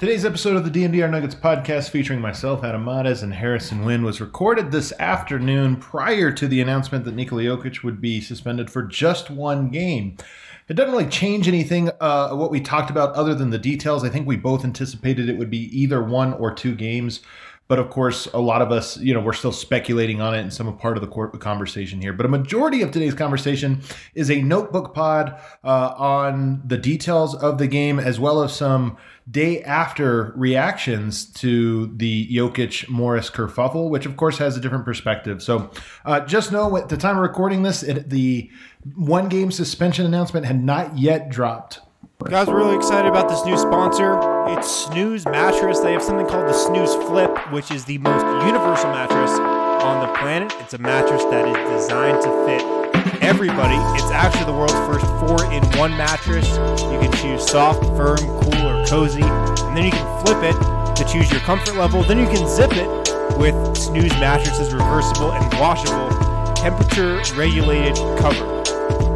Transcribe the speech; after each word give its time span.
Today's 0.00 0.24
episode 0.24 0.56
of 0.56 0.64
the 0.64 0.70
DNVR 0.70 1.10
Nuggets 1.10 1.34
podcast 1.34 1.90
featuring 1.90 2.22
myself, 2.22 2.64
Adam 2.64 2.86
Mares, 2.86 3.22
and 3.22 3.34
Harrison 3.34 3.84
Wind 3.84 4.02
was 4.02 4.18
recorded 4.18 4.70
this 4.72 4.94
afternoon 4.98 5.76
prior 5.76 6.32
to 6.32 6.48
the 6.48 6.62
announcement 6.62 7.04
that 7.04 7.14
Nikola 7.14 7.42
Jokic 7.42 7.82
would 7.82 8.00
be 8.00 8.18
suspended 8.22 8.70
for 8.70 8.82
just 8.82 9.28
one 9.28 9.68
game. 9.68 10.16
It 10.68 10.72
doesn't 10.72 10.90
really 10.90 11.10
change 11.10 11.48
anything 11.48 11.90
uh, 12.00 12.30
what 12.30 12.50
we 12.50 12.62
talked 12.62 12.88
about 12.88 13.14
other 13.14 13.34
than 13.34 13.50
the 13.50 13.58
details. 13.58 14.02
I 14.02 14.08
think 14.08 14.26
we 14.26 14.36
both 14.36 14.64
anticipated 14.64 15.28
it 15.28 15.36
would 15.36 15.50
be 15.50 15.68
either 15.78 16.02
one 16.02 16.32
or 16.32 16.54
two 16.54 16.74
games. 16.74 17.20
But 17.68 17.78
of 17.78 17.90
course, 17.90 18.26
a 18.32 18.40
lot 18.40 18.62
of 18.62 18.72
us, 18.72 18.96
you 18.96 19.12
know, 19.12 19.20
we're 19.20 19.34
still 19.34 19.52
speculating 19.52 20.22
on 20.22 20.34
it 20.34 20.40
and 20.40 20.52
some 20.52 20.76
part 20.78 20.96
of 20.96 21.02
the 21.02 21.38
conversation 21.38 22.00
here. 22.00 22.14
But 22.14 22.24
a 22.24 22.28
majority 22.30 22.80
of 22.80 22.90
today's 22.90 23.14
conversation 23.14 23.82
is 24.14 24.30
a 24.30 24.40
notebook 24.40 24.94
pod 24.94 25.38
uh, 25.62 25.94
on 25.96 26.62
the 26.64 26.78
details 26.78 27.34
of 27.34 27.58
the 27.58 27.68
game, 27.68 28.00
as 28.00 28.18
well 28.18 28.42
as 28.42 28.56
some 28.56 28.96
day 29.30 29.62
after 29.62 30.32
reactions 30.36 31.26
to 31.26 31.94
the 31.96 32.28
Jokic 32.28 32.88
Morris 32.88 33.30
kerfuffle, 33.30 33.90
which 33.90 34.06
of 34.06 34.16
course 34.16 34.38
has 34.38 34.56
a 34.56 34.60
different 34.60 34.84
perspective. 34.84 35.42
So 35.42 35.70
uh, 36.04 36.20
just 36.20 36.52
know 36.52 36.76
at 36.76 36.88
the 36.88 36.96
time 36.96 37.16
of 37.16 37.22
recording 37.22 37.62
this, 37.62 37.82
it, 37.82 38.10
the 38.10 38.50
one 38.96 39.28
game 39.28 39.50
suspension 39.50 40.06
announcement 40.06 40.46
had 40.46 40.62
not 40.62 40.98
yet 40.98 41.28
dropped. 41.28 41.80
Guys, 42.24 42.48
we're 42.48 42.56
really 42.56 42.76
excited 42.76 43.08
about 43.08 43.28
this 43.28 43.44
new 43.46 43.56
sponsor. 43.56 44.18
It's 44.48 44.70
Snooze 44.70 45.24
Mattress. 45.24 45.80
They 45.80 45.92
have 45.92 46.02
something 46.02 46.26
called 46.26 46.48
the 46.48 46.52
Snooze 46.52 46.94
Flip, 47.06 47.30
which 47.50 47.70
is 47.70 47.86
the 47.86 47.96
most 47.98 48.24
universal 48.44 48.90
mattress 48.90 49.30
on 49.30 50.06
the 50.06 50.12
planet. 50.18 50.52
It's 50.60 50.74
a 50.74 50.78
mattress 50.78 51.24
that 51.24 51.48
is 51.48 51.80
designed 51.80 52.22
to 52.22 52.44
fit 52.44 52.79
everybody. 53.20 53.76
It's 53.98 54.10
actually 54.10 54.46
the 54.46 54.52
world's 54.52 54.72
first 54.72 55.06
four 55.20 55.52
in 55.52 55.62
one 55.78 55.92
mattress. 55.92 56.48
You 56.80 56.98
can 57.00 57.12
choose 57.12 57.46
soft, 57.46 57.84
firm, 57.96 58.18
cool, 58.18 58.66
or 58.66 58.86
cozy, 58.86 59.22
and 59.22 59.76
then 59.76 59.84
you 59.84 59.90
can 59.90 60.24
flip 60.24 60.42
it 60.42 60.56
to 60.96 61.04
choose 61.04 61.30
your 61.30 61.40
comfort 61.40 61.76
level. 61.76 62.02
Then 62.02 62.18
you 62.18 62.26
can 62.26 62.46
zip 62.48 62.72
it 62.74 62.88
with 63.38 63.54
Snooze 63.76 64.12
Mattress's 64.12 64.72
reversible 64.72 65.32
and 65.32 65.52
washable 65.54 66.54
temperature 66.54 67.22
regulated 67.34 67.96
cover. 68.18 68.59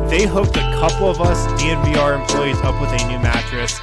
They 0.08 0.26
hooked 0.26 0.56
a 0.56 0.60
couple 0.78 1.08
of 1.08 1.20
us 1.20 1.38
DNVR 1.60 2.20
employees 2.20 2.58
up 2.58 2.80
with 2.80 2.90
a 2.90 3.08
new 3.08 3.18
mattress. 3.18 3.80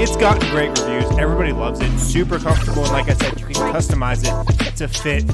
It's 0.00 0.16
gotten 0.16 0.48
great 0.50 0.78
reviews. 0.78 1.10
Everybody 1.18 1.52
loves 1.52 1.80
it. 1.80 1.98
Super 1.98 2.38
comfortable. 2.38 2.84
And 2.84 2.92
like 2.92 3.08
I 3.08 3.14
said, 3.14 3.40
you 3.40 3.46
can 3.46 3.72
customize 3.72 4.22
it 4.24 4.76
to 4.76 4.88
fit 4.88 5.24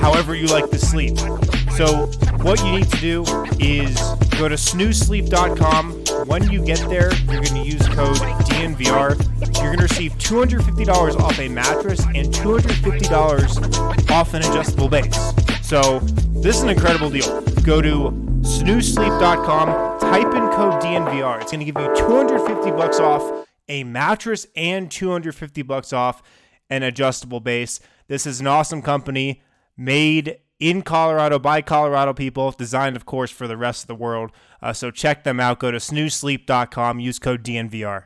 however 0.00 0.34
you 0.34 0.46
like 0.46 0.70
to 0.70 0.78
sleep. 0.78 1.18
So, 1.76 2.06
what 2.42 2.62
you 2.64 2.72
need 2.72 2.90
to 2.90 3.00
do 3.00 3.22
is 3.60 3.94
go 4.38 4.48
to 4.48 4.54
snoozesleep.com. 4.54 6.26
When 6.26 6.50
you 6.50 6.64
get 6.64 6.78
there, 6.88 7.14
you're 7.14 7.42
going 7.42 7.62
to 7.62 7.64
use 7.64 7.86
code 7.88 8.16
DNVR. 8.16 9.16
You're 9.56 9.76
going 9.76 9.78
to 9.78 9.82
receive 9.82 10.12
$250 10.14 11.20
off 11.20 11.38
a 11.38 11.48
mattress 11.48 12.00
and 12.06 12.32
$250 12.32 14.10
off 14.10 14.34
an 14.34 14.40
adjustable 14.40 14.88
base. 14.88 15.16
So, 15.62 16.00
this 16.32 16.56
is 16.56 16.62
an 16.62 16.70
incredible 16.70 17.10
deal. 17.10 17.42
Go 17.62 17.82
to 17.82 18.25
snoozesleep.com, 18.60 20.00
type 20.00 20.34
in 20.34 20.48
code 20.50 20.82
DNVR. 20.82 21.42
It's 21.42 21.52
going 21.52 21.64
to 21.64 21.70
give 21.70 21.78
you 21.78 21.94
250 21.96 22.70
bucks 22.70 22.98
off 22.98 23.46
a 23.68 23.84
mattress 23.84 24.46
and 24.56 24.90
250 24.90 25.62
bucks 25.62 25.92
off 25.92 26.22
an 26.70 26.82
adjustable 26.82 27.40
base. 27.40 27.80
This 28.08 28.26
is 28.26 28.40
an 28.40 28.46
awesome 28.46 28.80
company 28.80 29.42
made 29.76 30.38
in 30.58 30.82
Colorado 30.82 31.38
by 31.38 31.60
Colorado 31.60 32.14
people, 32.14 32.50
designed, 32.52 32.96
of 32.96 33.04
course, 33.04 33.30
for 33.30 33.46
the 33.46 33.56
rest 33.56 33.82
of 33.82 33.88
the 33.88 33.94
world. 33.94 34.30
Uh, 34.62 34.72
so 34.72 34.90
check 34.90 35.24
them 35.24 35.38
out. 35.38 35.58
Go 35.58 35.70
to 35.70 35.78
snoozesleep.com, 35.78 36.98
use 37.00 37.18
code 37.18 37.44
DNVR. 37.44 38.04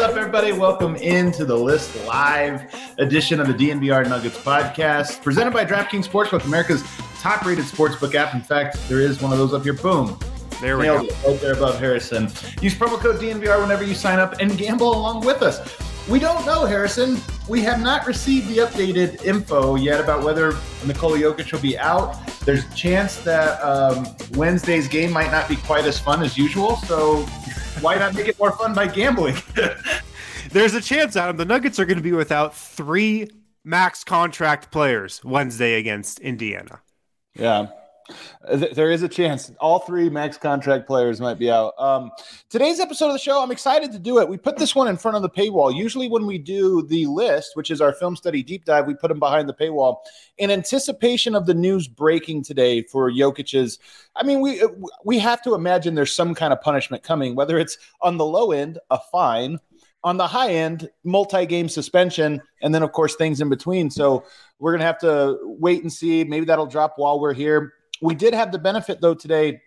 Up, 0.00 0.16
everybody? 0.16 0.50
Welcome 0.50 0.96
into 0.96 1.44
the 1.44 1.54
List 1.54 1.94
Live 2.06 2.74
edition 2.96 3.38
of 3.38 3.48
the 3.48 3.52
DNVR 3.52 4.08
Nuggets 4.08 4.38
podcast, 4.38 5.22
presented 5.22 5.52
by 5.52 5.66
DraftKings 5.66 6.08
Sportsbook, 6.08 6.42
America's 6.46 6.82
top-rated 7.20 7.66
sportsbook 7.66 8.14
app. 8.14 8.34
In 8.34 8.40
fact, 8.40 8.78
there 8.88 9.00
is 9.00 9.20
one 9.20 9.30
of 9.30 9.36
those 9.36 9.52
up 9.52 9.62
here. 9.62 9.74
Boom. 9.74 10.18
There 10.58 10.78
we 10.78 10.84
Nailed 10.84 11.08
go. 11.08 11.14
It, 11.14 11.26
right 11.26 11.40
there 11.42 11.52
above 11.52 11.78
Harrison. 11.78 12.30
Use 12.62 12.74
promo 12.74 12.98
code 12.98 13.20
DNVR 13.20 13.60
whenever 13.60 13.84
you 13.84 13.94
sign 13.94 14.18
up 14.18 14.40
and 14.40 14.56
gamble 14.56 14.90
along 14.90 15.26
with 15.26 15.42
us. 15.42 15.60
We 16.08 16.18
don't 16.18 16.46
know, 16.46 16.64
Harrison. 16.64 17.18
We 17.46 17.60
have 17.60 17.82
not 17.82 18.06
received 18.06 18.48
the 18.48 18.58
updated 18.58 19.22
info 19.22 19.76
yet 19.76 20.00
about 20.00 20.24
whether 20.24 20.56
Nikola 20.86 21.18
Jokic 21.18 21.52
will 21.52 21.60
be 21.60 21.76
out. 21.76 22.26
There's 22.46 22.64
a 22.64 22.74
chance 22.74 23.16
that 23.18 23.60
um, 23.60 24.06
Wednesday's 24.32 24.88
game 24.88 25.12
might 25.12 25.30
not 25.30 25.46
be 25.46 25.56
quite 25.56 25.84
as 25.84 26.00
fun 26.00 26.22
as 26.22 26.38
usual. 26.38 26.76
So 26.76 27.26
why 27.80 27.96
not 27.96 28.14
make 28.14 28.28
it 28.28 28.38
more 28.38 28.52
fun 28.52 28.74
by 28.74 28.86
gambling? 28.86 29.36
There's 30.50 30.74
a 30.74 30.80
chance, 30.80 31.16
Adam. 31.16 31.36
The 31.36 31.44
Nuggets 31.44 31.78
are 31.78 31.84
going 31.84 31.98
to 31.98 32.02
be 32.02 32.12
without 32.12 32.56
three 32.56 33.28
max 33.64 34.04
contract 34.04 34.70
players 34.70 35.22
Wednesday 35.24 35.78
against 35.78 36.18
Indiana. 36.20 36.80
Yeah. 37.34 37.68
There 38.72 38.90
is 38.90 39.02
a 39.02 39.08
chance 39.08 39.52
all 39.60 39.80
three 39.80 40.08
max 40.08 40.36
contract 40.36 40.86
players 40.86 41.20
might 41.20 41.38
be 41.38 41.50
out. 41.50 41.74
Um, 41.78 42.10
today's 42.48 42.80
episode 42.80 43.06
of 43.06 43.12
the 43.12 43.18
show, 43.18 43.42
I'm 43.42 43.50
excited 43.50 43.92
to 43.92 43.98
do 43.98 44.18
it. 44.18 44.28
We 44.28 44.36
put 44.36 44.56
this 44.56 44.74
one 44.74 44.88
in 44.88 44.96
front 44.96 45.16
of 45.16 45.22
the 45.22 45.30
paywall. 45.30 45.74
Usually, 45.74 46.08
when 46.08 46.26
we 46.26 46.38
do 46.38 46.82
the 46.82 47.06
list, 47.06 47.52
which 47.54 47.70
is 47.70 47.80
our 47.80 47.92
film 47.92 48.16
study 48.16 48.42
deep 48.42 48.64
dive, 48.64 48.86
we 48.86 48.94
put 48.94 49.08
them 49.08 49.18
behind 49.18 49.48
the 49.48 49.54
paywall 49.54 49.98
in 50.38 50.50
anticipation 50.50 51.34
of 51.34 51.46
the 51.46 51.54
news 51.54 51.88
breaking 51.88 52.44
today 52.44 52.82
for 52.82 53.10
Jokic's. 53.10 53.78
I 54.16 54.22
mean, 54.24 54.40
we 54.40 54.62
we 55.04 55.18
have 55.18 55.42
to 55.42 55.54
imagine 55.54 55.94
there's 55.94 56.14
some 56.14 56.34
kind 56.34 56.52
of 56.52 56.60
punishment 56.60 57.02
coming, 57.02 57.34
whether 57.34 57.58
it's 57.58 57.78
on 58.00 58.16
the 58.16 58.24
low 58.24 58.52
end, 58.52 58.78
a 58.90 58.98
fine, 59.12 59.58
on 60.02 60.16
the 60.16 60.26
high 60.26 60.52
end, 60.52 60.88
multi-game 61.04 61.68
suspension, 61.68 62.40
and 62.62 62.74
then 62.74 62.82
of 62.82 62.92
course 62.92 63.16
things 63.16 63.40
in 63.40 63.48
between. 63.48 63.90
So 63.90 64.24
we're 64.58 64.72
gonna 64.72 64.84
have 64.84 64.98
to 65.00 65.38
wait 65.42 65.82
and 65.82 65.92
see. 65.92 66.24
Maybe 66.24 66.46
that'll 66.46 66.66
drop 66.66 66.94
while 66.96 67.20
we're 67.20 67.34
here. 67.34 67.74
We 68.00 68.14
did 68.14 68.34
have 68.34 68.52
the 68.52 68.58
benefit 68.58 69.00
though 69.00 69.14
today 69.14 69.60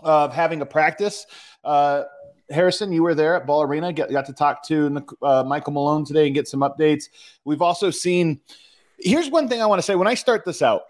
of 0.00 0.34
having 0.34 0.60
a 0.60 0.66
practice. 0.66 1.26
Uh, 1.64 2.04
Harrison, 2.50 2.92
you 2.92 3.02
were 3.02 3.14
there 3.14 3.34
at 3.36 3.46
Ball 3.46 3.62
Arena. 3.62 3.92
Get, 3.92 4.10
got 4.10 4.26
to 4.26 4.32
talk 4.32 4.62
to 4.68 5.04
uh, 5.22 5.44
Michael 5.44 5.72
Malone 5.72 6.04
today 6.04 6.26
and 6.26 6.34
get 6.34 6.48
some 6.48 6.60
updates. 6.60 7.04
We've 7.44 7.62
also 7.62 7.90
seen. 7.90 8.40
Here's 8.98 9.30
one 9.30 9.48
thing 9.48 9.62
I 9.62 9.66
want 9.66 9.78
to 9.78 9.82
say 9.82 9.94
when 9.94 10.08
I 10.08 10.14
start 10.14 10.44
this 10.44 10.62
out. 10.62 10.82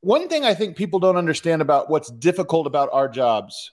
One 0.00 0.28
thing 0.28 0.44
I 0.44 0.52
think 0.54 0.76
people 0.76 0.98
don't 0.98 1.16
understand 1.16 1.62
about 1.62 1.88
what's 1.88 2.10
difficult 2.10 2.66
about 2.66 2.88
our 2.92 3.08
jobs 3.08 3.70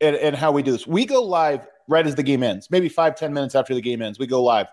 and, 0.00 0.14
and 0.16 0.36
how 0.36 0.52
we 0.52 0.62
do 0.62 0.72
this. 0.72 0.86
We 0.86 1.06
go 1.06 1.22
live 1.22 1.66
right 1.88 2.06
as 2.06 2.14
the 2.14 2.22
game 2.22 2.42
ends, 2.42 2.70
maybe 2.70 2.88
five 2.88 3.14
ten 3.14 3.32
minutes 3.32 3.54
after 3.54 3.74
the 3.74 3.80
game 3.80 4.02
ends. 4.02 4.18
We 4.18 4.26
go 4.26 4.42
live. 4.42 4.66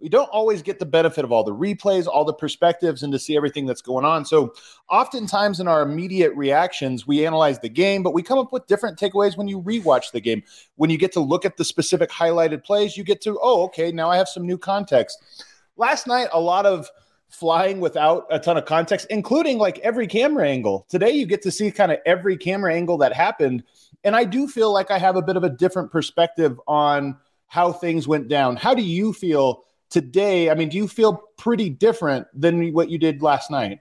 We 0.00 0.08
don't 0.08 0.28
always 0.30 0.62
get 0.62 0.78
the 0.78 0.86
benefit 0.86 1.24
of 1.24 1.32
all 1.32 1.42
the 1.42 1.54
replays, 1.54 2.06
all 2.06 2.24
the 2.24 2.32
perspectives, 2.32 3.02
and 3.02 3.12
to 3.12 3.18
see 3.18 3.36
everything 3.36 3.66
that's 3.66 3.82
going 3.82 4.04
on. 4.04 4.24
So, 4.24 4.54
oftentimes 4.88 5.58
in 5.58 5.66
our 5.66 5.82
immediate 5.82 6.32
reactions, 6.34 7.06
we 7.06 7.26
analyze 7.26 7.58
the 7.58 7.68
game, 7.68 8.02
but 8.02 8.14
we 8.14 8.22
come 8.22 8.38
up 8.38 8.52
with 8.52 8.66
different 8.68 8.98
takeaways 8.98 9.36
when 9.36 9.48
you 9.48 9.60
rewatch 9.60 10.12
the 10.12 10.20
game. 10.20 10.42
When 10.76 10.88
you 10.88 10.98
get 10.98 11.12
to 11.12 11.20
look 11.20 11.44
at 11.44 11.56
the 11.56 11.64
specific 11.64 12.10
highlighted 12.10 12.64
plays, 12.64 12.96
you 12.96 13.02
get 13.02 13.20
to, 13.22 13.38
oh, 13.42 13.64
okay, 13.64 13.90
now 13.90 14.08
I 14.08 14.16
have 14.16 14.28
some 14.28 14.46
new 14.46 14.58
context. 14.58 15.18
Last 15.76 16.06
night, 16.06 16.28
a 16.32 16.40
lot 16.40 16.64
of 16.64 16.88
flying 17.28 17.80
without 17.80 18.26
a 18.30 18.38
ton 18.38 18.56
of 18.56 18.64
context, 18.64 19.06
including 19.10 19.58
like 19.58 19.78
every 19.80 20.06
camera 20.06 20.48
angle. 20.48 20.86
Today, 20.88 21.10
you 21.10 21.26
get 21.26 21.42
to 21.42 21.50
see 21.50 21.70
kind 21.70 21.92
of 21.92 21.98
every 22.06 22.36
camera 22.36 22.72
angle 22.72 22.98
that 22.98 23.12
happened. 23.12 23.64
And 24.04 24.16
I 24.16 24.24
do 24.24 24.48
feel 24.48 24.72
like 24.72 24.90
I 24.90 24.98
have 24.98 25.16
a 25.16 25.22
bit 25.22 25.36
of 25.36 25.44
a 25.44 25.50
different 25.50 25.90
perspective 25.90 26.58
on 26.66 27.16
how 27.46 27.72
things 27.72 28.06
went 28.06 28.28
down. 28.28 28.56
How 28.56 28.74
do 28.74 28.82
you 28.82 29.12
feel 29.12 29.64
today? 29.90 30.50
I 30.50 30.54
mean, 30.54 30.68
do 30.68 30.76
you 30.76 30.88
feel 30.88 31.22
pretty 31.36 31.70
different 31.70 32.26
than 32.34 32.72
what 32.72 32.90
you 32.90 32.98
did 32.98 33.22
last 33.22 33.50
night? 33.50 33.80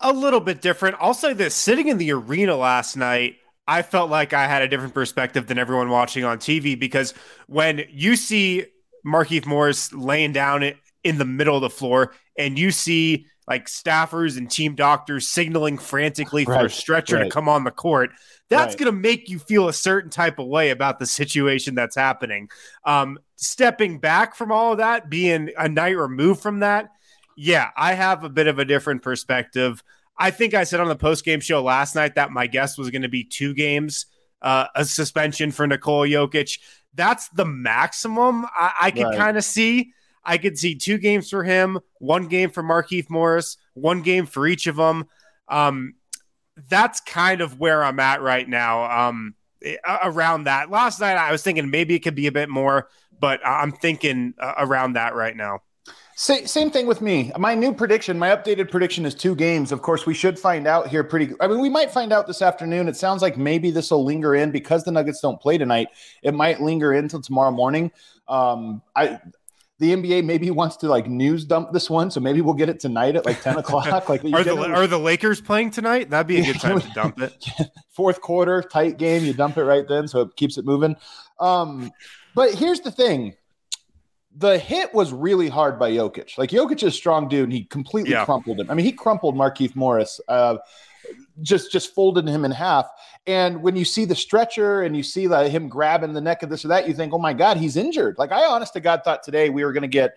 A 0.00 0.12
little 0.12 0.40
bit 0.40 0.60
different. 0.60 0.96
I'll 1.00 1.14
say 1.14 1.32
this 1.32 1.54
sitting 1.54 1.88
in 1.88 1.98
the 1.98 2.12
arena 2.12 2.56
last 2.56 2.96
night, 2.96 3.36
I 3.66 3.82
felt 3.82 4.10
like 4.10 4.32
I 4.32 4.46
had 4.46 4.62
a 4.62 4.68
different 4.68 4.94
perspective 4.94 5.46
than 5.46 5.58
everyone 5.58 5.88
watching 5.88 6.24
on 6.24 6.38
TV 6.38 6.78
because 6.78 7.14
when 7.46 7.84
you 7.90 8.14
see 8.16 8.66
Markieff 9.04 9.46
Morris 9.46 9.92
laying 9.92 10.32
down 10.32 10.62
in 11.06 11.18
the 11.18 11.24
middle 11.24 11.54
of 11.54 11.62
the 11.62 11.70
floor 11.70 12.12
and 12.36 12.58
you 12.58 12.70
see 12.70 13.26
like 13.48 13.66
staffers 13.66 14.36
and 14.36 14.50
team 14.50 14.74
doctors 14.74 15.28
signaling 15.28 15.78
frantically 15.78 16.44
for 16.44 16.52
right, 16.52 16.66
a 16.66 16.68
stretcher 16.68 17.16
right. 17.16 17.24
to 17.24 17.30
come 17.30 17.48
on 17.48 17.62
the 17.62 17.70
court, 17.70 18.10
that's 18.50 18.72
right. 18.72 18.78
going 18.78 18.92
to 18.92 19.00
make 19.00 19.28
you 19.28 19.38
feel 19.38 19.68
a 19.68 19.72
certain 19.72 20.10
type 20.10 20.38
of 20.38 20.48
way 20.48 20.70
about 20.70 20.98
the 20.98 21.06
situation 21.06 21.74
that's 21.76 21.94
happening. 21.94 22.48
Um, 22.84 23.18
stepping 23.36 24.00
back 24.00 24.34
from 24.34 24.50
all 24.50 24.72
of 24.72 24.78
that, 24.78 25.08
being 25.08 25.50
a 25.56 25.68
night 25.68 25.96
removed 25.96 26.40
from 26.40 26.60
that, 26.60 26.90
yeah, 27.36 27.70
I 27.76 27.94
have 27.94 28.24
a 28.24 28.28
bit 28.28 28.48
of 28.48 28.58
a 28.58 28.64
different 28.64 29.02
perspective. 29.02 29.82
I 30.18 30.30
think 30.30 30.54
I 30.54 30.64
said 30.64 30.80
on 30.80 30.88
the 30.88 30.96
post 30.96 31.24
game 31.24 31.40
show 31.40 31.62
last 31.62 31.94
night 31.94 32.16
that 32.16 32.30
my 32.30 32.46
guess 32.46 32.76
was 32.76 32.90
going 32.90 33.02
to 33.02 33.08
be 33.08 33.22
two 33.22 33.54
games, 33.54 34.06
uh, 34.42 34.66
a 34.74 34.84
suspension 34.84 35.52
for 35.52 35.66
Nikola 35.66 36.08
Jokic. 36.08 36.58
That's 36.94 37.28
the 37.28 37.44
maximum 37.44 38.46
I, 38.46 38.72
I 38.82 38.90
could 38.90 39.14
kind 39.14 39.36
of 39.36 39.44
see. 39.44 39.92
I 40.26 40.38
could 40.38 40.58
see 40.58 40.74
two 40.74 40.98
games 40.98 41.30
for 41.30 41.44
him, 41.44 41.78
one 41.98 42.26
game 42.26 42.50
for 42.50 42.62
Markieff 42.62 43.08
Morris, 43.08 43.56
one 43.74 44.02
game 44.02 44.26
for 44.26 44.46
each 44.46 44.66
of 44.66 44.76
them. 44.76 45.06
Um, 45.48 45.94
that's 46.68 47.00
kind 47.00 47.40
of 47.40 47.58
where 47.58 47.82
I'm 47.84 48.00
at 48.00 48.20
right 48.20 48.48
now. 48.48 49.08
Um, 49.08 49.34
around 50.04 50.44
that. 50.44 50.70
Last 50.70 51.00
night 51.00 51.16
I 51.16 51.32
was 51.32 51.42
thinking 51.42 51.70
maybe 51.70 51.94
it 51.94 52.00
could 52.00 52.14
be 52.14 52.26
a 52.26 52.32
bit 52.32 52.48
more, 52.48 52.88
but 53.18 53.40
I'm 53.44 53.72
thinking 53.72 54.34
uh, 54.38 54.54
around 54.58 54.94
that 54.94 55.14
right 55.14 55.36
now. 55.36 55.62
Same, 56.18 56.46
same 56.46 56.70
thing 56.70 56.86
with 56.86 57.02
me. 57.02 57.30
My 57.38 57.54
new 57.54 57.74
prediction, 57.74 58.18
my 58.18 58.30
updated 58.30 58.70
prediction 58.70 59.04
is 59.04 59.14
two 59.14 59.34
games. 59.34 59.70
Of 59.70 59.82
course, 59.82 60.06
we 60.06 60.14
should 60.14 60.38
find 60.38 60.66
out 60.66 60.88
here 60.88 61.04
pretty. 61.04 61.34
I 61.40 61.46
mean, 61.46 61.60
we 61.60 61.68
might 61.68 61.90
find 61.90 62.10
out 62.10 62.26
this 62.26 62.40
afternoon. 62.40 62.88
It 62.88 62.96
sounds 62.96 63.20
like 63.20 63.36
maybe 63.36 63.70
this 63.70 63.90
will 63.90 64.02
linger 64.02 64.34
in 64.34 64.50
because 64.50 64.82
the 64.84 64.92
Nuggets 64.92 65.20
don't 65.20 65.38
play 65.38 65.58
tonight. 65.58 65.88
It 66.22 66.32
might 66.32 66.62
linger 66.62 66.94
in 66.94 67.04
until 67.04 67.20
tomorrow 67.20 67.50
morning. 67.50 67.92
Um, 68.28 68.80
I 68.94 69.20
the 69.78 69.92
NBA 69.94 70.24
maybe 70.24 70.50
wants 70.50 70.76
to 70.78 70.88
like 70.88 71.06
news 71.06 71.44
dump 71.44 71.72
this 71.72 71.90
one, 71.90 72.10
so 72.10 72.18
maybe 72.18 72.40
we'll 72.40 72.54
get 72.54 72.68
it 72.68 72.80
tonight 72.80 73.14
at 73.14 73.26
like 73.26 73.42
ten 73.42 73.58
o'clock. 73.58 73.86
Like, 74.08 74.24
are 74.24 74.44
the 74.44 74.56
are 74.56 74.86
the 74.86 74.98
Lakers 74.98 75.40
playing 75.40 75.70
tonight? 75.70 76.10
That'd 76.10 76.26
be 76.26 76.38
a 76.38 76.44
good 76.44 76.60
time 76.60 76.80
to 76.80 76.88
dump 76.94 77.20
it. 77.20 77.44
Fourth 77.90 78.20
quarter, 78.20 78.62
tight 78.62 78.98
game, 78.98 79.24
you 79.24 79.32
dump 79.32 79.56
it 79.56 79.64
right 79.64 79.86
then, 79.88 80.06
so 80.08 80.20
it 80.20 80.36
keeps 80.36 80.58
it 80.58 80.64
moving. 80.64 80.96
Um, 81.40 81.90
but 82.34 82.54
here's 82.54 82.80
the 82.80 82.90
thing: 82.90 83.34
the 84.36 84.58
hit 84.58 84.94
was 84.94 85.12
really 85.12 85.48
hard 85.48 85.78
by 85.78 85.90
Jokic. 85.90 86.38
Like 86.38 86.50
Jokic 86.50 86.76
is 86.76 86.82
a 86.84 86.90
strong 86.90 87.28
dude, 87.28 87.44
and 87.44 87.52
he 87.52 87.64
completely 87.64 88.12
yeah. 88.12 88.24
crumpled 88.24 88.60
him. 88.60 88.70
I 88.70 88.74
mean, 88.74 88.86
he 88.86 88.92
crumpled 88.92 89.34
Markieff 89.34 89.74
Morris, 89.74 90.20
uh, 90.28 90.58
just 91.42 91.72
just 91.72 91.94
folded 91.94 92.26
him 92.28 92.44
in 92.44 92.50
half. 92.50 92.88
And 93.26 93.62
when 93.62 93.76
you 93.76 93.84
see 93.84 94.04
the 94.04 94.14
stretcher 94.14 94.82
and 94.82 94.96
you 94.96 95.02
see 95.02 95.28
like, 95.28 95.50
him 95.50 95.68
grabbing 95.68 96.12
the 96.12 96.20
neck 96.20 96.42
of 96.42 96.50
this 96.50 96.64
or 96.64 96.68
that, 96.68 96.86
you 96.86 96.94
think, 96.94 97.12
oh 97.12 97.18
my 97.18 97.32
God, 97.32 97.56
he's 97.56 97.76
injured. 97.76 98.16
Like 98.18 98.32
I 98.32 98.46
honest 98.46 98.72
to 98.74 98.80
God 98.80 99.02
thought 99.04 99.22
today 99.22 99.50
we 99.50 99.64
were 99.64 99.72
going 99.72 99.82
to 99.82 99.88
get 99.88 100.16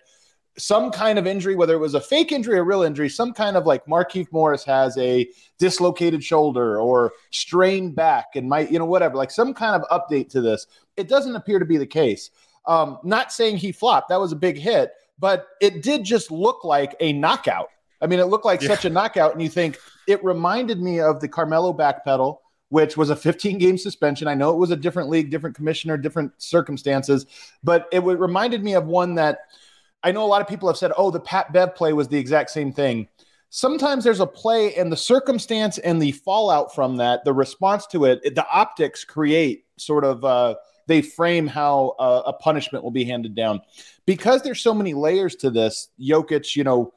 some 0.58 0.90
kind 0.90 1.18
of 1.18 1.26
injury, 1.26 1.54
whether 1.54 1.74
it 1.74 1.78
was 1.78 1.94
a 1.94 2.00
fake 2.00 2.32
injury 2.32 2.58
or 2.58 2.64
real 2.64 2.82
injury, 2.82 3.08
some 3.08 3.32
kind 3.32 3.56
of 3.56 3.66
like 3.66 3.84
Markieff 3.86 4.30
Morris 4.32 4.64
has 4.64 4.96
a 4.98 5.28
dislocated 5.58 6.22
shoulder 6.22 6.80
or 6.80 7.12
strained 7.30 7.94
back 7.94 8.26
and 8.34 8.48
might, 8.48 8.70
you 8.70 8.78
know, 8.78 8.84
whatever, 8.84 9.16
like 9.16 9.30
some 9.30 9.54
kind 9.54 9.80
of 9.80 9.88
update 9.88 10.28
to 10.30 10.40
this. 10.40 10.66
It 10.96 11.08
doesn't 11.08 11.36
appear 11.36 11.58
to 11.58 11.64
be 11.64 11.76
the 11.76 11.86
case. 11.86 12.30
Um, 12.66 12.98
not 13.04 13.32
saying 13.32 13.56
he 13.56 13.72
flopped, 13.72 14.08
that 14.10 14.20
was 14.20 14.32
a 14.32 14.36
big 14.36 14.58
hit, 14.58 14.92
but 15.18 15.46
it 15.60 15.82
did 15.82 16.04
just 16.04 16.30
look 16.30 16.64
like 16.64 16.94
a 17.00 17.12
knockout. 17.12 17.70
I 18.00 18.06
mean, 18.06 18.18
it 18.18 18.26
looked 18.26 18.44
like 18.44 18.62
yeah. 18.62 18.68
such 18.68 18.84
a 18.84 18.90
knockout, 18.90 19.32
and 19.32 19.42
you 19.42 19.48
think 19.48 19.78
it 20.06 20.22
reminded 20.24 20.80
me 20.80 21.00
of 21.00 21.20
the 21.20 21.28
Carmelo 21.28 21.72
backpedal, 21.72 22.38
which 22.70 22.96
was 22.96 23.10
a 23.10 23.16
15 23.16 23.58
game 23.58 23.78
suspension. 23.78 24.28
I 24.28 24.34
know 24.34 24.50
it 24.50 24.56
was 24.56 24.70
a 24.70 24.76
different 24.76 25.10
league, 25.10 25.30
different 25.30 25.56
commissioner, 25.56 25.96
different 25.96 26.32
circumstances, 26.38 27.26
but 27.62 27.88
it 27.92 28.02
reminded 28.02 28.62
me 28.62 28.74
of 28.74 28.86
one 28.86 29.14
that 29.16 29.40
I 30.02 30.12
know 30.12 30.24
a 30.24 30.26
lot 30.26 30.40
of 30.40 30.48
people 30.48 30.68
have 30.68 30.78
said, 30.78 30.92
oh, 30.96 31.10
the 31.10 31.20
Pat 31.20 31.52
Bev 31.52 31.74
play 31.74 31.92
was 31.92 32.08
the 32.08 32.18
exact 32.18 32.50
same 32.50 32.72
thing. 32.72 33.06
Sometimes 33.50 34.04
there's 34.04 34.20
a 34.20 34.26
play, 34.26 34.74
and 34.76 34.90
the 34.90 34.96
circumstance 34.96 35.78
and 35.78 36.00
the 36.00 36.12
fallout 36.12 36.74
from 36.74 36.96
that, 36.98 37.24
the 37.24 37.32
response 37.32 37.86
to 37.88 38.04
it, 38.04 38.34
the 38.34 38.46
optics 38.50 39.04
create 39.04 39.64
sort 39.76 40.04
of. 40.04 40.24
Uh, 40.24 40.54
they 40.86 41.02
frame 41.02 41.46
how 41.46 41.94
uh, 42.00 42.22
a 42.26 42.32
punishment 42.32 42.82
will 42.82 42.90
be 42.90 43.04
handed 43.04 43.36
down. 43.36 43.60
Because 44.06 44.42
there's 44.42 44.60
so 44.60 44.74
many 44.74 44.92
layers 44.92 45.36
to 45.36 45.48
this, 45.48 45.88
Jokic, 46.00 46.56
you 46.56 46.64
know, 46.64 46.92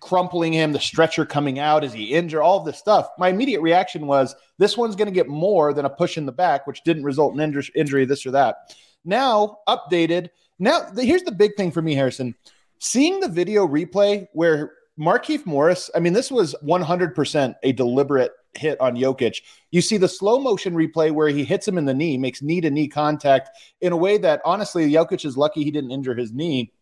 crumpling 0.00 0.52
him, 0.52 0.72
the 0.72 0.80
stretcher 0.80 1.24
coming 1.24 1.58
out, 1.58 1.84
is 1.84 1.92
he 1.92 2.14
injured, 2.14 2.40
all 2.40 2.60
this 2.60 2.78
stuff. 2.78 3.08
My 3.18 3.28
immediate 3.28 3.60
reaction 3.60 4.06
was 4.06 4.34
this 4.58 4.76
one's 4.76 4.96
going 4.96 5.08
to 5.08 5.14
get 5.14 5.28
more 5.28 5.72
than 5.72 5.84
a 5.84 5.90
push 5.90 6.16
in 6.16 6.26
the 6.26 6.32
back, 6.32 6.66
which 6.66 6.82
didn't 6.84 7.04
result 7.04 7.34
in 7.34 7.40
injury, 7.40 7.64
injury, 7.74 8.04
this 8.04 8.26
or 8.26 8.32
that. 8.32 8.74
Now, 9.04 9.58
updated. 9.68 10.30
Now, 10.58 10.90
the, 10.90 11.04
here's 11.04 11.22
the 11.22 11.32
big 11.32 11.54
thing 11.56 11.70
for 11.70 11.82
me, 11.82 11.94
Harrison. 11.94 12.34
Seeing 12.78 13.20
the 13.20 13.28
video 13.28 13.66
replay 13.66 14.26
where 14.32 14.72
Markieff 14.98 15.46
Morris, 15.46 15.90
I 15.94 16.00
mean, 16.00 16.12
this 16.12 16.30
was 16.30 16.54
100% 16.64 17.54
a 17.62 17.72
deliberate 17.72 18.32
hit 18.54 18.80
on 18.80 18.96
Jokic. 18.96 19.42
You 19.70 19.80
see 19.80 19.96
the 19.96 20.08
slow 20.08 20.38
motion 20.38 20.74
replay 20.74 21.12
where 21.12 21.28
he 21.28 21.44
hits 21.44 21.66
him 21.66 21.78
in 21.78 21.84
the 21.84 21.94
knee, 21.94 22.18
makes 22.18 22.42
knee 22.42 22.60
to 22.60 22.70
knee 22.70 22.88
contact 22.88 23.50
in 23.80 23.92
a 23.92 23.96
way 23.96 24.18
that 24.18 24.40
honestly, 24.44 24.90
Jokic 24.90 25.24
is 25.24 25.36
lucky 25.36 25.62
he 25.62 25.70
didn't 25.70 25.92
injure 25.92 26.14
his 26.14 26.32
knee 26.32 26.72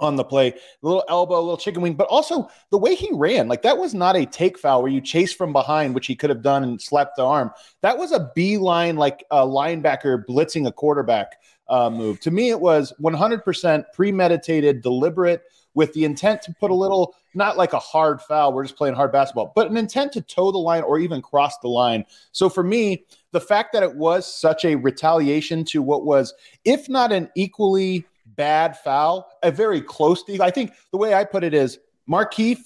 on 0.00 0.16
the 0.16 0.24
play. 0.24 0.48
A 0.48 0.54
little 0.82 1.04
elbow, 1.08 1.38
a 1.38 1.40
little 1.40 1.56
chicken 1.56 1.82
wing, 1.82 1.94
but 1.94 2.08
also 2.08 2.48
the 2.70 2.78
way 2.78 2.94
he 2.94 3.10
ran, 3.12 3.48
like 3.48 3.62
that 3.62 3.78
was 3.78 3.94
not 3.94 4.16
a 4.16 4.26
take 4.26 4.58
foul 4.58 4.82
where 4.82 4.90
you 4.90 5.00
chase 5.00 5.32
from 5.32 5.52
behind, 5.52 5.94
which 5.94 6.06
he 6.06 6.16
could 6.16 6.30
have 6.30 6.42
done 6.42 6.64
and 6.64 6.80
slapped 6.80 7.16
the 7.16 7.24
arm. 7.24 7.50
That 7.82 7.98
was 7.98 8.12
a 8.12 8.30
beeline, 8.34 8.96
like 8.96 9.24
a 9.30 9.46
linebacker 9.46 10.24
blitzing 10.28 10.66
a 10.66 10.72
quarterback 10.72 11.36
uh, 11.68 11.88
move. 11.88 12.20
To 12.20 12.30
me, 12.30 12.50
it 12.50 12.60
was 12.60 12.92
100% 13.00 13.84
premeditated, 13.94 14.82
deliberate 14.82 15.42
with 15.74 15.92
the 15.92 16.04
intent 16.04 16.42
to 16.42 16.52
put 16.58 16.70
a 16.70 16.74
little, 16.74 17.14
not 17.34 17.56
like 17.56 17.72
a 17.72 17.78
hard 17.78 18.20
foul, 18.20 18.52
we're 18.52 18.64
just 18.64 18.76
playing 18.76 18.94
hard 18.94 19.12
basketball, 19.12 19.52
but 19.54 19.70
an 19.70 19.76
intent 19.76 20.12
to 20.12 20.20
toe 20.20 20.50
the 20.50 20.58
line 20.58 20.82
or 20.82 20.98
even 20.98 21.22
cross 21.22 21.58
the 21.58 21.68
line. 21.68 22.04
So 22.32 22.48
for 22.48 22.64
me, 22.64 23.04
the 23.30 23.40
fact 23.40 23.72
that 23.72 23.84
it 23.84 23.94
was 23.94 24.32
such 24.32 24.64
a 24.64 24.74
retaliation 24.74 25.64
to 25.66 25.80
what 25.80 26.04
was, 26.04 26.34
if 26.64 26.88
not 26.88 27.12
an 27.12 27.30
equally 27.36 28.04
bad 28.36 28.76
foul, 28.78 29.28
a 29.42 29.50
very 29.50 29.80
close 29.80 30.22
deal. 30.22 30.42
I 30.42 30.50
think 30.50 30.72
the 30.92 30.98
way 30.98 31.14
I 31.14 31.24
put 31.24 31.44
it 31.44 31.54
is 31.54 31.78
Markieff 32.08 32.58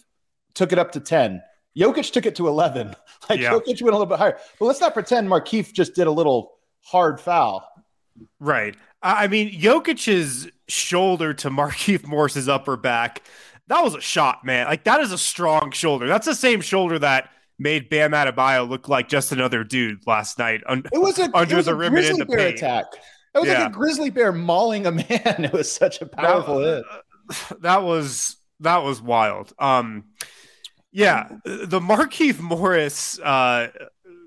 took 0.54 0.72
it 0.72 0.78
up 0.78 0.92
to 0.92 1.00
10. 1.00 1.42
Jokic 1.76 2.12
took 2.12 2.26
it 2.26 2.34
to 2.36 2.48
11. 2.48 2.94
Like 3.30 3.40
yeah. 3.40 3.52
Jokic 3.52 3.80
went 3.80 3.94
a 3.94 3.98
little 3.98 4.04
bit 4.04 4.18
higher. 4.18 4.36
But 4.60 4.66
let's 4.66 4.82
not 4.82 4.92
pretend 4.92 5.28
Markieff 5.28 5.72
just 5.72 5.94
did 5.94 6.06
a 6.06 6.10
little 6.10 6.58
hard 6.82 7.18
foul. 7.18 7.66
Right. 8.38 8.76
I 9.02 9.28
mean, 9.28 9.58
Jokic's 9.58 10.46
shoulder 10.68 11.32
to 11.32 11.48
Markieff 11.48 12.06
Morris's 12.06 12.50
upper 12.50 12.76
back, 12.76 13.22
that 13.68 13.82
was 13.82 13.94
a 13.94 14.00
shot, 14.00 14.44
man. 14.44 14.66
Like 14.66 14.84
that 14.84 15.00
is 15.00 15.12
a 15.12 15.18
strong 15.18 15.70
shoulder. 15.70 16.06
That's 16.06 16.26
the 16.26 16.34
same 16.34 16.60
shoulder 16.60 16.98
that 16.98 17.30
made 17.58 17.88
Bam 17.88 18.12
Adebayo 18.12 18.68
look 18.68 18.88
like 18.88 19.08
just 19.08 19.32
another 19.32 19.64
dude 19.64 20.06
last 20.06 20.38
night. 20.38 20.62
Un- 20.66 20.84
it 20.92 21.00
was 21.00 21.18
a, 21.18 21.30
under 21.34 21.54
it 21.54 21.56
was 21.56 21.66
the 21.66 21.74
rim 21.74 21.96
and 21.96 22.04
in 22.04 22.18
the 22.18 22.26
paint. 22.26 22.58
attack. 22.58 22.84
It 23.34 23.38
was 23.38 23.48
yeah. 23.48 23.64
like 23.64 23.70
a 23.70 23.72
grizzly 23.72 24.10
bear 24.10 24.32
mauling 24.32 24.86
a 24.86 24.92
man. 24.92 25.06
It 25.10 25.52
was 25.52 25.70
such 25.70 26.00
a 26.00 26.06
powerful 26.06 26.58
that, 26.58 26.84
hit. 27.50 27.60
That 27.62 27.82
was 27.82 28.36
that 28.60 28.78
was 28.78 29.02
wild. 29.02 29.52
Um, 29.58 30.04
yeah, 30.92 31.28
the 31.44 31.80
Markieff 31.80 32.38
Morris, 32.38 33.18
uh, 33.18 33.68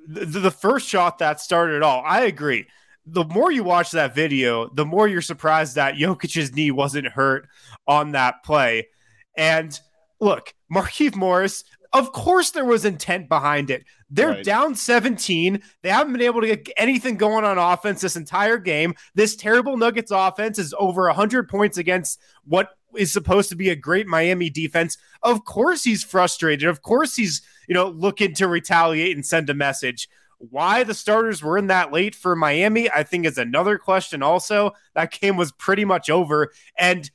the, 0.07 0.25
the 0.25 0.51
first 0.51 0.87
shot 0.87 1.19
that 1.19 1.39
started 1.39 1.77
it 1.77 1.83
all. 1.83 2.03
I 2.05 2.25
agree 2.25 2.67
the 3.07 3.23
more 3.25 3.51
you 3.51 3.63
watch 3.63 3.91
that 3.91 4.13
video, 4.13 4.69
the 4.69 4.85
more 4.85 5.07
you're 5.07 5.21
surprised 5.21 5.75
that 5.75 5.95
Jokic's 5.95 6.53
knee 6.53 6.71
wasn't 6.71 7.07
hurt 7.07 7.47
on 7.87 8.11
that 8.11 8.43
play. 8.43 8.89
And 9.37 9.79
look, 10.19 10.53
Markieff 10.71 11.15
Morris, 11.15 11.63
of 11.93 12.11
course 12.11 12.51
there 12.51 12.65
was 12.65 12.85
intent 12.85 13.29
behind 13.29 13.69
it. 13.69 13.85
They're 14.09 14.29
right. 14.29 14.43
down 14.43 14.75
17. 14.75 15.61
They 15.81 15.89
haven't 15.89 16.13
been 16.13 16.21
able 16.21 16.41
to 16.41 16.47
get 16.47 16.69
anything 16.77 17.17
going 17.17 17.45
on 17.45 17.57
offense 17.57 18.01
this 18.01 18.15
entire 18.15 18.57
game. 18.57 18.95
This 19.15 19.35
terrible 19.35 19.77
Nuggets 19.77 20.11
offense 20.11 20.59
is 20.59 20.73
over 20.77 21.03
100 21.07 21.49
points 21.49 21.77
against 21.77 22.19
what 22.45 22.69
is 22.95 23.11
supposed 23.11 23.49
to 23.49 23.55
be 23.55 23.69
a 23.69 23.75
great 23.75 24.07
Miami 24.07 24.49
defense. 24.49 24.97
Of 25.21 25.45
course 25.45 25.83
he's 25.83 26.03
frustrated. 26.03 26.67
Of 26.67 26.81
course 26.81 27.15
he's, 27.15 27.41
you 27.67 27.73
know, 27.73 27.89
looking 27.89 28.33
to 28.35 28.47
retaliate 28.47 29.15
and 29.15 29.25
send 29.25 29.49
a 29.49 29.53
message. 29.53 30.09
Why 30.39 30.83
the 30.83 30.93
starters 30.93 31.41
were 31.41 31.57
in 31.57 31.67
that 31.67 31.91
late 31.91 32.13
for 32.13 32.35
Miami, 32.35 32.89
I 32.91 33.03
think 33.03 33.25
is 33.25 33.37
another 33.37 33.77
question 33.77 34.21
also. 34.21 34.71
That 34.93 35.11
game 35.11 35.35
was 35.35 35.51
pretty 35.51 35.83
much 35.83 36.09
over. 36.09 36.51
And 36.77 37.09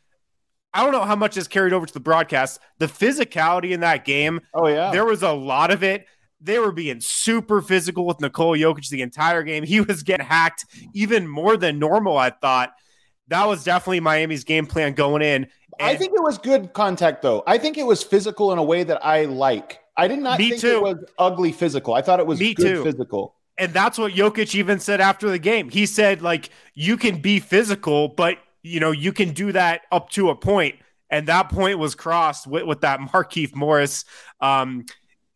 I 0.74 0.82
don't 0.82 0.92
know 0.92 1.04
how 1.04 1.16
much 1.16 1.36
is 1.36 1.48
carried 1.48 1.72
over 1.72 1.86
to 1.86 1.92
the 1.92 2.00
broadcast. 2.00 2.60
The 2.78 2.86
physicality 2.86 3.72
in 3.72 3.80
that 3.80 4.04
game. 4.04 4.40
Oh 4.54 4.68
yeah, 4.68 4.90
there 4.90 5.04
was 5.04 5.22
a 5.22 5.32
lot 5.32 5.70
of 5.70 5.82
it. 5.82 6.06
They 6.40 6.58
were 6.58 6.72
being 6.72 7.00
super 7.00 7.62
physical 7.62 8.04
with 8.04 8.20
Nikola 8.20 8.58
Jokic 8.58 8.88
the 8.88 9.02
entire 9.02 9.42
game. 9.42 9.62
He 9.62 9.80
was 9.80 10.02
getting 10.02 10.26
hacked 10.26 10.66
even 10.92 11.28
more 11.28 11.56
than 11.56 11.78
normal. 11.78 12.18
I 12.18 12.30
thought 12.30 12.72
that 13.28 13.46
was 13.46 13.62
definitely 13.62 14.00
Miami's 14.00 14.44
game 14.44 14.66
plan 14.66 14.94
going 14.94 15.22
in. 15.22 15.46
And 15.78 15.88
I 15.88 15.96
think 15.96 16.12
it 16.14 16.22
was 16.22 16.38
good 16.38 16.72
contact 16.72 17.22
though. 17.22 17.42
I 17.46 17.58
think 17.58 17.78
it 17.78 17.86
was 17.86 18.02
physical 18.02 18.52
in 18.52 18.58
a 18.58 18.62
way 18.62 18.82
that 18.84 19.04
I 19.04 19.24
like. 19.26 19.80
I 19.96 20.08
did 20.08 20.18
not 20.18 20.38
think 20.38 20.58
too. 20.58 20.76
it 20.76 20.82
was 20.82 21.04
ugly 21.18 21.52
physical. 21.52 21.94
I 21.94 22.02
thought 22.02 22.20
it 22.20 22.26
was 22.26 22.40
me 22.40 22.54
good 22.54 22.76
too. 22.76 22.84
physical. 22.84 23.36
And 23.58 23.72
that's 23.72 23.98
what 23.98 24.12
Jokic 24.12 24.54
even 24.54 24.80
said 24.80 25.00
after 25.00 25.28
the 25.28 25.38
game. 25.38 25.68
He 25.68 25.86
said, 25.86 26.22
like, 26.22 26.48
you 26.74 26.96
can 26.96 27.20
be 27.20 27.38
physical, 27.38 28.08
but 28.08 28.38
you 28.62 28.80
know, 28.80 28.90
you 28.90 29.12
can 29.12 29.30
do 29.30 29.52
that 29.52 29.82
up 29.90 30.10
to 30.10 30.30
a. 30.30 30.74
And 31.10 31.28
that 31.28 31.50
point 31.50 31.78
was 31.78 31.94
crossed 31.94 32.46
with, 32.46 32.64
with 32.64 32.80
that 32.80 33.00
Markieff 33.00 33.54
Morris 33.54 34.04
um, 34.40 34.86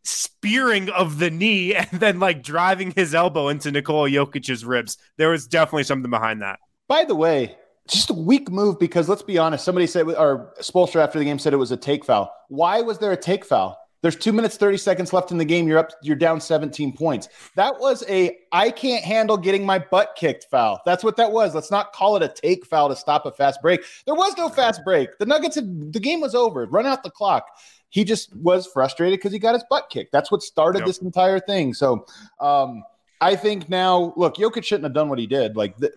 spearing 0.05 0.89
of 0.91 1.19
the 1.19 1.31
knee 1.31 1.75
and 1.75 2.01
then 2.01 2.19
like 2.19 2.43
driving 2.43 2.93
his 2.93 3.15
elbow 3.15 3.49
into 3.49 3.71
Nikola 3.71 4.09
Jokic's 4.09 4.65
ribs. 4.65 4.99
There 5.17 5.31
was 5.31 5.47
definitely 5.47 5.85
something 5.85 6.11
behind 6.11 6.43
that. 6.43 6.59
By 6.89 7.05
the 7.05 7.15
way, 7.15 7.57
just 7.89 8.11
a 8.11 8.15
weak 8.15 8.51
move 8.51 8.79
because 8.79 9.09
let's 9.09 9.23
be 9.23 9.39
honest, 9.39 9.65
somebody 9.65 9.87
said, 9.87 10.07
or 10.07 10.55
Spoelstra 10.61 11.03
after 11.03 11.19
the 11.19 11.25
game 11.25 11.39
said 11.39 11.53
it 11.53 11.59
was 11.59 11.73
a 11.73 11.77
take 11.77 12.05
foul. 12.05 12.33
Why 12.49 12.81
was 12.81 12.99
there 12.99 13.13
a 13.13 13.17
take 13.17 13.45
foul? 13.45 13.79
There's 14.03 14.17
two 14.17 14.33
minutes, 14.33 14.57
30 14.57 14.77
seconds 14.77 15.13
left 15.13 15.31
in 15.31 15.39
the 15.39 15.45
game. 15.45 15.67
You're 15.67 15.79
up, 15.79 15.91
you're 16.03 16.17
down 16.17 16.41
17 16.41 16.93
points. 16.97 17.29
That 17.55 17.79
was 17.79 18.05
a 18.09 18.39
I 18.53 18.71
can't 18.71 19.05
handle 19.05 19.37
getting 19.37 19.65
my 19.65 19.79
butt 19.79 20.15
kicked 20.17 20.47
foul. 20.51 20.81
That's 20.85 21.03
what 21.03 21.17
that 21.17 21.33
was. 21.33 21.55
Let's 21.55 21.71
not 21.71 21.93
call 21.93 22.17
it 22.17 22.23
a 22.23 22.29
take 22.29 22.67
foul 22.67 22.89
to 22.89 22.97
stop 22.97 23.27
a 23.27 23.33
fast 23.33 23.61
break. 23.63 23.83
There 24.05 24.15
was 24.15 24.37
no 24.37 24.49
fast 24.49 24.85
break. 24.85 25.19
The 25.19 25.27
Nuggets, 25.27 25.57
had, 25.57 25.93
the 25.93 26.01
game 26.01 26.21
was 26.21 26.35
over. 26.35 26.67
Run 26.67 26.87
out 26.87 27.03
the 27.03 27.11
clock. 27.11 27.47
He 27.89 28.05
just 28.05 28.35
was 28.37 28.67
frustrated 28.67 29.19
because 29.19 29.33
he 29.33 29.39
got 29.39 29.55
his 29.55 29.65
butt 29.71 29.89
kicked. 29.91 30.13
That's 30.13 30.31
what 30.31 30.43
started 30.43 30.81
yep. 30.81 30.87
this 30.87 30.99
entire 30.99 31.41
thing. 31.41 31.73
So 31.73 32.05
um, 32.41 32.83
I 33.21 33.37
think 33.37 33.69
now, 33.69 34.13
look, 34.17 34.37
Jokic 34.37 34.65
shouldn't 34.65 34.85
have 34.85 34.93
done 34.93 35.09
what 35.09 35.19
he 35.19 35.27
did. 35.27 35.57
Like, 35.57 35.77
the, 35.79 35.93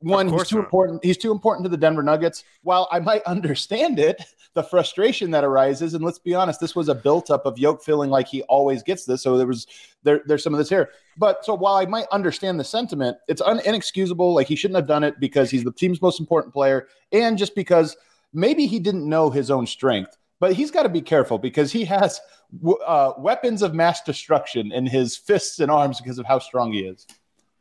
one, 0.00 0.28
he's 0.28 0.48
too 0.48 0.56
not. 0.56 0.64
important. 0.64 1.04
He's 1.04 1.16
too 1.16 1.30
important 1.32 1.64
to 1.64 1.68
the 1.68 1.76
Denver 1.76 2.02
Nuggets. 2.02 2.44
While 2.62 2.88
I 2.90 2.98
might 2.98 3.22
understand 3.26 3.98
it, 3.98 4.22
the 4.54 4.62
frustration 4.62 5.30
that 5.32 5.44
arises, 5.44 5.94
and 5.94 6.04
let's 6.04 6.18
be 6.18 6.34
honest, 6.34 6.60
this 6.60 6.74
was 6.74 6.88
a 6.88 6.94
buildup 6.94 7.46
of 7.46 7.58
Yoke 7.58 7.82
feeling 7.82 8.10
like 8.10 8.26
he 8.26 8.42
always 8.42 8.82
gets 8.82 9.04
this. 9.04 9.22
So 9.22 9.36
there 9.36 9.46
was 9.46 9.66
there, 10.02 10.22
there's 10.26 10.42
some 10.42 10.54
of 10.54 10.58
this 10.58 10.68
here. 10.68 10.90
But 11.16 11.44
so 11.44 11.54
while 11.54 11.76
I 11.76 11.86
might 11.86 12.06
understand 12.10 12.58
the 12.58 12.64
sentiment, 12.64 13.16
it's 13.28 13.42
un- 13.42 13.60
inexcusable. 13.64 14.34
Like 14.34 14.48
he 14.48 14.56
shouldn't 14.56 14.76
have 14.76 14.88
done 14.88 15.04
it 15.04 15.20
because 15.20 15.50
he's 15.50 15.64
the 15.64 15.72
team's 15.72 16.02
most 16.02 16.20
important 16.20 16.52
player, 16.52 16.88
and 17.12 17.38
just 17.38 17.54
because 17.54 17.96
maybe 18.32 18.66
he 18.66 18.78
didn't 18.78 19.08
know 19.08 19.30
his 19.30 19.50
own 19.50 19.66
strength. 19.66 20.16
But 20.38 20.52
he's 20.52 20.70
got 20.70 20.82
to 20.82 20.90
be 20.90 21.00
careful 21.00 21.38
because 21.38 21.72
he 21.72 21.84
has 21.86 22.20
uh, 22.86 23.12
weapons 23.16 23.62
of 23.62 23.74
mass 23.74 24.02
destruction 24.02 24.70
in 24.70 24.84
his 24.84 25.16
fists 25.16 25.60
and 25.60 25.70
arms 25.70 25.98
because 25.98 26.18
of 26.18 26.26
how 26.26 26.38
strong 26.38 26.72
he 26.72 26.80
is. 26.80 27.06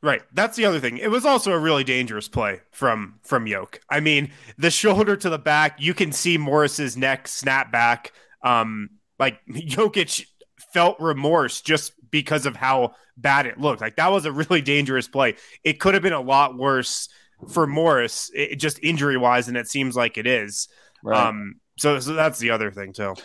Right. 0.05 0.21
That's 0.33 0.55
the 0.55 0.65
other 0.65 0.79
thing. 0.79 0.99
It 0.99 1.09
was 1.09 1.25
also 1.25 1.51
a 1.51 1.57
really 1.57 1.83
dangerous 1.83 2.27
play 2.27 2.61
from 2.69 3.15
from 3.23 3.47
Yoke. 3.47 3.81
I 3.89 4.01
mean, 4.01 4.31
the 4.55 4.69
shoulder 4.69 5.15
to 5.15 5.29
the 5.31 5.39
back, 5.39 5.81
you 5.81 5.95
can 5.95 6.11
see 6.11 6.37
Morris's 6.37 6.95
neck 6.95 7.27
snap 7.27 7.71
back. 7.71 8.13
Um, 8.43 8.91
like 9.17 9.43
Jokic 9.49 10.27
felt 10.71 10.99
remorse 10.99 11.61
just 11.61 11.93
because 12.11 12.45
of 12.45 12.55
how 12.55 12.93
bad 13.17 13.47
it 13.47 13.59
looked. 13.59 13.81
Like 13.81 13.95
that 13.95 14.11
was 14.11 14.25
a 14.25 14.31
really 14.31 14.61
dangerous 14.61 15.07
play. 15.07 15.37
It 15.63 15.79
could 15.79 15.95
have 15.95 16.03
been 16.03 16.13
a 16.13 16.21
lot 16.21 16.55
worse 16.55 17.09
for 17.49 17.65
Morris, 17.65 18.29
it, 18.35 18.57
just 18.57 18.77
injury 18.83 19.17
wise, 19.17 19.47
and 19.47 19.57
it 19.57 19.67
seems 19.67 19.95
like 19.95 20.19
it 20.19 20.27
is. 20.27 20.67
Right. 21.03 21.19
Um, 21.19 21.55
so, 21.79 21.99
so 21.99 22.13
that's 22.13 22.37
the 22.37 22.51
other 22.51 22.69
thing 22.69 22.93
too. 22.93 23.15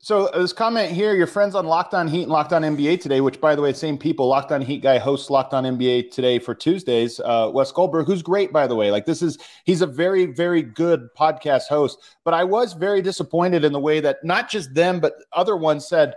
So 0.00 0.26
uh, 0.26 0.42
this 0.42 0.52
comment 0.52 0.92
here, 0.92 1.12
your 1.14 1.26
friends 1.26 1.56
on 1.56 1.66
Locked 1.66 1.92
On 1.92 2.06
Heat 2.06 2.22
and 2.22 2.30
Locked 2.30 2.52
On 2.52 2.62
NBA 2.62 3.00
today, 3.00 3.20
which 3.20 3.40
by 3.40 3.56
the 3.56 3.62
way, 3.62 3.72
same 3.72 3.98
people, 3.98 4.28
Locked 4.28 4.52
On 4.52 4.62
Heat 4.62 4.80
guy 4.80 4.96
hosts 4.96 5.28
Locked 5.28 5.52
On 5.54 5.64
NBA 5.64 6.12
today 6.12 6.38
for 6.38 6.54
Tuesdays. 6.54 7.18
Uh, 7.18 7.50
Wes 7.52 7.72
Goldberg, 7.72 8.06
who's 8.06 8.22
great 8.22 8.52
by 8.52 8.68
the 8.68 8.76
way, 8.76 8.92
like 8.92 9.06
this 9.06 9.22
is 9.22 9.38
he's 9.64 9.82
a 9.82 9.86
very 9.86 10.26
very 10.26 10.62
good 10.62 11.08
podcast 11.18 11.66
host. 11.66 11.98
But 12.24 12.32
I 12.32 12.44
was 12.44 12.74
very 12.74 13.02
disappointed 13.02 13.64
in 13.64 13.72
the 13.72 13.80
way 13.80 13.98
that 13.98 14.22
not 14.22 14.48
just 14.48 14.72
them 14.72 15.00
but 15.00 15.14
other 15.32 15.56
ones 15.56 15.88
said. 15.88 16.14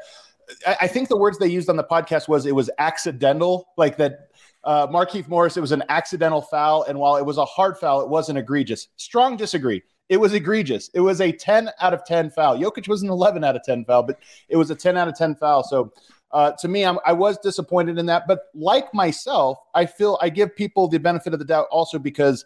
I, 0.67 0.77
I 0.81 0.87
think 0.87 1.09
the 1.09 1.17
words 1.17 1.39
they 1.39 1.47
used 1.47 1.69
on 1.69 1.75
the 1.75 1.83
podcast 1.83 2.27
was 2.27 2.45
it 2.45 2.55
was 2.55 2.69
accidental, 2.77 3.69
like 3.77 3.97
that 3.97 4.31
uh, 4.63 4.85
Markieff 4.87 5.27
Morris, 5.27 5.57
it 5.57 5.61
was 5.61 5.71
an 5.71 5.83
accidental 5.89 6.41
foul. 6.41 6.83
And 6.83 6.99
while 6.99 7.15
it 7.17 7.25
was 7.25 7.37
a 7.37 7.45
hard 7.45 7.77
foul, 7.77 8.01
it 8.01 8.09
wasn't 8.09 8.37
egregious. 8.37 8.89
Strong 8.97 9.37
disagree. 9.37 9.81
It 10.11 10.19
was 10.19 10.33
egregious. 10.33 10.89
It 10.93 10.99
was 10.99 11.21
a 11.21 11.31
10 11.31 11.69
out 11.79 11.93
of 11.93 12.03
10 12.03 12.31
foul. 12.31 12.57
Jokic 12.57 12.89
was 12.89 13.01
an 13.01 13.09
11 13.09 13.45
out 13.45 13.55
of 13.55 13.63
10 13.63 13.85
foul, 13.85 14.03
but 14.03 14.19
it 14.49 14.57
was 14.57 14.69
a 14.69 14.75
10 14.75 14.97
out 14.97 15.07
of 15.07 15.15
10 15.15 15.35
foul. 15.35 15.63
So 15.63 15.93
uh, 16.33 16.51
to 16.59 16.67
me, 16.67 16.83
I'm, 16.83 16.99
I 17.05 17.13
was 17.13 17.37
disappointed 17.37 17.97
in 17.97 18.07
that. 18.07 18.27
But 18.27 18.41
like 18.53 18.93
myself, 18.93 19.59
I 19.73 19.85
feel 19.85 20.19
I 20.21 20.27
give 20.27 20.53
people 20.53 20.89
the 20.89 20.97
benefit 20.97 21.31
of 21.31 21.39
the 21.39 21.45
doubt 21.45 21.67
also 21.71 21.97
because 21.97 22.43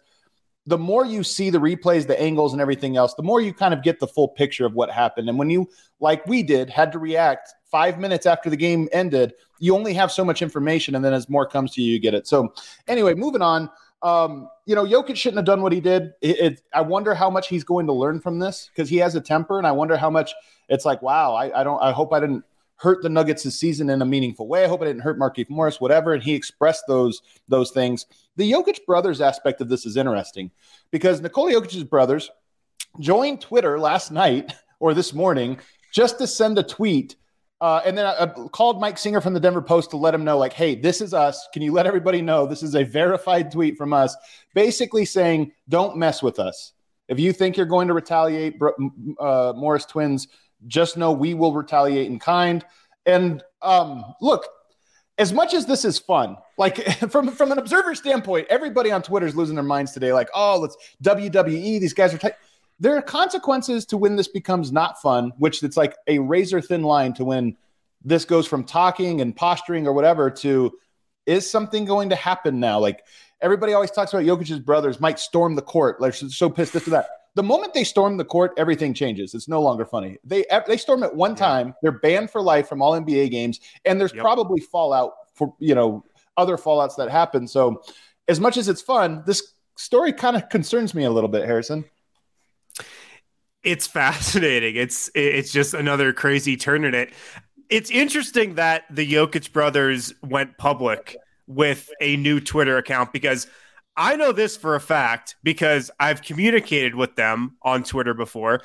the 0.66 0.78
more 0.78 1.04
you 1.04 1.24
see 1.24 1.50
the 1.50 1.58
replays, 1.58 2.06
the 2.06 2.20
angles, 2.20 2.52
and 2.52 2.62
everything 2.62 2.96
else, 2.96 3.14
the 3.14 3.24
more 3.24 3.40
you 3.40 3.52
kind 3.52 3.74
of 3.74 3.82
get 3.82 3.98
the 3.98 4.06
full 4.06 4.28
picture 4.28 4.64
of 4.64 4.74
what 4.74 4.88
happened. 4.88 5.28
And 5.28 5.36
when 5.36 5.50
you, 5.50 5.68
like 5.98 6.24
we 6.28 6.44
did, 6.44 6.70
had 6.70 6.92
to 6.92 7.00
react 7.00 7.52
five 7.68 7.98
minutes 7.98 8.26
after 8.26 8.48
the 8.48 8.56
game 8.56 8.88
ended, 8.92 9.32
you 9.58 9.74
only 9.74 9.92
have 9.94 10.12
so 10.12 10.24
much 10.24 10.40
information. 10.40 10.94
And 10.94 11.04
then 11.04 11.12
as 11.12 11.28
more 11.28 11.46
comes 11.46 11.72
to 11.72 11.82
you, 11.82 11.94
you 11.94 11.98
get 11.98 12.14
it. 12.14 12.28
So, 12.28 12.54
anyway, 12.86 13.14
moving 13.14 13.42
on. 13.42 13.70
Um, 14.02 14.48
you 14.66 14.74
know, 14.74 14.84
Jokic 14.84 15.16
shouldn't 15.16 15.38
have 15.38 15.46
done 15.46 15.62
what 15.62 15.72
he 15.72 15.80
did. 15.80 16.12
It, 16.20 16.38
it, 16.38 16.62
I 16.72 16.82
wonder 16.82 17.14
how 17.14 17.30
much 17.30 17.48
he's 17.48 17.64
going 17.64 17.86
to 17.86 17.92
learn 17.92 18.20
from 18.20 18.38
this 18.38 18.70
because 18.72 18.88
he 18.88 18.98
has 18.98 19.14
a 19.14 19.20
temper, 19.20 19.58
and 19.58 19.66
I 19.66 19.72
wonder 19.72 19.96
how 19.96 20.10
much 20.10 20.32
it's 20.68 20.84
like, 20.84 21.02
wow, 21.02 21.34
I, 21.34 21.60
I 21.60 21.64
don't, 21.64 21.82
I 21.82 21.92
hope 21.92 22.12
I 22.12 22.20
didn't 22.20 22.44
hurt 22.76 23.02
the 23.02 23.08
Nuggets 23.08 23.42
this 23.42 23.58
season 23.58 23.88
in 23.90 24.02
a 24.02 24.06
meaningful 24.06 24.48
way. 24.48 24.64
I 24.64 24.68
hope 24.68 24.82
I 24.82 24.84
didn't 24.84 25.02
hurt 25.02 25.18
Markieff 25.18 25.48
Morris, 25.48 25.80
whatever. 25.80 26.12
And 26.12 26.22
he 26.22 26.34
expressed 26.34 26.84
those 26.86 27.22
those 27.48 27.70
things. 27.70 28.06
The 28.36 28.50
Jokic 28.50 28.84
brothers 28.86 29.20
aspect 29.20 29.60
of 29.60 29.68
this 29.68 29.86
is 29.86 29.96
interesting 29.96 30.50
because 30.90 31.20
Nikola 31.20 31.52
Jokic's 31.52 31.84
brothers 31.84 32.30
joined 33.00 33.40
Twitter 33.40 33.78
last 33.78 34.10
night 34.10 34.52
or 34.80 34.94
this 34.94 35.12
morning 35.12 35.58
just 35.92 36.18
to 36.18 36.26
send 36.26 36.58
a 36.58 36.62
tweet 36.62 37.16
uh, 37.60 37.80
and 37.86 37.96
then 37.96 38.04
I, 38.04 38.24
I, 38.24 38.26
called 38.26 38.80
Mike 38.80 38.98
Singer 38.98 39.20
from 39.20 39.32
the 39.32 39.40
Denver 39.40 39.62
Post 39.62 39.90
to 39.90 39.96
let 39.96 40.14
him 40.14 40.24
know, 40.24 40.36
like, 40.36 40.52
hey, 40.52 40.74
this 40.74 41.00
is 41.00 41.14
us. 41.14 41.48
Can 41.52 41.62
you 41.62 41.72
let 41.72 41.86
everybody 41.86 42.20
know 42.20 42.46
this 42.46 42.62
is 42.62 42.74
a 42.74 42.84
verified 42.84 43.50
tweet 43.50 43.78
from 43.78 43.92
us, 43.92 44.14
basically 44.54 45.04
saying, 45.06 45.52
don't 45.68 45.96
mess 45.96 46.22
with 46.22 46.38
us. 46.38 46.72
If 47.08 47.18
you 47.18 47.32
think 47.32 47.56
you're 47.56 47.66
going 47.66 47.88
to 47.88 47.94
retaliate, 47.94 48.60
uh, 49.18 49.52
Morris 49.56 49.86
twins, 49.86 50.28
just 50.66 50.96
know 50.96 51.12
we 51.12 51.34
will 51.34 51.54
retaliate 51.54 52.08
in 52.08 52.18
kind. 52.18 52.64
And 53.06 53.42
um, 53.62 54.04
look, 54.20 54.46
as 55.18 55.32
much 55.32 55.54
as 55.54 55.64
this 55.64 55.84
is 55.84 55.98
fun, 55.98 56.36
like 56.58 56.84
from 57.10 57.28
from 57.30 57.52
an 57.52 57.58
observer 57.58 57.94
standpoint, 57.94 58.48
everybody 58.50 58.90
on 58.90 59.02
Twitter 59.02 59.26
is 59.26 59.36
losing 59.36 59.54
their 59.54 59.64
minds 59.64 59.92
today. 59.92 60.12
Like, 60.12 60.28
oh, 60.34 60.58
let's 60.58 60.76
WWE. 61.02 61.80
These 61.80 61.94
guys 61.94 62.12
are. 62.14 62.32
There 62.78 62.96
are 62.96 63.02
consequences 63.02 63.86
to 63.86 63.96
when 63.96 64.16
this 64.16 64.28
becomes 64.28 64.70
not 64.70 65.00
fun, 65.00 65.32
which 65.38 65.62
it's 65.62 65.76
like 65.76 65.96
a 66.06 66.18
razor 66.18 66.60
thin 66.60 66.82
line 66.82 67.14
to 67.14 67.24
when 67.24 67.56
this 68.04 68.24
goes 68.24 68.46
from 68.46 68.64
talking 68.64 69.20
and 69.20 69.34
posturing 69.34 69.86
or 69.86 69.92
whatever 69.92 70.30
to 70.30 70.72
is 71.26 71.48
something 71.48 71.84
going 71.84 72.10
to 72.10 72.16
happen 72.16 72.60
now? 72.60 72.78
Like 72.78 73.04
everybody 73.40 73.72
always 73.72 73.90
talks 73.90 74.12
about 74.12 74.24
Jokic's 74.24 74.60
brothers 74.60 75.00
might 75.00 75.18
storm 75.18 75.54
the 75.54 75.62
court. 75.62 76.00
Like 76.00 76.14
so 76.14 76.48
pissed 76.50 76.72
this 76.72 76.86
or 76.86 76.90
that. 76.90 77.08
The 77.34 77.42
moment 77.42 77.74
they 77.74 77.84
storm 77.84 78.16
the 78.16 78.24
court, 78.24 78.52
everything 78.56 78.94
changes. 78.94 79.34
It's 79.34 79.48
no 79.48 79.60
longer 79.60 79.84
funny. 79.84 80.18
They 80.24 80.44
they 80.66 80.78
storm 80.78 81.02
it 81.02 81.14
one 81.14 81.34
time. 81.34 81.74
They're 81.82 81.92
banned 81.92 82.30
for 82.30 82.40
life 82.40 82.68
from 82.68 82.80
all 82.80 82.92
NBA 82.92 83.30
games, 83.30 83.60
and 83.84 84.00
there's 84.00 84.14
yep. 84.14 84.22
probably 84.22 84.60
fallout 84.60 85.12
for 85.34 85.54
you 85.58 85.74
know 85.74 86.04
other 86.38 86.56
fallouts 86.56 86.96
that 86.96 87.10
happen. 87.10 87.46
So, 87.46 87.82
as 88.26 88.40
much 88.40 88.56
as 88.56 88.68
it's 88.68 88.80
fun, 88.80 89.22
this 89.26 89.52
story 89.76 90.14
kind 90.14 90.34
of 90.34 90.48
concerns 90.48 90.94
me 90.94 91.04
a 91.04 91.10
little 91.10 91.28
bit, 91.28 91.44
Harrison 91.44 91.84
it's 93.66 93.86
fascinating. 93.86 94.76
It's 94.76 95.10
it's 95.14 95.52
just 95.52 95.74
another 95.74 96.12
crazy 96.14 96.56
turn 96.56 96.84
in 96.84 96.94
it. 96.94 97.12
It's 97.68 97.90
interesting 97.90 98.54
that 98.54 98.84
the 98.88 99.06
Jokic 99.12 99.52
brothers 99.52 100.14
went 100.22 100.56
public 100.56 101.16
with 101.48 101.90
a 102.00 102.16
new 102.16 102.40
Twitter 102.40 102.78
account 102.78 103.12
because 103.12 103.48
I 103.96 104.14
know 104.14 104.30
this 104.30 104.56
for 104.56 104.76
a 104.76 104.80
fact 104.80 105.34
because 105.42 105.90
I've 105.98 106.22
communicated 106.22 106.94
with 106.94 107.16
them 107.16 107.56
on 107.62 107.82
Twitter 107.82 108.14
before. 108.14 108.62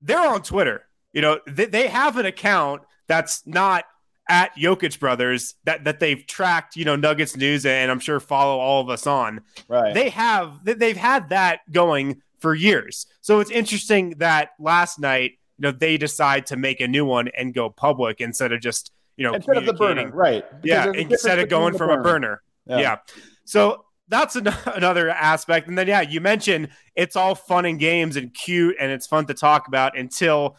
They're 0.00 0.28
on 0.28 0.42
Twitter. 0.42 0.86
You 1.12 1.22
know, 1.22 1.40
they, 1.48 1.66
they 1.66 1.88
have 1.88 2.16
an 2.16 2.26
account 2.26 2.82
that's 3.08 3.44
not 3.46 3.84
at 4.28 4.56
Jokic 4.56 5.00
brothers 5.00 5.54
that 5.64 5.82
that 5.84 5.98
they've 5.98 6.24
tracked, 6.26 6.76
you 6.76 6.84
know, 6.84 6.94
Nuggets 6.94 7.36
news 7.36 7.66
and 7.66 7.90
I'm 7.90 8.00
sure 8.00 8.20
follow 8.20 8.60
all 8.60 8.80
of 8.80 8.88
us 8.88 9.06
on. 9.06 9.40
Right. 9.66 9.92
They 9.94 10.10
have 10.10 10.64
they've 10.64 10.96
had 10.96 11.30
that 11.30 11.60
going 11.72 12.22
for 12.44 12.54
years. 12.54 13.06
So 13.22 13.40
it's 13.40 13.50
interesting 13.50 14.10
that 14.18 14.50
last 14.60 14.98
night, 14.98 15.38
you 15.56 15.62
know, 15.62 15.70
they 15.70 15.96
decide 15.96 16.44
to 16.48 16.58
make 16.58 16.82
a 16.82 16.86
new 16.86 17.06
one 17.06 17.28
and 17.28 17.54
go 17.54 17.70
public 17.70 18.20
instead 18.20 18.52
of 18.52 18.60
just, 18.60 18.92
you 19.16 19.24
know, 19.24 19.32
instead 19.32 19.56
of 19.56 19.64
the 19.64 19.72
burner, 19.72 20.10
right? 20.10 20.44
Because 20.60 20.94
yeah, 20.94 21.00
instead 21.00 21.38
of 21.38 21.48
going 21.48 21.74
from 21.78 21.88
burner. 21.88 22.00
a 22.00 22.04
burner. 22.04 22.42
Yeah. 22.66 22.78
yeah. 22.80 22.96
So 23.46 23.86
that's 24.08 24.36
an- 24.36 24.48
another 24.66 25.08
aspect. 25.08 25.68
And 25.68 25.78
then, 25.78 25.86
yeah, 25.86 26.02
you 26.02 26.20
mentioned 26.20 26.68
it's 26.94 27.16
all 27.16 27.34
fun 27.34 27.64
and 27.64 27.78
games 27.78 28.16
and 28.16 28.34
cute 28.34 28.76
and 28.78 28.92
it's 28.92 29.06
fun 29.06 29.24
to 29.28 29.34
talk 29.34 29.66
about 29.66 29.96
until 29.96 30.58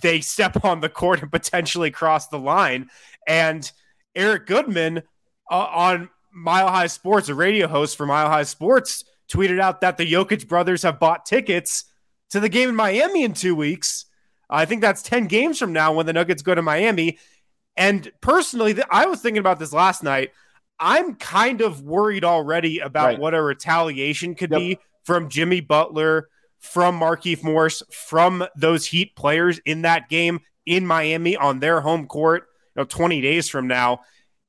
they 0.00 0.22
step 0.22 0.64
on 0.64 0.80
the 0.80 0.88
court 0.88 1.20
and 1.20 1.30
potentially 1.30 1.90
cross 1.90 2.28
the 2.28 2.38
line. 2.38 2.88
And 3.26 3.70
Eric 4.14 4.46
Goodman 4.46 5.02
uh, 5.50 5.54
on 5.54 6.08
Mile 6.32 6.68
High 6.68 6.86
Sports, 6.86 7.28
a 7.28 7.34
radio 7.34 7.68
host 7.68 7.98
for 7.98 8.06
Mile 8.06 8.30
High 8.30 8.44
Sports, 8.44 9.04
tweeted 9.32 9.60
out 9.60 9.80
that 9.80 9.96
the 9.96 10.10
Jokic 10.10 10.48
brothers 10.48 10.82
have 10.82 10.98
bought 10.98 11.26
tickets 11.26 11.84
to 12.30 12.40
the 12.40 12.48
game 12.48 12.68
in 12.68 12.74
Miami 12.74 13.24
in 13.24 13.32
two 13.32 13.54
weeks. 13.54 14.06
I 14.48 14.64
think 14.64 14.80
that's 14.80 15.02
10 15.02 15.26
games 15.26 15.58
from 15.58 15.72
now 15.72 15.92
when 15.92 16.06
the 16.06 16.12
Nuggets 16.12 16.42
go 16.42 16.54
to 16.54 16.62
Miami. 16.62 17.18
And 17.76 18.10
personally, 18.20 18.76
I 18.90 19.06
was 19.06 19.20
thinking 19.20 19.40
about 19.40 19.58
this 19.58 19.72
last 19.72 20.02
night. 20.02 20.30
I'm 20.78 21.14
kind 21.14 21.60
of 21.60 21.82
worried 21.82 22.24
already 22.24 22.80
about 22.80 23.06
right. 23.06 23.18
what 23.18 23.34
a 23.34 23.42
retaliation 23.42 24.34
could 24.34 24.50
yep. 24.50 24.60
be 24.60 24.78
from 25.04 25.28
Jimmy 25.28 25.60
Butler, 25.60 26.28
from 26.58 27.00
Markieff 27.00 27.42
Morris, 27.42 27.82
from 27.90 28.46
those 28.56 28.86
Heat 28.86 29.16
players 29.16 29.58
in 29.64 29.82
that 29.82 30.08
game 30.08 30.40
in 30.64 30.86
Miami 30.86 31.36
on 31.36 31.60
their 31.60 31.80
home 31.80 32.06
court, 32.06 32.46
you 32.74 32.82
know, 32.82 32.84
20 32.84 33.20
days 33.20 33.48
from 33.48 33.66
now. 33.66 34.00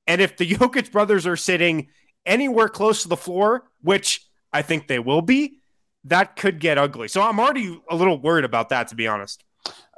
And 0.06 0.22
if 0.22 0.38
the 0.38 0.50
Jokic 0.54 0.92
brothers 0.92 1.26
are 1.26 1.38
sitting 1.38 1.88
anywhere 2.26 2.70
close 2.70 3.04
to 3.04 3.08
the 3.08 3.18
floor, 3.18 3.70
which 3.82 4.27
I 4.54 4.62
think 4.62 4.88
they 4.88 5.00
will 5.00 5.22
be, 5.22 5.60
that 6.06 6.36
could 6.36 6.60
get 6.60 6.78
ugly. 6.78 7.08
So 7.08 7.22
I'm 7.22 7.40
already 7.40 7.80
a 7.90 7.96
little 7.96 8.20
worried 8.20 8.46
about 8.46 8.70
that, 8.70 8.88
to 8.90 8.96
be 8.96 9.08
honest. 9.08 9.44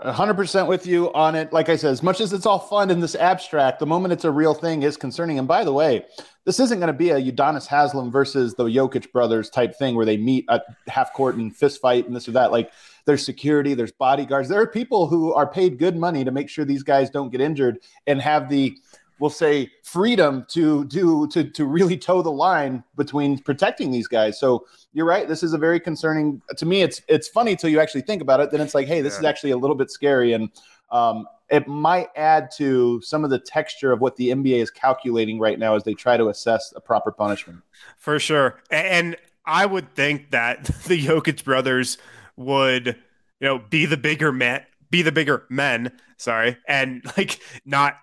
100% 0.04 0.68
with 0.68 0.88
you 0.88 1.12
on 1.14 1.36
it. 1.36 1.52
Like 1.52 1.68
I 1.68 1.76
said, 1.76 1.92
as 1.92 2.02
much 2.02 2.22
as 2.22 2.32
it's 2.32 2.46
all 2.46 2.60
fun 2.60 2.90
in 2.90 3.02
this 3.02 3.16
abstract, 3.16 3.80
the 3.80 3.86
moment 3.86 4.14
it's 4.14 4.24
a 4.24 4.32
real 4.32 4.54
thing 4.54 4.84
is 4.84 4.96
concerning. 4.96 5.38
And 5.38 5.48
by 5.48 5.66
the 5.66 5.74
way, 5.74 6.06
this 6.46 6.60
isn't 6.60 6.80
going 6.80 6.88
to 6.92 6.98
be 6.98 7.10
a 7.10 7.22
Udonis 7.22 7.68
Haslem 7.68 8.10
versus 8.10 8.56
the 8.56 8.64
Jokic 8.64 9.12
brothers 9.12 9.50
type 9.50 9.76
thing 9.78 9.96
where 9.96 10.06
they 10.06 10.16
meet 10.16 10.46
at 10.50 10.64
half 10.88 11.12
court 11.14 11.36
and 11.36 11.56
fist 11.56 11.82
fight 11.82 12.08
and 12.08 12.16
this 12.16 12.30
or 12.30 12.32
that. 12.32 12.52
Like 12.52 12.72
there's 13.06 13.26
security, 13.26 13.74
there's 13.74 13.92
bodyguards. 13.92 14.48
There 14.48 14.62
are 14.62 14.68
people 14.68 15.08
who 15.08 15.34
are 15.34 15.46
paid 15.46 15.78
good 15.78 15.98
money 15.98 16.24
to 16.24 16.32
make 16.32 16.50
sure 16.50 16.64
these 16.64 16.84
guys 16.84 17.10
don't 17.10 17.32
get 17.32 17.42
injured 17.42 17.80
and 18.08 18.22
have 18.22 18.50
the 18.50 18.78
we'll 19.20 19.30
say 19.30 19.72
freedom 19.84 20.46
to 20.50 20.86
do 20.86 21.28
to 21.28 21.44
to 21.44 21.66
really 21.66 21.98
toe 21.98 22.22
the 22.22 22.32
line 22.32 22.84
between 22.96 23.38
protecting 23.40 23.92
these 23.92 24.08
guys. 24.08 24.40
So 24.40 24.66
you're 24.94 25.06
right. 25.06 25.28
This 25.28 25.44
is 25.44 25.54
a 25.54 25.58
very 25.58 25.80
concerning 25.80 26.42
to 26.58 26.66
me. 26.66 26.82
It's 26.82 27.02
it's 27.08 27.28
funny 27.28 27.56
till 27.56 27.70
you 27.70 27.80
actually 27.80 28.02
think 28.02 28.22
about 28.22 28.40
it. 28.40 28.52
Then 28.52 28.62
it's 28.62 28.74
like, 28.74 28.88
hey, 28.88 29.02
this 29.02 29.14
yeah. 29.14 29.20
is 29.20 29.26
actually 29.26 29.52
a 29.52 29.58
little 29.58 29.76
bit 29.76 29.92
scary, 29.92 30.34
and 30.34 30.50
um, 30.92 31.28
it 31.50 31.68
might 31.68 32.08
add 32.16 32.50
to 32.58 33.02
some 33.02 33.24
of 33.24 33.30
the 33.30 33.40
texture 33.40 33.92
of 33.92 34.02
what 34.02 34.16
the 34.16 34.30
NBA 34.30 34.62
is 34.62 34.72
calculating 34.72 35.40
right 35.40 35.60
now 35.60 35.76
as 35.76 35.84
they 35.84 35.94
try 35.94 36.18
to 36.18 36.30
assess 36.30 36.74
a 36.76 36.82
proper 36.82 37.12
punishment. 37.12 37.62
For 37.98 38.20
sure, 38.20 38.60
and 38.72 39.16
I 39.46 39.66
would 39.66 39.94
think 39.96 40.32
that 40.32 40.64
the 40.86 41.06
Jokic 41.06 41.44
brothers 41.44 41.98
would, 42.36 42.88
you 42.88 43.48
know, 43.48 43.60
be 43.60 43.86
the 43.86 43.98
bigger 43.98 44.32
men, 44.32 44.64
be 44.90 45.02
the 45.02 45.12
bigger 45.12 45.46
men. 45.50 45.92
Sorry, 46.18 46.58
and 46.68 47.02
like 47.18 47.40
not 47.66 47.96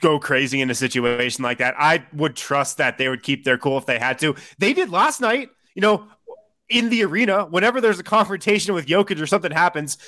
go 0.00 0.18
crazy 0.18 0.60
in 0.60 0.70
a 0.70 0.74
situation 0.74 1.42
like 1.42 1.58
that. 1.58 1.74
I 1.78 2.04
would 2.12 2.36
trust 2.36 2.78
that 2.78 2.98
they 2.98 3.08
would 3.08 3.22
keep 3.22 3.44
their 3.44 3.58
cool 3.58 3.78
if 3.78 3.86
they 3.86 3.98
had 3.98 4.18
to. 4.20 4.34
They 4.58 4.72
did 4.72 4.90
last 4.90 5.20
night, 5.20 5.50
you 5.74 5.82
know, 5.82 6.06
in 6.68 6.88
the 6.88 7.04
arena. 7.04 7.44
Whenever 7.46 7.80
there's 7.80 7.98
a 7.98 8.04
confrontation 8.04 8.74
with 8.74 8.86
Jokic 8.86 9.20
or 9.20 9.26
something 9.26 9.52
happens, 9.52 9.98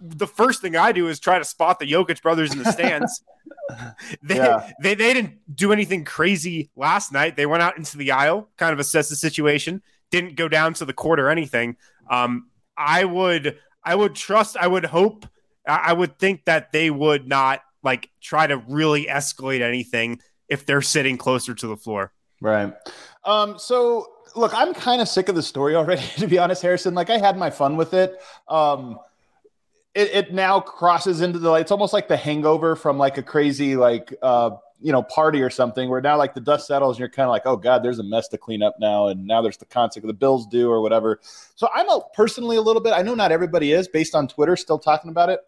the 0.00 0.26
first 0.26 0.60
thing 0.60 0.76
I 0.76 0.92
do 0.92 1.08
is 1.08 1.18
try 1.18 1.38
to 1.38 1.44
spot 1.44 1.78
the 1.78 1.90
Jokic 1.90 2.20
brothers 2.20 2.52
in 2.52 2.58
the 2.58 2.70
stands. 2.72 3.22
they, 4.22 4.36
yeah. 4.36 4.70
they 4.82 4.94
they 4.94 5.14
didn't 5.14 5.38
do 5.54 5.72
anything 5.72 6.04
crazy 6.04 6.70
last 6.76 7.12
night. 7.12 7.36
They 7.36 7.46
went 7.46 7.62
out 7.62 7.78
into 7.78 7.96
the 7.96 8.10
aisle, 8.10 8.50
kind 8.56 8.72
of 8.72 8.78
assess 8.78 9.08
the 9.08 9.16
situation. 9.16 9.82
Didn't 10.10 10.36
go 10.36 10.48
down 10.48 10.74
to 10.74 10.84
the 10.84 10.92
court 10.92 11.18
or 11.18 11.30
anything. 11.30 11.76
Um, 12.10 12.48
I 12.76 13.04
would 13.04 13.58
I 13.82 13.94
would 13.94 14.14
trust. 14.14 14.56
I 14.56 14.66
would 14.66 14.84
hope. 14.84 15.26
I 15.66 15.92
would 15.92 16.18
think 16.18 16.44
that 16.44 16.70
they 16.70 16.90
would 16.90 17.26
not 17.26 17.60
like 17.86 18.10
try 18.20 18.46
to 18.46 18.58
really 18.68 19.06
escalate 19.06 19.62
anything 19.62 20.20
if 20.48 20.66
they're 20.66 20.82
sitting 20.82 21.16
closer 21.16 21.54
to 21.54 21.66
the 21.66 21.76
floor. 21.76 22.12
Right. 22.42 22.74
Um, 23.24 23.58
so 23.58 24.06
look, 24.34 24.52
I'm 24.54 24.74
kind 24.74 25.00
of 25.00 25.08
sick 25.08 25.30
of 25.30 25.34
the 25.34 25.42
story 25.42 25.74
already, 25.74 26.02
to 26.18 26.26
be 26.26 26.38
honest, 26.38 26.60
Harrison. 26.60 26.94
Like 26.94 27.08
I 27.08 27.16
had 27.16 27.38
my 27.38 27.48
fun 27.48 27.76
with 27.78 27.94
it. 27.94 28.20
Um, 28.48 28.98
it, 29.94 30.10
it 30.12 30.34
now 30.34 30.60
crosses 30.60 31.22
into 31.22 31.38
the 31.38 31.54
it's 31.54 31.70
almost 31.70 31.94
like 31.94 32.06
the 32.06 32.18
hangover 32.18 32.76
from 32.76 32.98
like 32.98 33.16
a 33.16 33.22
crazy 33.22 33.76
like 33.76 34.14
uh 34.20 34.50
you 34.78 34.92
know 34.92 35.02
party 35.02 35.40
or 35.40 35.48
something 35.48 35.88
where 35.88 36.02
now 36.02 36.18
like 36.18 36.34
the 36.34 36.40
dust 36.40 36.66
settles 36.66 36.96
and 36.96 37.00
you're 37.00 37.08
kind 37.08 37.26
of 37.26 37.30
like 37.30 37.46
oh 37.46 37.56
god 37.56 37.82
there's 37.82 37.98
a 37.98 38.02
mess 38.02 38.28
to 38.28 38.36
clean 38.36 38.62
up 38.62 38.76
now 38.78 39.08
and 39.08 39.26
now 39.26 39.40
there's 39.40 39.56
the 39.56 39.64
concept 39.64 40.04
of 40.04 40.08
the 40.08 40.14
bills 40.14 40.46
due 40.48 40.70
or 40.70 40.82
whatever 40.82 41.18
so 41.54 41.66
i'm 41.74 41.88
a, 41.88 42.00
personally 42.12 42.58
a 42.58 42.60
little 42.60 42.82
bit 42.82 42.92
i 42.92 43.00
know 43.00 43.14
not 43.14 43.32
everybody 43.32 43.72
is 43.72 43.88
based 43.88 44.14
on 44.14 44.28
twitter 44.28 44.54
still 44.54 44.78
talking 44.78 45.10
about 45.10 45.30
it 45.30 45.40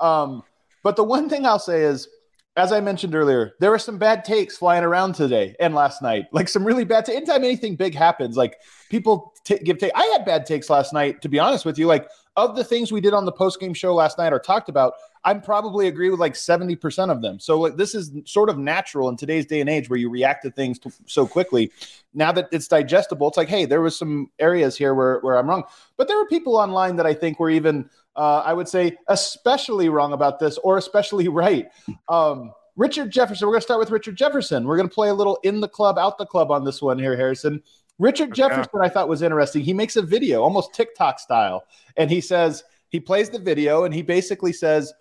um 0.00 0.42
but 0.82 0.96
the 0.96 1.04
one 1.04 1.28
thing 1.28 1.46
I'll 1.46 1.58
say 1.58 1.82
is, 1.82 2.08
as 2.56 2.70
I 2.70 2.80
mentioned 2.80 3.14
earlier, 3.14 3.54
there 3.60 3.70
were 3.70 3.78
some 3.78 3.96
bad 3.96 4.24
takes 4.24 4.58
flying 4.58 4.84
around 4.84 5.14
today 5.14 5.56
and 5.58 5.74
last 5.74 6.02
night. 6.02 6.26
Like 6.32 6.48
some 6.48 6.64
really 6.64 6.84
bad. 6.84 7.06
T- 7.06 7.16
anytime 7.16 7.44
anything 7.44 7.76
big 7.76 7.94
happens, 7.94 8.36
like 8.36 8.56
people 8.90 9.32
t- 9.44 9.58
give 9.58 9.78
take. 9.78 9.92
I 9.94 10.04
had 10.06 10.26
bad 10.26 10.44
takes 10.44 10.68
last 10.68 10.92
night. 10.92 11.22
To 11.22 11.28
be 11.28 11.38
honest 11.38 11.64
with 11.64 11.78
you, 11.78 11.86
like 11.86 12.08
of 12.36 12.56
the 12.56 12.64
things 12.64 12.92
we 12.92 13.00
did 13.00 13.14
on 13.14 13.24
the 13.24 13.32
post 13.32 13.60
game 13.60 13.74
show 13.74 13.94
last 13.94 14.18
night 14.18 14.32
or 14.32 14.38
talked 14.38 14.68
about, 14.68 14.94
I'm 15.24 15.40
probably 15.40 15.86
agree 15.88 16.10
with 16.10 16.18
like 16.18 16.34
70% 16.34 17.10
of 17.10 17.22
them. 17.22 17.38
So 17.38 17.60
like 17.60 17.76
this 17.76 17.94
is 17.94 18.12
sort 18.24 18.48
of 18.48 18.58
natural 18.58 19.08
in 19.08 19.16
today's 19.16 19.46
day 19.46 19.60
and 19.60 19.70
age 19.70 19.88
where 19.88 19.98
you 19.98 20.10
react 20.10 20.42
to 20.44 20.50
things 20.50 20.78
to, 20.80 20.92
so 21.06 21.26
quickly. 21.26 21.70
Now 22.14 22.32
that 22.32 22.48
it's 22.50 22.68
digestible, 22.68 23.28
it's 23.28 23.36
like, 23.36 23.48
hey, 23.48 23.64
there 23.66 23.80
was 23.80 23.96
some 23.96 24.30
areas 24.38 24.76
here 24.76 24.94
where, 24.94 25.20
where 25.20 25.38
I'm 25.38 25.48
wrong. 25.48 25.64
But 25.96 26.08
there 26.08 26.16
were 26.16 26.26
people 26.26 26.56
online 26.56 26.96
that 26.96 27.06
I 27.06 27.14
think 27.14 27.38
were 27.38 27.50
even 27.50 27.88
uh, 28.16 28.42
I 28.44 28.52
would 28.52 28.68
say 28.68 28.96
especially 29.08 29.88
wrong 29.88 30.12
about 30.12 30.38
this 30.38 30.58
or 30.58 30.78
especially 30.78 31.28
right. 31.42 31.68
Um, 32.08 32.52
Richard 32.76 33.10
Jefferson, 33.10 33.46
we're 33.46 33.52
going 33.52 33.60
to 33.60 33.64
start 33.64 33.80
with 33.80 33.90
Richard 33.90 34.16
Jefferson. 34.16 34.66
We're 34.66 34.76
going 34.76 34.88
to 34.88 34.94
play 34.94 35.10
a 35.10 35.14
little 35.14 35.38
in 35.42 35.60
the 35.60 35.68
club, 35.68 35.98
out 35.98 36.16
the 36.16 36.26
club 36.26 36.50
on 36.50 36.64
this 36.64 36.80
one 36.80 36.98
here, 36.98 37.16
Harrison. 37.16 37.62
Richard 37.98 38.30
okay. 38.30 38.36
Jefferson, 38.36 38.80
I 38.82 38.88
thought 38.88 39.08
was 39.08 39.20
interesting. 39.20 39.62
He 39.62 39.74
makes 39.74 39.96
a 39.96 40.02
video, 40.02 40.42
almost 40.42 40.72
TikTok 40.72 41.20
style, 41.20 41.64
and 41.96 42.10
he 42.10 42.20
says, 42.20 42.64
he 42.88 42.98
plays 42.98 43.30
the 43.30 43.38
video 43.38 43.84
and 43.84 43.94
he 43.94 44.02
basically 44.02 44.52
says, 44.52 44.92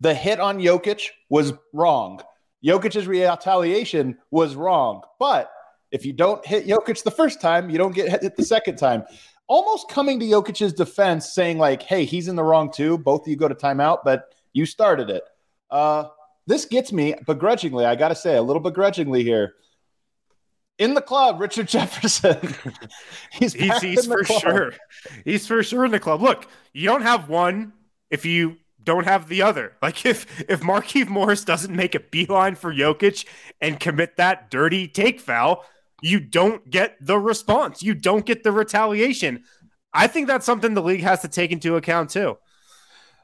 the 0.00 0.14
hit 0.14 0.40
on 0.40 0.58
Jokic 0.58 1.08
was 1.28 1.52
wrong. 1.72 2.20
Jokic's 2.64 3.06
retaliation 3.06 4.18
was 4.30 4.54
wrong. 4.54 5.02
But 5.18 5.50
if 5.90 6.04
you 6.04 6.12
don't 6.12 6.44
hit 6.44 6.66
Jokic 6.66 7.02
the 7.02 7.10
first 7.10 7.40
time, 7.40 7.70
you 7.70 7.78
don't 7.78 7.94
get 7.94 8.22
hit 8.22 8.36
the 8.36 8.44
second 8.44 8.76
time 8.76 9.04
almost 9.48 9.88
coming 9.88 10.20
to 10.20 10.26
Jokic's 10.26 10.72
defense, 10.72 11.32
saying 11.32 11.58
like, 11.58 11.82
"Hey, 11.82 12.04
he's 12.04 12.28
in 12.28 12.36
the 12.36 12.44
wrong 12.44 12.70
too. 12.70 12.98
Both 12.98 13.22
of 13.22 13.28
you 13.28 13.36
go 13.36 13.48
to 13.48 13.54
timeout, 13.54 13.98
but 14.04 14.34
you 14.52 14.66
started 14.66 15.10
it." 15.10 15.22
Uh, 15.70 16.08
this 16.46 16.64
gets 16.64 16.92
me 16.92 17.14
begrudgingly. 17.26 17.84
I 17.84 17.96
got 17.96 18.08
to 18.08 18.14
say, 18.14 18.36
a 18.36 18.42
little 18.42 18.62
begrudgingly 18.62 19.24
here. 19.24 19.54
In 20.78 20.94
the 20.94 21.00
club, 21.00 21.40
Richard 21.40 21.68
Jefferson. 21.68 22.54
he's 23.32 23.52
he's, 23.52 23.80
he's 23.80 24.06
for 24.06 24.22
club. 24.22 24.40
sure. 24.40 24.72
He's 25.24 25.46
for 25.46 25.62
sure 25.62 25.84
in 25.84 25.90
the 25.90 26.00
club. 26.00 26.22
Look, 26.22 26.46
you 26.72 26.88
don't 26.88 27.02
have 27.02 27.28
one 27.28 27.72
if 28.10 28.24
you 28.24 28.58
don't 28.82 29.04
have 29.04 29.28
the 29.28 29.42
other. 29.42 29.72
Like 29.82 30.06
if 30.06 30.26
if 30.48 30.60
Markieff 30.60 31.08
Morris 31.08 31.44
doesn't 31.44 31.74
make 31.74 31.94
a 31.94 32.00
beeline 32.00 32.54
for 32.54 32.72
Jokic 32.72 33.26
and 33.60 33.80
commit 33.80 34.16
that 34.16 34.50
dirty 34.50 34.86
take 34.86 35.18
foul, 35.20 35.64
you 36.02 36.20
don't 36.20 36.68
get 36.70 36.96
the 37.00 37.18
response. 37.18 37.82
You 37.82 37.94
don't 37.94 38.26
get 38.26 38.42
the 38.42 38.52
retaliation. 38.52 39.44
I 39.92 40.06
think 40.06 40.26
that's 40.26 40.44
something 40.44 40.74
the 40.74 40.82
league 40.82 41.02
has 41.02 41.22
to 41.22 41.28
take 41.28 41.52
into 41.52 41.76
account 41.76 42.10
too. 42.10 42.38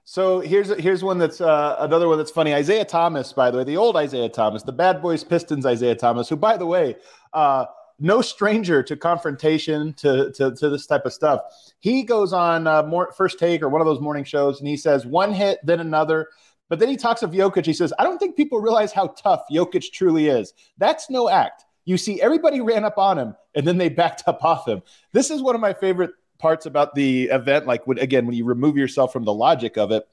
So 0.04 0.40
here's 0.40 0.68
here's 0.80 1.04
one 1.04 1.18
that's 1.18 1.40
uh, 1.40 1.76
another 1.78 2.08
one 2.08 2.18
that's 2.18 2.30
funny. 2.30 2.52
Isiah 2.52 2.84
Thomas, 2.84 3.32
by 3.32 3.50
the 3.50 3.58
way, 3.58 3.64
the 3.64 3.76
old 3.76 3.96
Isiah 3.96 4.28
Thomas, 4.28 4.62
the 4.62 4.72
Bad 4.72 5.00
Boys 5.00 5.22
Pistons 5.22 5.64
Isiah 5.64 5.94
Thomas, 5.94 6.28
who, 6.28 6.36
by 6.36 6.56
the 6.56 6.66
way, 6.66 6.96
uh, 7.32 7.66
no 8.00 8.20
stranger 8.20 8.82
to 8.82 8.96
confrontation 8.96 9.92
to, 9.94 10.32
to, 10.32 10.52
to 10.56 10.68
this 10.68 10.86
type 10.86 11.06
of 11.06 11.12
stuff. 11.12 11.42
He 11.78 12.02
goes 12.02 12.32
on 12.32 12.66
uh, 12.66 12.82
more 12.82 13.12
first 13.12 13.38
take 13.38 13.62
or 13.62 13.68
one 13.68 13.80
of 13.80 13.86
those 13.86 14.00
morning 14.00 14.24
shows, 14.24 14.58
and 14.58 14.66
he 14.66 14.76
says 14.76 15.06
one 15.06 15.32
hit, 15.32 15.60
then 15.62 15.78
another. 15.78 16.28
But 16.68 16.80
then 16.80 16.88
he 16.88 16.96
talks 16.96 17.22
of 17.22 17.30
Jokic. 17.30 17.64
He 17.64 17.72
says, 17.72 17.92
"I 17.98 18.02
don't 18.02 18.18
think 18.18 18.34
people 18.34 18.60
realize 18.60 18.92
how 18.92 19.08
tough 19.08 19.42
Jokic 19.52 19.92
truly 19.92 20.26
is. 20.26 20.52
That's 20.78 21.10
no 21.10 21.28
act. 21.28 21.64
You 21.84 21.96
see, 21.96 22.20
everybody 22.20 22.60
ran 22.60 22.84
up 22.84 22.98
on 22.98 23.18
him 23.18 23.34
and 23.54 23.66
then 23.66 23.78
they 23.78 23.88
backed 23.88 24.22
up 24.26 24.44
off 24.44 24.68
him. 24.68 24.82
This 25.12 25.30
is 25.30 25.42
one 25.42 25.54
of 25.54 25.60
my 25.60 25.72
favorite 25.72 26.12
parts 26.38 26.66
about 26.66 26.94
the 26.94 27.24
event. 27.24 27.66
Like, 27.66 27.86
when, 27.86 27.98
again, 27.98 28.26
when 28.26 28.34
you 28.34 28.44
remove 28.44 28.76
yourself 28.76 29.12
from 29.12 29.24
the 29.24 29.32
logic 29.32 29.76
of 29.76 29.90
it, 29.90 30.04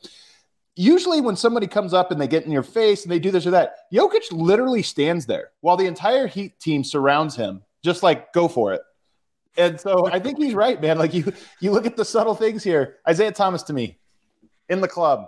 usually 0.76 1.22
when 1.22 1.36
somebody 1.36 1.68
comes 1.68 1.94
up 1.94 2.12
and 2.12 2.20
they 2.20 2.28
get 2.28 2.46
in 2.46 2.52
your 2.52 2.64
face 2.64 3.04
and 3.04 3.12
they 3.12 3.20
do 3.20 3.32
this 3.32 3.46
or 3.46 3.52
that, 3.52 3.76
Jokic 3.94 4.32
literally 4.32 4.82
stands 4.82 5.26
there 5.26 5.52
while 5.62 5.78
the 5.78 5.86
entire 5.86 6.28
Heat 6.28 6.60
team 6.60 6.84
surrounds 6.84 7.36
him, 7.36 7.64
just 7.84 8.04
like, 8.04 8.34
go 8.34 8.48
for 8.48 8.74
it. 8.74 8.82
And 9.58 9.80
so 9.80 10.08
I 10.08 10.20
think 10.20 10.38
he's 10.38 10.54
right, 10.54 10.80
man. 10.82 10.98
Like 10.98 11.14
you, 11.14 11.34
you 11.60 11.72
look 11.72 11.86
at 11.86 11.98
the 11.98 12.06
subtle 12.06 12.36
things 12.36 12.64
here. 12.64 12.98
Isiah 13.10 13.32
Thomas 13.32 13.64
to 13.64 13.74
me 13.74 14.00
in 14.70 14.80
the 14.80 14.88
club. 14.88 15.26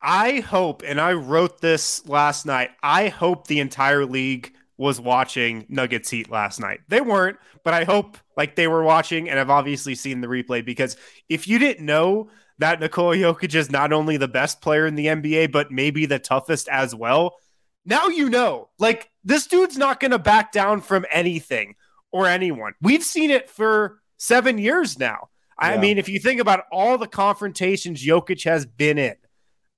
I 0.00 0.40
hope, 0.40 0.82
and 0.86 1.00
I 1.00 1.14
wrote 1.14 1.60
this 1.60 2.06
last 2.06 2.46
night. 2.46 2.70
I 2.82 3.08
hope 3.08 3.46
the 3.46 3.58
entire 3.58 4.04
league 4.04 4.52
was 4.78 5.00
watching 5.00 5.64
Nuggets 5.68 6.10
Heat 6.10 6.30
last 6.30 6.60
night. 6.60 6.80
They 6.88 7.00
weren't, 7.00 7.38
but 7.64 7.74
I 7.74 7.84
hope 7.84 8.18
like 8.36 8.56
they 8.56 8.68
were 8.68 8.82
watching 8.82 9.28
and 9.28 9.38
I've 9.38 9.50
obviously 9.50 9.94
seen 9.94 10.20
the 10.20 10.28
replay 10.28 10.64
because 10.64 10.96
if 11.28 11.48
you 11.48 11.58
didn't 11.58 11.84
know 11.84 12.30
that 12.58 12.80
Nikola 12.80 13.16
Jokic 13.16 13.54
is 13.54 13.70
not 13.70 13.92
only 13.92 14.16
the 14.16 14.28
best 14.28 14.60
player 14.60 14.86
in 14.86 14.94
the 14.94 15.06
NBA, 15.06 15.52
but 15.52 15.70
maybe 15.70 16.06
the 16.06 16.18
toughest 16.18 16.68
as 16.68 16.94
well, 16.94 17.36
now 17.84 18.08
you 18.08 18.28
know. 18.28 18.68
Like 18.78 19.10
this 19.24 19.46
dude's 19.46 19.78
not 19.78 20.00
going 20.00 20.10
to 20.10 20.18
back 20.18 20.52
down 20.52 20.80
from 20.80 21.06
anything 21.10 21.74
or 22.12 22.26
anyone. 22.26 22.74
We've 22.80 23.04
seen 23.04 23.30
it 23.30 23.48
for 23.48 24.00
seven 24.18 24.58
years 24.58 24.98
now. 24.98 25.28
I 25.58 25.78
mean, 25.78 25.96
if 25.96 26.08
you 26.08 26.18
think 26.18 26.38
about 26.38 26.64
all 26.70 26.98
the 26.98 27.06
confrontations 27.06 28.04
Jokic 28.04 28.44
has 28.44 28.66
been 28.66 28.98
in, 28.98 29.14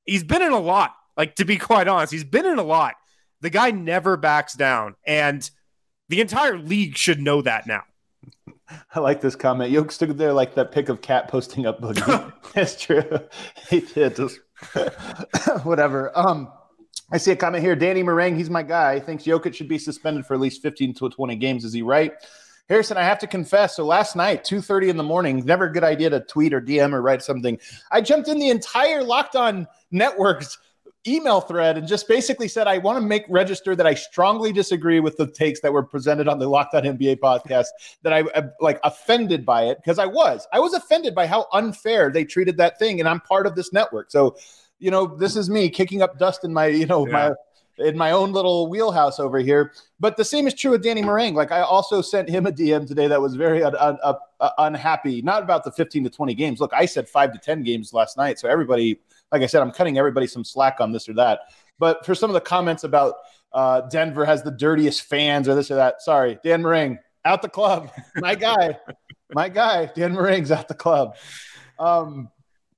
he's 0.04 0.24
been 0.24 0.42
in 0.42 0.52
a 0.52 0.58
lot. 0.58 0.92
Like 1.16 1.36
to 1.36 1.44
be 1.44 1.56
quite 1.56 1.86
honest, 1.86 2.12
he's 2.12 2.24
been 2.24 2.46
in 2.46 2.58
a 2.58 2.64
lot. 2.64 2.94
The 3.40 3.50
guy 3.50 3.70
never 3.70 4.16
backs 4.16 4.54
down, 4.54 4.96
and 5.06 5.48
the 6.08 6.20
entire 6.20 6.58
league 6.58 6.96
should 6.96 7.20
know 7.20 7.42
that 7.42 7.66
now. 7.66 7.82
I 8.94 9.00
like 9.00 9.20
this 9.20 9.36
comment. 9.36 9.70
Yoke 9.70 9.92
stood 9.92 10.16
there 10.18 10.32
like 10.32 10.54
that 10.54 10.72
pic 10.72 10.88
of 10.88 11.00
cat 11.00 11.28
posting 11.28 11.66
up 11.66 11.80
boogie. 11.80 12.32
That's 12.54 12.80
true. 12.80 13.02
he 13.70 13.80
did. 13.80 14.16
Just 14.16 14.40
whatever. 15.62 16.16
Um, 16.18 16.50
I 17.10 17.16
see 17.16 17.30
a 17.30 17.36
comment 17.36 17.64
here. 17.64 17.76
Danny 17.76 18.02
Marang, 18.02 18.36
he's 18.36 18.50
my 18.50 18.62
guy. 18.62 19.00
Thinks 19.00 19.24
Jokic 19.24 19.54
should 19.54 19.68
be 19.68 19.78
suspended 19.78 20.26
for 20.26 20.34
at 20.34 20.40
least 20.40 20.60
15 20.62 20.94
to 20.94 21.08
20 21.08 21.36
games. 21.36 21.64
Is 21.64 21.72
he 21.72 21.82
right? 21.82 22.12
Harrison, 22.68 22.98
I 22.98 23.04
have 23.04 23.18
to 23.20 23.26
confess. 23.26 23.76
So 23.76 23.86
last 23.86 24.14
night, 24.14 24.44
2:30 24.44 24.90
in 24.90 24.96
the 24.98 25.02
morning, 25.02 25.42
never 25.46 25.64
a 25.64 25.72
good 25.72 25.84
idea 25.84 26.10
to 26.10 26.20
tweet 26.20 26.52
or 26.52 26.60
DM 26.60 26.92
or 26.92 27.00
write 27.00 27.22
something. 27.22 27.58
I 27.90 28.02
jumped 28.02 28.28
in 28.28 28.38
the 28.38 28.50
entire 28.50 29.02
Locked 29.02 29.36
On 29.36 29.66
Networks 29.90 30.58
email 31.14 31.40
thread 31.40 31.78
and 31.78 31.86
just 31.86 32.08
basically 32.08 32.48
said, 32.48 32.66
I 32.66 32.78
want 32.78 33.00
to 33.00 33.06
make 33.06 33.24
register 33.28 33.74
that 33.74 33.86
I 33.86 33.94
strongly 33.94 34.52
disagree 34.52 35.00
with 35.00 35.16
the 35.16 35.26
takes 35.26 35.60
that 35.60 35.72
were 35.72 35.82
presented 35.82 36.28
on 36.28 36.38
the 36.38 36.48
Locked 36.48 36.74
On 36.74 36.82
NBA 36.82 37.18
podcast, 37.18 37.66
that 38.02 38.12
I 38.12 38.24
am 38.34 38.52
like 38.60 38.80
offended 38.84 39.44
by 39.46 39.64
it 39.64 39.78
because 39.78 39.98
I 39.98 40.06
was. 40.06 40.46
I 40.52 40.60
was 40.60 40.74
offended 40.74 41.14
by 41.14 41.26
how 41.26 41.46
unfair 41.52 42.10
they 42.10 42.24
treated 42.24 42.56
that 42.58 42.78
thing. 42.78 43.00
And 43.00 43.08
I'm 43.08 43.20
part 43.20 43.46
of 43.46 43.54
this 43.54 43.72
network. 43.72 44.10
So, 44.10 44.36
you 44.78 44.90
know, 44.90 45.16
this 45.16 45.36
is 45.36 45.48
me 45.50 45.68
kicking 45.70 46.02
up 46.02 46.18
dust 46.18 46.44
in 46.44 46.52
my, 46.52 46.66
you 46.66 46.86
know, 46.86 47.06
yeah. 47.06 47.12
my 47.12 47.32
in 47.78 47.96
my 47.96 48.10
own 48.10 48.32
little 48.32 48.68
wheelhouse 48.68 49.20
over 49.20 49.38
here. 49.38 49.72
But 50.00 50.16
the 50.16 50.24
same 50.24 50.46
is 50.46 50.54
true 50.54 50.72
with 50.72 50.82
Danny 50.82 51.02
Marang. 51.02 51.34
Like 51.34 51.52
I 51.52 51.60
also 51.60 52.02
sent 52.02 52.28
him 52.28 52.46
a 52.46 52.52
DM 52.52 52.86
today 52.86 53.06
that 53.06 53.20
was 53.20 53.36
very 53.36 53.62
un- 53.62 53.76
un- 53.76 53.98
un- 54.02 54.50
unhappy, 54.58 55.22
not 55.22 55.42
about 55.42 55.64
the 55.64 55.72
15 55.72 56.04
to 56.04 56.10
20 56.10 56.34
games. 56.34 56.60
Look, 56.60 56.72
I 56.72 56.86
said 56.86 57.08
five 57.08 57.32
to 57.32 57.38
10 57.38 57.62
games 57.62 57.92
last 57.92 58.16
night. 58.16 58.38
So 58.38 58.48
everybody 58.48 58.98
like 59.32 59.42
I 59.42 59.46
said, 59.46 59.62
I'm 59.62 59.70
cutting 59.70 59.98
everybody 59.98 60.26
some 60.26 60.44
slack 60.44 60.80
on 60.80 60.92
this 60.92 61.08
or 61.08 61.14
that. 61.14 61.40
But 61.78 62.04
for 62.04 62.14
some 62.14 62.30
of 62.30 62.34
the 62.34 62.40
comments 62.40 62.84
about 62.84 63.14
uh, 63.52 63.82
Denver 63.82 64.24
has 64.24 64.42
the 64.42 64.50
dirtiest 64.50 65.02
fans 65.02 65.48
or 65.48 65.54
this 65.54 65.70
or 65.70 65.76
that, 65.76 66.02
sorry, 66.02 66.38
Dan 66.42 66.62
Marang 66.62 66.98
out 67.24 67.42
the 67.42 67.48
club. 67.48 67.90
My 68.16 68.34
guy, 68.34 68.78
my 69.34 69.48
guy, 69.48 69.86
Dan 69.94 70.14
Marang's 70.14 70.50
out 70.50 70.68
the 70.68 70.74
club. 70.74 71.16
Um, 71.78 72.30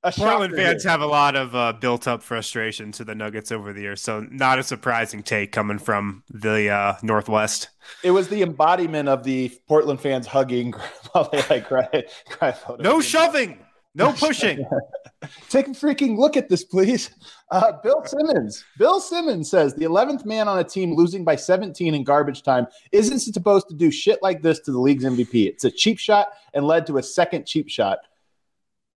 Portland 0.02 0.54
fans 0.54 0.82
here. 0.82 0.90
have 0.90 1.02
a 1.02 1.06
lot 1.06 1.36
of 1.36 1.54
uh, 1.54 1.74
built-up 1.74 2.22
frustration 2.22 2.90
to 2.92 3.04
the 3.04 3.14
Nuggets 3.14 3.52
over 3.52 3.72
the 3.72 3.82
years, 3.82 4.00
so 4.00 4.26
not 4.30 4.58
a 4.58 4.62
surprising 4.62 5.22
take 5.22 5.52
coming 5.52 5.78
from 5.78 6.24
the 6.30 6.70
uh, 6.70 6.94
Northwest. 7.02 7.68
It 8.02 8.10
was 8.10 8.28
the 8.28 8.42
embodiment 8.42 9.08
of 9.08 9.24
the 9.24 9.52
Portland 9.68 10.00
fans 10.00 10.26
hugging 10.26 10.72
while 11.12 11.28
they 11.30 11.42
like 11.50 11.66
cry, 11.66 12.04
cry 12.30 12.54
No 12.78 13.00
shoving. 13.00 13.58
No 13.94 14.12
pushing. 14.12 14.64
Take 15.48 15.68
a 15.68 15.70
freaking 15.70 16.16
look 16.16 16.36
at 16.36 16.48
this, 16.48 16.64
please. 16.64 17.10
Uh, 17.50 17.72
Bill 17.82 18.02
Simmons. 18.04 18.64
Bill 18.78 19.00
Simmons 19.00 19.50
says 19.50 19.74
the 19.74 19.84
11th 19.84 20.24
man 20.24 20.48
on 20.48 20.58
a 20.58 20.64
team 20.64 20.94
losing 20.94 21.24
by 21.24 21.36
17 21.36 21.94
in 21.94 22.04
garbage 22.04 22.42
time 22.42 22.66
isn't 22.92 23.20
supposed 23.20 23.68
to 23.68 23.74
do 23.74 23.90
shit 23.90 24.22
like 24.22 24.42
this 24.42 24.60
to 24.60 24.72
the 24.72 24.78
league's 24.78 25.04
MVP. 25.04 25.46
It's 25.46 25.64
a 25.64 25.70
cheap 25.70 25.98
shot 25.98 26.28
and 26.54 26.64
led 26.64 26.86
to 26.86 26.98
a 26.98 27.02
second 27.02 27.46
cheap 27.46 27.68
shot. 27.68 27.98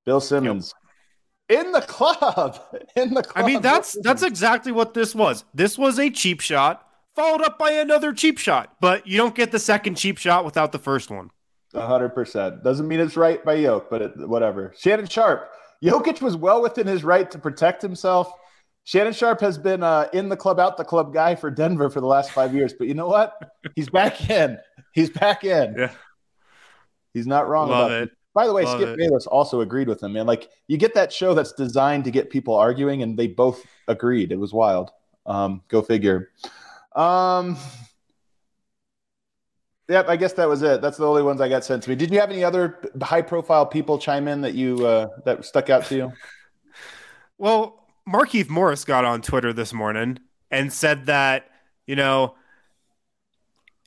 Bill 0.07 0.21
Simmons. 0.21 0.73
Yep. 1.51 1.67
In 1.67 1.73
the 1.73 1.81
club. 1.83 2.61
In 2.97 3.15
the 3.15 3.23
club. 3.23 3.45
I 3.45 3.47
mean, 3.47 3.61
that's 3.61 3.99
that's 4.03 4.23
exactly 4.23 4.73
what 4.73 4.95
this 4.95 5.15
was. 5.15 5.45
This 5.53 5.77
was 5.77 5.99
a 5.99 6.09
cheap 6.09 6.41
shot, 6.41 6.89
followed 7.15 7.43
up 7.43 7.59
by 7.59 7.73
another 7.73 8.13
cheap 8.13 8.39
shot. 8.39 8.77
But 8.81 9.07
you 9.07 9.19
don't 9.19 9.35
get 9.35 9.51
the 9.51 9.59
second 9.59 9.97
cheap 9.97 10.19
shot 10.19 10.45
without 10.45 10.73
the 10.73 10.79
first 10.79 11.11
one 11.11 11.31
hundred 11.75 12.11
percent. 12.11 12.63
Doesn't 12.63 12.87
mean 12.89 13.01
it's 13.01 13.17
right 13.17 13.45
by 13.45 13.55
Yoke, 13.55 13.91
but 13.91 14.03
it, 14.03 14.13
whatever. 14.29 14.73
Shannon 14.77 15.07
Sharpe. 15.07 15.51
Jokic 15.83 16.23
was 16.23 16.37
well 16.37 16.63
within 16.63 16.87
his 16.87 17.05
right 17.05 17.31
to 17.31 17.39
protect 17.39 17.83
himself. 17.83 18.33
Shannon 18.85 19.13
Sharpe 19.13 19.41
has 19.41 19.59
been 19.59 19.83
uh, 19.83 20.09
in 20.13 20.29
the 20.29 20.37
club, 20.37 20.61
out 20.61 20.77
the 20.77 20.85
club 20.85 21.13
guy 21.13 21.35
for 21.35 21.51
Denver 21.51 21.91
for 21.91 22.01
the 22.01 22.07
last 22.07 22.31
five 22.31 22.55
years. 22.55 22.73
But 22.73 22.87
you 22.87 22.95
know 22.95 23.09
what? 23.09 23.35
He's 23.75 23.89
back 23.89 24.31
in. 24.31 24.59
He's 24.93 25.11
back 25.11 25.45
in. 25.45 25.75
Yeah. 25.77 25.91
He's 27.15 27.27
not 27.27 27.49
wrong 27.49 27.71
Love 27.71 27.87
about 27.87 28.03
it. 28.03 28.03
it. 28.05 28.11
By 28.35 28.47
the 28.47 28.53
way, 28.53 28.65
Love 28.65 28.81
Skip 28.81 28.89
it. 28.91 28.99
Bayless 28.99 29.27
also 29.27 29.61
agreed 29.61 29.89
with 29.89 30.03
him, 30.03 30.13
man. 30.13 30.27
Like 30.27 30.49
you 30.69 30.77
get 30.77 30.95
that 30.95 31.13
show 31.13 31.35
that's 31.35 31.53
designed 31.53 32.05
to 32.05 32.11
get 32.11 32.31
people 32.31 32.55
arguing, 32.55 33.03
and 33.03 33.19
they 33.19 33.29
both 33.29 33.65
agreed. 33.89 34.33
It 34.33 34.39
was 34.39 34.53
wild. 34.53 34.91
Um, 35.25 35.63
go 35.69 35.81
figure. 35.81 36.31
Um, 36.95 37.57
Yep, 39.89 40.09
I 40.09 40.17
guess 40.17 40.33
that 40.35 40.49
was 40.49 40.63
it. 40.63 40.81
That's 40.81 40.97
the 40.97 41.07
only 41.07 41.23
ones 41.23 41.41
I 41.41 41.49
got 41.49 41.65
sent 41.65 41.83
to 41.83 41.91
me. 41.91 41.97
Did 41.97 42.11
you 42.11 42.19
have 42.21 42.31
any 42.31 42.43
other 42.43 42.81
high-profile 43.03 43.67
people 43.67 43.99
chime 43.99 44.29
in 44.29 44.41
that 44.41 44.55
you 44.55 44.87
uh, 44.87 45.09
that 45.25 45.45
stuck 45.45 45.69
out 45.69 45.85
to 45.87 45.97
you? 45.97 46.13
well, 47.39 47.87
Markieff 48.09 48.49
Morris 48.49 48.85
got 48.85 49.05
on 49.05 49.21
Twitter 49.21 49.53
this 49.53 49.73
morning 49.73 50.19
and 50.51 50.73
said 50.73 51.07
that 51.07 51.51
you 51.87 51.97
know 51.97 52.35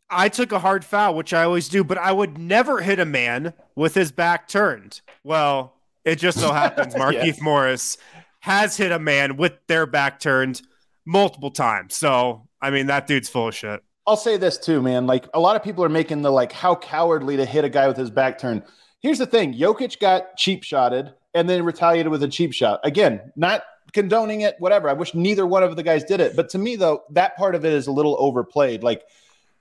I 0.10 0.30
took 0.30 0.52
a 0.52 0.60
hard 0.60 0.86
foul, 0.86 1.16
which 1.16 1.34
I 1.34 1.44
always 1.44 1.68
do, 1.68 1.84
but 1.84 1.98
I 1.98 2.12
would 2.12 2.38
never 2.38 2.82
hit 2.82 3.00
a 3.00 3.06
man 3.06 3.54
with 3.76 3.94
his 3.94 4.12
back 4.12 4.48
turned. 4.48 5.02
Well, 5.24 5.74
it 6.06 6.18
just 6.18 6.40
so 6.40 6.54
happens 6.54 6.94
Markieff 6.96 7.26
yes. 7.26 7.42
Morris 7.42 7.98
has 8.40 8.78
hit 8.78 8.92
a 8.92 9.00
man 9.00 9.36
with 9.36 9.54
their 9.68 9.86
back 9.86 10.20
turned 10.20 10.62
multiple 11.06 11.52
times. 11.52 11.96
So, 11.96 12.48
I 12.62 12.70
mean, 12.70 12.88
that 12.88 13.08
dude's 13.08 13.30
full 13.30 13.50
of 13.50 13.56
shit. 13.56 13.84
I'll 14.08 14.18
say 14.18 14.38
this 14.38 14.58
too, 14.58 14.82
man. 14.82 15.06
Like 15.06 15.28
a 15.34 15.40
lot 15.40 15.58
of 15.58 15.64
people 15.64 15.84
are 15.84 15.90
making 15.90 16.22
the 16.22 16.32
like 16.32 16.54
how 16.54 16.76
cowardly 16.76 17.36
to 17.38 17.46
hit 17.46 17.66
a 17.66 17.70
guy 17.70 17.88
with 17.88 17.98
his 17.98 18.10
back 18.10 18.40
turned. 18.40 18.64
Here's 19.02 19.20
the 19.20 19.26
thing: 19.26 19.54
Jokic 19.54 20.00
got 20.00 20.38
cheap 20.38 20.64
shotted 20.64 21.14
and 21.34 21.50
then 21.50 21.64
retaliated 21.64 22.10
with 22.10 22.24
a 22.24 22.28
cheap 22.28 22.54
shot. 22.54 22.80
Again, 22.86 23.34
not 23.36 23.64
condoning 23.92 24.42
it, 24.42 24.56
whatever. 24.60 24.90
I 24.90 24.94
wish 24.94 25.14
neither 25.14 25.46
one 25.46 25.62
of 25.62 25.76
the 25.76 25.84
guys 25.84 26.06
did 26.06 26.22
it. 26.22 26.36
But 26.36 26.50
to 26.50 26.58
me, 26.58 26.78
though, 26.78 27.04
that 27.12 27.36
part 27.36 27.54
of 27.54 27.66
it 27.66 27.74
is 27.74 27.88
a 27.88 27.92
little 27.92 28.16
overplayed. 28.18 28.82
Like 28.82 29.04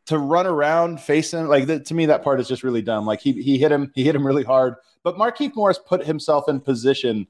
to 0.06 0.18
run 0.18 0.46
around 0.46 1.00
facing 1.00 1.48
like 1.48 1.66
the, 1.66 1.80
to 1.80 1.94
me 1.94 2.06
that 2.06 2.22
part 2.22 2.40
is 2.40 2.46
just 2.46 2.62
really 2.62 2.82
dumb. 2.82 3.04
Like 3.04 3.20
he 3.20 3.32
he 3.32 3.58
hit 3.58 3.72
him, 3.72 3.90
he 3.96 4.04
hit 4.04 4.14
him 4.14 4.24
really 4.24 4.44
hard. 4.44 4.76
But 5.02 5.16
Markieff 5.16 5.56
Morris 5.56 5.78
put 5.84 6.06
himself 6.06 6.48
in 6.48 6.60
position. 6.60 7.26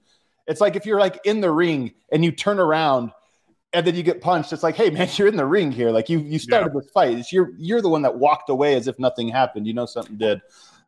It's 0.46 0.60
like 0.60 0.76
if 0.76 0.84
you're 0.84 1.00
like 1.00 1.18
in 1.24 1.40
the 1.40 1.50
ring 1.50 1.94
and 2.12 2.22
you 2.24 2.30
turn 2.30 2.60
around 2.60 3.10
and 3.72 3.86
then 3.86 3.94
you 3.94 4.02
get 4.02 4.20
punched. 4.20 4.52
It's 4.52 4.62
like, 4.62 4.76
hey 4.76 4.90
man, 4.90 5.08
you're 5.14 5.28
in 5.28 5.36
the 5.36 5.46
ring 5.46 5.72
here. 5.72 5.90
Like 5.90 6.08
you 6.08 6.18
you 6.18 6.38
started 6.38 6.72
yeah. 6.74 6.80
this 6.80 6.90
fight. 6.90 7.18
It's 7.18 7.32
you're 7.32 7.52
you're 7.58 7.82
the 7.82 7.88
one 7.88 8.02
that 8.02 8.16
walked 8.18 8.50
away 8.50 8.74
as 8.74 8.88
if 8.88 8.98
nothing 8.98 9.28
happened. 9.28 9.66
You 9.66 9.74
know 9.74 9.86
something 9.86 10.16
did. 10.16 10.40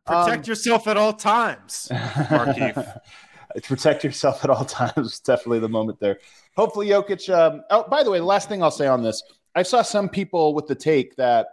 Protect 0.05 0.45
um, 0.45 0.49
yourself 0.49 0.87
at 0.87 0.97
all 0.97 1.13
times, 1.13 1.87
Markieff. 1.91 2.99
Protect 3.63 4.03
yourself 4.03 4.43
at 4.43 4.49
all 4.49 4.65
times. 4.65 5.19
Definitely 5.19 5.59
the 5.59 5.69
moment 5.69 5.99
there. 5.99 6.19
Hopefully, 6.55 6.87
Jokic. 6.87 7.33
Um, 7.33 7.61
oh, 7.69 7.85
by 7.87 8.03
the 8.03 8.11
way, 8.11 8.19
the 8.19 8.25
last 8.25 8.49
thing 8.49 8.63
I'll 8.63 8.71
say 8.71 8.87
on 8.87 9.03
this, 9.03 9.21
I 9.55 9.63
saw 9.63 9.81
some 9.81 10.09
people 10.09 10.53
with 10.53 10.67
the 10.67 10.75
take 10.75 11.15
that 11.17 11.47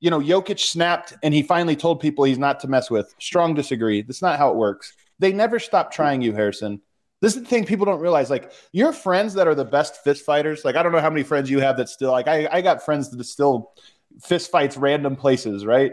you 0.00 0.10
know 0.10 0.20
Jokic 0.20 0.60
snapped 0.60 1.14
and 1.22 1.34
he 1.34 1.42
finally 1.42 1.76
told 1.76 2.00
people 2.00 2.24
he's 2.24 2.38
not 2.38 2.60
to 2.60 2.68
mess 2.68 2.90
with. 2.90 3.14
Strong 3.18 3.54
disagree. 3.54 4.02
That's 4.02 4.22
not 4.22 4.38
how 4.38 4.50
it 4.50 4.56
works. 4.56 4.94
They 5.18 5.32
never 5.32 5.58
stop 5.58 5.92
trying 5.92 6.22
you, 6.22 6.32
Harrison. 6.32 6.80
This 7.20 7.36
is 7.36 7.42
the 7.42 7.48
thing 7.48 7.64
people 7.64 7.86
don't 7.86 8.00
realize. 8.00 8.30
Like 8.30 8.52
your 8.72 8.92
friends 8.92 9.34
that 9.34 9.46
are 9.46 9.54
the 9.54 9.64
best 9.64 10.02
fist 10.02 10.24
fighters. 10.24 10.64
Like 10.64 10.76
I 10.76 10.82
don't 10.82 10.92
know 10.92 11.00
how 11.00 11.10
many 11.10 11.22
friends 11.22 11.50
you 11.50 11.60
have 11.60 11.76
that 11.76 11.88
still 11.88 12.12
like 12.12 12.28
I, 12.28 12.48
I 12.50 12.60
got 12.60 12.84
friends 12.84 13.10
that 13.10 13.24
still 13.24 13.72
fist 14.22 14.50
fights 14.50 14.76
random 14.76 15.16
places, 15.16 15.64
right? 15.64 15.92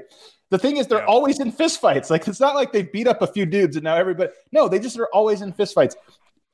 The 0.50 0.58
thing 0.58 0.78
is, 0.78 0.88
they're 0.88 1.00
yeah. 1.00 1.06
always 1.06 1.40
in 1.40 1.52
fist 1.52 1.82
fights. 1.82 2.10
Like 2.18 2.28
it's 2.28 2.40
not 2.40 2.56
like 2.56 2.72
they 2.72 2.84
beat 2.84 3.08
up 3.08 3.22
a 3.22 3.28
few 3.28 3.46
dudes 3.46 3.76
and 3.76 3.84
now 3.84 3.96
everybody. 3.96 4.32
No, 4.52 4.68
they 4.70 4.80
just 4.80 4.98
are 4.98 5.10
always 5.13 5.42
in 5.42 5.52
fist 5.52 5.76
fights. 5.76 5.96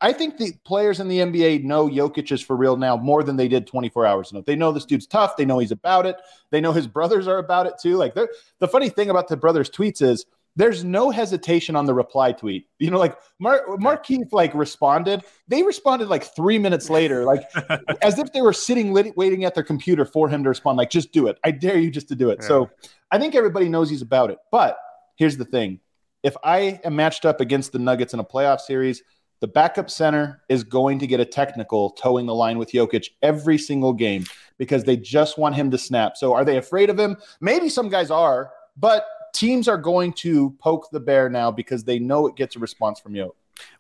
I 0.02 0.12
think 0.12 0.38
the 0.38 0.52
players 0.66 1.00
in 1.00 1.08
the 1.08 1.20
NBA 1.20 1.64
know 1.64 1.88
Jokic 1.88 2.30
is 2.32 2.42
for 2.42 2.58
real 2.58 2.76
now 2.76 2.98
more 2.98 3.24
than 3.24 3.38
they 3.38 3.48
did 3.48 3.66
24 3.66 4.06
hours 4.06 4.32
ago. 4.32 4.44
They 4.46 4.56
know 4.56 4.74
this 4.74 4.84
dude's 4.84 5.08
tough. 5.08 5.38
They 5.38 5.46
know 5.46 5.60
he's 5.60 5.72
about 5.72 6.06
it. 6.06 6.18
They 6.50 6.60
know 6.60 6.74
his 6.74 6.88
brothers 6.88 7.28
are 7.28 7.38
about 7.38 7.68
it 7.68 7.76
too. 7.82 7.96
Like 7.96 8.14
the 8.14 8.68
funny 8.68 8.90
thing 8.90 9.10
about 9.10 9.30
the 9.30 9.38
brothers' 9.38 9.70
tweets 9.70 10.02
is 10.02 10.26
there's 10.56 10.84
no 10.84 11.10
hesitation 11.10 11.76
on 11.76 11.86
the 11.86 11.94
reply 11.94 12.32
tweet. 12.32 12.68
You 12.80 12.92
know, 12.92 13.00
like 13.00 13.18
Mark 13.40 13.68
Markieff 13.80 14.32
like 14.32 14.54
responded. 14.54 15.24
They 15.48 15.64
responded 15.64 16.10
like 16.10 16.24
three 16.36 16.60
minutes 16.60 16.90
later, 16.90 17.24
like 17.24 17.44
as 18.02 18.20
if 18.20 18.32
they 18.34 18.42
were 18.42 18.54
sitting 18.54 18.94
lit- 18.94 19.18
waiting 19.18 19.46
at 19.46 19.56
their 19.56 19.64
computer 19.64 20.06
for 20.06 20.30
him 20.30 20.44
to 20.44 20.50
respond. 20.50 20.78
Like, 20.78 20.90
just 20.90 21.12
do 21.12 21.28
it. 21.28 21.40
I 21.44 21.52
dare 21.52 21.78
you 21.78 21.90
just 21.90 22.08
to 22.10 22.16
do 22.16 22.30
it. 22.30 22.40
Yeah. 22.42 22.48
So 22.48 22.70
I 23.12 23.18
think 23.18 23.36
everybody 23.36 23.68
knows 23.68 23.90
he's 23.90 24.02
about 24.02 24.30
it. 24.30 24.38
But 24.52 24.78
here's 25.16 25.38
the 25.38 25.46
thing: 25.46 25.80
if 26.22 26.36
I 26.44 26.80
am 26.84 26.96
matched 26.96 27.26
up 27.26 27.42
against 27.42 27.72
the 27.72 27.80
Nuggets 27.80 28.14
in 28.14 28.20
a 28.20 28.24
playoff 28.24 28.60
series, 28.60 29.02
the 29.42 29.48
backup 29.48 29.90
center 29.90 30.42
is 30.50 30.64
going 30.64 31.00
to 31.00 31.08
get 31.08 31.20
a 31.20 31.26
technical 31.26 31.90
toeing 31.92 32.28
the 32.28 32.36
line 32.36 32.58
with 32.60 32.72
Jokic 32.72 33.08
every 33.22 33.58
single 33.58 33.92
game 33.92 34.26
because 34.58 34.84
they 34.84 34.98
just 34.98 35.38
want 35.38 35.56
him 35.56 35.72
to 35.72 35.78
snap. 35.78 36.16
So 36.16 36.34
are 36.34 36.46
they 36.46 36.58
afraid 36.58 36.90
of 36.90 36.98
him? 36.98 37.18
Maybe 37.42 37.70
some 37.70 37.90
guys 37.90 38.12
are, 38.12 38.52
but 38.78 39.06
teams 39.34 39.68
are 39.68 39.78
going 39.78 40.14
to 40.14 40.52
poke 40.60 40.90
the 40.92 41.00
bear 41.00 41.30
now 41.30 41.52
because 41.52 41.84
they 41.84 42.00
know 42.00 42.28
it 42.28 42.36
gets 42.36 42.56
a 42.56 42.60
response 42.60 43.00
from 43.00 43.14
Jokic. 43.14 43.32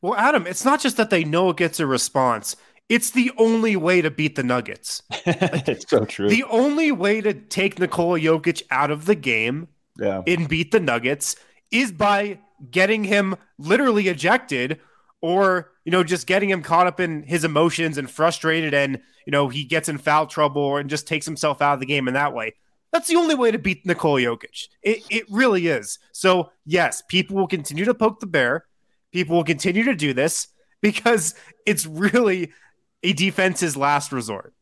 Well, 0.02 0.16
Adam, 0.16 0.46
it's 0.48 0.66
not 0.66 0.82
just 0.82 0.98
that 0.98 1.10
they 1.10 1.24
know 1.24 1.50
it 1.50 1.58
gets 1.58 1.80
a 1.80 1.88
response. 1.88 2.56
It's 2.89 3.12
the 3.12 3.32
only 3.38 3.76
way 3.76 4.02
to 4.02 4.12
beat 4.12 4.36
the 4.36 4.44
Nuggets. 4.44 5.02
it's 5.26 5.89
so 5.89 6.06
true. 6.06 6.30
The 6.30 6.44
only 6.44 6.92
way 6.92 7.22
to 7.22 7.34
take 7.34 7.80
Nikola 7.80 8.20
Jokic 8.20 8.63
out 8.70 8.92
of 8.92 9.06
the 9.06 9.16
game 9.16 9.70
yeah. 9.98 10.22
and 10.28 10.50
beat 10.50 10.72
the 10.72 10.80
Nuggets 10.80 11.36
is 11.72 11.92
by 11.92 12.39
getting 12.70 13.04
him 13.04 13.36
literally 13.58 14.10
ejected 14.10 14.80
or, 15.22 15.72
you 15.86 15.92
know, 15.92 16.04
just 16.04 16.28
getting 16.28 16.50
him 16.50 16.62
caught 16.62 16.88
up 16.88 17.00
in 17.00 17.24
his 17.24 17.44
emotions 17.44 17.98
and 17.98 18.12
frustrated 18.12 18.74
and, 18.74 19.00
you 19.26 19.32
know, 19.32 19.48
he 19.48 19.63
gets 19.63 19.88
in 19.88 19.98
foul 19.98 20.28
trouble 20.28 20.78
and 20.78 20.89
just 20.89 21.08
takes 21.08 21.26
himself 21.26 21.62
out 21.62 21.76
of 21.76 21.80
the 21.80 21.86
game 21.86 22.08
in 22.08 22.13
that 22.13 22.34
way. 22.34 22.54
That's 22.94 23.08
the 23.08 23.16
only 23.16 23.34
way 23.34 23.50
to 23.50 23.58
beat 23.58 23.86
Nikola 23.88 24.22
Jokic. 24.22 24.68
It, 24.84 25.00
it 25.10 25.26
really 25.30 25.66
is. 25.66 25.98
So, 26.12 26.52
yes, 26.64 27.02
people 27.02 27.36
will 27.36 27.48
continue 27.48 27.86
to 27.86 27.94
poke 27.96 28.20
the 28.20 28.28
bear. 28.28 28.66
People 29.12 29.36
will 29.36 29.44
continue 29.44 29.84
to 29.86 29.96
do 29.96 30.14
this 30.14 30.48
because 30.80 31.34
it's 31.66 31.88
really 31.88 32.54
a 33.02 33.14
defense's 33.14 33.76
last 33.76 34.12
resort. 34.12 34.54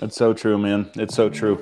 It's 0.00 0.16
so 0.16 0.32
true, 0.32 0.58
man. 0.58 0.90
It's 0.94 1.14
so 1.14 1.28
true. 1.28 1.60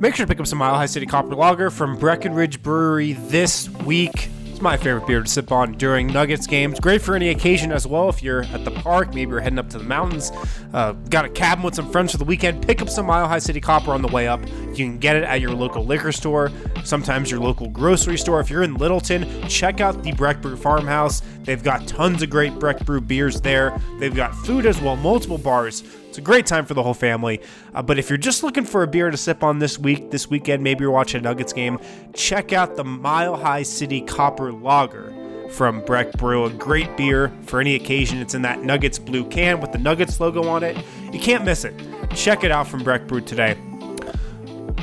Make 0.00 0.16
sure 0.16 0.26
to 0.26 0.30
pick 0.30 0.40
up 0.40 0.46
some 0.48 0.58
Mile 0.58 0.74
High 0.74 0.86
City 0.86 1.06
Copper 1.06 1.36
Lager 1.36 1.70
from 1.70 1.96
Breckenridge 1.96 2.60
Brewery 2.60 3.12
this 3.12 3.70
week. 3.70 4.28
My 4.64 4.78
favorite 4.78 5.06
beer 5.06 5.22
to 5.22 5.28
sip 5.28 5.52
on 5.52 5.72
during 5.72 6.06
Nuggets 6.06 6.46
games. 6.46 6.80
Great 6.80 7.02
for 7.02 7.14
any 7.14 7.28
occasion 7.28 7.70
as 7.70 7.86
well. 7.86 8.08
If 8.08 8.22
you're 8.22 8.44
at 8.44 8.64
the 8.64 8.70
park, 8.70 9.08
maybe 9.12 9.30
you're 9.30 9.40
heading 9.40 9.58
up 9.58 9.68
to 9.68 9.78
the 9.78 9.84
mountains, 9.84 10.32
uh, 10.72 10.92
got 11.10 11.26
a 11.26 11.28
cabin 11.28 11.62
with 11.62 11.74
some 11.74 11.92
friends 11.92 12.12
for 12.12 12.16
the 12.16 12.24
weekend, 12.24 12.66
pick 12.66 12.80
up 12.80 12.88
some 12.88 13.04
Mile 13.04 13.28
High 13.28 13.40
City 13.40 13.60
Copper 13.60 13.90
on 13.90 14.00
the 14.00 14.08
way 14.08 14.26
up. 14.26 14.40
You 14.68 14.74
can 14.74 14.98
get 14.98 15.16
it 15.16 15.24
at 15.24 15.42
your 15.42 15.50
local 15.50 15.84
liquor 15.84 16.12
store, 16.12 16.50
sometimes 16.82 17.30
your 17.30 17.40
local 17.40 17.68
grocery 17.68 18.16
store. 18.16 18.40
If 18.40 18.48
you're 18.48 18.62
in 18.62 18.76
Littleton, 18.76 19.50
check 19.50 19.82
out 19.82 20.02
the 20.02 20.12
Breck 20.12 20.40
Brew 20.40 20.56
Farmhouse. 20.56 21.20
They've 21.44 21.62
got 21.62 21.86
tons 21.86 22.22
of 22.22 22.30
great 22.30 22.58
Breck 22.58 22.84
Brew 22.84 23.00
beers 23.00 23.40
there. 23.40 23.80
They've 23.98 24.14
got 24.14 24.34
food 24.34 24.66
as 24.66 24.80
well, 24.80 24.96
multiple 24.96 25.38
bars. 25.38 25.82
It's 26.08 26.18
a 26.18 26.22
great 26.22 26.46
time 26.46 26.64
for 26.64 26.74
the 26.74 26.82
whole 26.82 26.94
family. 26.94 27.40
Uh, 27.74 27.82
but 27.82 27.98
if 27.98 28.08
you're 28.08 28.16
just 28.16 28.42
looking 28.42 28.64
for 28.64 28.82
a 28.82 28.86
beer 28.86 29.10
to 29.10 29.16
sip 29.16 29.42
on 29.42 29.58
this 29.58 29.78
week, 29.78 30.10
this 30.10 30.30
weekend, 30.30 30.62
maybe 30.62 30.82
you're 30.82 30.90
watching 30.90 31.20
a 31.20 31.22
Nuggets 31.22 31.52
game, 31.52 31.78
check 32.14 32.52
out 32.52 32.76
the 32.76 32.84
Mile 32.84 33.36
High 33.36 33.62
City 33.62 34.00
Copper 34.00 34.52
Lager 34.52 35.12
from 35.50 35.84
Breck 35.84 36.12
Brew. 36.12 36.44
A 36.44 36.50
great 36.50 36.96
beer 36.96 37.32
for 37.42 37.60
any 37.60 37.74
occasion. 37.74 38.18
It's 38.18 38.34
in 38.34 38.42
that 38.42 38.62
Nuggets 38.62 38.98
blue 38.98 39.24
can 39.24 39.60
with 39.60 39.72
the 39.72 39.78
Nuggets 39.78 40.20
logo 40.20 40.48
on 40.48 40.62
it. 40.62 40.76
You 41.12 41.20
can't 41.20 41.44
miss 41.44 41.64
it. 41.64 41.74
Check 42.14 42.44
it 42.44 42.50
out 42.50 42.68
from 42.68 42.82
Breck 42.82 43.06
Brew 43.06 43.20
today. 43.20 43.56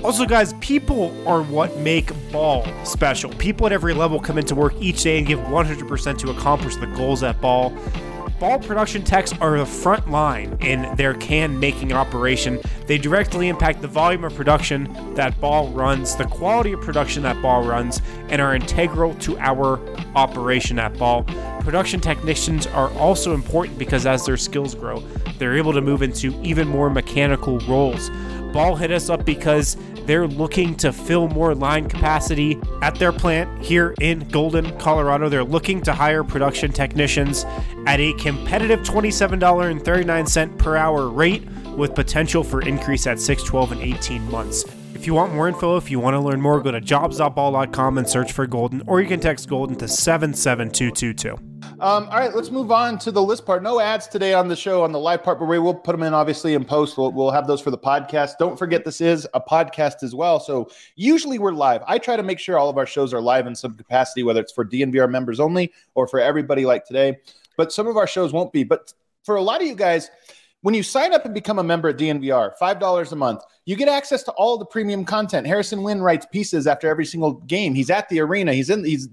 Also, 0.03 0.25
guys, 0.25 0.53
people 0.61 1.15
are 1.27 1.43
what 1.43 1.77
make 1.77 2.11
ball 2.31 2.65
special. 2.83 3.31
People 3.33 3.67
at 3.67 3.71
every 3.71 3.93
level 3.93 4.19
come 4.19 4.39
into 4.39 4.55
work 4.55 4.73
each 4.79 5.03
day 5.03 5.19
and 5.19 5.27
give 5.27 5.39
100% 5.39 6.17
to 6.17 6.31
accomplish 6.31 6.75
the 6.77 6.87
goals 6.87 7.21
at 7.21 7.39
ball 7.39 7.71
ball 8.41 8.57
production 8.57 9.03
techs 9.03 9.33
are 9.33 9.59
the 9.59 9.65
front 9.65 10.09
line 10.09 10.57
in 10.61 10.95
their 10.95 11.13
can 11.13 11.59
making 11.59 11.93
operation. 11.93 12.59
They 12.87 12.97
directly 12.97 13.49
impact 13.49 13.83
the 13.83 13.87
volume 13.87 14.23
of 14.23 14.33
production 14.33 15.13
that 15.13 15.39
ball 15.39 15.69
runs, 15.69 16.15
the 16.15 16.25
quality 16.25 16.73
of 16.73 16.81
production 16.81 17.21
that 17.21 17.39
ball 17.39 17.63
runs, 17.63 18.01
and 18.29 18.41
are 18.41 18.55
integral 18.55 19.13
to 19.19 19.37
our 19.37 19.79
operation 20.15 20.79
at 20.79 20.97
ball. 20.97 21.23
Production 21.59 21.99
technicians 21.99 22.65
are 22.65 22.89
also 22.93 23.35
important 23.35 23.77
because 23.77 24.07
as 24.07 24.25
their 24.25 24.37
skills 24.37 24.73
grow, 24.73 25.01
they're 25.37 25.55
able 25.55 25.73
to 25.73 25.81
move 25.81 26.01
into 26.01 26.33
even 26.41 26.67
more 26.67 26.89
mechanical 26.89 27.59
roles. 27.59 28.09
Ball 28.53 28.75
hit 28.75 28.89
us 28.89 29.07
up 29.07 29.23
because 29.23 29.77
they're 30.05 30.27
looking 30.27 30.75
to 30.75 30.91
fill 30.91 31.27
more 31.27 31.55
line 31.55 31.89
capacity 31.89 32.59
at 32.81 32.95
their 32.95 33.11
plant 33.11 33.63
here 33.63 33.93
in 34.01 34.27
Golden, 34.29 34.77
Colorado. 34.79 35.29
They're 35.29 35.43
looking 35.43 35.81
to 35.81 35.93
hire 35.93 36.23
production 36.23 36.71
technicians 36.71 37.45
at 37.85 37.99
a 37.99 38.13
competitive 38.13 38.81
$27.39 38.81 40.57
per 40.57 40.75
hour 40.75 41.09
rate 41.09 41.43
with 41.77 41.95
potential 41.95 42.43
for 42.43 42.61
increase 42.61 43.07
at 43.07 43.19
6, 43.19 43.43
12, 43.43 43.71
and 43.73 43.81
18 43.81 44.29
months. 44.29 44.65
If 44.93 45.07
you 45.07 45.13
want 45.13 45.33
more 45.33 45.47
info, 45.47 45.77
if 45.77 45.89
you 45.89 45.99
want 45.99 46.13
to 46.13 46.19
learn 46.19 46.39
more, 46.39 46.61
go 46.61 46.71
to 46.71 46.79
jobs.ball.com 46.79 47.97
and 47.97 48.07
search 48.07 48.33
for 48.33 48.45
Golden, 48.45 48.83
or 48.85 49.01
you 49.01 49.07
can 49.07 49.19
text 49.19 49.49
Golden 49.49 49.75
to 49.77 49.87
77222. 49.87 51.50
Um, 51.81 52.09
all 52.09 52.19
right, 52.19 52.35
let's 52.35 52.51
move 52.51 52.71
on 52.71 52.99
to 52.99 53.11
the 53.11 53.23
list 53.23 53.43
part. 53.43 53.63
No 53.63 53.79
ads 53.79 54.07
today 54.07 54.35
on 54.35 54.47
the 54.47 54.55
show 54.55 54.83
on 54.83 54.91
the 54.91 54.99
live 54.99 55.23
part, 55.23 55.39
but 55.39 55.45
we 55.45 55.57
will 55.57 55.73
put 55.73 55.93
them 55.93 56.03
in 56.03 56.13
obviously 56.13 56.53
in 56.53 56.63
post. 56.63 56.95
We'll, 56.95 57.11
we'll 57.11 57.31
have 57.31 57.47
those 57.47 57.59
for 57.59 57.71
the 57.71 57.77
podcast. 57.77 58.33
Don't 58.37 58.55
forget 58.55 58.85
this 58.85 59.01
is 59.01 59.27
a 59.33 59.41
podcast 59.41 60.03
as 60.03 60.13
well. 60.13 60.39
So 60.39 60.69
usually 60.95 61.39
we're 61.39 61.53
live. 61.53 61.81
I 61.87 61.97
try 61.97 62.17
to 62.17 62.21
make 62.21 62.37
sure 62.37 62.59
all 62.59 62.69
of 62.69 62.77
our 62.77 62.85
shows 62.85 63.15
are 63.15 63.19
live 63.19 63.47
in 63.47 63.55
some 63.55 63.73
capacity, 63.73 64.21
whether 64.21 64.39
it's 64.39 64.51
for 64.51 64.63
DNVR 64.63 65.09
members 65.09 65.39
only 65.39 65.73
or 65.95 66.05
for 66.05 66.19
everybody 66.19 66.67
like 66.67 66.85
today. 66.85 67.17
But 67.57 67.73
some 67.73 67.87
of 67.87 67.97
our 67.97 68.05
shows 68.05 68.31
won't 68.31 68.53
be. 68.53 68.63
But 68.63 68.93
for 69.23 69.35
a 69.35 69.41
lot 69.41 69.61
of 69.61 69.67
you 69.67 69.73
guys, 69.73 70.11
when 70.61 70.75
you 70.75 70.83
sign 70.83 71.13
up 71.13 71.25
and 71.25 71.33
become 71.33 71.59
a 71.59 71.63
member 71.63 71.89
at 71.89 71.97
DNVR, 71.97 72.51
$5 72.59 73.11
a 73.11 73.15
month, 73.15 73.41
you 73.65 73.75
get 73.75 73.87
access 73.87 74.21
to 74.23 74.31
all 74.33 74.57
the 74.57 74.65
premium 74.65 75.03
content. 75.03 75.47
Harrison 75.47 75.81
Wind 75.81 76.03
writes 76.03 76.25
pieces 76.31 76.67
after 76.67 76.87
every 76.87 77.05
single 77.05 77.33
game. 77.33 77.73
He's 77.73 77.89
at 77.89 78.07
the 78.09 78.19
arena. 78.19 78.53
He's 78.53 78.69
in 78.69 78.85
he's 78.85 79.09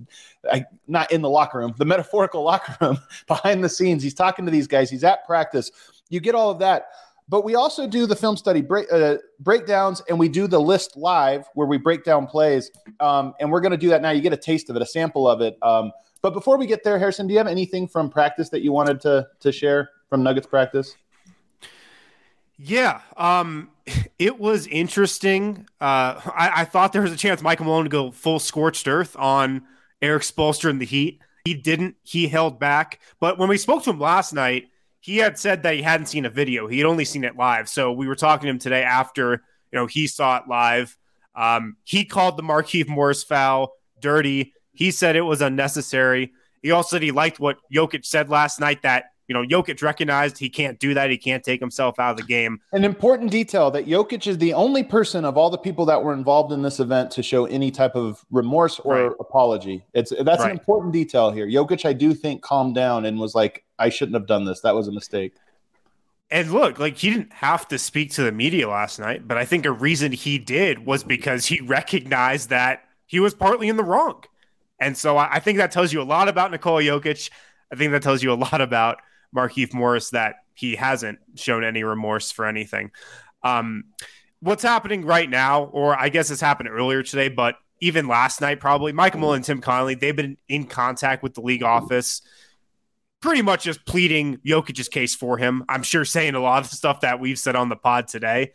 not 0.87 1.11
in 1.11 1.23
the 1.23 1.31
locker 1.31 1.59
room, 1.59 1.75
the 1.79 1.85
metaphorical 1.85 2.43
locker 2.45 2.77
room 2.81 2.99
behind 3.27 3.65
the 3.65 3.69
scenes. 3.69 4.03
He's 4.03 4.15
talking 4.15 4.45
to 4.45 4.51
these 4.51 4.67
guys. 4.67 4.91
He's 4.91 5.05
at 5.05 5.27
practice. 5.27 5.71
You 6.11 6.21
get 6.21 6.35
all 6.35 6.51
of 6.51 6.59
that. 6.61 6.89
But 7.31 7.45
we 7.45 7.55
also 7.55 7.87
do 7.87 8.07
the 8.07 8.17
film 8.17 8.39
study 8.39 8.63
break, 8.63 8.91
uh, 8.91 9.17
breakdowns 9.41 10.03
and 10.09 10.19
we 10.19 10.31
do 10.31 10.47
the 10.47 10.61
list 10.61 10.97
live 10.97 11.47
where 11.55 11.67
we 11.67 11.77
break 11.77 12.03
down 12.03 12.27
plays. 12.27 12.71
Um, 13.01 13.35
and 13.39 13.53
we're 13.53 13.61
going 13.61 13.73
to 13.73 13.77
do 13.79 13.91
that 13.91 14.01
now. 14.01 14.11
You 14.11 14.23
get 14.23 14.33
a 14.33 14.39
taste 14.39 14.71
of 14.71 14.77
it, 14.77 14.83
a 14.83 14.87
sample 14.87 15.29
of 15.29 15.43
it. 15.43 15.59
Um, 15.61 15.93
but 16.23 16.33
before 16.33 16.57
we 16.57 16.67
get 16.67 16.85
there, 16.85 16.99
Harrison, 16.99 17.27
do 17.27 17.33
you 17.33 17.39
have 17.39 17.47
anything 17.47 17.87
from 17.87 18.09
practice 18.09 18.49
that 18.49 18.63
you 18.63 18.73
wanted 18.73 19.01
to, 19.03 19.29
to 19.41 19.53
share 19.53 19.91
from 20.09 20.23
Nuggets 20.23 20.47
practice? 20.47 20.97
Yeah, 22.59 23.01
um, 23.17 23.71
it 24.19 24.39
was 24.39 24.67
interesting. 24.67 25.67
Uh, 25.81 26.21
I, 26.27 26.53
I, 26.57 26.65
thought 26.65 26.93
there 26.93 27.03
was 27.03 27.13
a 27.13 27.17
chance 27.17 27.41
Michael 27.41 27.67
Malone 27.67 27.85
to 27.85 27.91
go 27.91 28.11
full 28.11 28.41
scorched 28.41 28.89
earth 28.89 29.17
on 29.17 29.63
Erik 30.03 30.25
Spoelstra 30.25 30.71
in 30.71 30.79
the 30.79 30.87
Heat. 30.87 31.21
He 31.45 31.55
didn't. 31.55 31.97
He 32.03 32.29
held 32.29 32.59
back. 32.59 33.01
But 33.21 33.39
when 33.39 33.49
we 33.49 33.57
spoke 33.57 33.85
to 33.85 33.91
him 33.91 34.01
last 34.01 34.33
night, 34.33 34.69
he 35.01 35.19
had 35.19 35.39
said 35.39 35.63
that 35.63 35.75
he 35.75 35.83
hadn't 35.83 36.07
seen 36.07 36.27
a 36.27 36.31
video. 36.31 36.67
He 36.67 36.79
had 36.79 36.87
only 36.87 37.05
seen 37.05 37.25
it 37.25 37.37
live. 37.37 37.69
So 37.69 37.93
we 37.93 38.09
were 38.09 38.17
talking 38.17 38.47
to 38.47 38.51
him 38.51 38.59
today 38.59 38.83
after 38.83 39.43
you 39.73 39.79
know 39.79 39.87
he 39.87 40.07
saw 40.07 40.39
it 40.39 40.49
live. 40.49 40.97
Um, 41.35 41.77
he 41.85 42.05
called 42.05 42.37
the 42.37 42.43
Markieff 42.43 42.89
Morris 42.89 43.23
foul 43.23 43.73
dirty. 44.01 44.53
He 44.73 44.91
said 44.91 45.17
it 45.17 45.23
was 45.23 45.41
unnecessary. 45.41 46.33
He 46.63 46.73
also 46.73 46.97
said 46.97 47.03
he 47.03 47.13
liked 47.13 47.39
what 47.39 47.59
Jokic 47.73 48.05
said 48.05 48.29
last 48.29 48.61
night 48.61 48.83
that 48.83 49.05
you 49.29 49.35
know, 49.35 49.45
Jokic 49.45 49.83
recognized 49.83 50.39
he 50.39 50.49
can't 50.49 50.79
do 50.79 50.95
that. 50.95 51.11
He 51.11 51.19
can't 51.19 51.45
take 51.45 51.61
himself 51.61 51.99
out 51.99 52.13
of 52.13 52.17
the 52.17 52.23
game. 52.23 52.61
An 52.73 52.83
important 52.83 53.31
detail 53.31 53.71
that 53.73 53.87
Jokic 53.87 54.27
is 54.27 54.39
the 54.39 54.55
only 54.55 54.83
person 54.83 55.25
of 55.25 55.37
all 55.37 55.51
the 55.51 55.59
people 55.59 55.85
that 55.85 56.03
were 56.03 56.15
involved 56.15 56.51
in 56.51 56.63
this 56.63 56.81
event 56.81 57.11
to 57.13 57.23
show 57.23 57.45
any 57.45 57.71
type 57.71 57.95
of 57.95 58.25
remorse 58.31 58.81
or 58.81 59.09
right. 59.09 59.17
apology. 59.21 59.85
It's 59.93 60.13
that's 60.23 60.41
right. 60.41 60.51
an 60.51 60.59
important 60.59 60.95
detail 60.95 61.31
here. 61.31 61.47
Jokic, 61.47 61.85
I 61.85 61.93
do 61.93 62.15
think, 62.15 62.43
calmed 62.43 62.75
down 62.75 63.05
and 63.05 63.21
was 63.21 63.35
like, 63.35 63.65
I 63.79 63.91
shouldn't 63.91 64.15
have 64.15 64.27
done 64.27 64.47
this. 64.47 64.61
That 64.63 64.75
was 64.75 64.89
a 64.89 64.93
mistake. 64.93 65.35
And 66.31 66.51
look, 66.51 66.79
like 66.79 66.97
he 66.97 67.11
didn't 67.11 67.33
have 67.35 67.69
to 67.69 67.79
speak 67.79 68.13
to 68.13 68.23
the 68.23 68.33
media 68.33 68.69
last 68.69 68.99
night, 68.99 69.27
but 69.27 69.39
I 69.39 69.45
think 69.45 69.65
a 69.65 69.73
reason 69.73 70.13
he 70.13 70.39
did 70.39 70.85
was 70.85 71.05
because 71.05 71.47
he 71.47 71.61
recognized 71.61 72.51
that 72.51 72.85
he 73.07 73.21
was 73.21 73.35
partly 73.35 73.69
in 73.69 73.77
the 73.77 73.85
wrong. 73.85 74.25
And 74.79 74.97
so 74.97 75.17
I 75.17 75.41
think 75.41 75.59
that 75.59 75.73
tells 75.73 75.93
you 75.93 76.01
a 76.01 76.05
lot 76.05 76.29
about 76.29 76.51
Nikola 76.51 76.83
Jokic. 76.83 77.31
I 77.73 77.77
think 77.77 77.93
that 77.93 78.03
tells 78.03 78.23
you 78.23 78.33
a 78.33 78.35
lot 78.35 78.61
about 78.61 79.01
Markieff 79.35 79.75
Morris 79.75 80.11
that 80.11 80.37
he 80.55 80.77
hasn't 80.77 81.19
shown 81.37 81.65
any 81.65 81.85
remorse 81.85 82.31
for 82.31 82.47
anything. 82.47 82.91
Um, 83.43 83.85
what's 84.41 84.63
happening 84.63 85.05
right 85.05 85.29
now, 85.29 85.65
or 85.65 85.99
I 85.99 86.09
guess 86.09 86.31
it's 86.31 86.41
happened 86.41 86.69
earlier 86.69 87.03
today, 87.03 87.29
but 87.29 87.57
even 87.81 88.09
last 88.09 88.41
night, 88.41 88.61
probably 88.61 88.93
Michael 88.93 89.21
Malone 89.21 89.37
and 89.37 89.45
Tim 89.45 89.61
Connelly, 89.61 89.95
they've 89.95 90.17
been 90.17 90.37
in 90.49 90.65
contact 90.65 91.23
with 91.23 91.35
the 91.35 91.41
league 91.41 91.63
office, 91.63 92.23
pretty 93.21 93.43
much 93.43 93.65
just 93.65 93.85
pleading 93.87 94.39
Jokic's 94.39 94.89
case 94.89 95.15
for 95.15 95.39
him. 95.39 95.65
I'm 95.69 95.83
sure 95.83 96.05
saying 96.05 96.35
a 96.35 96.41
lot 96.41 96.65
of 96.65 96.71
stuff 96.71 97.01
that 97.03 97.21
we've 97.21 97.39
said 97.39 97.57
on 97.57 97.69
the 97.69 97.77
pod 97.77 98.09
today. 98.09 98.53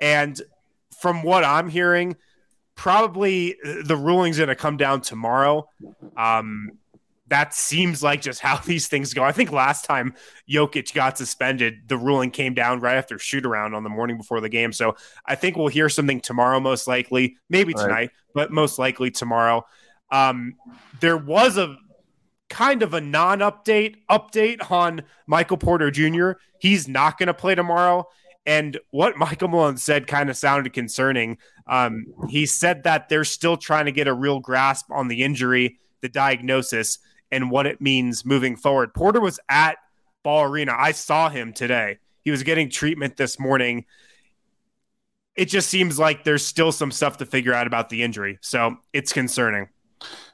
And 0.00 0.40
from 1.00 1.22
what 1.22 1.44
I'm 1.44 1.68
hearing, 1.68 2.16
probably 2.74 3.56
the 3.62 3.96
ruling's 3.96 4.38
going 4.38 4.48
to 4.48 4.56
come 4.56 4.76
down 4.76 5.00
tomorrow. 5.00 5.68
Um, 6.16 6.72
that 7.28 7.54
seems 7.54 8.02
like 8.02 8.20
just 8.20 8.40
how 8.40 8.56
these 8.64 8.88
things 8.88 9.14
go. 9.14 9.22
I 9.22 9.32
think 9.32 9.52
last 9.52 9.84
time 9.84 10.14
Jokic 10.50 10.94
got 10.94 11.18
suspended, 11.18 11.88
the 11.88 11.96
ruling 11.96 12.30
came 12.30 12.54
down 12.54 12.80
right 12.80 12.96
after 12.96 13.18
shoot 13.18 13.46
around 13.46 13.74
on 13.74 13.82
the 13.82 13.90
morning 13.90 14.16
before 14.16 14.40
the 14.40 14.48
game. 14.48 14.72
So 14.72 14.96
I 15.26 15.34
think 15.34 15.56
we'll 15.56 15.68
hear 15.68 15.88
something 15.88 16.20
tomorrow, 16.20 16.60
most 16.60 16.86
likely, 16.86 17.36
maybe 17.48 17.72
tonight, 17.72 17.88
right. 17.88 18.10
but 18.34 18.52
most 18.52 18.78
likely 18.78 19.10
tomorrow. 19.10 19.64
Um, 20.10 20.54
there 21.00 21.16
was 21.16 21.56
a 21.56 21.76
kind 22.50 22.82
of 22.82 22.94
a 22.94 23.00
non-update 23.00 23.96
update 24.10 24.70
on 24.70 25.02
Michael 25.26 25.56
Porter 25.56 25.90
Jr. 25.90 26.32
He's 26.60 26.86
not 26.86 27.18
going 27.18 27.26
to 27.26 27.34
play 27.34 27.54
tomorrow. 27.54 28.06
And 28.46 28.78
what 28.90 29.16
Michael 29.18 29.48
Malone 29.48 29.76
said 29.76 30.06
kind 30.06 30.30
of 30.30 30.36
sounded 30.36 30.72
concerning. 30.72 31.38
Um, 31.66 32.06
he 32.28 32.46
said 32.46 32.84
that 32.84 33.08
they're 33.08 33.24
still 33.24 33.56
trying 33.56 33.86
to 33.86 33.92
get 33.92 34.06
a 34.06 34.14
real 34.14 34.40
grasp 34.40 34.90
on 34.90 35.08
the 35.08 35.22
injury, 35.22 35.78
the 36.02 36.08
diagnosis, 36.08 36.98
and 37.34 37.50
what 37.50 37.66
it 37.66 37.80
means 37.80 38.24
moving 38.24 38.54
forward. 38.54 38.94
Porter 38.94 39.20
was 39.20 39.40
at 39.48 39.76
Ball 40.22 40.44
Arena. 40.44 40.74
I 40.78 40.92
saw 40.92 41.28
him 41.28 41.52
today. 41.52 41.98
He 42.22 42.30
was 42.30 42.44
getting 42.44 42.70
treatment 42.70 43.16
this 43.16 43.40
morning. 43.40 43.86
It 45.34 45.46
just 45.46 45.68
seems 45.68 45.98
like 45.98 46.22
there's 46.22 46.46
still 46.46 46.70
some 46.70 46.92
stuff 46.92 47.16
to 47.18 47.26
figure 47.26 47.52
out 47.52 47.66
about 47.66 47.88
the 47.88 48.04
injury. 48.04 48.38
So 48.40 48.76
it's 48.92 49.12
concerning. 49.12 49.68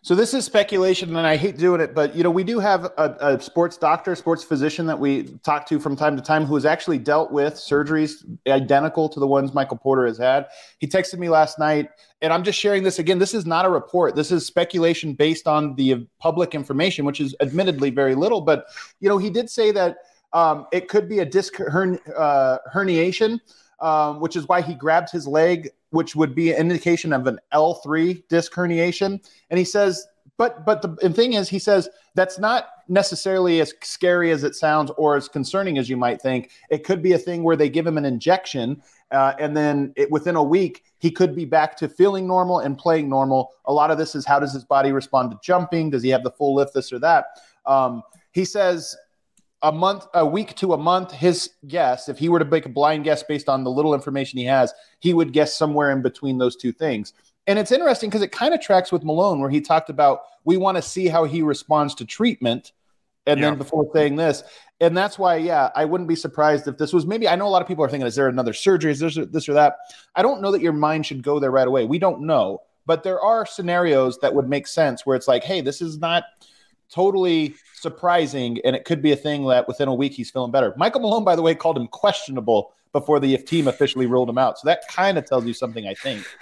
So 0.03 0.15
this 0.15 0.33
is 0.33 0.47
speculation, 0.47 1.15
and 1.15 1.27
I 1.27 1.37
hate 1.37 1.59
doing 1.59 1.83
it, 1.83 1.95
but 1.95 2.17
you 2.17 2.23
know 2.23 2.31
we 2.31 2.43
do 2.43 2.59
have 2.59 2.87
a, 2.87 3.17
a, 3.21 3.41
sports 3.41 3.77
doctor, 3.77 4.15
sports 4.15 4.43
physician 4.43 4.87
that 4.87 4.99
we 4.99 5.25
talk 5.45 5.67
to 5.67 5.79
from 5.79 5.95
time 5.95 6.17
to 6.17 6.23
time 6.23 6.47
who 6.47 6.55
has 6.55 6.65
actually 6.65 6.97
dealt 6.97 7.31
with 7.31 7.53
surgeries 7.53 8.25
identical 8.49 9.11
to 9.11 9.21
the 9.21 9.27
ones 9.27 9.53
Michael 9.53 9.77
Porter 9.77 10.07
has 10.07 10.17
had. 10.17 10.47
He 10.79 10.87
texted 10.87 11.19
me 11.19 11.29
last 11.29 11.59
night, 11.59 11.91
and 12.23 12.33
I'm 12.33 12.45
just 12.45 12.59
sharing 12.59 12.83
this 12.83 12.99
again. 12.99 13.19
This 13.19 13.35
is 13.35 13.45
not 13.45 13.67
a 13.67 13.69
report. 13.69 14.17
This 14.17 14.33
is 14.33 14.47
speculation 14.47 15.13
based 15.13 15.47
on 15.47 15.75
the 15.75 16.07
public 16.19 16.55
information, 16.55 17.05
which 17.05 17.21
is 17.21 17.37
admittedly 17.43 17.91
very 17.91 18.15
little. 18.15 18.41
But 18.41 18.69
you 19.01 19.09
know 19.11 19.19
he 19.19 19.29
did 19.29 19.51
say 19.51 19.71
that 19.73 19.99
um, 20.33 20.67
it 20.73 20.89
could 20.89 21.11
be 21.11 21.19
a 21.19 21.27
disc 21.27 21.61
uh, 21.61 22.59
herniation. 22.73 23.39
Um, 23.83 24.21
which 24.21 24.37
is 24.37 24.47
why 24.47 24.61
he 24.61 24.75
grabbed 24.75 25.11
his 25.11 25.27
leg 25.27 25.71
which 25.91 26.17
would 26.17 26.35
be 26.35 26.53
an 26.53 26.59
indication 26.59 27.13
of 27.13 27.27
an 27.27 27.39
L3 27.53 28.27
disc 28.29 28.53
herniation. 28.53 29.25
And 29.51 29.59
he 29.59 29.65
says, 29.65 30.07
but 30.41 30.65
but 30.65 30.81
the 30.81 31.11
thing 31.11 31.35
is, 31.35 31.51
he 31.51 31.59
says 31.59 31.91
that's 32.15 32.39
not 32.39 32.69
necessarily 32.89 33.61
as 33.61 33.75
scary 33.83 34.31
as 34.31 34.43
it 34.43 34.55
sounds 34.55 34.91
or 34.97 35.15
as 35.15 35.29
concerning 35.29 35.77
as 35.77 35.91
you 35.91 35.99
might 35.99 36.23
think. 36.23 36.51
It 36.71 36.83
could 36.83 37.03
be 37.03 37.13
a 37.13 37.19
thing 37.19 37.43
where 37.43 37.57
they 37.57 37.69
give 37.69 37.87
him 37.87 37.99
an 37.99 38.07
injection, 38.07 38.83
uh, 39.11 39.35
and 39.39 39.55
then 39.55 39.93
it, 39.97 40.11
within 40.11 40.37
a 40.37 40.43
week 40.43 40.85
he 40.99 41.11
could 41.11 41.37
be 41.37 41.45
back 41.45 41.77
to 41.77 41.91
feeling 41.91 42.27
normal 42.27 42.61
and 42.61 42.79
playing 42.79 43.11
normal. 43.11 43.51
A 43.67 43.73
lot 43.73 43.91
of 43.91 43.99
this 43.99 44.15
is 44.15 44.25
how 44.25 44.41
does 44.41 44.55
his 44.55 44.65
body 44.65 44.93
respond 44.93 45.31
to 45.31 45.39
jumping? 45.43 45.91
Does 45.91 46.03
he 46.03 46.09
have 46.09 46.25
the 46.25 46.31
full 46.31 46.55
lift? 46.55 46.73
This 46.73 46.91
or 46.91 46.99
that. 47.01 47.27
Um, 47.67 48.03
he 48.33 48.47
says 48.47 48.97
a 49.63 49.73
month, 49.73 50.07
a 50.15 50.25
week 50.25 50.55
to 50.57 50.73
a 50.73 50.79
month, 50.79 51.13
his 51.13 51.51
guess, 51.67 52.09
if 52.09 52.19
he 52.19 52.29
were 52.29 52.39
to 52.39 52.45
make 52.45 52.67
a 52.67 52.71
blind 52.71 53.05
guess 53.05 53.23
based 53.23 53.49
on 53.49 53.65
the 53.65 53.71
little 53.71 53.95
information 53.95 54.39
he 54.39 54.45
has, 54.47 54.73
he 55.01 55.13
would 55.13 55.33
guess 55.33 55.55
somewhere 55.55 55.91
in 55.91 56.03
between 56.03 56.39
those 56.39 56.57
two 56.57 56.73
things. 56.73 57.13
And 57.47 57.59
it's 57.59 57.73
interesting 57.73 58.09
because 58.11 58.23
it 58.23 58.33
kind 58.33 58.55
of 58.55 58.61
tracks 58.61 58.93
with 58.93 59.05
Malone, 59.05 59.41
where 59.41 59.51
he 59.51 59.61
talked 59.61 59.91
about 59.91 60.23
we 60.45 60.57
want 60.57 60.77
to 60.77 60.83
see 60.83 61.09
how 61.09 61.25
he 61.25 61.43
responds 61.43 61.95
to 61.97 62.05
treatment. 62.05 62.73
And 63.27 63.39
yeah. 63.39 63.51
then 63.51 63.59
before 63.59 63.89
saying 63.93 64.17
this, 64.17 64.43
and 64.81 64.97
that's 64.97 65.19
why, 65.19 65.37
yeah, 65.37 65.71
I 65.75 65.85
wouldn't 65.85 66.09
be 66.09 66.17
surprised 66.17 66.67
if 66.67 66.79
this 66.79 66.93
was 66.93 67.07
maybe. 67.07 67.29
I 67.29 67.37
know 67.37 67.47
a 67.47 67.51
lot 67.51 67.61
of 67.61 67.69
people 67.69 67.85
are 67.85 67.89
thinking, 67.89 68.07
is 68.07 68.15
there 68.15 68.29
another 68.29 68.55
surgery? 68.55 68.93
Is 68.93 69.01
there 69.01 69.11
this 69.27 69.49
or 69.49 69.53
that? 69.53 69.77
I 70.17 70.23
don't 70.23 70.41
know 70.41 70.51
that 70.53 70.63
your 70.63 70.73
mind 70.73 71.05
should 71.05 71.23
go 71.23 71.39
there 71.39 71.51
right 71.51 71.69
away. 71.69 71.85
We 71.85 71.99
don't 71.99 72.23
know, 72.23 72.63
but 72.87 73.03
there 73.03 73.21
are 73.21 73.45
scenarios 73.45 74.19
that 74.21 74.35
would 74.35 74.49
make 74.49 74.67
sense 74.67 75.05
where 75.05 75.17
it's 75.17 75.29
like, 75.29 75.45
hey, 75.45 75.61
this 75.61 75.83
is 75.83 75.99
not 75.99 76.25
totally 76.93 77.55
surprising, 77.75 78.59
and 78.65 78.77
it 78.77 78.85
could 78.85 79.03
be 79.03 79.13
a 79.13 79.17
thing 79.17 79.47
that 79.47 79.67
within 79.67 79.89
a 79.89 79.95
week 79.95 80.13
he's 80.13 80.31
feeling 80.31 80.51
better. 80.51 80.75
Michael 80.77 81.01
Malone, 81.01 81.25
by 81.25 81.37
the 81.37 81.43
way, 81.43 81.55
called 81.55 81.77
him 81.77 81.87
questionable 81.89 82.75
before 82.93 83.21
the 83.21 83.37
team 83.39 83.69
officially 83.69 84.07
ruled 84.07 84.29
him 84.29 84.39
out. 84.39 84.59
So 84.59 84.67
that 84.67 84.83
kind 84.89 85.17
of 85.17 85.25
tells 85.25 85.47
you 85.47 85.55
something, 85.55 85.87
I 85.87 85.95
think. 85.95 86.27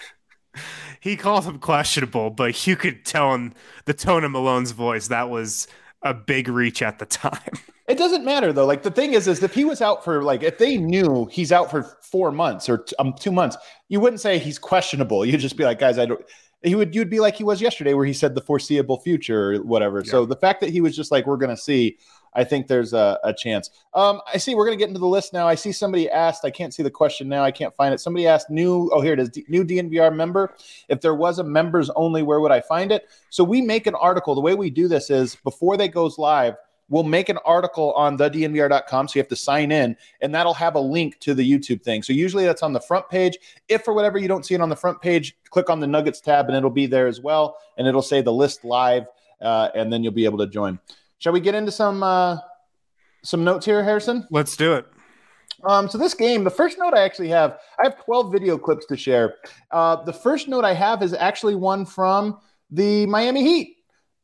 He 1.01 1.17
called 1.17 1.45
him 1.45 1.61
questionable, 1.61 2.31
but 2.31 2.67
you 2.67 2.75
could 2.75 3.05
tell 3.05 3.33
in 3.33 3.55
the 3.85 3.95
tone 3.95 4.25
of 4.25 4.33
Malone's 4.33 4.73
voice 4.73 5.07
that 5.07 5.31
was 5.31 5.69
a 6.03 6.13
big 6.13 6.49
reach 6.49 6.83
at 6.83 6.99
the 6.99 7.07
time. 7.07 7.53
It 7.89 7.97
doesn't 7.97 8.23
matter 8.23 8.53
though. 8.53 8.67
Like 8.67 8.83
the 8.83 8.91
thing 8.91 9.15
is, 9.15 9.27
is 9.27 9.43
if 9.43 9.55
he 9.55 9.65
was 9.65 9.81
out 9.81 10.05
for 10.05 10.23
like 10.23 10.43
if 10.43 10.59
they 10.59 10.77
knew 10.77 11.27
he's 11.33 11.53
out 11.53 11.71
for 11.71 11.85
four 12.03 12.31
months 12.31 12.69
or 12.69 12.85
um, 12.99 13.15
two 13.19 13.33
months, 13.33 13.57
you 13.89 13.99
wouldn't 13.99 14.21
say 14.21 14.39
he's 14.39 14.59
questionable. 14.59 15.25
You'd 15.25 15.41
just 15.41 15.57
be 15.57 15.65
like, 15.65 15.79
guys, 15.79 15.99
I 15.99 16.05
don't 16.05 16.21
he 16.63 16.75
would 16.75 16.95
you'd 16.95 17.11
be 17.11 17.21
like 17.21 17.37
he 17.37 17.45
was 17.45 17.61
yesterday 17.61 17.95
where 17.95 18.05
he 18.05 18.13
said 18.13 18.35
the 18.35 18.41
foreseeable 18.41 18.99
future 18.99 19.55
or 19.55 19.63
whatever. 19.63 20.03
Yeah. 20.05 20.11
So 20.11 20.27
the 20.27 20.37
fact 20.37 20.61
that 20.61 20.71
he 20.71 20.81
was 20.81 20.97
just 20.97 21.13
like 21.13 21.27
we're 21.27 21.37
going 21.37 21.55
to 21.55 21.61
see, 21.61 21.99
I 22.35 22.43
think 22.45 22.67
there's 22.67 22.93
a, 22.93 23.19
a 23.23 23.33
chance. 23.33 23.71
Um, 23.95 24.21
I 24.33 24.39
see 24.39 24.55
we're 24.55 24.67
going 24.67 24.77
to 24.77 24.81
get 24.81 24.89
into 24.89 24.99
the 24.99 25.07
list 25.07 25.33
now. 25.33 25.47
I 25.47 25.55
see 25.55 25.71
somebody 25.71 26.11
asked. 26.11 26.45
I 26.45 26.51
can't 26.51 26.75
see 26.75 26.83
the 26.83 26.91
question 26.91 27.29
now. 27.29 27.45
I 27.45 27.53
can't 27.53 27.75
find 27.77 27.95
it. 27.95 28.01
Somebody 28.01 28.27
asked 28.27 28.51
new. 28.51 28.91
Oh, 28.93 29.01
here 29.01 29.13
it 29.13 29.21
is. 29.21 29.29
D- 29.29 29.45
new 29.49 29.65
DNVR 29.65 30.15
member. 30.15 30.55
If 30.89 31.01
there 31.01 31.15
was 31.15 31.39
a 31.39 31.45
members 31.45 31.91
only, 31.91 32.23
where 32.23 32.41
would 32.41 32.53
I 32.53 32.61
find 32.61 32.91
it? 32.91 33.09
So 33.31 33.45
we 33.45 33.61
make 33.61 33.87
an 33.87 33.95
article. 33.95 34.35
The 34.35 34.41
way 34.41 34.55
we 34.55 34.71
do 34.71 34.89
this 34.89 35.11
is 35.11 35.37
before 35.37 35.77
they 35.77 35.89
goes 35.89 36.19
live 36.19 36.57
we'll 36.89 37.03
make 37.03 37.29
an 37.29 37.39
article 37.45 37.93
on 37.93 38.19
thednvr.com. 38.19 39.09
So 39.09 39.13
you 39.17 39.21
have 39.21 39.29
to 39.29 39.37
sign 39.37 39.73
in, 39.73 39.97
and 40.21 40.35
that'll 40.35 40.55
have 40.55 40.75
a 40.75 40.81
link 40.81 41.19
to 41.21 41.35
the 41.35 41.49
YouTube 41.49 41.83
thing. 41.83 42.03
So 42.03 42.13
usually 42.13 42.45
that's 42.45 42.63
on 42.63 42.73
the 42.73 42.81
front 42.81 43.09
page. 43.09 43.39
If 43.69 43.85
for 43.85 43.95
whatever 43.95 44.19
you 44.19 44.29
don't 44.29 44.45
see 44.45 44.55
it 44.55 44.61
on 44.61 44.69
the 44.69 44.77
front 44.77 45.01
page, 45.01 45.37
click 45.51 45.71
on 45.71 45.81
the 45.81 45.87
Nuggets 45.87 46.21
tab, 46.21 46.47
and 46.47 46.57
it'll 46.57 46.71
be 46.71 46.87
there 46.87 47.07
as 47.07 47.21
well. 47.21 47.57
And 47.77 47.87
it'll 47.87 48.03
say 48.03 48.21
the 48.21 48.33
list 48.33 48.65
live, 48.65 49.07
uh, 49.41 49.69
and 49.75 49.93
then 49.93 50.03
you'll 50.03 50.13
be 50.13 50.25
able 50.25 50.39
to 50.39 50.47
join. 50.47 50.79
Shall 51.19 51.33
we 51.33 51.41
get 51.41 51.55
into 51.55 51.73
some 51.73 52.03
uh, 52.03 52.39
some 53.23 53.45
notes 53.45 53.67
here, 53.67 53.83
Harrison? 53.83 54.27
Let's 54.31 54.57
do 54.57 54.75
it. 54.75 54.87
Um, 55.65 55.89
so 55.89 55.99
this 55.99 56.15
game, 56.15 56.45
the 56.45 56.51
first 56.51 56.79
note 56.79 56.95
I 56.95 57.03
actually 57.03 57.29
have, 57.29 57.59
I 57.81 57.85
have 57.85 58.05
12 58.05 58.31
video 58.31 58.57
clips 58.57 58.87
to 58.87 58.97
share. 58.97 59.37
Uh, 59.73 59.97
the 60.05 60.13
first 60.13 60.47
note 60.47 60.65
I 60.65 60.73
have 60.73 61.03
is 61.03 61.15
actually 61.15 61.57
one 61.57 61.85
from 61.85 62.39
the 62.71 63.07
Miami 63.07 63.43
Heat 63.43 63.78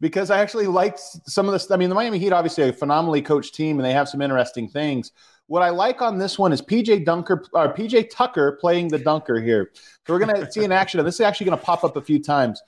because 0.04 0.30
I 0.30 0.38
actually 0.38 0.66
liked 0.66 1.00
some 1.00 1.46
of 1.46 1.52
this. 1.52 1.70
I 1.70 1.78
mean, 1.78 1.88
the 1.88 1.94
Miami 1.94 2.18
Heat 2.18 2.30
obviously 2.30 2.68
a 2.68 2.74
phenomenally 2.74 3.22
coached 3.22 3.54
team, 3.54 3.78
and 3.78 3.86
they 3.86 3.92
have 3.94 4.06
some 4.06 4.20
interesting 4.20 4.68
things. 4.68 5.12
What 5.46 5.62
I 5.62 5.70
like 5.70 6.02
on 6.02 6.18
this 6.18 6.38
one 6.38 6.52
is 6.52 6.60
PJ 6.60 7.06
Dunker 7.06 7.42
or 7.54 7.72
PJ 7.72 8.10
Tucker 8.10 8.58
playing 8.60 8.88
the 8.88 8.98
dunker 8.98 9.40
here. 9.40 9.70
So 10.06 10.12
we're 10.12 10.18
gonna 10.18 10.52
see 10.52 10.62
an 10.62 10.72
action, 10.72 11.00
and 11.00 11.06
this 11.06 11.14
is 11.14 11.22
actually 11.22 11.46
gonna 11.46 11.56
pop 11.56 11.84
up 11.84 11.96
a 11.96 12.02
few 12.02 12.22
times. 12.22 12.62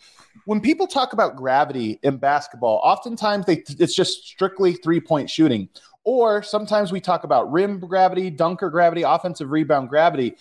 When 0.47 0.63
people 0.63 0.87
talk 0.87 1.13
about 1.13 1.37
gravity 1.37 2.01
in 2.03 2.17
basketball, 2.17 2.81
oftentimes 2.83 3.45
they 3.45 3.63
it's 3.79 3.95
just 3.95 4.27
strictly 4.27 4.73
three 4.73 5.01
point 5.01 5.29
shooting. 5.29 5.69
Or 6.05 6.43
sometimes 6.43 6.91
we 6.91 7.03
talk 7.03 7.25
about 7.25 7.53
rim 7.53 7.81
gravity, 7.81 8.31
dunker 8.31 8.71
gravity, 8.71 9.03
offensive 9.03 9.51
rebound 9.51 9.91
gravity 9.91 10.37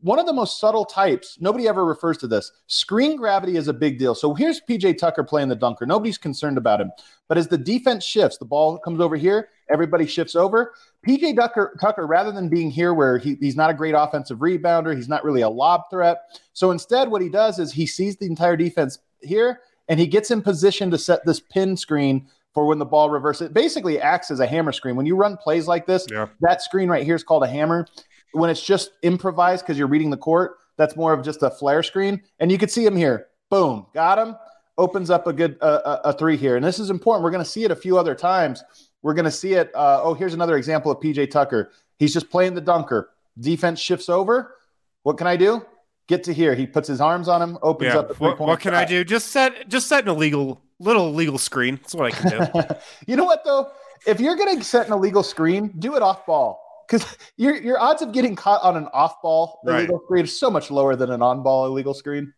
one 0.00 0.20
of 0.20 0.26
the 0.26 0.32
most 0.32 0.60
subtle 0.60 0.84
types, 0.84 1.38
nobody 1.40 1.66
ever 1.66 1.84
refers 1.84 2.16
to 2.18 2.28
this. 2.28 2.52
Screen 2.68 3.16
gravity 3.16 3.56
is 3.56 3.66
a 3.66 3.72
big 3.72 3.98
deal. 3.98 4.14
So 4.14 4.32
here's 4.32 4.60
PJ 4.60 4.96
Tucker 4.96 5.24
playing 5.24 5.48
the 5.48 5.56
dunker. 5.56 5.86
Nobody's 5.86 6.18
concerned 6.18 6.56
about 6.56 6.80
him. 6.80 6.92
But 7.26 7.36
as 7.36 7.48
the 7.48 7.58
defense 7.58 8.04
shifts, 8.04 8.38
the 8.38 8.44
ball 8.44 8.78
comes 8.78 9.00
over 9.00 9.16
here, 9.16 9.48
everybody 9.68 10.06
shifts 10.06 10.36
over. 10.36 10.72
PJ 11.06 11.34
Tucker, 11.34 11.76
Tucker 11.80 12.06
rather 12.06 12.30
than 12.30 12.48
being 12.48 12.70
here 12.70 12.94
where 12.94 13.18
he, 13.18 13.36
he's 13.40 13.56
not 13.56 13.70
a 13.70 13.74
great 13.74 13.94
offensive 13.96 14.38
rebounder, 14.38 14.94
he's 14.94 15.08
not 15.08 15.24
really 15.24 15.42
a 15.42 15.48
lob 15.48 15.82
threat. 15.90 16.40
So 16.52 16.70
instead, 16.70 17.10
what 17.10 17.20
he 17.20 17.28
does 17.28 17.58
is 17.58 17.72
he 17.72 17.86
sees 17.86 18.16
the 18.16 18.26
entire 18.26 18.56
defense 18.56 18.98
here 19.20 19.60
and 19.88 19.98
he 19.98 20.06
gets 20.06 20.30
in 20.30 20.42
position 20.42 20.92
to 20.92 20.98
set 20.98 21.26
this 21.26 21.40
pin 21.40 21.76
screen 21.76 22.28
for 22.54 22.66
when 22.66 22.78
the 22.78 22.86
ball 22.86 23.10
reverses. 23.10 23.48
It 23.48 23.54
basically 23.54 23.98
acts 23.98 24.30
as 24.30 24.38
a 24.38 24.46
hammer 24.46 24.72
screen. 24.72 24.94
When 24.94 25.06
you 25.06 25.16
run 25.16 25.36
plays 25.38 25.66
like 25.66 25.86
this, 25.86 26.06
yeah. 26.08 26.28
that 26.40 26.62
screen 26.62 26.88
right 26.88 27.04
here 27.04 27.16
is 27.16 27.24
called 27.24 27.42
a 27.42 27.48
hammer 27.48 27.88
when 28.32 28.50
it's 28.50 28.62
just 28.62 28.92
improvised 29.02 29.64
because 29.64 29.78
you're 29.78 29.86
reading 29.86 30.10
the 30.10 30.16
court, 30.16 30.56
that's 30.76 30.96
more 30.96 31.12
of 31.12 31.24
just 31.24 31.42
a 31.42 31.50
flare 31.50 31.82
screen. 31.82 32.22
And 32.40 32.50
you 32.50 32.58
could 32.58 32.70
see 32.70 32.84
him 32.84 32.96
here. 32.96 33.28
Boom, 33.50 33.86
got 33.94 34.18
him. 34.18 34.36
Opens 34.78 35.10
up 35.10 35.26
a 35.26 35.32
good 35.32 35.58
uh, 35.60 35.98
a 36.04 36.12
three 36.12 36.36
here, 36.36 36.56
and 36.56 36.64
this 36.64 36.78
is 36.78 36.88
important. 36.88 37.22
We're 37.22 37.30
going 37.30 37.44
to 37.44 37.50
see 37.50 37.64
it 37.64 37.70
a 37.70 37.76
few 37.76 37.98
other 37.98 38.14
times. 38.14 38.64
We're 39.02 39.14
going 39.14 39.26
to 39.26 39.30
see 39.30 39.52
it. 39.52 39.70
Uh, 39.74 40.00
oh, 40.02 40.14
here's 40.14 40.32
another 40.32 40.56
example 40.56 40.90
of 40.90 40.98
PJ 40.98 41.30
Tucker. 41.30 41.72
He's 41.98 42.14
just 42.14 42.30
playing 42.30 42.54
the 42.54 42.62
dunker. 42.62 43.10
Defense 43.38 43.80
shifts 43.80 44.08
over. 44.08 44.56
What 45.02 45.18
can 45.18 45.26
I 45.26 45.36
do? 45.36 45.64
Get 46.08 46.24
to 46.24 46.32
here. 46.32 46.54
He 46.54 46.66
puts 46.66 46.88
his 46.88 47.00
arms 47.00 47.28
on 47.28 47.42
him. 47.42 47.58
Opens 47.62 47.92
yeah. 47.92 48.00
up. 48.00 48.18
What, 48.18 48.40
what, 48.40 48.60
can 48.60 48.74
I 48.74 48.84
do? 48.86 49.04
Just 49.04 49.28
set 49.28 49.68
just 49.68 49.88
set 49.88 50.04
an 50.04 50.10
illegal 50.10 50.62
little 50.78 51.08
illegal 51.08 51.38
screen. 51.38 51.76
That's 51.76 51.94
what 51.94 52.06
I 52.06 52.10
can 52.10 52.50
do. 52.52 52.74
you 53.06 53.16
know 53.16 53.24
what 53.24 53.44
though? 53.44 53.70
If 54.06 54.20
you're 54.20 54.36
going 54.36 54.58
to 54.58 54.64
set 54.64 54.86
an 54.86 54.92
illegal 54.94 55.22
screen, 55.22 55.74
do 55.78 55.96
it 55.96 56.02
off 56.02 56.24
ball 56.24 56.61
because 56.92 57.16
your 57.36 57.56
your 57.56 57.80
odds 57.80 58.02
of 58.02 58.12
getting 58.12 58.36
caught 58.36 58.62
on 58.62 58.76
an 58.76 58.86
off 58.92 59.20
ball 59.22 59.60
illegal 59.64 59.96
right. 59.96 60.04
screen 60.04 60.24
is 60.24 60.38
so 60.38 60.50
much 60.50 60.70
lower 60.70 60.94
than 60.94 61.10
an 61.10 61.22
on 61.22 61.42
ball 61.42 61.66
illegal 61.66 61.94
screen. 61.94 62.32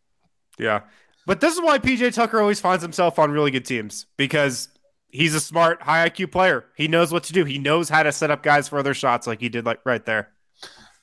Yeah, 0.58 0.82
but 1.26 1.40
this 1.40 1.54
is 1.54 1.60
why 1.60 1.78
PJ 1.78 2.14
Tucker 2.14 2.40
always 2.40 2.60
finds 2.60 2.82
himself 2.82 3.18
on 3.18 3.30
really 3.30 3.50
good 3.50 3.64
teams 3.64 4.06
because 4.16 4.68
he's 5.10 5.34
a 5.34 5.40
smart, 5.40 5.82
high 5.82 6.08
IQ 6.08 6.30
player. 6.30 6.64
He 6.76 6.88
knows 6.88 7.12
what 7.12 7.24
to 7.24 7.32
do. 7.32 7.44
He 7.44 7.58
knows 7.58 7.88
how 7.88 8.02
to 8.02 8.12
set 8.12 8.30
up 8.30 8.42
guys 8.42 8.68
for 8.68 8.78
other 8.78 8.94
shots, 8.94 9.26
like 9.26 9.40
he 9.40 9.48
did 9.48 9.66
like 9.66 9.80
right 9.84 10.04
there. 10.04 10.30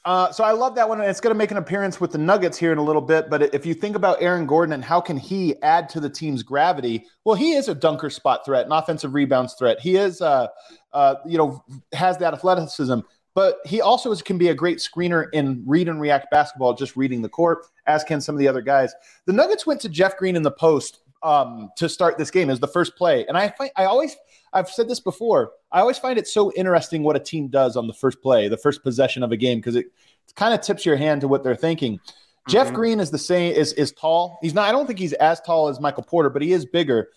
Uh, 0.03 0.31
so 0.31 0.43
I 0.43 0.51
love 0.51 0.75
that 0.75 0.89
one. 0.89 0.99
And 0.99 1.09
it's 1.09 1.21
going 1.21 1.33
to 1.33 1.37
make 1.37 1.51
an 1.51 1.57
appearance 1.57 2.01
with 2.01 2.11
the 2.11 2.17
Nuggets 2.17 2.57
here 2.57 2.71
in 2.71 2.79
a 2.79 2.83
little 2.83 3.01
bit. 3.01 3.29
But 3.29 3.53
if 3.53 3.65
you 3.67 3.75
think 3.75 3.95
about 3.95 4.19
Aaron 4.19 4.47
Gordon 4.47 4.73
and 4.73 4.83
how 4.83 4.99
can 4.99 5.15
he 5.15 5.61
add 5.61 5.89
to 5.89 5.99
the 5.99 6.09
team's 6.09 6.41
gravity, 6.41 7.05
well, 7.23 7.35
he 7.35 7.53
is 7.53 7.67
a 7.67 7.75
dunker 7.75 8.09
spot 8.09 8.43
threat, 8.43 8.65
an 8.65 8.71
offensive 8.71 9.13
rebounds 9.13 9.53
threat. 9.53 9.79
He 9.79 9.97
is, 9.97 10.21
uh, 10.21 10.47
uh, 10.91 11.15
you 11.25 11.37
know, 11.37 11.63
has 11.93 12.17
that 12.17 12.33
athleticism 12.33 13.01
but 13.33 13.57
he 13.65 13.81
also 13.81 14.11
is, 14.11 14.21
can 14.21 14.37
be 14.37 14.49
a 14.49 14.53
great 14.53 14.77
screener 14.77 15.27
in 15.33 15.63
read 15.65 15.87
and 15.87 16.01
react 16.01 16.29
basketball, 16.31 16.73
just 16.73 16.95
reading 16.95 17.21
the 17.21 17.29
court, 17.29 17.65
as 17.87 18.03
can 18.03 18.21
some 18.21 18.35
of 18.35 18.39
the 18.39 18.47
other 18.47 18.61
guys. 18.61 18.93
The 19.25 19.33
Nuggets 19.33 19.65
went 19.65 19.81
to 19.81 19.89
Jeff 19.89 20.17
Green 20.17 20.35
in 20.35 20.43
the 20.43 20.51
post 20.51 20.99
um, 21.23 21.69
to 21.77 21.87
start 21.87 22.17
this 22.17 22.31
game 22.31 22.49
as 22.49 22.59
the 22.59 22.67
first 22.67 22.95
play. 22.95 23.25
And 23.27 23.37
I 23.37 23.49
find, 23.49 23.71
I 23.75 23.85
always 23.85 24.15
I've 24.53 24.69
said 24.69 24.89
this 24.89 24.99
before. 24.99 25.51
I 25.71 25.79
always 25.79 25.97
find 25.97 26.19
it 26.19 26.27
so 26.27 26.51
interesting 26.53 27.03
what 27.03 27.15
a 27.15 27.19
team 27.19 27.47
does 27.47 27.77
on 27.77 27.87
the 27.87 27.93
first 27.93 28.21
play, 28.21 28.47
the 28.47 28.57
first 28.57 28.83
possession 28.83 29.23
of 29.23 29.31
a 29.31 29.37
game, 29.37 29.59
because 29.59 29.75
it, 29.75 29.87
kind 30.35 30.53
of 30.53 30.61
tips 30.61 30.85
your 30.85 30.95
hand 30.95 31.19
to 31.19 31.27
what 31.27 31.43
they're 31.43 31.55
thinking. 31.55 31.97
Mm-hmm. 31.97 32.51
Jeff 32.51 32.71
Green 32.73 33.01
is 33.01 33.11
the 33.11 33.17
same 33.17 33.53
is 33.53 33.73
is 33.73 33.91
tall. 33.91 34.39
He's 34.41 34.53
not. 34.53 34.67
I 34.67 34.71
don't 34.71 34.87
think 34.87 34.99
he's 34.99 35.13
as 35.13 35.41
tall 35.41 35.67
as 35.67 35.79
Michael 35.79 36.03
Porter, 36.03 36.29
but 36.29 36.41
he 36.41 36.53
is 36.53 36.65
bigger. 36.65 37.09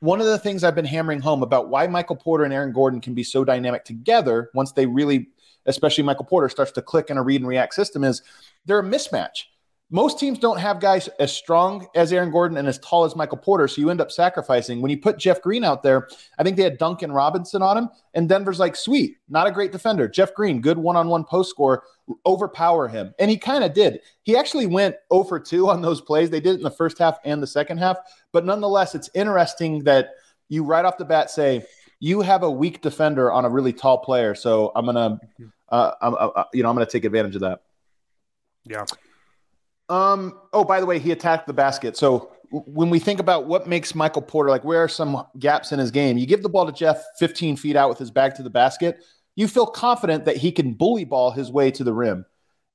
One 0.00 0.20
of 0.20 0.26
the 0.26 0.38
things 0.38 0.64
I've 0.64 0.74
been 0.74 0.86
hammering 0.86 1.20
home 1.20 1.42
about 1.42 1.68
why 1.68 1.86
Michael 1.86 2.16
Porter 2.16 2.44
and 2.44 2.52
Aaron 2.52 2.72
Gordon 2.72 3.00
can 3.00 3.14
be 3.14 3.22
so 3.22 3.44
dynamic 3.44 3.84
together 3.84 4.50
once 4.54 4.72
they 4.72 4.86
really, 4.86 5.28
especially 5.66 6.04
Michael 6.04 6.24
Porter, 6.24 6.48
starts 6.48 6.72
to 6.72 6.82
click 6.82 7.10
in 7.10 7.18
a 7.18 7.22
read 7.22 7.40
and 7.40 7.48
react 7.48 7.74
system 7.74 8.04
is 8.04 8.22
they're 8.64 8.80
a 8.80 8.84
mismatch 8.84 9.44
most 9.90 10.18
teams 10.18 10.38
don't 10.38 10.58
have 10.58 10.80
guys 10.80 11.08
as 11.20 11.32
strong 11.32 11.86
as 11.94 12.12
Aaron 12.12 12.32
Gordon 12.32 12.58
and 12.58 12.66
as 12.66 12.78
tall 12.80 13.04
as 13.04 13.14
Michael 13.14 13.38
Porter, 13.38 13.68
so 13.68 13.80
you 13.80 13.90
end 13.90 14.00
up 14.00 14.10
sacrificing. 14.10 14.82
When 14.82 14.90
you 14.90 14.98
put 14.98 15.16
Jeff 15.16 15.40
Green 15.40 15.62
out 15.62 15.84
there, 15.84 16.08
I 16.38 16.42
think 16.42 16.56
they 16.56 16.64
had 16.64 16.78
Duncan 16.78 17.12
Robinson 17.12 17.62
on 17.62 17.78
him, 17.78 17.88
and 18.12 18.28
Denver's 18.28 18.58
like, 18.58 18.74
sweet, 18.74 19.18
not 19.28 19.46
a 19.46 19.52
great 19.52 19.70
defender. 19.70 20.08
Jeff 20.08 20.34
Green, 20.34 20.60
good 20.60 20.76
one 20.76 20.96
on 20.96 21.08
one 21.08 21.22
post 21.22 21.50
score, 21.50 21.84
overpower 22.24 22.88
him. 22.88 23.14
And 23.20 23.30
he 23.30 23.38
kind 23.38 23.62
of 23.62 23.74
did. 23.74 24.00
He 24.24 24.36
actually 24.36 24.66
went 24.66 24.96
0 25.12 25.22
for 25.24 25.38
2 25.38 25.70
on 25.70 25.82
those 25.82 26.00
plays. 26.00 26.30
They 26.30 26.40
did 26.40 26.54
it 26.54 26.58
in 26.58 26.62
the 26.62 26.70
first 26.70 26.98
half 26.98 27.18
and 27.24 27.40
the 27.40 27.46
second 27.46 27.78
half. 27.78 27.98
But 28.32 28.44
nonetheless, 28.44 28.96
it's 28.96 29.10
interesting 29.14 29.84
that 29.84 30.10
you 30.48 30.64
right 30.64 30.84
off 30.84 30.98
the 30.98 31.04
bat 31.04 31.30
say, 31.30 31.64
you 32.00 32.20
have 32.20 32.42
a 32.42 32.50
weak 32.50 32.80
defender 32.80 33.32
on 33.32 33.44
a 33.44 33.48
really 33.48 33.72
tall 33.72 33.98
player. 33.98 34.34
So 34.34 34.72
I'm 34.74 34.84
going 34.84 34.96
to, 34.96 35.48
uh, 35.70 35.92
uh, 36.00 36.44
you 36.52 36.62
know, 36.62 36.68
I'm 36.68 36.74
going 36.74 36.86
to 36.86 36.92
take 36.92 37.04
advantage 37.04 37.34
of 37.34 37.42
that. 37.42 37.60
Yeah. 38.64 38.84
Um. 39.88 40.40
Oh, 40.52 40.64
by 40.64 40.80
the 40.80 40.86
way, 40.86 40.98
he 40.98 41.12
attacked 41.12 41.46
the 41.46 41.52
basket. 41.52 41.96
So 41.96 42.32
when 42.50 42.90
we 42.90 42.98
think 42.98 43.20
about 43.20 43.46
what 43.46 43.66
makes 43.66 43.94
Michael 43.94 44.22
Porter 44.22 44.50
like, 44.50 44.64
where 44.64 44.82
are 44.82 44.88
some 44.88 45.24
gaps 45.38 45.72
in 45.72 45.78
his 45.78 45.90
game? 45.90 46.18
You 46.18 46.26
give 46.26 46.42
the 46.42 46.48
ball 46.48 46.66
to 46.66 46.72
Jeff 46.72 47.04
15 47.18 47.56
feet 47.56 47.76
out 47.76 47.88
with 47.88 47.98
his 47.98 48.10
back 48.10 48.34
to 48.36 48.42
the 48.42 48.50
basket. 48.50 49.02
You 49.36 49.48
feel 49.48 49.66
confident 49.66 50.24
that 50.24 50.36
he 50.36 50.50
can 50.50 50.74
bully 50.74 51.04
ball 51.04 51.30
his 51.30 51.50
way 51.52 51.70
to 51.72 51.84
the 51.84 51.92
rim. 51.92 52.24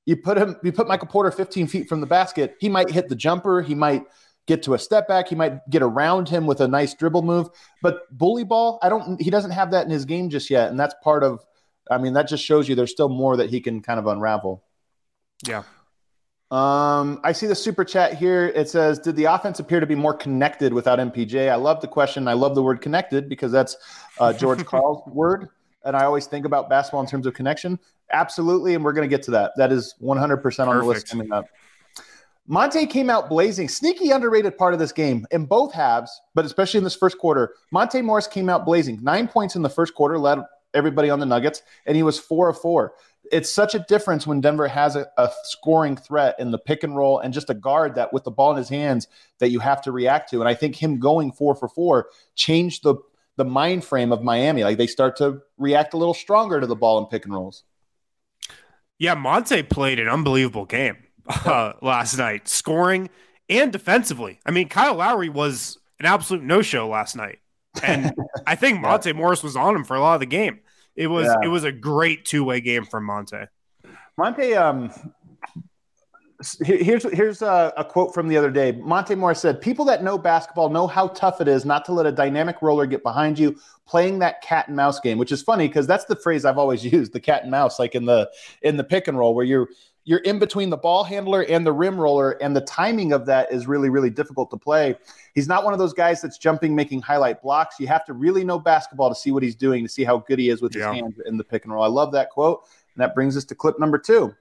You 0.06 0.16
put 0.16 0.36
him, 0.36 0.56
you 0.62 0.72
put 0.72 0.88
Michael 0.88 1.08
Porter 1.08 1.30
15 1.30 1.66
feet 1.66 1.88
from 1.88 2.00
the 2.00 2.06
basket. 2.06 2.56
He 2.60 2.68
might 2.68 2.90
hit 2.90 3.08
the 3.08 3.14
jumper. 3.14 3.62
He 3.62 3.74
might 3.74 4.04
get 4.46 4.62
to 4.64 4.74
a 4.74 4.78
step 4.78 5.08
back. 5.08 5.28
He 5.28 5.34
might 5.34 5.68
get 5.70 5.82
around 5.82 6.28
him 6.28 6.46
with 6.46 6.60
a 6.60 6.68
nice 6.68 6.94
dribble 6.94 7.22
move. 7.22 7.48
But 7.80 8.16
bully 8.16 8.44
ball, 8.44 8.78
I 8.82 8.88
don't. 8.88 9.20
He 9.20 9.30
doesn't 9.30 9.52
have 9.52 9.70
that 9.72 9.84
in 9.84 9.90
his 9.90 10.04
game 10.04 10.30
just 10.30 10.50
yet, 10.50 10.70
and 10.70 10.78
that's 10.78 10.94
part 11.02 11.24
of. 11.24 11.44
I 11.90 11.98
mean, 11.98 12.12
that 12.14 12.28
just 12.28 12.44
shows 12.44 12.68
you 12.68 12.74
there's 12.74 12.92
still 12.92 13.08
more 13.08 13.36
that 13.36 13.50
he 13.50 13.60
can 13.60 13.82
kind 13.82 13.98
of 13.98 14.06
unravel. 14.06 14.62
Yeah. 15.46 15.64
Um, 16.50 17.20
I 17.24 17.32
see 17.32 17.46
the 17.46 17.54
super 17.54 17.84
chat 17.84 18.14
here. 18.14 18.46
It 18.54 18.68
says, 18.68 18.98
"Did 18.98 19.16
the 19.16 19.24
offense 19.24 19.58
appear 19.58 19.80
to 19.80 19.86
be 19.86 19.94
more 19.94 20.14
connected 20.14 20.72
without 20.72 20.98
MPJ?" 20.98 21.50
I 21.50 21.54
love 21.56 21.80
the 21.80 21.88
question. 21.88 22.28
I 22.28 22.34
love 22.34 22.54
the 22.54 22.62
word 22.62 22.80
"connected" 22.80 23.28
because 23.28 23.50
that's 23.50 23.76
uh, 24.20 24.32
George 24.32 24.64
Karl's 24.66 25.02
word, 25.06 25.48
and 25.84 25.96
I 25.96 26.04
always 26.04 26.26
think 26.26 26.44
about 26.44 26.68
basketball 26.68 27.00
in 27.00 27.06
terms 27.06 27.26
of 27.26 27.34
connection. 27.34 27.78
Absolutely, 28.12 28.74
and 28.74 28.84
we're 28.84 28.92
going 28.92 29.08
to 29.08 29.14
get 29.14 29.22
to 29.24 29.30
that. 29.30 29.52
That 29.56 29.72
is 29.72 29.94
100% 30.02 30.68
on 30.68 30.78
the 30.78 30.84
list 30.84 31.08
coming 31.08 31.32
up. 31.32 31.46
Monte 32.46 32.86
came 32.86 33.08
out 33.08 33.28
blazing. 33.28 33.68
Sneaky 33.68 34.10
underrated 34.10 34.58
part 34.58 34.74
of 34.74 34.80
this 34.80 34.92
game 34.92 35.26
in 35.30 35.46
both 35.46 35.72
halves, 35.72 36.10
but 36.34 36.44
especially 36.44 36.78
in 36.78 36.84
this 36.84 36.96
first 36.96 37.18
quarter. 37.18 37.54
Monte 37.70 38.02
Morris 38.02 38.26
came 38.26 38.48
out 38.48 38.64
blazing. 38.64 38.98
Nine 39.02 39.28
points 39.28 39.54
in 39.54 39.62
the 39.62 39.70
first 39.70 39.94
quarter, 39.94 40.18
led 40.18 40.40
everybody 40.74 41.08
on 41.08 41.20
the 41.20 41.26
Nuggets, 41.26 41.62
and 41.86 41.96
he 41.96 42.02
was 42.02 42.18
four 42.18 42.48
of 42.48 42.58
four 42.58 42.94
it's 43.30 43.50
such 43.50 43.74
a 43.74 43.78
difference 43.80 44.26
when 44.26 44.40
Denver 44.40 44.68
has 44.68 44.96
a, 44.96 45.06
a, 45.16 45.30
scoring 45.44 45.96
threat 45.96 46.34
in 46.38 46.50
the 46.50 46.58
pick 46.58 46.82
and 46.82 46.96
roll 46.96 47.18
and 47.18 47.32
just 47.32 47.50
a 47.50 47.54
guard 47.54 47.94
that 47.94 48.12
with 48.12 48.24
the 48.24 48.30
ball 48.30 48.50
in 48.52 48.56
his 48.56 48.68
hands 48.68 49.06
that 49.38 49.50
you 49.50 49.60
have 49.60 49.80
to 49.82 49.92
react 49.92 50.30
to. 50.30 50.40
And 50.40 50.48
I 50.48 50.54
think 50.54 50.76
him 50.76 50.98
going 50.98 51.32
four 51.32 51.54
for 51.54 51.68
four 51.68 52.08
changed 52.34 52.82
the 52.82 52.96
the 53.36 53.44
mind 53.46 53.82
frame 53.82 54.12
of 54.12 54.22
Miami. 54.22 54.62
Like 54.62 54.76
they 54.76 54.86
start 54.86 55.16
to 55.16 55.40
react 55.56 55.94
a 55.94 55.96
little 55.96 56.14
stronger 56.14 56.60
to 56.60 56.66
the 56.66 56.76
ball 56.76 56.98
in 56.98 57.06
pick 57.06 57.24
and 57.24 57.32
rolls. 57.32 57.64
Yeah, 58.98 59.14
Monte 59.14 59.62
played 59.64 59.98
an 59.98 60.08
unbelievable 60.08 60.66
game 60.66 60.98
uh, 61.28 61.72
last 61.80 62.16
night, 62.16 62.48
scoring 62.48 63.10
and 63.48 63.72
defensively. 63.72 64.40
I 64.46 64.50
mean, 64.50 64.68
Kyle 64.68 64.94
Lowry 64.94 65.28
was 65.28 65.78
an 66.00 66.06
absolute 66.06 66.42
no 66.42 66.62
show 66.62 66.88
last 66.88 67.16
night. 67.16 67.38
And 67.82 68.12
I 68.46 68.54
think 68.54 68.80
Monte 68.80 69.12
Morris 69.12 69.42
was 69.42 69.56
on 69.56 69.74
him 69.74 69.84
for 69.84 69.96
a 69.96 70.00
lot 70.00 70.14
of 70.14 70.20
the 70.20 70.26
game. 70.26 70.60
It 70.96 71.06
was 71.06 71.26
yeah. 71.26 71.36
it 71.44 71.48
was 71.48 71.64
a 71.64 71.72
great 71.72 72.24
two 72.24 72.44
way 72.44 72.60
game 72.60 72.84
from 72.84 73.04
Monte. 73.04 73.44
Monte, 74.18 74.54
um, 74.54 74.90
here's 76.62 77.04
here's 77.12 77.40
a, 77.40 77.72
a, 77.76 77.84
quote 77.84 78.12
from 78.12 78.28
the 78.28 78.36
other 78.36 78.50
day. 78.50 78.72
Monte 78.72 79.14
Morris 79.14 79.40
said, 79.40 79.60
"People 79.60 79.84
that 79.86 80.02
know 80.02 80.18
basketball 80.18 80.68
know 80.68 80.86
how 80.86 81.08
tough 81.08 81.40
it 81.40 81.48
is 81.48 81.64
not 81.64 81.84
to 81.86 81.92
let 81.92 82.04
a 82.04 82.12
dynamic 82.12 82.60
roller 82.60 82.84
get 82.84 83.02
behind 83.02 83.38
you, 83.38 83.56
playing 83.86 84.18
that 84.18 84.42
cat 84.42 84.68
and 84.68 84.76
mouse 84.76 85.00
game." 85.00 85.16
Which 85.16 85.32
is 85.32 85.40
funny 85.42 85.66
because 85.66 85.86
that's 85.86 86.04
the 86.04 86.16
phrase 86.16 86.44
I've 86.44 86.58
always 86.58 86.84
used, 86.92 87.12
the 87.12 87.20
cat 87.20 87.42
and 87.42 87.50
mouse, 87.50 87.78
like 87.78 87.94
in 87.94 88.04
the 88.04 88.30
in 88.62 88.76
the 88.76 88.84
pick 88.84 89.08
and 89.08 89.16
roll, 89.16 89.34
where 89.34 89.46
you're 89.46 89.68
you're 90.04 90.20
in 90.20 90.38
between 90.38 90.70
the 90.70 90.76
ball 90.76 91.04
handler 91.04 91.42
and 91.44 91.64
the 91.64 91.72
rim 91.72 91.98
roller, 91.98 92.32
and 92.42 92.56
the 92.56 92.60
timing 92.62 93.12
of 93.12 93.24
that 93.26 93.52
is 93.52 93.66
really, 93.66 93.88
really 93.88 94.10
difficult 94.10 94.50
to 94.50 94.56
play. 94.56 94.96
He's 95.34 95.48
not 95.48 95.64
one 95.64 95.72
of 95.72 95.78
those 95.78 95.92
guys 95.92 96.20
that's 96.20 96.38
jumping, 96.38 96.74
making 96.74 97.02
highlight 97.02 97.40
blocks. 97.40 97.78
You 97.78 97.86
have 97.86 98.04
to 98.06 98.12
really 98.12 98.44
know 98.44 98.58
basketball 98.58 99.08
to 99.08 99.14
see 99.14 99.30
what 99.30 99.42
he's 99.42 99.54
doing, 99.54 99.84
to 99.84 99.88
see 99.88 100.04
how 100.04 100.18
good 100.18 100.38
he 100.38 100.48
is 100.48 100.60
with 100.60 100.74
his 100.74 100.82
hands 100.82 101.20
in 101.26 101.36
the 101.36 101.44
pick 101.44 101.64
and 101.64 101.72
roll. 101.72 101.84
I 101.84 101.88
love 101.88 102.12
that 102.12 102.30
quote. 102.30 102.64
And 102.94 103.02
that 103.02 103.14
brings 103.14 103.36
us 103.36 103.44
to 103.46 103.54
clip 103.54 103.78
number 103.78 103.98
two. 103.98 104.34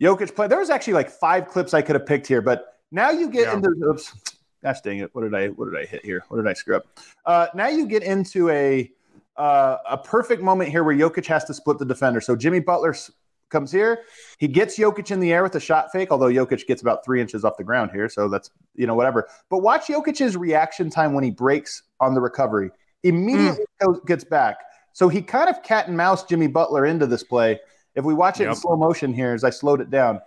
Jokic 0.00 0.34
play. 0.34 0.48
There 0.48 0.58
was 0.58 0.70
actually 0.70 0.94
like 0.94 1.10
five 1.10 1.48
clips 1.48 1.74
I 1.74 1.82
could 1.82 1.94
have 1.94 2.06
picked 2.06 2.26
here, 2.26 2.42
but 2.42 2.78
now 2.90 3.10
you 3.10 3.30
get 3.30 3.46
yeah. 3.46 3.54
into 3.54 3.70
oops, 3.84 4.14
gosh 4.62 4.80
dang 4.80 4.98
it. 4.98 5.14
What 5.14 5.22
did 5.22 5.34
I 5.34 5.48
what 5.48 5.70
did 5.70 5.80
I 5.80 5.86
hit 5.86 6.04
here? 6.04 6.24
What 6.28 6.38
did 6.38 6.46
I 6.46 6.52
screw 6.52 6.76
up? 6.76 6.86
Uh, 7.24 7.46
now 7.54 7.68
you 7.68 7.86
get 7.86 8.02
into 8.02 8.50
a 8.50 8.90
uh, 9.36 9.76
a 9.88 9.96
perfect 9.96 10.42
moment 10.42 10.70
here 10.70 10.84
where 10.84 10.94
Jokic 10.94 11.26
has 11.26 11.44
to 11.44 11.54
split 11.54 11.78
the 11.78 11.84
defender. 11.84 12.20
So 12.20 12.36
Jimmy 12.36 12.60
Butler's 12.60 13.10
comes 13.50 13.70
here. 13.72 14.00
He 14.38 14.48
gets 14.48 14.78
Jokic 14.78 15.10
in 15.10 15.20
the 15.20 15.32
air 15.32 15.42
with 15.42 15.54
a 15.54 15.60
shot 15.60 15.92
fake, 15.92 16.10
although 16.10 16.26
Jokic 16.26 16.66
gets 16.66 16.82
about 16.82 17.04
three 17.04 17.20
inches 17.20 17.44
off 17.44 17.56
the 17.56 17.64
ground 17.64 17.90
here. 17.92 18.08
So 18.08 18.28
that's, 18.28 18.50
you 18.74 18.86
know, 18.86 18.94
whatever. 18.94 19.28
But 19.50 19.58
watch 19.58 19.86
Jokic's 19.86 20.36
reaction 20.36 20.90
time 20.90 21.12
when 21.14 21.24
he 21.24 21.30
breaks 21.30 21.82
on 22.00 22.14
the 22.14 22.20
recovery. 22.20 22.70
Immediately 23.02 23.64
mm. 23.82 24.06
gets 24.06 24.24
back. 24.24 24.56
So 24.92 25.08
he 25.08 25.22
kind 25.22 25.48
of 25.48 25.62
cat 25.62 25.88
and 25.88 25.96
mouse 25.96 26.24
Jimmy 26.24 26.46
Butler 26.46 26.86
into 26.86 27.06
this 27.06 27.22
play. 27.22 27.60
If 27.94 28.04
we 28.04 28.14
watch 28.14 28.40
it 28.40 28.44
yep. 28.44 28.50
in 28.50 28.56
slow 28.56 28.76
motion 28.76 29.12
here, 29.12 29.32
as 29.32 29.44
I 29.44 29.50
slowed 29.50 29.80
it 29.80 29.90
down, 29.90 30.20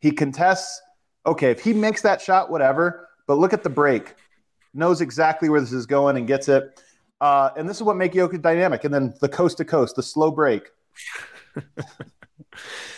he 0.00 0.10
contests. 0.10 0.80
Okay, 1.26 1.50
if 1.50 1.60
he 1.60 1.72
makes 1.72 2.02
that 2.02 2.20
shot, 2.20 2.50
whatever. 2.50 3.08
But 3.26 3.38
look 3.38 3.52
at 3.52 3.62
the 3.62 3.70
break. 3.70 4.14
Knows 4.74 5.00
exactly 5.00 5.48
where 5.48 5.60
this 5.60 5.72
is 5.72 5.86
going 5.86 6.16
and 6.16 6.26
gets 6.26 6.48
it. 6.48 6.82
Uh, 7.20 7.50
and 7.56 7.68
this 7.68 7.76
is 7.76 7.82
what 7.82 7.96
makes 7.96 8.14
Jokic 8.14 8.42
dynamic. 8.42 8.84
And 8.84 8.92
then 8.92 9.14
the 9.20 9.28
coast 9.28 9.56
to 9.58 9.64
coast, 9.64 9.96
the 9.96 10.02
slow 10.02 10.30
break. 10.30 10.68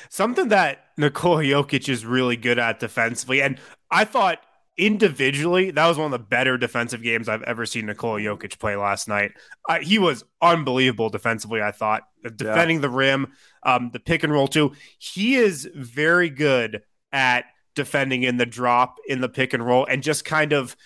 Something 0.09 0.49
that 0.49 0.85
Nikola 0.97 1.43
Jokic 1.43 1.89
is 1.89 2.07
really 2.07 2.37
good 2.37 2.59
at 2.59 2.81
defensively, 2.81 3.43
and 3.43 3.59
I 3.91 4.05
thought 4.05 4.41
individually 4.79 5.71
that 5.71 5.87
was 5.87 5.97
one 5.97 6.13
of 6.13 6.13
the 6.13 6.27
better 6.27 6.59
defensive 6.59 7.03
games 7.03 7.29
I've 7.29 7.43
ever 7.45 7.65
seen 7.65 7.87
Nikola 7.87 8.21
Jokic 8.21 8.59
play 8.59 8.77
last 8.77 9.09
night. 9.09 9.33
Uh, 9.69 9.79
he 9.79 9.99
was 9.99 10.25
unbelievable 10.43 11.09
defensively. 11.09 11.63
I 11.63 11.71
thought 11.71 12.03
uh, 12.25 12.31
defending 12.31 12.79
yeah. 12.79 12.83
the 12.83 12.91
rim, 12.91 13.33
um, 13.63 13.91
the 13.93 14.01
pick 14.01 14.23
and 14.23 14.33
roll 14.33 14.49
too. 14.49 14.73
He 14.99 15.37
is 15.37 15.69
very 15.75 16.29
good 16.29 16.83
at 17.13 17.47
defending 17.75 18.23
in 18.23 18.37
the 18.37 18.47
drop, 18.47 18.97
in 19.07 19.21
the 19.21 19.29
pick 19.29 19.55
and 19.55 19.65
roll, 19.65 19.87
and 19.87 20.03
just 20.03 20.25
kind 20.25 20.53
of 20.53 20.77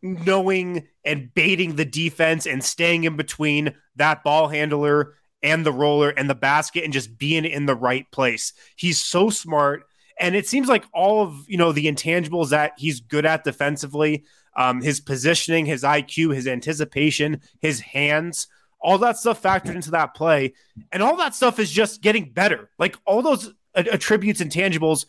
knowing 0.00 0.86
and 1.04 1.32
baiting 1.34 1.76
the 1.76 1.84
defense 1.84 2.46
and 2.46 2.62
staying 2.62 3.04
in 3.04 3.16
between 3.16 3.74
that 3.96 4.22
ball 4.22 4.48
handler 4.48 5.14
and 5.42 5.66
the 5.66 5.72
roller 5.72 6.10
and 6.10 6.28
the 6.30 6.34
basket 6.34 6.84
and 6.84 6.92
just 6.92 7.18
being 7.18 7.44
in 7.44 7.66
the 7.66 7.74
right 7.74 8.10
place. 8.10 8.52
He's 8.76 9.00
so 9.00 9.30
smart. 9.30 9.84
And 10.18 10.36
it 10.36 10.46
seems 10.46 10.68
like 10.68 10.84
all 10.92 11.22
of, 11.22 11.44
you 11.48 11.56
know, 11.56 11.72
the 11.72 11.86
intangibles 11.86 12.50
that 12.50 12.72
he's 12.76 13.00
good 13.00 13.26
at 13.26 13.44
defensively, 13.44 14.24
um, 14.56 14.80
his 14.80 15.00
positioning, 15.00 15.66
his 15.66 15.82
IQ, 15.82 16.34
his 16.34 16.46
anticipation, 16.46 17.40
his 17.60 17.80
hands, 17.80 18.46
all 18.80 18.98
that 18.98 19.16
stuff 19.16 19.42
factored 19.42 19.74
into 19.74 19.92
that 19.92 20.14
play. 20.14 20.54
And 20.92 21.02
all 21.02 21.16
that 21.16 21.34
stuff 21.34 21.58
is 21.58 21.70
just 21.70 22.02
getting 22.02 22.30
better. 22.30 22.70
Like 22.78 22.96
all 23.04 23.22
those 23.22 23.52
attributes 23.74 24.40
and 24.40 24.50
tangibles, 24.50 25.06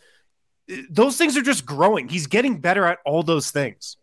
those 0.90 1.18
things 1.18 1.36
are 1.38 1.42
just 1.42 1.66
growing. 1.66 2.08
He's 2.08 2.28
getting 2.28 2.60
better 2.60 2.86
at 2.86 3.00
all 3.06 3.24
those 3.24 3.52
things. 3.52 3.98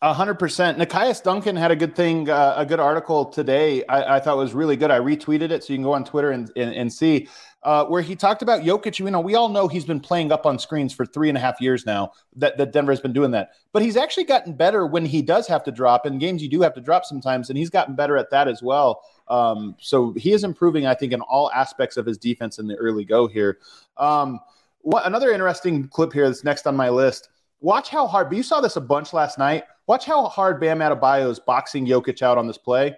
Hundred 0.00 0.34
percent. 0.34 0.78
Nekias 0.78 1.20
Duncan 1.24 1.56
had 1.56 1.72
a 1.72 1.76
good 1.76 1.96
thing, 1.96 2.30
uh, 2.30 2.54
a 2.56 2.64
good 2.64 2.78
article 2.78 3.24
today. 3.24 3.84
I, 3.86 4.16
I, 4.16 4.20
thought 4.20 4.36
was 4.36 4.54
really 4.54 4.76
good. 4.76 4.92
I 4.92 5.00
retweeted 5.00 5.50
it, 5.50 5.64
so 5.64 5.72
you 5.72 5.76
can 5.76 5.82
go 5.82 5.92
on 5.92 6.04
Twitter 6.04 6.30
and 6.30 6.48
and, 6.54 6.72
and 6.72 6.92
see 6.92 7.26
uh, 7.64 7.84
where 7.86 8.00
he 8.00 8.14
talked 8.14 8.40
about 8.40 8.62
Jokic. 8.62 9.00
You 9.00 9.10
know, 9.10 9.18
we 9.18 9.34
all 9.34 9.48
know 9.48 9.66
he's 9.66 9.84
been 9.84 9.98
playing 9.98 10.30
up 10.30 10.46
on 10.46 10.56
screens 10.56 10.94
for 10.94 11.04
three 11.04 11.28
and 11.28 11.36
a 11.36 11.40
half 11.40 11.60
years 11.60 11.84
now. 11.84 12.12
That 12.36 12.56
that 12.58 12.72
Denver 12.72 12.92
has 12.92 13.00
been 13.00 13.12
doing 13.12 13.32
that, 13.32 13.50
but 13.72 13.82
he's 13.82 13.96
actually 13.96 14.22
gotten 14.22 14.52
better 14.52 14.86
when 14.86 15.04
he 15.04 15.20
does 15.20 15.48
have 15.48 15.64
to 15.64 15.72
drop. 15.72 16.06
In 16.06 16.18
games, 16.18 16.44
you 16.44 16.48
do 16.48 16.60
have 16.60 16.74
to 16.74 16.80
drop 16.80 17.04
sometimes, 17.04 17.48
and 17.48 17.58
he's 17.58 17.70
gotten 17.70 17.96
better 17.96 18.16
at 18.16 18.30
that 18.30 18.46
as 18.46 18.62
well. 18.62 19.02
Um, 19.26 19.74
so 19.80 20.12
he 20.12 20.32
is 20.32 20.44
improving, 20.44 20.86
I 20.86 20.94
think, 20.94 21.12
in 21.12 21.22
all 21.22 21.50
aspects 21.50 21.96
of 21.96 22.06
his 22.06 22.18
defense 22.18 22.60
in 22.60 22.68
the 22.68 22.76
early 22.76 23.04
go 23.04 23.26
here. 23.26 23.58
Um, 23.96 24.38
what, 24.82 25.04
another 25.06 25.32
interesting 25.32 25.88
clip 25.88 26.12
here 26.12 26.28
that's 26.28 26.44
next 26.44 26.68
on 26.68 26.76
my 26.76 26.88
list. 26.88 27.30
Watch 27.60 27.88
how 27.88 28.06
hard. 28.06 28.28
But 28.28 28.36
you 28.36 28.44
saw 28.44 28.60
this 28.60 28.76
a 28.76 28.80
bunch 28.80 29.12
last 29.12 29.38
night 29.38 29.64
Watch 29.88 30.04
how 30.04 30.26
hard 30.26 30.60
Bam 30.60 30.80
Adebayo 30.80 31.30
is 31.30 31.38
boxing 31.38 31.86
Jokic 31.86 32.20
out 32.20 32.36
on 32.36 32.46
this 32.46 32.58
play. 32.58 32.94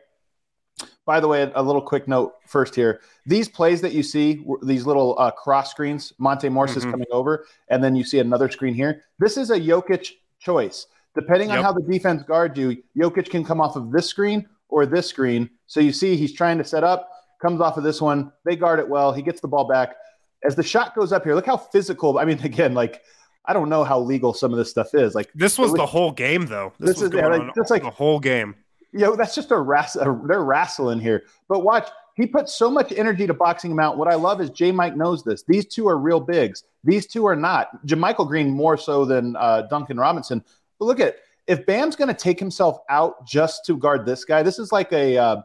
By 1.07 1.21
the 1.21 1.29
way, 1.29 1.51
a 1.55 1.63
little 1.63 1.81
quick 1.81 2.09
note 2.09 2.35
first 2.49 2.75
here. 2.75 3.01
These 3.27 3.49
plays 3.49 3.81
that 3.83 3.93
you 3.93 4.03
see, 4.03 4.45
these 4.63 4.87
little 4.87 5.17
uh, 5.17 5.31
cross 5.31 5.71
screens, 5.71 6.13
Monte 6.19 6.49
Morris 6.49 6.73
mm-hmm. 6.73 6.89
is 6.89 6.91
coming 6.91 7.07
over, 7.13 7.47
and 7.69 7.83
then 7.83 7.95
you 7.95 8.03
see 8.03 8.19
another 8.19 8.51
screen 8.51 8.75
here. 8.75 9.05
This 9.21 9.37
is 9.37 9.51
a 9.51 9.59
Jokic 9.61 10.11
choice. 10.41 10.89
Depending 11.15 11.51
yep. 11.51 11.59
on 11.59 11.65
how 11.65 11.73
the 11.73 11.83
defense 11.83 12.25
guards 12.25 12.59
you, 12.59 12.83
Jokic 12.99 13.31
can 13.31 13.45
come 13.45 13.61
off 13.61 13.77
of 13.77 13.93
this 13.93 14.09
screen 14.09 14.49
or 14.69 14.85
this 14.85 15.07
screen. 15.07 15.49
So 15.67 15.79
you 15.79 15.93
see 15.93 16.17
he's 16.17 16.33
trying 16.33 16.59
to 16.59 16.65
set 16.65 16.83
up, 16.83 17.09
comes 17.41 17.61
off 17.61 17.77
of 17.77 17.85
this 17.85 18.01
one. 18.01 18.33
They 18.45 18.57
guard 18.57 18.81
it 18.81 18.89
well. 18.89 19.13
He 19.13 19.23
gets 19.23 19.41
the 19.41 19.49
ball 19.49 19.69
back. 19.69 19.95
As 20.43 20.57
the 20.57 20.63
shot 20.65 20.97
goes 20.97 21.13
up 21.13 21.23
here, 21.23 21.37
look 21.37 21.47
how 21.47 21.57
physical. 21.57 22.19
I 22.19 22.25
mean, 22.25 22.41
again, 22.45 22.75
like 22.75 23.03
I 23.45 23.53
don't 23.53 23.69
know 23.69 23.85
how 23.85 23.99
legal 23.99 24.35
some 24.35 24.53
of 24.53 24.59
this 24.59 24.71
stuff 24.71 24.95
is. 24.95 25.15
Like 25.15 25.31
this 25.35 25.59
was, 25.59 25.73
was 25.73 25.79
the 25.79 25.87
whole 25.87 26.13
game, 26.13 26.47
though. 26.47 26.73
This, 26.79 26.99
this 26.99 27.03
is 27.03 27.15
yeah, 27.15 27.27
like, 27.29 27.55
just 27.55 27.71
like 27.71 27.83
the 27.83 27.91
whole 27.91 28.21
game. 28.21 28.55
You 28.93 29.01
know, 29.01 29.17
that's 29.17 29.35
just 29.35 29.51
a 29.51 29.59
wrestle. 29.59 30.23
They're 30.27 30.43
wrestling 30.43 31.01
here. 31.01 31.25
But 31.49 31.61
watch, 31.61 31.89
he 32.17 32.27
puts 32.27 32.55
so 32.55 32.71
much 32.71 32.93
energy 32.93 33.27
to 33.27 33.35
boxing 33.35 33.71
him 33.71 33.79
out. 33.79 33.97
What 33.97 34.09
I 34.09 34.15
love 34.15 34.41
is 34.41 34.51
J. 34.51 34.73
Mike 34.73 34.97
knows 34.97 35.23
this. 35.23 35.45
These 35.47 35.67
two 35.67 35.89
are 35.89 35.97
real 35.97 36.21
bigs. 36.21 36.65
These 36.85 37.07
two 37.07 37.25
are 37.27 37.37
not. 37.37 37.85
JaMychal 37.87 38.27
Green 38.27 38.51
more 38.51 38.77
so 38.77 39.05
than 39.05 39.37
uh, 39.37 39.63
Duncan 39.63 39.97
Robinson. 39.97 40.45
But 40.79 40.85
look 40.87 41.01
at 41.01 41.17
if 41.47 41.65
Bam's 41.67 41.97
going 41.97 42.09
to 42.09 42.15
take 42.15 42.39
himself 42.39 42.79
out 42.89 43.27
just 43.27 43.65
to 43.67 43.77
guard 43.77 44.05
this 44.05 44.25
guy. 44.25 44.43
This 44.43 44.59
is 44.59 44.73
like 44.73 44.93
a. 44.93 45.17
Uh, 45.17 45.43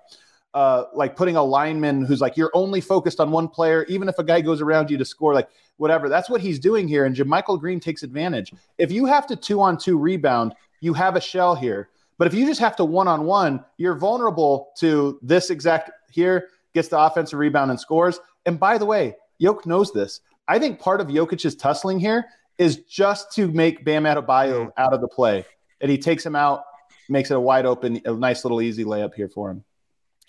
uh, 0.56 0.86
like 0.94 1.18
putting 1.18 1.36
a 1.36 1.44
lineman 1.44 2.06
who's 2.06 2.22
like 2.22 2.38
you're 2.38 2.52
only 2.54 2.80
focused 2.80 3.20
on 3.20 3.30
one 3.30 3.46
player, 3.46 3.84
even 3.90 4.08
if 4.08 4.18
a 4.20 4.24
guy 4.24 4.40
goes 4.40 4.62
around 4.62 4.90
you 4.90 4.98
to 4.98 5.04
score, 5.04 5.34
like 5.34 5.50
whatever. 5.78 6.10
That's 6.10 6.30
what 6.30 6.42
he's 6.42 6.60
doing 6.60 6.88
here. 6.88 7.06
And 7.06 7.16
JaMychal 7.16 7.60
Green 7.60 7.80
takes 7.80 8.04
advantage. 8.04 8.54
If 8.78 8.92
you 8.92 9.06
have 9.06 9.28
to 9.28 9.36
two 9.36 9.62
on 9.62 9.78
two 9.78 9.98
rebound, 9.98 10.54
you 10.82 10.94
have 10.94 11.16
a 11.16 11.22
shell 11.22 11.56
here. 11.56 11.90
But 12.18 12.28
if 12.28 12.34
you 12.34 12.46
just 12.46 12.62
have 12.62 12.76
to 12.78 12.86
one 12.86 13.08
on 13.08 13.26
one, 13.26 13.64
you're 13.78 13.98
vulnerable 13.98 14.72
to 14.78 15.20
this 15.22 15.50
exact 15.50 15.92
here, 16.12 16.50
gets 16.74 16.88
the 16.88 17.00
offensive 17.00 17.40
rebound 17.40 17.72
and 17.72 17.80
scores. 17.80 18.20
And 18.46 18.60
by 18.60 18.78
the 18.78 18.86
way, 18.86 19.16
Yoke 19.38 19.66
knows 19.66 19.92
this. 19.92 20.22
I 20.48 20.60
think 20.60 20.80
part 20.80 21.02
of 21.02 21.08
Jokic's 21.08 21.56
tussling 21.56 22.00
here 22.00 22.26
is 22.58 22.78
just 22.78 23.34
to 23.34 23.48
make 23.50 23.84
Bam 23.84 24.04
Adebayo 24.04 24.68
mm. 24.68 24.72
out 24.78 24.94
of 24.94 25.02
the 25.02 25.08
play. 25.08 25.46
And 25.82 25.92
he 25.92 25.98
takes 25.98 26.26
him 26.26 26.36
out, 26.36 26.64
makes 27.10 27.32
it 27.32 27.38
a 27.38 27.40
wide 27.40 27.66
open, 27.66 28.02
a 28.06 28.14
nice 28.14 28.46
little 28.46 28.62
easy 28.62 28.86
layup 28.86 29.14
here 29.14 29.28
for 29.28 29.52
him. 29.52 29.64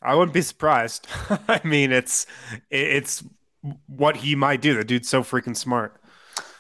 I 0.03 0.15
wouldn't 0.15 0.35
be 0.35 0.43
surprised. 0.43 1.07
I 1.49 1.61
mean, 1.65 1.93
it's 1.93 2.27
it's 2.71 3.25
what 3.87 4.17
he 4.17 4.35
might 4.35 4.61
do. 4.61 4.75
The 4.75 4.85
dude's 4.85 5.09
so 5.09 5.23
freaking 5.23 5.57
smart. 5.57 6.01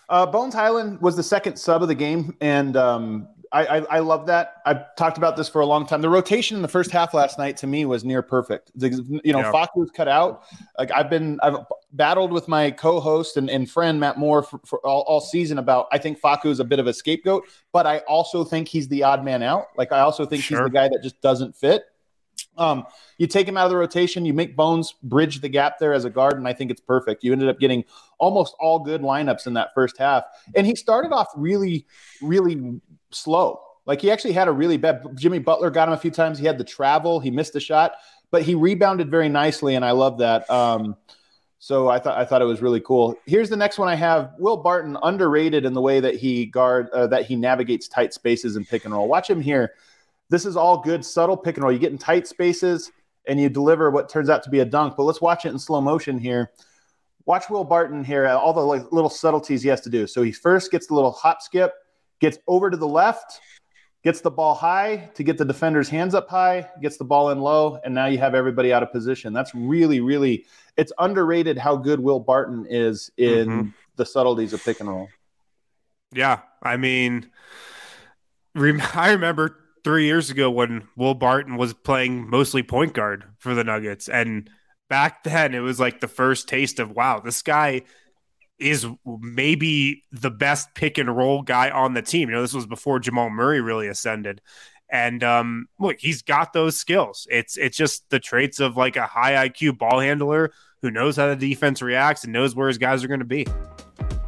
Uh, 0.09 0.27
Bones 0.27 0.55
Hyland 0.55 1.01
was 1.01 1.17
the 1.17 1.23
second 1.23 1.57
sub 1.57 1.83
of 1.83 1.89
the 1.89 1.95
game, 1.95 2.37
and 2.41 2.77
um, 2.77 3.29
I, 3.53 3.67
I, 3.67 3.77
I, 3.79 3.99
love 4.01 4.27
that. 4.27 4.57
I've 4.65 4.95
talked 4.97 5.19
about 5.19 5.37
this 5.37 5.49
for 5.49 5.61
a 5.61 5.67
long 5.67 5.87
time. 5.87 6.01
The 6.01 6.09
rotation 6.09 6.57
in 6.57 6.63
the 6.63 6.69
first 6.69 6.91
half 6.91 7.13
last 7.15 7.39
night 7.39 7.57
to 7.59 7.67
me 7.67 7.85
was 7.85 8.05
near 8.05 8.23
perfect. 8.23 8.71
You 8.77 8.91
know, 9.33 9.41
yeah. 9.41 9.53
Facu 9.53 9.77
was 9.77 9.91
cut 9.91 10.09
out. 10.09 10.45
Like 10.79 10.93
I've 10.93 11.11
been, 11.11 11.41
I've 11.43 11.57
battled 11.93 12.33
with 12.33 12.49
my 12.49 12.71
co-host 12.71 13.37
and, 13.37 13.51
and 13.51 13.69
friend 13.69 13.99
Matt 13.99 14.19
Moore 14.19 14.43
for, 14.43 14.61
for 14.65 14.87
all, 14.87 15.03
all, 15.09 15.21
season 15.21 15.59
about. 15.59 15.87
I 15.91 15.99
think 15.99 16.21
Facu 16.21 16.47
is 16.47 16.61
a 16.61 16.65
bit 16.65 16.79
of 16.79 16.87
a 16.87 16.93
scapegoat, 16.93 17.45
but 17.73 17.87
I 17.87 17.99
also 18.01 18.45
think 18.45 18.69
he's 18.69 18.89
the 18.89 19.03
odd 19.03 19.25
man 19.25 19.43
out. 19.43 19.67
Like 19.77 19.91
I 19.91 20.01
also 20.01 20.25
think 20.27 20.43
sure. 20.43 20.59
he's 20.59 20.67
the 20.67 20.71
guy 20.71 20.89
that 20.89 21.01
just 21.03 21.21
doesn't 21.21 21.57
fit. 21.57 21.85
Um, 22.57 22.87
you 23.19 23.27
take 23.27 23.47
him 23.47 23.57
out 23.57 23.65
of 23.65 23.71
the 23.71 23.77
rotation, 23.77 24.25
you 24.25 24.33
make 24.33 24.57
Bones 24.57 24.95
bridge 25.03 25.41
the 25.41 25.49
gap 25.49 25.79
there 25.79 25.93
as 25.93 26.05
a 26.05 26.11
guard, 26.11 26.35
and 26.35 26.49
I 26.49 26.53
think 26.53 26.71
it's 26.71 26.81
perfect. 26.81 27.23
You 27.25 27.33
ended 27.33 27.49
up 27.49 27.59
getting 27.59 27.85
almost 28.19 28.55
all 28.61 28.79
good 28.79 29.03
lineups 29.03 29.47
in 29.47 29.55
that 29.55 29.75
first 29.75 29.99
half. 29.99 30.25
And 30.55 30.67
he 30.67 30.75
started 30.75 31.13
off 31.13 31.29
really, 31.37 31.87
really 32.23 32.81
slow. 33.11 33.61
Like 33.87 34.01
he 34.01 34.11
actually 34.11 34.33
had 34.33 34.49
a 34.49 34.53
really 34.53 34.77
bad 34.77 35.05
Jimmy 35.15 35.39
Butler 35.39 35.71
got 35.71 35.89
him 35.89 35.95
a 35.95 35.99
few 35.99 36.11
times. 36.11 36.39
He 36.39 36.47
had 36.47 36.59
the 36.59 36.65
travel, 36.65 37.21
he 37.21 37.31
missed 37.31 37.53
the 37.53 37.61
shot, 37.61 37.93
but 38.31 38.43
he 38.43 38.55
rebounded 38.55 39.11
very 39.11 39.29
nicely, 39.29 39.77
and 39.77 39.85
I 39.85 39.93
love 39.93 40.19
that. 40.19 40.49
Um, 40.51 40.97
so 41.59 41.89
I 41.89 41.99
thought 41.99 42.19
I 42.19 42.25
thought 42.25 42.43
it 42.43 42.47
was 42.47 42.61
really 42.61 42.81
cool. 42.81 43.17
Here's 43.27 43.49
the 43.49 43.57
next 43.57 43.79
one 43.79 43.89
I 43.89 43.95
have. 43.95 44.33
Will 44.39 44.57
Barton 44.57 44.99
underrated 45.03 45.65
in 45.65 45.73
the 45.73 45.81
way 45.81 46.01
that 46.01 46.15
he 46.15 46.47
guard 46.47 46.91
uh, 46.91 47.07
that 47.09 47.27
he 47.27 47.37
navigates 47.37 47.89
tight 47.89 48.13
spaces 48.13 48.57
and 48.57 48.69
pick 48.69 48.85
and 48.85 48.93
roll. 48.93 49.09
Watch 49.09 49.31
him 49.31 49.41
here. 49.41 49.73
This 50.29 50.45
is 50.45 50.57
all 50.57 50.79
good, 50.79 51.05
subtle 51.05 51.37
pick 51.37 51.57
and 51.57 51.65
roll. 51.65 51.73
You 51.73 51.79
get 51.79 51.93
in 51.93 51.99
tight 51.99 52.27
spaces 52.27 52.91
and 53.27 53.41
you 53.41 53.49
deliver 53.49 53.91
what 53.91 54.09
turns 54.09 54.29
out 54.29 54.43
to 54.45 54.51
be 54.51 54.61
a 54.61 54.65
dunk. 54.65 54.95
But 54.97 55.05
let's 55.05 55.21
watch 55.21 55.45
it 55.45 55.51
in 55.51 55.59
slow 55.59 55.81
motion 55.81 56.19
here. 56.19 56.51
Watch 57.25 57.51
Will 57.51 57.65
Barton 57.65 58.05
here, 58.05 58.27
all 58.29 58.53
the 58.53 58.61
like, 58.61 58.93
little 58.93 59.11
subtleties 59.11 59.63
he 59.63 59.69
has 59.69 59.81
to 59.83 59.91
do. 59.91 60.07
So 60.07 60.23
he 60.23 60.31
first 60.31 60.71
gets 60.71 60.87
the 60.87 60.95
little 60.95 61.11
hop 61.11 61.43
skip, 61.43 61.73
gets 62.21 62.39
over 62.47 62.71
to 62.71 62.77
the 62.77 62.87
left, 62.87 63.41
gets 64.05 64.21
the 64.21 64.31
ball 64.31 64.55
high 64.55 65.11
to 65.15 65.25
get 65.25 65.37
the 65.37 65.45
defender's 65.45 65.89
hands 65.89 66.15
up 66.15 66.29
high, 66.29 66.69
gets 66.81 66.97
the 66.97 67.05
ball 67.05 67.31
in 67.31 67.41
low, 67.41 67.81
and 67.85 67.93
now 67.93 68.07
you 68.07 68.19
have 68.19 68.37
everybody 68.37 68.73
out 68.73 68.85
of 68.85 68.93
position. 68.93 69.33
That's 69.33 69.53
really, 69.57 69.99
really, 69.99 70.47
it's 70.77 70.93
underrated 71.01 71.59
how 71.59 71.75
good 71.75 71.99
Will 71.99 72.21
Barton 72.21 72.65
is 72.71 73.11
in 73.17 73.49
mm-hmm. 73.49 73.69
the 73.97 74.07
subtleties 74.07 74.53
of 74.53 74.63
pick 74.63 74.79
and 74.79 74.89
roll. 74.89 75.09
Yeah. 76.13 76.41
I 76.63 76.77
mean, 76.77 77.29
I 78.55 79.11
remember 79.11 79.59
three 79.87 80.07
years 80.07 80.31
ago 80.31 80.51
when 80.51 80.83
Will 80.97 81.15
Barton 81.15 81.57
was 81.57 81.73
playing 81.73 82.29
mostly 82.29 82.61
point 82.61 82.93
guard 82.93 83.23
for 83.39 83.55
the 83.55 83.63
Nuggets. 83.63 84.09
And 84.09 84.51
back 84.89 85.23
then, 85.23 85.55
it 85.55 85.61
was 85.61 85.79
like 85.79 86.01
the 86.01 86.09
first 86.09 86.49
taste 86.49 86.81
of 86.81 86.91
wow, 86.91 87.21
this 87.21 87.41
guy 87.41 87.83
is 88.59 88.85
maybe 89.07 90.03
the 90.11 90.33
best 90.33 90.75
pick 90.75 90.99
and 90.99 91.17
roll 91.17 91.43
guy 91.43 91.71
on 91.71 91.95
the 91.95 92.03
team. 92.03 92.29
You 92.29 92.35
know, 92.35 92.43
this 92.43 92.53
was 92.53 92.67
before 92.67 92.99
Jamal 92.99 93.31
Murray 93.31 93.61
really 93.61 93.87
ascended. 93.87 94.41
And 94.91 95.23
um, 95.23 95.69
look, 95.79 96.01
he's 96.01 96.21
got 96.21 96.53
those 96.53 96.77
skills. 96.77 97.29
It's 97.31 97.57
it's 97.57 97.77
just 97.77 98.11
the 98.11 98.19
traits 98.19 98.59
of 98.59 98.77
like 98.77 98.97
a 98.97 99.07
high 99.07 99.49
IQ 99.49 99.79
ball 99.79 100.01
handler 100.01 100.51
who 100.83 100.91
knows 100.91 101.15
how 101.15 101.29
the 101.29 101.37
defense 101.37 101.81
reacts 101.81 102.25
and 102.25 102.33
knows 102.33 102.57
where 102.57 102.67
his 102.67 102.79
guys 102.79 103.05
are 103.05 103.09
going 103.09 103.21
to 103.21 103.25
be 103.25 103.47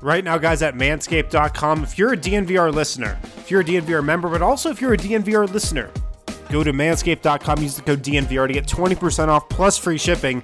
right 0.01 0.25
now, 0.25 0.39
guys, 0.39 0.63
at 0.63 0.75
manscaped.com. 0.75 1.83
If 1.83 1.99
you're 1.99 2.13
a 2.13 2.17
DNVR 2.17 2.73
listener, 2.73 3.19
if 3.37 3.51
you're 3.51 3.61
a 3.61 3.65
DNVR 3.65 4.05
member, 4.05 4.29
but 4.29 4.43
also 4.43 4.71
if 4.71 4.81
you're 4.81 4.95
a 4.95 4.99
DNVR 4.99 5.51
listener, 5.51 5.91
go 6.51 6.65
to 6.65 6.73
manscaped.com, 6.73 7.63
use 7.63 7.77
the 7.77 7.83
code 7.83 8.03
DNVR 8.03 8.47
to 8.47 8.55
get 8.55 8.67
20% 8.67 9.29
off 9.29 9.49
plus 9.49 9.79
free 9.79 9.99
shipping. 9.99 10.43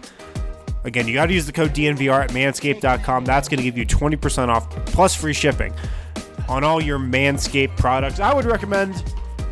Again, 0.85 1.09
you 1.09 1.15
got 1.15 1.27
to 1.27 1.33
use 1.33 1.47
the 1.47 1.53
code 1.53 1.71
DNVR 1.71 2.25
at 2.25 2.31
manscaped.com. 2.31 3.25
That's 3.25 3.49
going 3.49 3.59
to 3.59 3.65
give 3.65 3.79
you 3.79 3.87
20% 3.87 4.49
off 4.49 4.69
plus 4.87 5.15
free 5.15 5.33
shipping 5.33 5.73
on 6.49 6.63
all 6.63 6.83
your 6.83 6.99
Manscaped 6.99 7.77
products. 7.77 8.21
I 8.21 8.35
would 8.35 8.45
recommend 8.45 9.03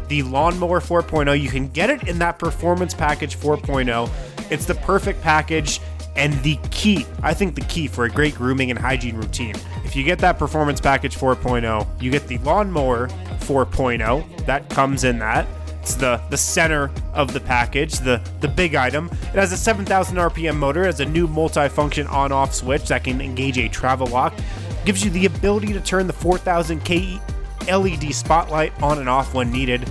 the 0.08 0.22
Lawnmower 0.24 0.80
4.0. 0.80 1.40
You 1.40 1.48
can 1.48 1.68
get 1.68 1.88
it 1.88 2.06
in 2.06 2.18
that 2.18 2.38
Performance 2.38 2.92
Package 2.92 3.38
4.0. 3.38 4.10
It's 4.50 4.66
the 4.66 4.74
perfect 4.74 5.22
package 5.22 5.80
and 6.16 6.34
the 6.42 6.58
key, 6.70 7.06
I 7.22 7.34
think 7.34 7.54
the 7.54 7.62
key 7.62 7.86
for 7.86 8.04
a 8.04 8.10
great 8.10 8.34
grooming 8.34 8.70
and 8.70 8.78
hygiene 8.78 9.16
routine. 9.16 9.54
If 9.84 9.96
you 9.96 10.04
get 10.04 10.18
that 10.18 10.38
Performance 10.38 10.80
Package 10.80 11.16
4.0, 11.16 11.86
you 12.02 12.10
get 12.10 12.28
the 12.28 12.38
Lawnmower 12.38 13.08
4.0 13.08 14.46
that 14.46 14.68
comes 14.68 15.04
in 15.04 15.18
that. 15.20 15.46
It's 15.80 15.96
the, 15.96 16.22
the 16.30 16.36
center 16.36 16.92
of 17.12 17.32
the 17.32 17.40
package, 17.40 17.98
the, 17.98 18.22
the 18.40 18.46
big 18.46 18.76
item. 18.76 19.06
It 19.06 19.34
has 19.34 19.52
a 19.52 19.56
7,000 19.56 20.16
RPM 20.16 20.56
motor, 20.56 20.84
has 20.84 21.00
a 21.00 21.04
new 21.04 21.26
multi-function 21.26 22.06
on-off 22.06 22.54
switch 22.54 22.88
that 22.88 23.02
can 23.02 23.20
engage 23.20 23.58
a 23.58 23.68
travel 23.68 24.06
lock, 24.06 24.32
gives 24.84 25.04
you 25.04 25.10
the 25.10 25.26
ability 25.26 25.72
to 25.72 25.80
turn 25.80 26.06
the 26.06 26.12
4,000K 26.12 27.20
LED 27.66 28.14
spotlight 28.14 28.80
on 28.80 28.98
and 28.98 29.08
off 29.08 29.34
when 29.34 29.50
needed. 29.50 29.90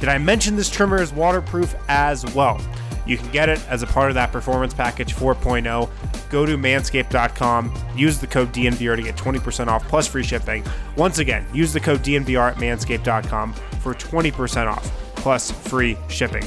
Did 0.00 0.08
I 0.08 0.18
mention 0.18 0.56
this 0.56 0.68
trimmer 0.68 1.00
is 1.00 1.12
waterproof 1.12 1.74
as 1.88 2.26
well? 2.34 2.60
You 3.06 3.16
can 3.16 3.30
get 3.30 3.48
it 3.48 3.60
as 3.68 3.82
a 3.82 3.86
part 3.86 4.10
of 4.10 4.14
that 4.14 4.32
performance 4.32 4.74
package 4.74 5.14
4.0. 5.14 5.88
Go 6.30 6.46
to 6.46 6.56
manscaped.com, 6.56 7.74
use 7.96 8.18
the 8.18 8.26
code 8.26 8.52
DNVR 8.52 8.96
to 8.96 9.02
get 9.02 9.16
20% 9.16 9.68
off 9.68 9.86
plus 9.88 10.06
free 10.06 10.22
shipping. 10.22 10.64
Once 10.96 11.18
again, 11.18 11.46
use 11.52 11.72
the 11.72 11.80
code 11.80 12.02
DNVR 12.02 12.52
at 12.52 12.56
manscaped.com 12.56 13.52
for 13.80 13.94
20% 13.94 14.66
off 14.66 14.84
plus 15.16 15.50
free 15.50 15.96
shipping. 16.08 16.44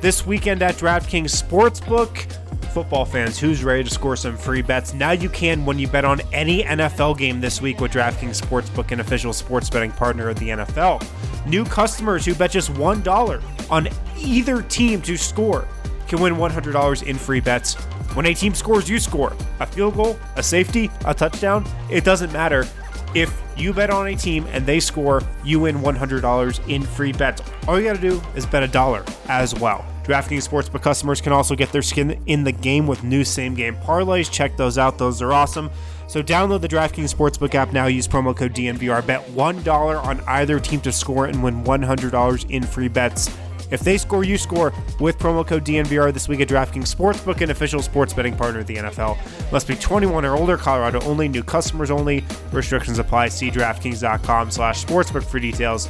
This 0.00 0.26
weekend 0.26 0.62
at 0.62 0.76
DraftKings 0.76 1.42
Sportsbook, 1.42 2.32
football 2.70 3.04
fans, 3.04 3.38
who's 3.38 3.62
ready 3.62 3.84
to 3.84 3.90
score 3.90 4.16
some 4.16 4.36
free 4.36 4.62
bets? 4.62 4.94
Now 4.94 5.10
you 5.10 5.28
can 5.28 5.66
when 5.66 5.78
you 5.78 5.88
bet 5.88 6.04
on 6.04 6.20
any 6.32 6.62
NFL 6.62 7.18
game 7.18 7.40
this 7.40 7.60
week 7.60 7.80
with 7.80 7.92
DraftKings 7.92 8.40
Sportsbook, 8.40 8.92
an 8.92 9.00
official 9.00 9.32
sports 9.32 9.68
betting 9.68 9.92
partner 9.92 10.30
of 10.30 10.38
the 10.38 10.48
NFL. 10.48 11.04
New 11.46 11.64
customers 11.64 12.24
who 12.24 12.34
bet 12.34 12.50
just 12.50 12.72
$1 12.72 13.70
on 13.70 13.88
either 14.18 14.62
team 14.62 15.02
to 15.02 15.16
score 15.16 15.66
can 16.10 16.20
win 16.20 16.34
$100 16.34 17.02
in 17.04 17.16
free 17.16 17.40
bets. 17.40 17.74
When 18.14 18.26
a 18.26 18.34
team 18.34 18.54
scores, 18.54 18.90
you 18.90 18.98
score. 18.98 19.34
A 19.60 19.66
field 19.66 19.94
goal, 19.94 20.18
a 20.36 20.42
safety, 20.42 20.90
a 21.06 21.14
touchdown, 21.14 21.64
it 21.88 22.04
doesn't 22.04 22.32
matter. 22.32 22.66
If 23.14 23.40
you 23.56 23.72
bet 23.72 23.90
on 23.90 24.08
a 24.08 24.16
team 24.16 24.46
and 24.50 24.66
they 24.66 24.80
score, 24.80 25.22
you 25.44 25.60
win 25.60 25.78
$100 25.78 26.68
in 26.68 26.82
free 26.82 27.12
bets. 27.12 27.42
All 27.66 27.78
you 27.78 27.86
got 27.86 27.96
to 27.96 28.00
do 28.00 28.20
is 28.34 28.44
bet 28.44 28.62
a 28.62 28.68
dollar 28.68 29.04
as 29.28 29.54
well. 29.54 29.84
DraftKings 30.02 30.48
Sportsbook 30.48 30.82
customers 30.82 31.20
can 31.20 31.32
also 31.32 31.54
get 31.54 31.70
their 31.70 31.82
skin 31.82 32.20
in 32.26 32.42
the 32.42 32.52
game 32.52 32.86
with 32.86 33.04
new 33.04 33.22
same 33.22 33.54
game 33.54 33.76
parlays. 33.76 34.30
Check 34.30 34.56
those 34.56 34.78
out, 34.78 34.98
those 34.98 35.22
are 35.22 35.32
awesome. 35.32 35.70
So 36.08 36.20
download 36.24 36.60
the 36.60 36.68
DraftKings 36.68 37.14
Sportsbook 37.14 37.54
app 37.54 37.72
now. 37.72 37.86
Use 37.86 38.08
promo 38.08 38.36
code 38.36 38.52
DNVR. 38.52 39.06
Bet 39.06 39.24
$1 39.28 40.04
on 40.04 40.20
either 40.22 40.58
team 40.58 40.80
to 40.80 40.90
score 40.90 41.26
and 41.26 41.40
win 41.40 41.62
$100 41.62 42.50
in 42.50 42.64
free 42.64 42.88
bets. 42.88 43.30
If 43.70 43.80
they 43.80 43.98
score, 43.98 44.24
you 44.24 44.38
score 44.38 44.72
with 44.98 45.18
promo 45.18 45.46
code 45.46 45.64
DNVR 45.64 46.12
this 46.12 46.28
week 46.28 46.40
at 46.40 46.48
DraftKings 46.48 46.92
Sportsbook, 46.94 47.40
an 47.40 47.50
official 47.50 47.80
sports 47.82 48.12
betting 48.12 48.36
partner 48.36 48.60
of 48.60 48.66
the 48.66 48.76
NFL. 48.76 49.16
Must 49.52 49.68
be 49.68 49.76
21 49.76 50.24
or 50.24 50.36
older, 50.36 50.56
Colorado 50.56 51.00
only, 51.02 51.28
new 51.28 51.42
customers 51.42 51.90
only. 51.90 52.24
Restrictions 52.52 52.98
apply. 52.98 53.28
See 53.28 53.50
DraftKings.com 53.50 54.50
slash 54.50 54.84
sportsbook 54.84 55.24
for 55.24 55.38
details. 55.38 55.88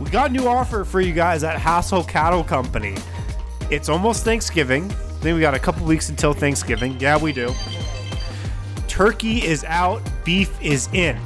We 0.00 0.10
got 0.10 0.30
a 0.30 0.32
new 0.32 0.46
offer 0.46 0.84
for 0.84 1.00
you 1.00 1.12
guys 1.12 1.42
at 1.44 1.58
Hassel 1.58 2.04
Cattle 2.04 2.44
Company. 2.44 2.94
It's 3.70 3.88
almost 3.88 4.24
Thanksgiving. 4.24 4.90
I 4.90 4.94
think 5.20 5.34
we 5.34 5.40
got 5.40 5.54
a 5.54 5.58
couple 5.58 5.86
weeks 5.86 6.10
until 6.10 6.34
Thanksgiving. 6.34 7.00
Yeah, 7.00 7.18
we 7.18 7.32
do. 7.32 7.52
Turkey 8.86 9.44
is 9.44 9.64
out, 9.64 10.00
beef 10.24 10.56
is 10.62 10.88
in. 10.92 11.18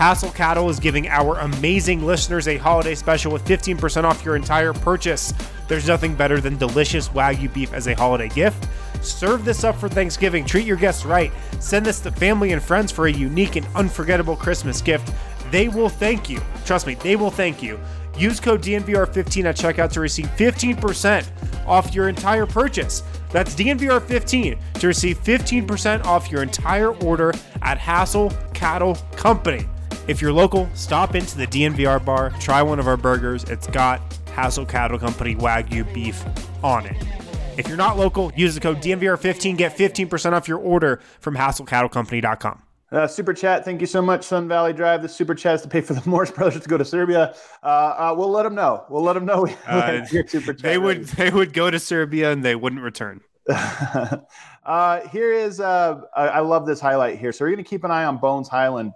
Hassel 0.00 0.30
Cattle 0.30 0.70
is 0.70 0.80
giving 0.80 1.08
our 1.08 1.38
amazing 1.40 2.06
listeners 2.06 2.48
a 2.48 2.56
holiday 2.56 2.94
special 2.94 3.30
with 3.30 3.44
15% 3.44 4.04
off 4.04 4.24
your 4.24 4.34
entire 4.34 4.72
purchase. 4.72 5.34
There's 5.68 5.86
nothing 5.86 6.14
better 6.14 6.40
than 6.40 6.56
delicious 6.56 7.10
Wagyu 7.10 7.52
beef 7.52 7.74
as 7.74 7.86
a 7.86 7.94
holiday 7.94 8.30
gift. 8.30 8.66
Serve 9.02 9.44
this 9.44 9.62
up 9.62 9.76
for 9.76 9.90
Thanksgiving. 9.90 10.46
Treat 10.46 10.64
your 10.64 10.78
guests 10.78 11.04
right. 11.04 11.30
Send 11.58 11.84
this 11.84 12.00
to 12.00 12.10
family 12.10 12.52
and 12.52 12.62
friends 12.62 12.90
for 12.90 13.08
a 13.08 13.12
unique 13.12 13.56
and 13.56 13.66
unforgettable 13.74 14.36
Christmas 14.36 14.80
gift. 14.80 15.12
They 15.50 15.68
will 15.68 15.90
thank 15.90 16.30
you. 16.30 16.40
Trust 16.64 16.86
me, 16.86 16.94
they 16.94 17.14
will 17.14 17.30
thank 17.30 17.62
you. 17.62 17.78
Use 18.16 18.40
code 18.40 18.62
DNVR15 18.62 19.44
at 19.44 19.56
checkout 19.56 19.92
to 19.92 20.00
receive 20.00 20.28
15% 20.28 21.26
off 21.66 21.94
your 21.94 22.08
entire 22.08 22.46
purchase. 22.46 23.02
That's 23.32 23.54
DNVR15 23.54 24.58
to 24.80 24.86
receive 24.86 25.22
15% 25.22 26.06
off 26.06 26.30
your 26.30 26.42
entire 26.42 26.94
order 27.04 27.34
at 27.60 27.76
Hassel 27.76 28.32
Cattle 28.54 28.94
Company. 29.14 29.66
If 30.10 30.20
you're 30.20 30.32
local, 30.32 30.68
stop 30.74 31.14
into 31.14 31.38
the 31.38 31.46
DNVR 31.46 32.04
bar, 32.04 32.30
try 32.40 32.62
one 32.62 32.80
of 32.80 32.88
our 32.88 32.96
burgers. 32.96 33.44
It's 33.44 33.68
got 33.68 34.00
Hassel 34.34 34.66
Cattle 34.66 34.98
Company 34.98 35.36
Wagyu 35.36 35.84
beef 35.94 36.24
on 36.64 36.84
it. 36.84 36.96
If 37.56 37.68
you're 37.68 37.76
not 37.76 37.96
local, 37.96 38.32
use 38.34 38.56
the 38.56 38.60
code 38.60 38.78
DNVR15, 38.78 39.56
get 39.56 39.78
15% 39.78 40.32
off 40.32 40.48
your 40.48 40.58
order 40.58 41.00
from 41.20 41.36
HassleCattleCompany.com. 41.36 42.62
Uh, 42.90 43.06
super 43.06 43.32
chat, 43.32 43.64
thank 43.64 43.80
you 43.80 43.86
so 43.86 44.02
much, 44.02 44.24
Sun 44.24 44.48
Valley 44.48 44.72
Drive. 44.72 45.02
The 45.02 45.08
super 45.08 45.32
chat 45.32 45.54
is 45.54 45.62
to 45.62 45.68
pay 45.68 45.80
for 45.80 45.94
the 45.94 46.02
Morris 46.10 46.32
brothers 46.32 46.60
to 46.60 46.68
go 46.68 46.76
to 46.76 46.84
Serbia. 46.84 47.36
Uh, 47.62 47.66
uh, 47.66 48.14
we'll 48.18 48.30
let 48.30 48.42
them 48.42 48.56
know. 48.56 48.84
We'll 48.90 49.04
let 49.04 49.12
them 49.12 49.26
know. 49.26 49.46
Uh, 49.64 50.04
they 50.58 50.76
would 50.76 51.04
they 51.04 51.30
would 51.30 51.52
go 51.52 51.70
to 51.70 51.78
Serbia 51.78 52.32
and 52.32 52.44
they 52.44 52.56
wouldn't 52.56 52.82
return. 52.82 53.20
Uh, 54.62 55.08
here 55.08 55.32
is 55.32 55.58
uh, 55.58 56.02
I, 56.14 56.28
I 56.28 56.40
love 56.40 56.66
this 56.66 56.80
highlight 56.80 57.18
here. 57.18 57.32
So 57.32 57.44
we're 57.44 57.50
going 57.50 57.64
to 57.64 57.68
keep 57.68 57.82
an 57.82 57.90
eye 57.90 58.04
on 58.04 58.18
Bones 58.18 58.46
Hyland. 58.46 58.92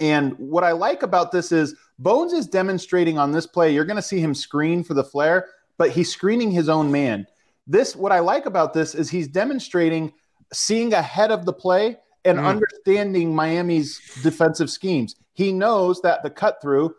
And 0.00 0.32
what 0.38 0.64
I 0.64 0.72
like 0.72 1.02
about 1.02 1.32
this 1.32 1.52
is 1.52 1.74
Bones 1.98 2.32
is 2.32 2.46
demonstrating 2.46 3.18
on 3.18 3.32
this 3.32 3.46
play. 3.46 3.72
You're 3.72 3.84
going 3.84 3.96
to 3.96 4.02
see 4.02 4.18
him 4.18 4.34
screen 4.34 4.82
for 4.82 4.94
the 4.94 5.04
flare, 5.04 5.48
but 5.78 5.90
he's 5.90 6.10
screening 6.10 6.50
his 6.50 6.68
own 6.68 6.90
man. 6.90 7.26
This 7.66 7.94
what 7.94 8.12
I 8.12 8.18
like 8.18 8.46
about 8.46 8.74
this 8.74 8.94
is 8.94 9.08
he's 9.08 9.28
demonstrating 9.28 10.12
seeing 10.52 10.92
ahead 10.92 11.30
of 11.30 11.44
the 11.44 11.52
play 11.52 11.98
and 12.24 12.38
mm. 12.38 12.44
understanding 12.44 13.34
Miami's 13.34 14.00
defensive 14.22 14.70
schemes. 14.70 15.16
He 15.34 15.52
knows 15.52 16.00
that 16.02 16.22
the 16.22 16.30
cut 16.30 16.60
through 16.60 16.94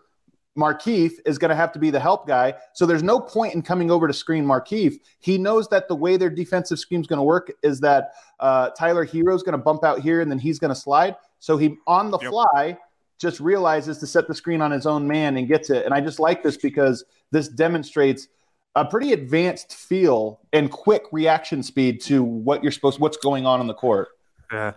Markieff 0.58 1.12
is 1.26 1.38
going 1.38 1.50
to 1.50 1.56
have 1.56 1.74
to 1.74 1.80
be 1.80 1.90
the 1.90 2.00
help 2.00 2.26
guy. 2.28 2.54
So 2.74 2.86
there's 2.86 3.04
no 3.04 3.20
point 3.20 3.54
in 3.54 3.62
coming 3.62 3.92
over 3.92 4.08
to 4.08 4.14
screen 4.14 4.46
Markieff. 4.46 4.98
He 5.20 5.38
knows 5.38 5.68
that 5.70 5.90
the 5.90 5.96
way 5.96 6.16
their 6.16 6.30
defensive 6.30 6.80
scheme 6.80 7.02
is 7.02 7.08
going 7.08 7.18
to 7.18 7.24
work 7.24 7.52
is 7.62 7.82
that 7.82 8.14
uh, 8.40 8.70
Tyler 8.70 9.06
Herro 9.06 9.36
is 9.36 9.44
going 9.44 9.58
to 9.58 9.64
bump 9.64 9.84
out 9.84 10.00
here 10.00 10.22
and 10.22 10.32
then 10.32 10.40
he's 10.40 10.58
going 10.58 10.74
to 10.74 10.80
slide. 10.80 11.18
So 11.40 11.58
he 11.58 11.76
on 11.86 12.12
the 12.12 12.20
yep. 12.20 12.32
fly 12.32 12.78
just 13.20 13.40
realizes 13.40 13.98
to 14.00 14.08
set 14.08 14.28
the 14.28 14.36
screen 14.36 14.62
on 14.62 14.72
his 14.72 14.86
own 14.86 15.08
man 15.08 15.38
and 15.38 15.48
gets 15.48 15.70
it. 15.70 15.86
And 15.86 15.94
I 15.94 16.02
just 16.02 16.20
like 16.20 16.44
this 16.44 16.58
because 16.58 17.04
this 17.32 17.48
demonstrates 17.48 18.28
a 18.76 18.84
pretty 18.84 19.14
advanced 19.14 19.74
feel 19.74 20.42
and 20.52 20.70
quick 20.70 21.04
reaction 21.12 21.64
speed 21.64 22.02
to 22.02 22.24
what 22.24 22.62
you're 22.62 22.72
supposed 22.72 23.00
what's 23.00 23.18
going 23.18 23.46
on 23.46 23.62
in 23.62 23.68
the 23.68 23.74
court. 23.74 24.10
Uh, 24.52 24.74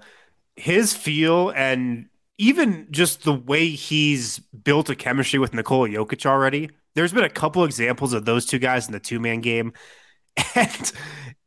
his 0.56 0.94
feel 0.94 1.50
and 1.50 2.06
even 2.38 2.86
just 2.90 3.24
the 3.24 3.34
way 3.34 3.70
he's 3.70 4.38
built 4.38 4.88
a 4.88 4.94
chemistry 4.94 5.40
with 5.40 5.52
Nikola 5.52 5.88
Jokic 5.88 6.24
already. 6.24 6.70
There's 6.94 7.12
been 7.12 7.24
a 7.24 7.30
couple 7.30 7.64
examples 7.64 8.12
of 8.12 8.24
those 8.24 8.46
two 8.46 8.58
guys 8.58 8.86
in 8.86 8.92
the 8.92 9.00
two 9.00 9.20
man 9.20 9.40
game, 9.40 9.72
and 10.54 10.92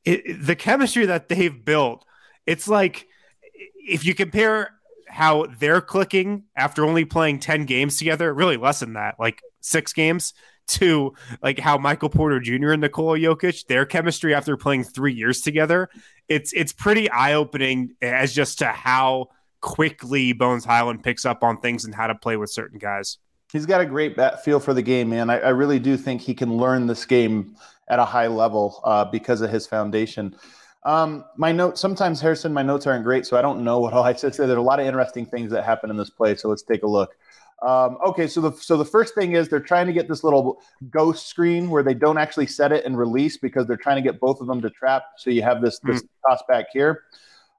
it, 0.05 0.45
the 0.45 0.55
chemistry 0.55 1.05
that 1.05 1.29
they've 1.29 1.63
built. 1.63 2.05
It's 2.45 2.67
like 2.67 3.07
if 3.53 4.05
you 4.05 4.13
compare 4.13 4.71
how 5.11 5.45
they're 5.59 5.81
clicking 5.81 6.43
after 6.55 6.85
only 6.85 7.03
playing 7.03 7.39
10 7.39 7.65
games 7.65 7.97
together, 7.97 8.33
really 8.33 8.55
less 8.55 8.79
than 8.79 8.93
that, 8.93 9.19
like 9.19 9.41
six 9.59 9.91
games, 9.91 10.33
to 10.67 11.13
like 11.43 11.59
how 11.59 11.77
Michael 11.77 12.09
Porter 12.09 12.39
Jr. 12.39 12.71
and 12.71 12.81
Nikola 12.81 13.17
Jokic, 13.17 13.67
their 13.67 13.85
chemistry 13.85 14.33
after 14.33 14.55
playing 14.55 14.85
three 14.85 15.13
years 15.13 15.41
together, 15.41 15.89
it's 16.29 16.53
it's 16.53 16.71
pretty 16.71 17.09
eye 17.09 17.33
opening 17.33 17.95
as 18.01 18.33
just 18.33 18.59
to 18.59 18.67
how 18.67 19.27
quickly 19.59 20.31
Bones 20.31 20.63
Hyland 20.63 21.03
picks 21.03 21.25
up 21.25 21.43
on 21.43 21.59
things 21.59 21.83
and 21.83 21.93
how 21.93 22.07
to 22.07 22.15
play 22.15 22.37
with 22.37 22.49
certain 22.49 22.79
guys. 22.79 23.17
He's 23.51 23.65
got 23.65 23.81
a 23.81 23.85
great 23.85 24.15
bat 24.15 24.45
feel 24.45 24.61
for 24.61 24.73
the 24.73 24.81
game, 24.81 25.09
man. 25.09 25.29
I, 25.29 25.39
I 25.39 25.49
really 25.49 25.79
do 25.79 25.97
think 25.97 26.21
he 26.21 26.33
can 26.33 26.55
learn 26.55 26.87
this 26.87 27.05
game 27.05 27.57
at 27.89 27.99
a 27.99 28.05
high 28.05 28.27
level 28.27 28.79
uh, 28.85 29.03
because 29.03 29.41
of 29.41 29.49
his 29.49 29.67
foundation. 29.67 30.35
Um, 30.83 31.25
my 31.37 31.51
notes 31.51 31.79
sometimes 31.79 32.19
Harrison, 32.19 32.53
my 32.53 32.63
notes 32.63 32.87
aren't 32.87 33.03
great, 33.03 33.25
so 33.25 33.37
I 33.37 33.41
don't 33.41 33.63
know 33.63 33.79
what 33.79 33.93
all 33.93 34.03
I 34.03 34.13
said. 34.13 34.33
There's 34.33 34.49
a 34.49 34.61
lot 34.61 34.79
of 34.79 34.85
interesting 34.85 35.25
things 35.25 35.51
that 35.51 35.63
happen 35.63 35.89
in 35.89 35.97
this 35.97 36.09
play, 36.09 36.35
so 36.35 36.49
let's 36.49 36.63
take 36.63 36.83
a 36.83 36.87
look. 36.87 37.15
Um, 37.61 37.99
okay, 38.03 38.27
so 38.27 38.41
the 38.41 38.51
so 38.53 38.75
the 38.75 38.85
first 38.85 39.13
thing 39.13 39.33
is 39.33 39.47
they're 39.47 39.59
trying 39.59 39.85
to 39.85 39.93
get 39.93 40.07
this 40.07 40.23
little 40.23 40.59
ghost 40.89 41.27
screen 41.27 41.69
where 41.69 41.83
they 41.83 41.93
don't 41.93 42.17
actually 42.17 42.47
set 42.47 42.71
it 42.71 42.85
and 42.85 42.97
release 42.97 43.37
because 43.37 43.67
they're 43.67 43.77
trying 43.77 43.97
to 43.97 44.01
get 44.01 44.19
both 44.19 44.41
of 44.41 44.47
them 44.47 44.61
to 44.61 44.71
trap. 44.71 45.03
So 45.17 45.29
you 45.29 45.43
have 45.43 45.61
this 45.61 45.77
this 45.79 46.01
mm. 46.01 46.07
toss 46.27 46.41
back 46.47 46.65
here. 46.73 47.03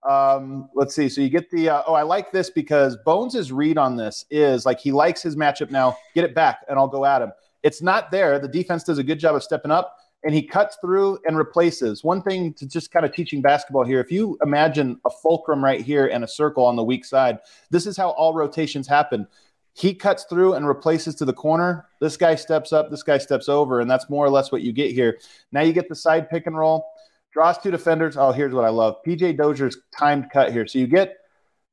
Um, 0.08 0.68
let's 0.74 0.96
see. 0.96 1.08
So 1.08 1.20
you 1.20 1.28
get 1.28 1.48
the 1.52 1.68
uh, 1.68 1.82
oh, 1.86 1.94
I 1.94 2.02
like 2.02 2.32
this 2.32 2.50
because 2.50 2.96
Bones's 3.04 3.52
read 3.52 3.78
on 3.78 3.96
this 3.96 4.24
is 4.30 4.66
like 4.66 4.80
he 4.80 4.90
likes 4.90 5.22
his 5.22 5.36
matchup 5.36 5.70
now. 5.70 5.96
Get 6.16 6.24
it 6.24 6.34
back, 6.34 6.62
and 6.68 6.76
I'll 6.76 6.88
go 6.88 7.04
at 7.04 7.22
him. 7.22 7.30
It's 7.62 7.80
not 7.80 8.10
there. 8.10 8.40
The 8.40 8.48
defense 8.48 8.82
does 8.82 8.98
a 8.98 9.04
good 9.04 9.20
job 9.20 9.36
of 9.36 9.44
stepping 9.44 9.70
up 9.70 9.96
and 10.24 10.34
he 10.34 10.42
cuts 10.42 10.76
through 10.80 11.18
and 11.26 11.36
replaces. 11.36 12.04
One 12.04 12.22
thing 12.22 12.52
to 12.54 12.66
just 12.66 12.90
kind 12.90 13.04
of 13.04 13.12
teaching 13.12 13.42
basketball 13.42 13.84
here, 13.84 14.00
if 14.00 14.12
you 14.12 14.38
imagine 14.42 15.00
a 15.04 15.10
fulcrum 15.10 15.64
right 15.64 15.80
here 15.80 16.06
and 16.06 16.22
a 16.22 16.28
circle 16.28 16.64
on 16.64 16.76
the 16.76 16.84
weak 16.84 17.04
side, 17.04 17.38
this 17.70 17.86
is 17.86 17.96
how 17.96 18.10
all 18.10 18.34
rotations 18.34 18.86
happen. 18.86 19.26
He 19.74 19.94
cuts 19.94 20.24
through 20.24 20.54
and 20.54 20.68
replaces 20.68 21.14
to 21.16 21.24
the 21.24 21.32
corner. 21.32 21.86
This 22.00 22.16
guy 22.16 22.34
steps 22.34 22.72
up, 22.72 22.90
this 22.90 23.02
guy 23.02 23.18
steps 23.18 23.48
over, 23.48 23.80
and 23.80 23.90
that's 23.90 24.10
more 24.10 24.24
or 24.24 24.30
less 24.30 24.52
what 24.52 24.62
you 24.62 24.72
get 24.72 24.92
here. 24.92 25.18
Now 25.50 25.62
you 25.62 25.72
get 25.72 25.88
the 25.88 25.94
side 25.94 26.28
pick 26.28 26.46
and 26.46 26.56
roll, 26.56 26.84
draws 27.32 27.58
two 27.58 27.70
defenders. 27.70 28.16
Oh, 28.16 28.32
here's 28.32 28.54
what 28.54 28.64
I 28.64 28.68
love 28.68 28.96
PJ 29.06 29.38
Dozier's 29.38 29.78
timed 29.96 30.30
cut 30.30 30.52
here. 30.52 30.66
So 30.66 30.78
you 30.78 30.86
get, 30.86 31.16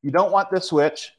you 0.01 0.11
don't 0.11 0.31
want 0.31 0.49
this 0.49 0.69
switch. 0.69 1.11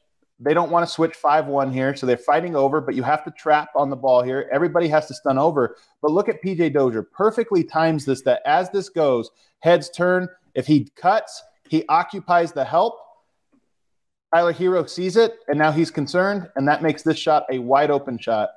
They 0.43 0.55
don't 0.55 0.71
want 0.71 0.87
to 0.87 0.91
switch 0.91 1.13
5 1.13 1.45
1 1.45 1.71
here. 1.71 1.95
So 1.95 2.07
they're 2.07 2.17
fighting 2.17 2.55
over, 2.55 2.81
but 2.81 2.95
you 2.95 3.03
have 3.03 3.23
to 3.25 3.31
trap 3.31 3.69
on 3.75 3.89
the 3.89 3.95
ball 3.95 4.23
here. 4.23 4.49
Everybody 4.51 4.87
has 4.87 5.07
to 5.07 5.13
stun 5.13 5.37
over. 5.37 5.77
But 6.01 6.11
look 6.11 6.29
at 6.29 6.43
PJ 6.43 6.73
Dozier. 6.73 7.03
Perfectly 7.03 7.63
times 7.63 8.05
this 8.05 8.23
that 8.23 8.41
as 8.45 8.69
this 8.71 8.89
goes, 8.89 9.29
heads 9.59 9.89
turn. 9.91 10.27
If 10.55 10.65
he 10.65 10.91
cuts, 10.95 11.43
he 11.69 11.85
occupies 11.87 12.51
the 12.51 12.65
help. 12.65 12.97
Tyler 14.33 14.53
Herro 14.53 14.89
sees 14.89 15.15
it, 15.15 15.35
and 15.47 15.59
now 15.59 15.71
he's 15.71 15.91
concerned, 15.91 16.49
and 16.55 16.67
that 16.67 16.81
makes 16.81 17.03
this 17.03 17.17
shot 17.17 17.45
a 17.51 17.59
wide 17.59 17.91
open 17.91 18.17
shot. 18.17 18.49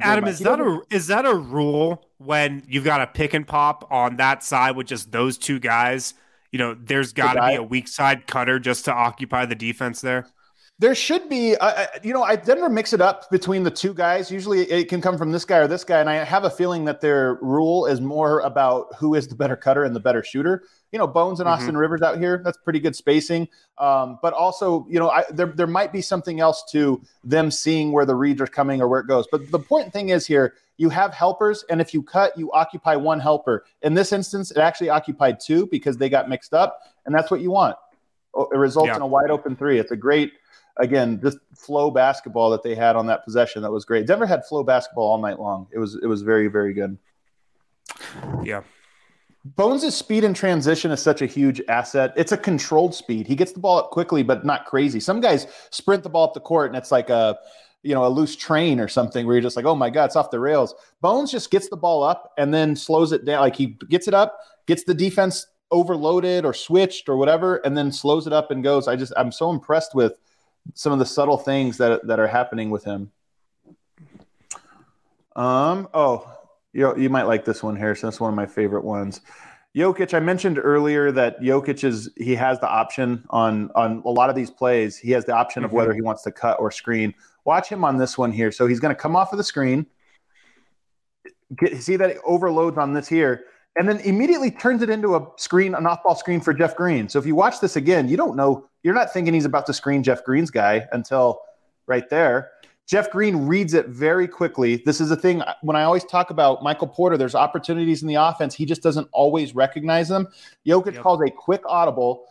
Adam, 0.00 0.26
is 0.26 0.38
that 0.38 0.60
a 0.60 0.80
is 0.90 1.08
that 1.08 1.26
a 1.26 1.34
rule 1.34 2.06
when 2.18 2.62
you've 2.68 2.84
got 2.84 3.00
a 3.00 3.06
pick 3.06 3.34
and 3.34 3.46
pop 3.46 3.88
on 3.90 4.16
that 4.16 4.44
side 4.44 4.76
with 4.76 4.86
just 4.86 5.10
those 5.10 5.36
two 5.36 5.58
guys? 5.58 6.14
You 6.52 6.58
know, 6.58 6.76
there's 6.78 7.12
got 7.12 7.34
to 7.34 7.48
be 7.48 7.54
a 7.56 7.62
weak 7.62 7.88
side 7.88 8.26
cutter 8.26 8.58
just 8.58 8.84
to 8.84 8.92
occupy 8.92 9.46
the 9.46 9.54
defense 9.54 10.00
there. 10.00 10.26
There 10.82 10.96
should 10.96 11.28
be, 11.28 11.54
uh, 11.54 11.86
you 12.02 12.12
know, 12.12 12.24
I 12.24 12.34
never 12.44 12.68
mix 12.68 12.92
it 12.92 13.00
up 13.00 13.30
between 13.30 13.62
the 13.62 13.70
two 13.70 13.94
guys. 13.94 14.32
Usually 14.32 14.62
it 14.62 14.88
can 14.88 15.00
come 15.00 15.16
from 15.16 15.30
this 15.30 15.44
guy 15.44 15.58
or 15.58 15.68
this 15.68 15.84
guy. 15.84 16.00
And 16.00 16.10
I 16.10 16.14
have 16.24 16.42
a 16.42 16.50
feeling 16.50 16.84
that 16.86 17.00
their 17.00 17.34
rule 17.34 17.86
is 17.86 18.00
more 18.00 18.40
about 18.40 18.92
who 18.96 19.14
is 19.14 19.28
the 19.28 19.36
better 19.36 19.54
cutter 19.54 19.84
and 19.84 19.94
the 19.94 20.00
better 20.00 20.24
shooter. 20.24 20.64
You 20.90 20.98
know, 20.98 21.06
Bones 21.06 21.38
and 21.38 21.48
Austin 21.48 21.68
mm-hmm. 21.68 21.76
Rivers 21.76 22.02
out 22.02 22.18
here, 22.18 22.42
that's 22.44 22.58
pretty 22.58 22.80
good 22.80 22.96
spacing. 22.96 23.46
Um, 23.78 24.18
but 24.22 24.34
also, 24.34 24.84
you 24.90 24.98
know, 24.98 25.08
I, 25.08 25.22
there, 25.30 25.46
there 25.46 25.68
might 25.68 25.92
be 25.92 26.02
something 26.02 26.40
else 26.40 26.64
to 26.72 27.00
them 27.22 27.52
seeing 27.52 27.92
where 27.92 28.04
the 28.04 28.16
reads 28.16 28.40
are 28.40 28.48
coming 28.48 28.82
or 28.82 28.88
where 28.88 28.98
it 28.98 29.06
goes. 29.06 29.28
But 29.30 29.52
the 29.52 29.58
important 29.58 29.92
thing 29.92 30.08
is 30.08 30.26
here, 30.26 30.54
you 30.78 30.88
have 30.88 31.14
helpers. 31.14 31.64
And 31.70 31.80
if 31.80 31.94
you 31.94 32.02
cut, 32.02 32.36
you 32.36 32.50
occupy 32.50 32.96
one 32.96 33.20
helper. 33.20 33.66
In 33.82 33.94
this 33.94 34.12
instance, 34.12 34.50
it 34.50 34.58
actually 34.58 34.90
occupied 34.90 35.38
two 35.38 35.68
because 35.68 35.96
they 35.96 36.08
got 36.08 36.28
mixed 36.28 36.54
up. 36.54 36.80
And 37.06 37.14
that's 37.14 37.30
what 37.30 37.40
you 37.40 37.52
want. 37.52 37.76
It 38.34 38.56
results 38.56 38.88
yeah. 38.88 38.96
in 38.96 39.02
a 39.02 39.06
wide 39.06 39.30
open 39.30 39.54
three. 39.54 39.78
It's 39.78 39.92
a 39.92 39.96
great 39.96 40.32
again, 40.76 41.20
this 41.22 41.36
flow 41.56 41.90
basketball 41.90 42.50
that 42.50 42.62
they 42.62 42.74
had 42.74 42.96
on 42.96 43.06
that 43.06 43.24
possession 43.24 43.62
that 43.62 43.70
was 43.70 43.84
great. 43.84 44.06
Denver 44.06 44.26
had 44.26 44.44
flow 44.44 44.62
basketball 44.62 45.04
all 45.04 45.18
night 45.18 45.38
long. 45.38 45.66
It 45.72 45.78
was 45.78 45.98
it 46.02 46.06
was 46.06 46.22
very 46.22 46.48
very 46.48 46.72
good. 46.72 46.98
Yeah. 48.42 48.62
Bones' 49.44 49.94
speed 49.94 50.22
in 50.22 50.34
transition 50.34 50.92
is 50.92 51.02
such 51.02 51.20
a 51.20 51.26
huge 51.26 51.60
asset. 51.68 52.12
It's 52.16 52.30
a 52.30 52.36
controlled 52.36 52.94
speed. 52.94 53.26
He 53.26 53.34
gets 53.34 53.50
the 53.50 53.58
ball 53.58 53.78
up 53.78 53.90
quickly, 53.90 54.22
but 54.22 54.44
not 54.44 54.66
crazy. 54.66 55.00
Some 55.00 55.20
guys 55.20 55.48
sprint 55.70 56.04
the 56.04 56.08
ball 56.08 56.28
up 56.28 56.34
the 56.34 56.40
court 56.40 56.68
and 56.68 56.76
it's 56.76 56.92
like 56.92 57.10
a 57.10 57.38
you 57.82 57.94
know 57.94 58.06
a 58.06 58.08
loose 58.08 58.36
train 58.36 58.78
or 58.78 58.86
something 58.86 59.26
where 59.26 59.34
you're 59.34 59.42
just 59.42 59.56
like, 59.56 59.64
oh 59.64 59.74
my 59.74 59.90
god, 59.90 60.06
it's 60.06 60.16
off 60.16 60.30
the 60.30 60.38
rails. 60.38 60.74
Bones 61.00 61.30
just 61.30 61.50
gets 61.50 61.68
the 61.68 61.76
ball 61.76 62.02
up 62.02 62.32
and 62.38 62.54
then 62.54 62.76
slows 62.76 63.12
it 63.12 63.24
down. 63.24 63.40
Like 63.40 63.56
he 63.56 63.78
gets 63.88 64.06
it 64.06 64.14
up, 64.14 64.38
gets 64.66 64.84
the 64.84 64.94
defense 64.94 65.46
overloaded 65.72 66.44
or 66.44 66.54
switched 66.54 67.08
or 67.08 67.16
whatever, 67.16 67.56
and 67.64 67.76
then 67.76 67.90
slows 67.90 68.26
it 68.26 68.32
up 68.32 68.50
and 68.52 68.62
goes. 68.62 68.86
I 68.86 68.94
just 68.94 69.12
I'm 69.16 69.32
so 69.32 69.50
impressed 69.50 69.94
with 69.94 70.14
some 70.74 70.92
of 70.92 70.98
the 70.98 71.06
subtle 71.06 71.38
things 71.38 71.78
that 71.78 72.06
that 72.06 72.20
are 72.20 72.26
happening 72.26 72.70
with 72.70 72.84
him. 72.84 73.10
Um. 75.34 75.88
Oh, 75.94 76.30
you 76.72 76.96
you 76.98 77.10
might 77.10 77.24
like 77.24 77.44
this 77.44 77.62
one, 77.62 77.76
Harrison. 77.76 78.08
That's 78.08 78.20
one 78.20 78.30
of 78.30 78.36
my 78.36 78.46
favorite 78.46 78.84
ones. 78.84 79.20
Jokic, 79.74 80.12
I 80.12 80.20
mentioned 80.20 80.58
earlier 80.62 81.10
that 81.12 81.40
Jokic 81.40 81.82
is 81.84 82.10
he 82.16 82.34
has 82.34 82.60
the 82.60 82.68
option 82.68 83.24
on 83.30 83.70
on 83.74 84.02
a 84.04 84.10
lot 84.10 84.28
of 84.28 84.36
these 84.36 84.50
plays. 84.50 84.98
He 84.98 85.10
has 85.12 85.24
the 85.24 85.32
option 85.32 85.64
of 85.64 85.68
mm-hmm. 85.68 85.78
whether 85.78 85.94
he 85.94 86.02
wants 86.02 86.22
to 86.22 86.32
cut 86.32 86.60
or 86.60 86.70
screen. 86.70 87.14
Watch 87.44 87.68
him 87.68 87.84
on 87.84 87.96
this 87.96 88.18
one 88.18 88.32
here. 88.32 88.52
So 88.52 88.66
he's 88.66 88.80
going 88.80 88.94
to 88.94 89.00
come 89.00 89.16
off 89.16 89.32
of 89.32 89.38
the 89.38 89.44
screen. 89.44 89.86
Get, 91.56 91.82
see 91.82 91.96
that 91.96 92.10
it 92.10 92.18
overloads 92.24 92.78
on 92.78 92.92
this 92.92 93.08
here 93.08 93.46
and 93.76 93.88
then 93.88 93.98
immediately 94.00 94.50
turns 94.50 94.82
it 94.82 94.90
into 94.90 95.16
a 95.16 95.26
screen, 95.36 95.74
an 95.74 95.86
off-ball 95.86 96.14
screen 96.14 96.40
for 96.40 96.52
Jeff 96.52 96.76
Green. 96.76 97.08
So 97.08 97.18
if 97.18 97.26
you 97.26 97.34
watch 97.34 97.60
this 97.60 97.76
again, 97.76 98.08
you 98.08 98.16
don't 98.16 98.36
know, 98.36 98.68
you're 98.82 98.94
not 98.94 99.12
thinking 99.12 99.32
he's 99.32 99.44
about 99.44 99.66
to 99.66 99.72
screen 99.72 100.02
Jeff 100.02 100.24
Green's 100.24 100.50
guy 100.50 100.86
until 100.92 101.40
right 101.86 102.08
there. 102.10 102.50
Jeff 102.86 103.10
Green 103.10 103.46
reads 103.46 103.74
it 103.74 103.86
very 103.88 104.28
quickly. 104.28 104.82
This 104.84 105.00
is 105.00 105.10
a 105.10 105.16
thing 105.16 105.42
when 105.62 105.76
I 105.76 105.84
always 105.84 106.04
talk 106.04 106.30
about 106.30 106.62
Michael 106.62 106.88
Porter, 106.88 107.16
there's 107.16 107.34
opportunities 107.34 108.02
in 108.02 108.08
the 108.08 108.16
offense. 108.16 108.54
He 108.54 108.66
just 108.66 108.82
doesn't 108.82 109.08
always 109.12 109.54
recognize 109.54 110.08
them. 110.08 110.28
Jokic 110.66 110.94
yep. 110.94 111.02
calls 111.02 111.22
a 111.22 111.30
quick 111.30 111.62
audible. 111.64 112.26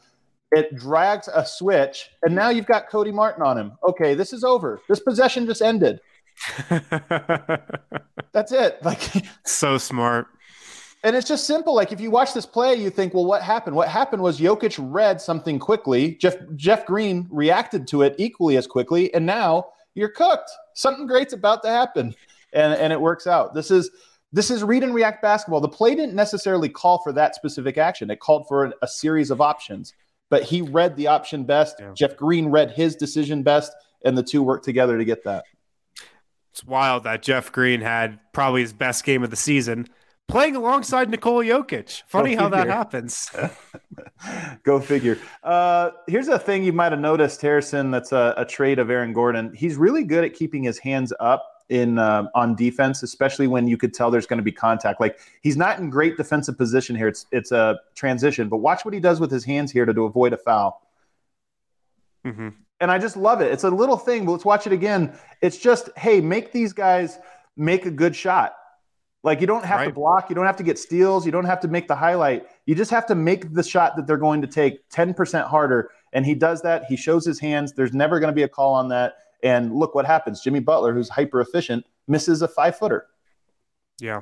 It 0.52 0.76
drags 0.76 1.30
a 1.34 1.46
switch, 1.46 2.10
and 2.24 2.36
now 2.36 2.50
you've 2.50 2.66
got 2.66 2.90
Cody 2.90 3.12
Martin 3.12 3.42
on 3.42 3.58
him. 3.58 3.72
Okay, 3.88 4.14
this 4.14 4.34
is 4.34 4.44
over. 4.44 4.82
This 4.90 5.00
possession 5.00 5.46
just 5.46 5.62
ended. 5.62 6.02
That's 8.34 8.52
it. 8.52 8.84
Like 8.84 9.02
so 9.46 9.78
smart. 9.78 10.28
And 11.04 11.16
it's 11.16 11.28
just 11.28 11.48
simple. 11.48 11.74
Like 11.74 11.92
if 11.92 12.00
you 12.00 12.12
watch 12.12 12.34
this 12.34 12.46
play, 12.46 12.76
you 12.76 12.90
think, 12.90 13.14
well, 13.14 13.26
what 13.26 13.42
happened? 13.42 13.76
What 13.76 13.88
happened 13.88 14.22
was 14.22 14.40
Jokic 14.40 14.78
read 14.80 15.20
something 15.20 15.58
quickly. 15.58 16.16
Jeff 16.16 16.36
Jeff 16.56 16.86
Green 16.86 17.28
reacted 17.32 17.88
to 17.88 18.04
it 18.04 18.16
equally 18.20 18.56
as 18.58 18.68
quickly, 18.68 19.14
and 19.14 19.26
now 19.26 19.66
you're 19.96 20.10
cooked. 20.10 20.50
Something 20.76 21.08
great's 21.08 21.34
about 21.34 21.64
to 21.64 21.70
happen, 21.70 22.14
and 22.54 22.74
and 22.74 22.94
it 22.94 23.02
works 23.02 23.26
out. 23.26 23.56
This 23.56 23.72
is 23.72 23.90
this 24.32 24.52
is 24.52 24.64
read 24.64 24.84
and 24.84 24.94
react 24.94 25.24
basketball. 25.24 25.60
The 25.60 25.68
play 25.70 25.96
didn't 25.96 26.14
necessarily 26.14 26.70
call 26.70 27.02
for 27.02 27.12
that 27.14 27.34
specific 27.36 27.80
action. 27.80 28.12
It 28.12 28.20
called 28.20 28.48
for 28.48 28.66
a, 28.66 28.74
a 28.84 28.88
series 28.88 29.32
of 29.32 29.42
options, 29.42 29.94
but 30.30 30.44
he 30.44 30.62
read 30.62 30.96
the 30.96 31.08
option 31.08 31.46
best. 31.46 31.78
Yeah. 31.80 31.94
Jeff 31.94 32.16
Green 32.16 32.48
read 32.48 32.72
his 32.72 32.96
decision 32.96 33.42
best, 33.42 33.74
and 34.06 34.16
the 34.16 34.24
two 34.24 34.44
worked 34.44 34.66
together 34.66 35.00
to 35.00 35.06
get 35.06 35.24
that. 35.24 35.46
It's 36.52 36.64
wild 36.64 37.06
that 37.06 37.24
Jeff 37.24 37.52
Green 37.52 37.82
had 37.82 38.20
probably 38.34 38.62
his 38.62 38.74
best 38.74 39.04
game 39.04 39.24
of 39.24 39.32
the 39.32 39.36
season 39.36 39.88
playing 40.28 40.56
alongside 40.56 41.10
Nikola 41.10 41.44
Jokic. 41.44 42.04
Funny 42.08 42.36
how 42.36 42.50
that 42.50 42.68
happens. 42.68 43.30
Go 44.64 44.80
figure. 44.80 45.18
Uh, 45.44 45.92
here's 46.08 46.28
a 46.28 46.40
thing 46.40 46.64
you 46.64 46.74
might 46.74 46.92
have 46.92 47.02
noticed, 47.02 47.42
Harrison. 47.42 47.92
That's 47.92 48.12
a, 48.12 48.34
a 48.38 48.46
trade 48.46 48.80
of 48.80 48.90
Aaron 48.90 49.14
Gordon. 49.14 49.54
He's 49.54 49.76
really 49.76 50.04
good 50.04 50.24
at 50.24 50.34
keeping 50.34 50.64
his 50.64 50.78
hands 50.80 51.12
up 51.20 51.46
in 51.70 51.98
uh, 51.98 52.28
on 52.36 52.56
defense, 52.56 53.02
especially 53.02 53.48
when 53.48 53.68
you 53.68 53.78
could 53.78 53.94
tell 53.94 54.12
there's 54.12 54.28
going 54.28 54.38
to 54.38 54.44
be 54.44 54.52
contact. 54.52 55.00
Like 55.00 55.20
he's 55.42 55.58
not 55.58 55.80
in 55.80 55.90
great 55.90 56.18
defensive 56.18 56.58
position 56.58 56.96
here. 56.96 57.08
It's 57.08 57.26
it's 57.32 57.52
a 57.52 57.80
transition, 57.96 58.50
but 58.50 58.58
watch 58.58 58.86
what 58.86 58.94
he 58.94 59.00
does 59.00 59.20
with 59.20 59.32
his 59.32 59.44
hands 59.46 59.72
here 59.72 59.86
to, 59.86 59.94
to 59.94 60.04
avoid 60.04 60.34
a 60.34 60.38
foul. 60.38 60.86
Mm-hmm. 62.26 62.50
And 62.82 62.92
I 62.92 62.98
just 62.98 63.16
love 63.16 63.42
it. 63.42 63.52
It's 63.52 63.64
a 63.64 63.70
little 63.70 63.98
thing, 63.98 64.26
but 64.26 64.34
let's 64.34 64.46
watch 64.46 64.68
it 64.68 64.74
again. 64.74 65.18
It's 65.42 65.58
just 65.58 65.90
hey, 65.98 66.20
make 66.22 66.52
these 66.52 66.74
guys 66.74 67.20
make 67.56 67.86
a 67.86 67.92
good 67.92 68.16
shot 68.16 68.56
like 69.24 69.40
you 69.40 69.48
don't 69.48 69.66
have 69.66 69.80
right. 69.80 69.86
to 69.86 69.94
block, 69.94 70.30
you 70.30 70.36
don't 70.36 70.46
have 70.46 70.58
to 70.58 70.64
get 70.64 70.80
steals, 70.80 71.26
you 71.26 71.32
don't 71.32 71.46
have 71.46 71.60
to 71.62 71.68
make 71.68 71.88
the 71.88 71.96
highlight. 71.96 72.48
You 72.66 72.74
just 72.74 72.92
have 72.92 73.06
to 73.08 73.16
make 73.16 73.54
the 73.54 73.64
shot 73.64 73.96
that 73.96 74.08
they're 74.08 74.18
going 74.18 74.42
to 74.42 74.48
take 74.48 74.90
10% 74.90 75.48
harder. 75.48 75.92
And 76.14 76.26
he 76.26 76.34
does 76.34 76.62
that. 76.64 76.86
He 76.86 76.98
shows 76.98 77.26
his 77.26 77.40
hands. 77.40 77.74
There's 77.74 77.94
never 77.94 78.20
going 78.20 78.32
to 78.32 78.36
be 78.36 78.44
a 78.44 78.48
call 78.48 78.74
on 78.74 78.90
that. 78.90 79.14
And 79.44 79.74
look 79.76 79.96
what 79.96 80.06
happens. 80.06 80.42
Jimmy 80.42 80.60
Butler, 80.60 80.94
who's 80.94 81.10
hyper 81.10 81.40
efficient, 81.42 81.86
misses 82.08 82.42
a 82.42 82.48
five 82.48 82.78
footer. 82.78 83.08
Yeah. 84.00 84.22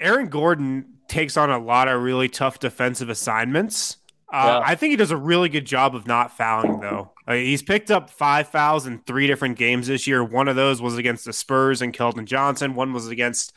Aaron 0.00 0.28
Gordon 0.28 0.96
takes 1.08 1.36
on 1.36 1.50
a 1.50 1.58
lot 1.58 1.88
of 1.88 2.02
really 2.02 2.28
tough 2.28 2.58
defensive 2.58 3.08
assignments. 3.08 3.98
Uh, 4.32 4.60
yeah. 4.60 4.62
I 4.64 4.74
think 4.74 4.90
he 4.90 4.96
does 4.96 5.12
a 5.12 5.16
really 5.16 5.48
good 5.48 5.64
job 5.64 5.94
of 5.94 6.06
not 6.06 6.36
fouling, 6.36 6.80
though. 6.80 7.12
He's 7.28 7.62
picked 7.62 7.90
up 7.90 8.10
five 8.10 8.48
fouls 8.48 8.86
in 8.86 8.98
three 9.00 9.26
different 9.26 9.56
games 9.56 9.86
this 9.86 10.06
year. 10.06 10.24
One 10.24 10.48
of 10.48 10.56
those 10.56 10.82
was 10.82 10.96
against 10.98 11.24
the 11.24 11.32
Spurs 11.32 11.80
and 11.80 11.92
Keldon 11.92 12.24
Johnson. 12.24 12.74
One 12.74 12.92
was 12.92 13.08
against 13.08 13.52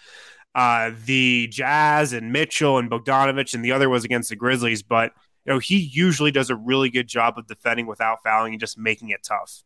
uh, 0.53 0.91
the 1.05 1.47
Jazz 1.47 2.13
and 2.13 2.32
Mitchell 2.32 2.78
and 2.78 2.89
Bogdanovich, 2.89 3.53
and 3.53 3.65
the 3.65 3.72
other 3.72 3.89
was 3.89 4.05
against 4.05 4.30
the 4.30 4.36
Grizzlies. 4.36 4.84
But 4.84 5.11
you 5.45 5.53
know, 5.53 5.59
he 5.59 5.78
usually 5.78 6.32
does 6.32 6.49
a 6.49 6.55
really 6.55 6.89
good 6.89 7.07
job 7.07 7.38
of 7.38 7.47
defending 7.47 7.88
without 7.88 8.20
fouling 8.24 8.53
and 8.53 8.59
just 8.59 8.78
making 8.78 9.09
it 9.09 9.24
tough. 9.24 9.63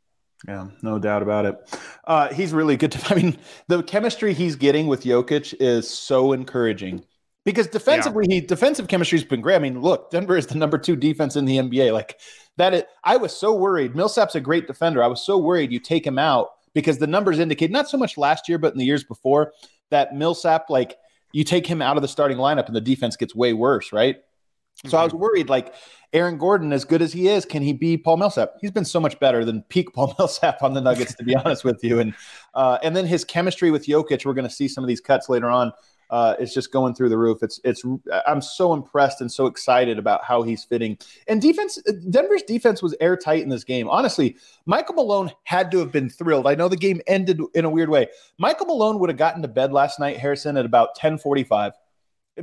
Yeah, 0.47 0.68
no 0.82 0.99
doubt 0.99 1.22
about 1.22 1.45
it. 1.45 1.80
Uh, 2.06 2.34
he's 2.34 2.54
really 2.54 2.78
good. 2.78 2.91
To, 2.93 3.06
I 3.14 3.16
mean, 3.16 3.38
the 3.68 3.84
chemistry 3.84 4.34
he's 4.34 4.56
getting 4.56 4.88
with 4.88 5.04
Jokic 5.04 5.54
is 5.60 5.89
so 5.89 6.34
encouraging 6.34 7.06
because 7.46 7.68
defensively, 7.68 8.26
yeah. 8.30 8.36
he 8.36 8.41
defensive 8.41 8.88
chemistry's 8.88 9.24
been 9.24 9.41
great. 9.41 9.56
I 9.56 9.60
mean, 9.60 9.82
look, 9.82 10.12
Denver 10.12 10.38
is 10.38 10.48
the 10.48 10.58
number 10.58 10.78
two 10.78 10.96
defense 10.96 11.36
in 11.36 11.46
the 11.46 11.58
NBA. 11.58 11.91
Like 11.94 12.20
that, 12.58 12.74
is, 12.74 12.84
I 13.04 13.18
was 13.18 13.36
so 13.36 13.54
worried. 13.54 13.96
Millsap's 13.96 14.36
a 14.36 14.41
great 14.41 14.68
defender. 14.68 15.04
I 15.04 15.08
was 15.08 15.26
so 15.26 15.38
worried 15.38 15.72
you 15.72 15.80
take 15.80 16.06
him 16.06 16.18
out 16.18 16.50
because 16.74 16.98
the 16.98 17.08
numbers 17.08 17.39
indicate 17.39 17.72
not 17.72 17.89
so 17.89 17.98
much 17.98 18.18
last 18.18 18.48
year, 18.48 18.58
but 18.58 18.72
in 18.72 18.80
the 18.80 18.86
years 18.86 19.04
before 19.04 19.54
that 19.89 20.16
Millsap, 20.16 20.70
like 20.70 20.98
you 21.34 21.44
take 21.44 21.68
him 21.68 21.82
out 21.82 21.98
of 21.98 22.02
the 22.02 22.08
starting 22.08 22.38
lineup 22.38 22.68
and 22.68 22.76
the 22.76 22.82
defense 22.82 23.18
gets 23.18 23.36
way 23.36 23.54
worse, 23.54 23.91
right? 23.91 24.18
Mm-hmm. 24.18 24.89
So 24.89 24.98
I 24.98 25.04
was 25.04 25.14
worried, 25.14 25.50
like 25.50 25.74
Aaron 26.14 26.38
Gordon, 26.38 26.72
as 26.72 26.86
good 26.86 27.02
as 27.02 27.12
he 27.12 27.28
is, 27.28 27.46
can 27.46 27.62
he 27.62 27.74
be 27.74 27.98
Paul 27.98 28.18
Millsap? 28.18 28.54
He's 28.62 28.72
been 28.72 28.86
so 28.86 29.00
much 29.00 29.20
better 29.20 29.44
than 29.44 29.64
peak 29.64 29.94
Paul 29.94 30.16
Millsap 30.20 30.64
on 30.64 30.74
the 30.74 30.82
Nuggets, 30.82 31.14
to 31.16 31.24
be 31.24 31.36
honest 31.36 31.64
with 31.64 31.84
you. 31.84 32.00
And 32.00 32.14
uh, 32.54 32.78
and 32.82 32.96
then 32.96 33.06
his 33.06 33.26
chemistry 33.26 33.70
with 33.70 33.86
Jokic, 33.86 34.26
we're 34.26 34.34
going 34.34 34.48
to 34.48 34.54
see 34.54 34.68
some 34.68 34.84
of 34.84 34.88
these 34.88 35.02
cuts 35.02 35.28
later 35.28 35.50
on 35.50 35.74
uh, 36.14 36.36
is 36.39 36.53
just 36.53 36.72
going 36.72 36.93
through 36.93 37.09
the 37.09 37.18
roof. 37.18 37.41
It's 37.41 37.59
it's 37.64 37.84
I'm 38.28 38.39
so 38.39 38.72
impressed 38.72 39.20
and 39.20 39.32
so 39.32 39.47
excited 39.47 39.97
about 39.97 40.24
how 40.24 40.43
he's 40.43 40.64
fitting. 40.64 40.99
And 41.28 41.41
defense, 41.41 41.82
Denver's 42.07 42.43
defense 42.43 42.84
was 42.84 42.95
airtight 43.01 43.41
in 43.41 43.49
this 43.49 43.64
game. 43.64 43.89
Honestly, 43.89 44.38
Michael 44.68 44.93
Malone 44.93 45.32
had 45.45 45.72
to 45.72 45.80
have 45.80 45.91
been 45.91 46.11
thrilled. 46.11 46.45
I 46.45 46.53
know 46.53 46.68
the 46.68 46.78
game 46.78 47.01
ended 47.07 47.41
in 47.55 47.66
a 47.66 47.70
weird 47.70 47.89
way. 47.89 48.09
Michael 48.38 48.68
Malone 48.68 48.99
would 48.99 49.09
have 49.09 49.18
gotten 49.18 49.41
to 49.41 49.47
bed 49.47 49.74
last 49.74 49.99
night, 49.99 50.18
Harrison, 50.18 50.55
at 50.55 50.66
about 50.66 50.95
10:45. 50.95 51.72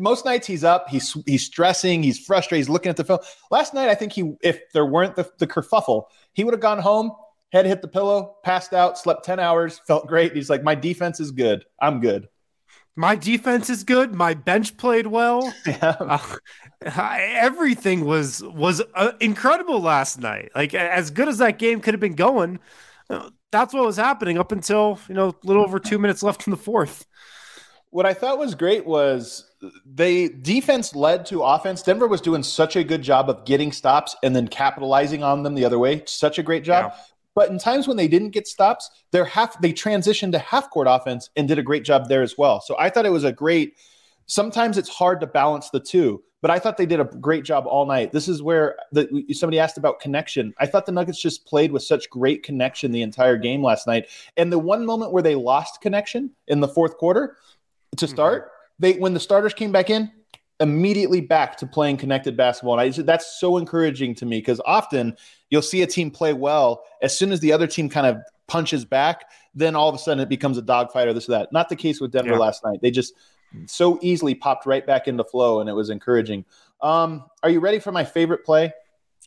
Most 0.01 0.25
nights 0.25 0.49
he's 0.49 0.65
up, 0.65 0.89
he's 0.89 1.17
he's 1.25 1.47
stressing, 1.47 2.03
he's 2.03 2.19
frustrated, 2.19 2.67
he's 2.67 2.69
looking 2.69 2.91
at 2.91 2.97
the 2.97 3.05
film. 3.05 3.21
Last 3.53 3.73
night, 3.73 3.89
I 3.89 3.95
think 3.95 4.13
he, 4.13 4.35
if 4.43 4.61
there 4.73 4.85
weren't 4.87 5.15
the, 5.15 5.31
the 5.39 5.47
kerfuffle, 5.47 6.07
he 6.33 6.43
would 6.43 6.55
have 6.55 6.61
gone 6.61 6.81
home, 6.81 7.13
head 7.53 7.67
hit 7.67 7.83
the 7.83 7.89
pillow, 7.89 8.35
passed 8.43 8.73
out, 8.73 8.99
slept 8.99 9.25
10 9.25 9.39
hours, 9.39 9.81
felt 9.87 10.09
great. 10.09 10.35
He's 10.35 10.51
like, 10.51 10.65
My 10.65 10.75
defense 10.75 11.21
is 11.21 11.31
good. 11.31 11.65
I'm 11.81 12.01
good 12.01 12.29
my 12.97 13.17
defense 13.17 13.71
is 13.71 13.85
good. 13.85 14.15
My 14.15 14.35
bench 14.35 14.77
played 14.77 15.07
well. 15.07 15.53
Yeah. 15.67 15.97
Uh, 16.01 17.19
everything 17.19 18.07
was 18.07 18.43
was 18.43 18.83
uh, 18.95 19.13
incredible 19.21 19.81
last 19.81 20.19
night. 20.19 20.51
Like 20.55 20.73
as 20.73 21.11
good 21.11 21.29
as 21.29 21.37
that 21.39 21.59
game 21.59 21.81
could 21.81 21.93
have 21.93 22.01
been 22.01 22.15
going, 22.15 22.59
uh, 23.11 23.29
that's 23.53 23.75
what 23.75 23.85
was 23.85 23.99
happening 23.99 24.39
up 24.39 24.51
until 24.51 24.99
you 25.07 25.15
know 25.15 25.29
a 25.29 25.47
little 25.47 25.63
over 25.63 25.79
two 25.79 25.99
minutes 25.99 26.23
left 26.23 26.47
in 26.47 26.51
the 26.51 26.57
fourth. 26.57 27.07
What 27.91 28.07
I 28.07 28.15
thought 28.15 28.39
was 28.39 28.55
great 28.55 28.87
was 28.87 29.51
they 29.85 30.29
defense 30.29 30.95
led 30.95 31.27
to 31.27 31.43
offense. 31.43 31.83
Denver 31.83 32.07
was 32.07 32.21
doing 32.21 32.43
such 32.43 32.77
a 32.77 32.85
good 32.85 33.03
job 33.03 33.29
of 33.29 33.45
getting 33.45 33.73
stops 33.73 34.17
and 34.23 34.35
then 34.35 34.49
capitalizing 34.49 35.23
on 35.23 35.43
them 35.43 35.55
the 35.55 35.65
other 35.65 35.79
way. 35.79 36.03
Such 36.07 36.39
a 36.39 36.43
great 36.43 36.65
job. 36.65 36.93
Yeah. 36.95 37.03
But 37.41 37.49
in 37.49 37.59
times 37.59 37.89
when 37.89 37.97
they 37.97 38.07
didn't 38.07 38.33
get 38.33 38.47
stops, 38.47 38.91
they're 39.13 39.25
half 39.25 39.59
they 39.63 39.73
transitioned 39.73 40.33
to 40.33 40.39
half 40.39 40.69
court 40.69 40.87
offense 40.91 41.31
and 41.37 41.49
did 41.49 41.59
a 41.59 41.63
great 41.63 41.85
job 41.85 42.07
there 42.07 42.21
as 42.21 42.37
well. 42.37 42.61
So 42.61 42.77
I 42.79 42.91
thought 42.91 43.07
it 43.07 43.13
was 43.13 43.25
a 43.25 43.33
great. 43.33 43.79
Sometimes 44.27 44.77
it's 44.77 44.91
hard 44.91 45.21
to 45.21 45.27
balance 45.27 45.71
the 45.71 45.81
two, 45.81 46.23
but 46.43 46.51
I 46.51 46.59
thought 46.59 46.77
they 46.77 46.85
did 46.85 47.01
a 47.01 47.05
great 47.05 47.45
job 47.45 47.65
all 47.67 47.87
night. 47.87 48.13
This 48.13 48.29
is 48.29 48.43
where 48.43 48.77
the, 48.93 49.25
somebody 49.33 49.59
asked 49.59 49.79
about 49.79 50.01
connection. 50.01 50.53
I 50.59 50.67
thought 50.67 50.85
the 50.85 50.93
Nuggets 50.93 51.19
just 51.19 51.47
played 51.47 51.73
with 51.73 51.83
such 51.83 52.11
great 52.11 52.43
connection 52.43 52.93
the 52.93 53.01
entire 53.01 53.39
game 53.39 53.63
last 53.63 53.87
night. 53.87 54.11
And 54.37 54.53
the 54.53 54.59
one 54.59 54.85
moment 54.85 55.11
where 55.11 55.23
they 55.23 55.35
lost 55.35 55.81
connection 55.81 56.33
in 56.47 56.61
the 56.61 56.69
fourth 56.69 56.99
quarter 56.99 57.39
to 57.97 58.05
mm-hmm. 58.05 58.15
start, 58.15 58.43
mm-hmm. 58.43 58.53
they 58.81 58.93
when 58.99 59.15
the 59.15 59.21
starters 59.21 59.55
came 59.55 59.73
back 59.73 59.89
in, 59.89 60.13
immediately 60.61 61.21
back 61.21 61.57
to 61.57 61.67
playing 61.67 61.97
connected 61.97 62.37
basketball. 62.37 62.79
And 62.79 62.95
I, 62.95 63.03
that's 63.03 63.41
so 63.41 63.57
encouraging 63.57 64.15
to 64.17 64.27
me 64.27 64.39
because 64.39 64.61
often 64.65 65.17
you'll 65.49 65.63
see 65.63 65.83
a 65.83 65.87
team 65.87 66.11
play 66.11 66.33
well 66.33 66.85
as 67.03 67.17
soon 67.17 67.33
as 67.33 67.41
the 67.41 67.53
other 67.53 67.67
team 67.67 67.89
kind 67.89 68.07
of 68.07 68.19
punches 68.47 68.85
back, 68.85 69.31
then 69.55 69.75
all 69.75 69.89
of 69.89 69.95
a 69.95 69.99
sudden 69.99 70.21
it 70.21 70.29
becomes 70.29 70.59
a 70.59 70.63
dogfight 70.63 71.09
or 71.09 71.15
this 71.15 71.29
or 71.29 71.33
that. 71.33 71.53
Not 71.53 71.69
the 71.69 71.77
case 71.77 72.01
with 72.01 72.13
Denver 72.13 72.33
yeah. 72.33 72.39
last 72.39 72.63
night. 72.65 72.81
They 72.83 72.91
just 72.91 73.15
so 73.67 73.99
easily 74.03 74.35
popped 74.35 74.67
right 74.67 74.87
back 74.87 75.09
into 75.09 75.25
flow, 75.25 75.61
and 75.61 75.69
it 75.69 75.73
was 75.73 75.91
encouraging. 75.91 76.45
Um, 76.83 77.25
are 77.43 77.51
you 77.51 77.61
ready 77.61 77.79
for 77.79 77.93
my 77.93 78.05
favorite 78.05 78.45
play? 78.45 78.73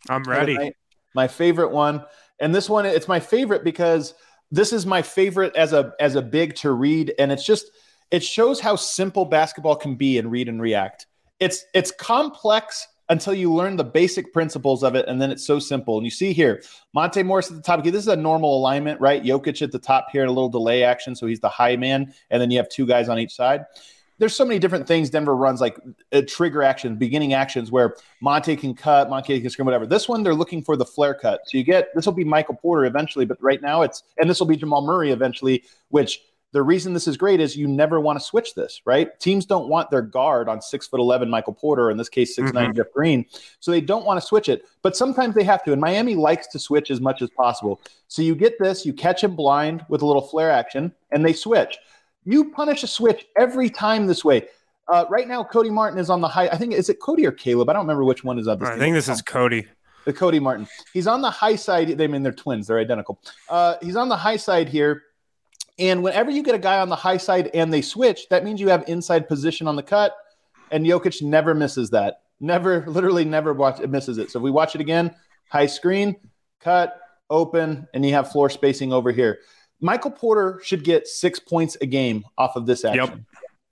I'm 0.10 0.24
ready. 0.24 0.74
My 1.16 1.28
favorite 1.28 1.72
one, 1.72 2.06
and 2.40 2.54
this 2.54 2.70
one 2.70 2.86
it's 2.86 3.08
my 3.08 3.20
favorite 3.20 3.64
because 3.64 4.14
this 4.52 4.74
is 4.74 4.86
my 4.86 5.02
favorite 5.02 5.56
as 5.56 5.74
a 5.74 5.94
as 6.00 6.16
a 6.16 6.22
big 6.22 6.56
to 6.56 6.72
read, 6.72 7.14
and 7.20 7.32
it's 7.32 7.46
just 7.46 7.70
it 8.12 8.24
shows 8.24 8.60
how 8.60 8.76
simple 8.76 9.26
basketball 9.26 9.76
can 9.76 9.96
be 9.96 10.18
in 10.18 10.30
read 10.30 10.50
and 10.50 10.62
react. 10.62 11.08
It's 11.40 11.66
it's 11.74 11.92
complex 11.92 12.88
until 13.10 13.34
you 13.34 13.54
learn 13.54 13.76
the 13.76 13.84
basic 13.84 14.32
principles 14.32 14.84
of 14.84 14.96
it, 14.96 15.08
and 15.08 15.22
then 15.22 15.30
it's 15.30 15.46
so 15.46 15.60
simple. 15.60 15.98
And 15.98 16.06
you 16.06 16.12
see 16.12 16.34
here, 16.34 16.64
Monte 16.94 17.22
Morris 17.24 17.50
at 17.50 17.58
the 17.58 17.62
top. 17.62 17.84
This 17.84 17.96
is 17.96 18.08
a 18.08 18.16
normal 18.16 18.58
alignment, 18.58 19.00
right? 19.02 19.24
Jokic 19.24 19.62
at 19.62 19.72
the 19.72 19.80
top 19.80 20.08
here, 20.12 20.24
a 20.24 20.30
little 20.30 20.50
delay 20.50 20.84
action, 20.84 21.16
so 21.16 21.28
he's 21.28 21.40
the 21.40 21.50
high 21.50 21.76
man, 21.76 22.14
and 22.30 22.42
then 22.42 22.50
you 22.50 22.58
have 22.58 22.70
two 22.70 22.86
guys 22.86 23.10
on 23.10 23.20
each 23.20 23.36
side 23.36 23.66
there's 24.20 24.36
so 24.36 24.46
many 24.46 24.60
different 24.60 24.88
things 24.88 25.10
Denver 25.10 25.36
runs, 25.36 25.60
like 25.60 25.78
uh, 26.12 26.22
trigger 26.28 26.64
action, 26.64 26.96
beginning 26.96 27.34
actions, 27.34 27.72
where 27.72 27.96
Monte 28.22 28.56
can 28.58 28.74
cut, 28.74 29.10
Monte 29.10 29.42
can 29.42 29.50
scrim, 29.50 29.66
whatever. 29.66 29.86
This 29.86 30.08
one, 30.08 30.24
they're 30.24 30.36
looking 30.36 30.64
for 30.64 30.78
the 30.78 30.86
flare 30.86 31.14
cut. 31.14 31.42
So 31.46 31.58
you 31.58 31.64
get 31.64 31.94
this 31.96 32.06
will 32.06 32.14
be 32.14 32.24
Michael 32.24 32.56
Porter 32.56 32.86
eventually, 32.86 33.26
but 33.26 33.42
right 33.42 33.62
now 33.62 33.82
it's, 33.82 34.04
and 34.18 34.30
this 34.30 34.40
will 34.40 34.48
be 34.48 34.56
Jamal 34.56 34.82
Murray 34.82 35.12
eventually, 35.12 35.64
which 35.90 36.22
the 36.54 36.62
reason 36.62 36.94
this 36.94 37.08
is 37.08 37.18
great 37.18 37.42
is 37.42 37.58
you 37.58 37.68
never 37.68 38.00
want 38.00 38.20
to 38.20 38.24
switch 38.24 38.54
this, 38.54 38.82
right? 38.86 39.20
Teams 39.20 39.46
don't 39.46 39.68
want 39.68 39.90
their 39.90 40.04
guard 40.04 40.48
on 40.48 40.62
six 40.62 40.88
foot 40.88 41.00
11 41.00 41.28
Michael 41.28 41.54
Porter, 41.54 41.90
in 41.90 41.98
this 41.98 42.10
case, 42.10 42.36
six 42.36 42.50
mm-hmm. 42.50 42.58
nine 42.58 42.76
Jeff 42.76 42.92
Green. 42.94 43.26
So 43.60 43.72
they 43.72 43.82
don't 43.82 44.06
want 44.06 44.22
to 44.22 44.26
switch 44.26 44.50
it, 44.50 44.64
but 44.84 44.96
sometimes 44.96 45.34
they 45.34 45.44
have 45.44 45.64
to. 45.64 45.72
And 45.72 45.82
Miami 45.82 46.14
likes 46.14 46.48
to 46.48 46.60
switch 46.60 46.92
as 46.92 47.02
much 47.02 47.24
as 47.24 47.32
possible. 47.32 47.82
So 48.08 48.22
you 48.22 48.36
get 48.36 48.54
this, 48.60 48.86
you 48.86 48.94
catch 48.94 49.24
him 49.24 49.36
blind 49.36 49.84
with 49.90 50.04
a 50.04 50.06
little 50.06 50.22
flare 50.22 50.52
action, 50.52 50.94
and 51.12 51.26
they 51.26 51.34
switch. 51.34 51.78
You 52.24 52.52
punish 52.52 52.84
a 52.84 52.88
switch 52.88 53.26
every 53.36 53.70
time 53.70 54.06
this 54.06 54.24
way. 54.24 54.48
Uh, 54.88 55.06
right 55.10 55.28
now, 55.28 55.44
Cody 55.44 55.72
Martin 55.72 55.98
is 55.98 56.12
on 56.12 56.22
the 56.22 56.28
high. 56.28 56.50
I 56.50 56.58
think 56.58 56.74
is 56.74 56.88
it 56.88 57.00
Cody 57.00 57.26
or 57.26 57.32
Caleb? 57.32 57.70
I 57.70 57.74
don't 57.74 57.84
remember 57.84 58.04
which 58.04 58.24
one 58.24 58.38
is 58.38 58.48
up. 58.48 58.62
I 58.62 58.78
think 58.78 58.94
this 58.94 59.10
is 59.10 59.24
Cody. 59.24 59.66
The 60.06 60.14
Cody 60.14 60.40
Martin. 60.40 60.68
He's 60.94 61.08
on 61.08 61.22
the 61.22 61.32
high 61.32 61.56
side. 61.56 61.98
They 61.98 62.04
I 62.04 62.08
mean 62.08 62.22
they're 62.22 62.32
twins. 62.32 62.68
They're 62.68 62.80
identical. 62.80 63.20
Uh, 63.50 63.76
he's 63.82 63.96
on 63.96 64.10
the 64.10 64.18
high 64.18 64.38
side 64.38 64.70
here. 64.70 65.04
And 65.80 66.04
whenever 66.04 66.30
you 66.30 66.44
get 66.44 66.56
a 66.56 66.60
guy 66.60 66.80
on 66.80 66.90
the 66.90 66.96
high 66.96 67.18
side 67.18 67.50
and 67.54 67.74
they 67.74 67.82
switch, 67.82 68.30
that 68.30 68.44
means 68.44 68.62
you 68.62 68.70
have 68.70 68.84
inside 68.88 69.28
position 69.28 69.68
on 69.68 69.76
the 69.76 69.84
cut. 69.84 70.16
And 70.72 70.86
Jokic 70.86 71.22
never 71.22 71.54
misses 71.54 71.90
that. 71.92 72.22
Never, 72.40 72.86
literally 72.88 73.26
never 73.26 73.54
watch, 73.54 73.80
misses 73.80 74.18
it. 74.18 74.32
So 74.32 74.40
if 74.40 74.44
we 74.44 74.52
watch 74.52 74.76
it 74.76 74.82
again, 74.82 75.16
high 75.50 75.66
screen, 75.66 76.16
cut, 76.60 77.00
open, 77.30 77.88
and 77.94 78.06
you 78.06 78.14
have 78.14 78.32
floor 78.32 78.50
spacing 78.50 78.94
over 78.94 79.12
here. 79.12 79.40
Michael 79.82 80.12
Porter 80.12 80.62
should 80.64 80.84
get 80.84 81.08
six 81.08 81.40
points 81.40 81.76
a 81.82 81.86
game 81.86 82.24
off 82.38 82.56
of 82.56 82.66
this 82.66 82.86
action. 82.86 83.06
Yep. 83.06 83.20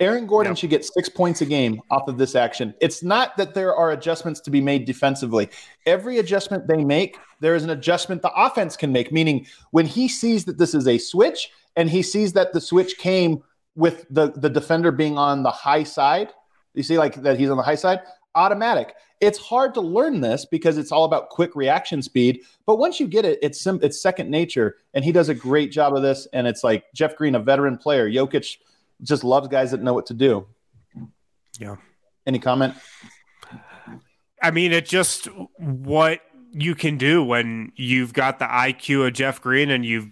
Aaron 0.02 0.26
Gordon 0.26 0.52
yep. 0.52 0.58
should 0.58 0.72
get 0.72 0.84
six 0.84 1.08
points 1.08 1.42
a 1.42 1.46
game 1.46 1.80
off 1.92 2.08
of 2.08 2.18
this 2.18 2.34
action. 2.34 2.74
It's 2.82 3.04
not 3.04 3.38
that 3.38 3.54
there 3.54 3.76
are 3.76 3.92
adjustments 3.92 4.40
to 4.42 4.52
be 4.52 4.60
made 4.60 4.86
defensively. 4.86 5.50
Every 5.86 6.18
adjustment 6.18 6.68
they 6.68 6.84
make, 6.84 7.18
there 7.40 7.54
is 7.54 7.64
an 7.64 7.70
adjustment 7.70 8.24
the 8.24 8.32
offense 8.36 8.76
can 8.76 8.92
make, 8.92 9.12
meaning 9.12 9.46
when 9.70 9.86
he 9.86 10.08
sees 10.08 10.44
that 10.46 10.58
this 10.58 10.74
is 10.74 10.88
a 10.88 10.98
switch 10.98 11.52
and 11.76 11.90
he 11.90 12.02
sees 12.02 12.34
that 12.34 12.54
the 12.54 12.62
switch 12.62 12.98
came 12.98 13.44
with 13.76 14.06
the, 14.10 14.32
the 14.32 14.50
defender 14.50 14.92
being 14.92 15.18
on 15.18 15.44
the 15.44 15.52
high 15.52 15.84
side, 15.84 16.30
you 16.74 16.84
see 16.84 16.98
like 16.98 17.16
that 17.16 17.40
he's 17.40 17.50
on 17.50 17.58
the 17.58 17.64
high 17.64 17.76
side, 17.76 18.02
automatic. 18.36 18.96
It's 19.20 19.38
hard 19.38 19.74
to 19.76 19.82
learn 19.82 20.22
this 20.22 20.46
because 20.46 20.78
it's 20.78 20.92
all 20.92 21.06
about 21.06 21.30
quick 21.30 21.56
reaction 21.56 22.02
speed. 22.02 22.42
But 22.66 22.80
once 22.80 23.00
you 23.00 23.08
get 23.08 23.24
it, 23.24 23.40
it's 23.42 23.62
sim- 23.62 23.80
it's 23.84 24.02
second 24.02 24.32
nature, 24.32 24.78
and 24.94 25.06
he 25.06 25.12
does 25.12 25.30
a 25.30 25.36
great 25.36 25.72
job 25.72 25.96
of 25.96 26.02
this. 26.02 26.28
And 26.34 26.48
it's 26.48 26.64
like 26.64 26.86
Jeff 26.96 27.16
Green, 27.16 27.36
a 27.36 27.40
veteran 27.40 27.78
player. 27.78 28.10
Jokic 28.10 28.58
just 29.04 29.24
loves 29.24 29.48
guys 29.48 29.72
that 29.72 29.82
know 29.82 29.94
what 29.94 30.08
to 30.08 30.14
do. 30.14 30.48
Yeah. 31.60 31.76
Any 32.26 32.40
comment? 32.40 32.74
I 34.42 34.50
mean, 34.50 34.72
it 34.72 34.86
just 34.86 35.28
what 35.58 36.22
you 36.52 36.74
can 36.74 36.98
do 36.98 37.24
when 37.24 37.72
you've 37.76 38.14
got 38.14 38.40
the 38.40 38.46
IQ 38.46 39.08
of 39.08 39.14
Jeff 39.14 39.40
Green 39.40 39.70
and 39.70 39.86
you've 39.86 40.10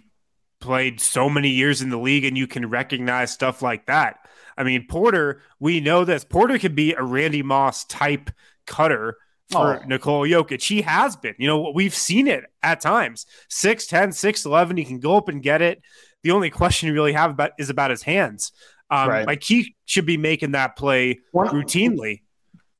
played 0.60 1.00
so 1.00 1.28
many 1.28 1.50
years 1.50 1.82
in 1.82 1.90
the 1.90 1.98
league 1.98 2.24
and 2.24 2.36
you 2.36 2.46
can 2.46 2.68
recognize 2.68 3.30
stuff 3.30 3.62
like 3.62 3.86
that. 3.86 4.18
I 4.56 4.64
mean, 4.64 4.86
Porter, 4.88 5.42
we 5.58 5.80
know 5.80 6.04
this. 6.04 6.24
Porter 6.24 6.58
could 6.58 6.74
be 6.74 6.92
a 6.94 7.02
Randy 7.02 7.42
Moss 7.42 7.84
type 7.84 8.30
cutter 8.66 9.16
for 9.50 9.80
oh. 9.80 9.86
Nikola 9.86 10.28
Jokic. 10.28 10.62
He 10.62 10.82
has 10.82 11.16
been. 11.16 11.34
You 11.38 11.46
know, 11.46 11.72
we've 11.74 11.94
seen 11.94 12.28
it 12.28 12.44
at 12.62 12.80
times. 12.80 13.26
6'10, 13.50 14.08
6'11, 14.08 14.78
he 14.78 14.84
can 14.84 15.00
go 15.00 15.16
up 15.16 15.28
and 15.28 15.42
get 15.42 15.62
it. 15.62 15.82
The 16.22 16.32
only 16.32 16.50
question 16.50 16.88
you 16.88 16.94
really 16.94 17.14
have 17.14 17.30
about 17.30 17.52
is 17.58 17.70
about 17.70 17.90
his 17.90 18.02
hands. 18.02 18.52
Um, 18.90 19.08
right. 19.08 19.26
Like 19.26 19.42
he 19.42 19.76
should 19.86 20.06
be 20.06 20.16
making 20.16 20.52
that 20.52 20.76
play 20.76 21.20
routinely. 21.34 22.22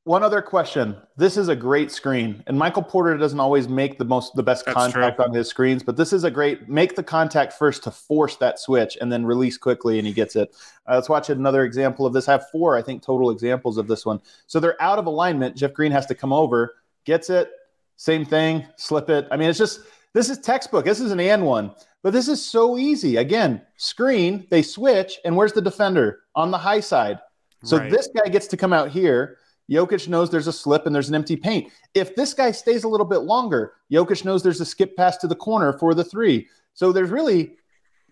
One 0.03 0.23
other 0.23 0.41
question. 0.41 0.97
This 1.15 1.37
is 1.37 1.47
a 1.47 1.55
great 1.55 1.91
screen, 1.91 2.43
and 2.47 2.57
Michael 2.57 2.81
Porter 2.81 3.15
doesn't 3.17 3.39
always 3.39 3.67
make 3.67 3.99
the 3.99 4.05
most 4.05 4.33
the 4.33 4.41
best 4.41 4.65
That's 4.65 4.75
contact 4.75 5.17
true. 5.17 5.25
on 5.25 5.31
his 5.31 5.47
screens, 5.47 5.83
but 5.83 5.95
this 5.95 6.11
is 6.11 6.23
a 6.23 6.31
great 6.31 6.67
make 6.67 6.95
the 6.95 7.03
contact 7.03 7.53
first 7.53 7.83
to 7.83 7.91
force 7.91 8.35
that 8.37 8.57
switch 8.57 8.97
and 8.99 9.11
then 9.11 9.23
release 9.23 9.57
quickly, 9.57 9.99
and 9.99 10.07
he 10.07 10.11
gets 10.11 10.35
it. 10.35 10.55
Uh, 10.89 10.95
let's 10.95 11.07
watch 11.07 11.29
another 11.29 11.65
example 11.65 12.07
of 12.07 12.13
this. 12.13 12.27
I 12.27 12.31
have 12.31 12.49
four, 12.49 12.75
I 12.75 12.81
think, 12.81 13.03
total 13.03 13.29
examples 13.29 13.77
of 13.77 13.87
this 13.87 14.03
one. 14.03 14.19
So 14.47 14.59
they're 14.59 14.81
out 14.81 14.97
of 14.97 15.05
alignment. 15.05 15.55
Jeff 15.55 15.71
Green 15.71 15.91
has 15.91 16.07
to 16.07 16.15
come 16.15 16.33
over, 16.33 16.73
gets 17.05 17.29
it, 17.29 17.51
same 17.95 18.25
thing, 18.25 18.65
slip 18.77 19.07
it. 19.11 19.27
I 19.29 19.37
mean, 19.37 19.51
it's 19.51 19.59
just 19.59 19.81
this 20.13 20.31
is 20.31 20.39
textbook. 20.39 20.83
This 20.83 20.99
is 20.99 21.11
an 21.11 21.19
and 21.19 21.45
one, 21.45 21.75
but 22.01 22.11
this 22.11 22.27
is 22.27 22.43
so 22.43 22.79
easy. 22.79 23.17
Again, 23.17 23.61
screen, 23.77 24.47
they 24.49 24.63
switch, 24.63 25.19
and 25.25 25.37
where's 25.37 25.53
the 25.53 25.61
defender 25.61 26.21
on 26.33 26.49
the 26.49 26.57
high 26.57 26.79
side? 26.79 27.19
So 27.63 27.77
right. 27.77 27.91
this 27.91 28.09
guy 28.15 28.29
gets 28.29 28.47
to 28.47 28.57
come 28.57 28.73
out 28.73 28.89
here 28.89 29.37
Jokic 29.71 30.07
knows 30.07 30.29
there's 30.29 30.47
a 30.47 30.53
slip 30.53 30.85
and 30.85 30.93
there's 30.93 31.09
an 31.09 31.15
empty 31.15 31.35
paint. 31.35 31.71
If 31.93 32.15
this 32.15 32.33
guy 32.33 32.51
stays 32.51 32.83
a 32.83 32.89
little 32.89 33.05
bit 33.05 33.19
longer, 33.19 33.73
Jokic 33.91 34.25
knows 34.25 34.43
there's 34.43 34.61
a 34.61 34.65
skip 34.65 34.97
pass 34.97 35.17
to 35.17 35.27
the 35.27 35.35
corner 35.35 35.77
for 35.77 35.93
the 35.93 36.03
three. 36.03 36.47
So 36.73 36.91
there's 36.91 37.09
really 37.09 37.55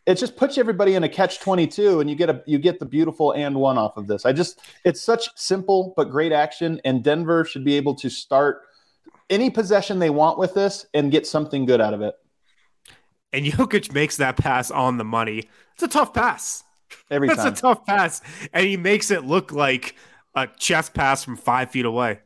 it 0.06 0.16
just 0.16 0.38
puts 0.38 0.58
everybody 0.58 0.96
in 0.96 1.04
a 1.04 1.10
catch 1.10 1.40
22 1.40 2.00
and 2.00 2.10
you 2.10 2.16
get 2.16 2.30
a 2.30 2.42
you 2.48 2.58
get 2.58 2.80
the 2.80 2.86
beautiful 2.86 3.34
and 3.34 3.56
one 3.56 3.78
off 3.78 3.98
of 3.98 4.08
this. 4.08 4.26
I 4.26 4.32
just 4.32 4.62
it's 4.86 5.02
such 5.02 5.30
simple 5.36 5.94
but 5.98 6.06
great 6.06 6.32
action 6.32 6.80
and 6.86 7.04
Denver 7.04 7.44
should 7.44 7.66
be 7.66 7.76
able 7.76 7.96
to 7.96 8.10
start 8.10 8.62
any 9.30 9.50
possession 9.50 10.00
they 10.00 10.10
want 10.10 10.40
with 10.40 10.54
this 10.54 10.86
and 10.94 11.12
get 11.12 11.28
something 11.28 11.66
good 11.66 11.82
out 11.82 11.94
of 11.94 12.02
it. 12.02 12.16
And 13.32 13.46
Jokic 13.46 13.94
makes 13.94 14.18
that 14.18 14.38
pass 14.38 14.72
on 14.72 14.98
the 14.98 15.04
money. 15.04 15.50
It's 15.74 15.84
a 15.84 15.88
tough 15.88 16.14
pass. 16.14 16.64
Every 17.12 17.28
That's 17.28 17.44
time. 17.44 17.54
a 17.54 17.56
tough 17.56 17.86
pass. 17.86 18.22
And 18.52 18.66
he 18.66 18.78
makes 18.78 19.12
it 19.12 19.24
look 19.24 19.52
like 19.52 19.96
a 20.36 20.48
chest 20.58 20.94
pass 20.94 21.24
from 21.24 21.36
five 21.36 21.72
feet 21.72 21.86
away. 21.86 22.20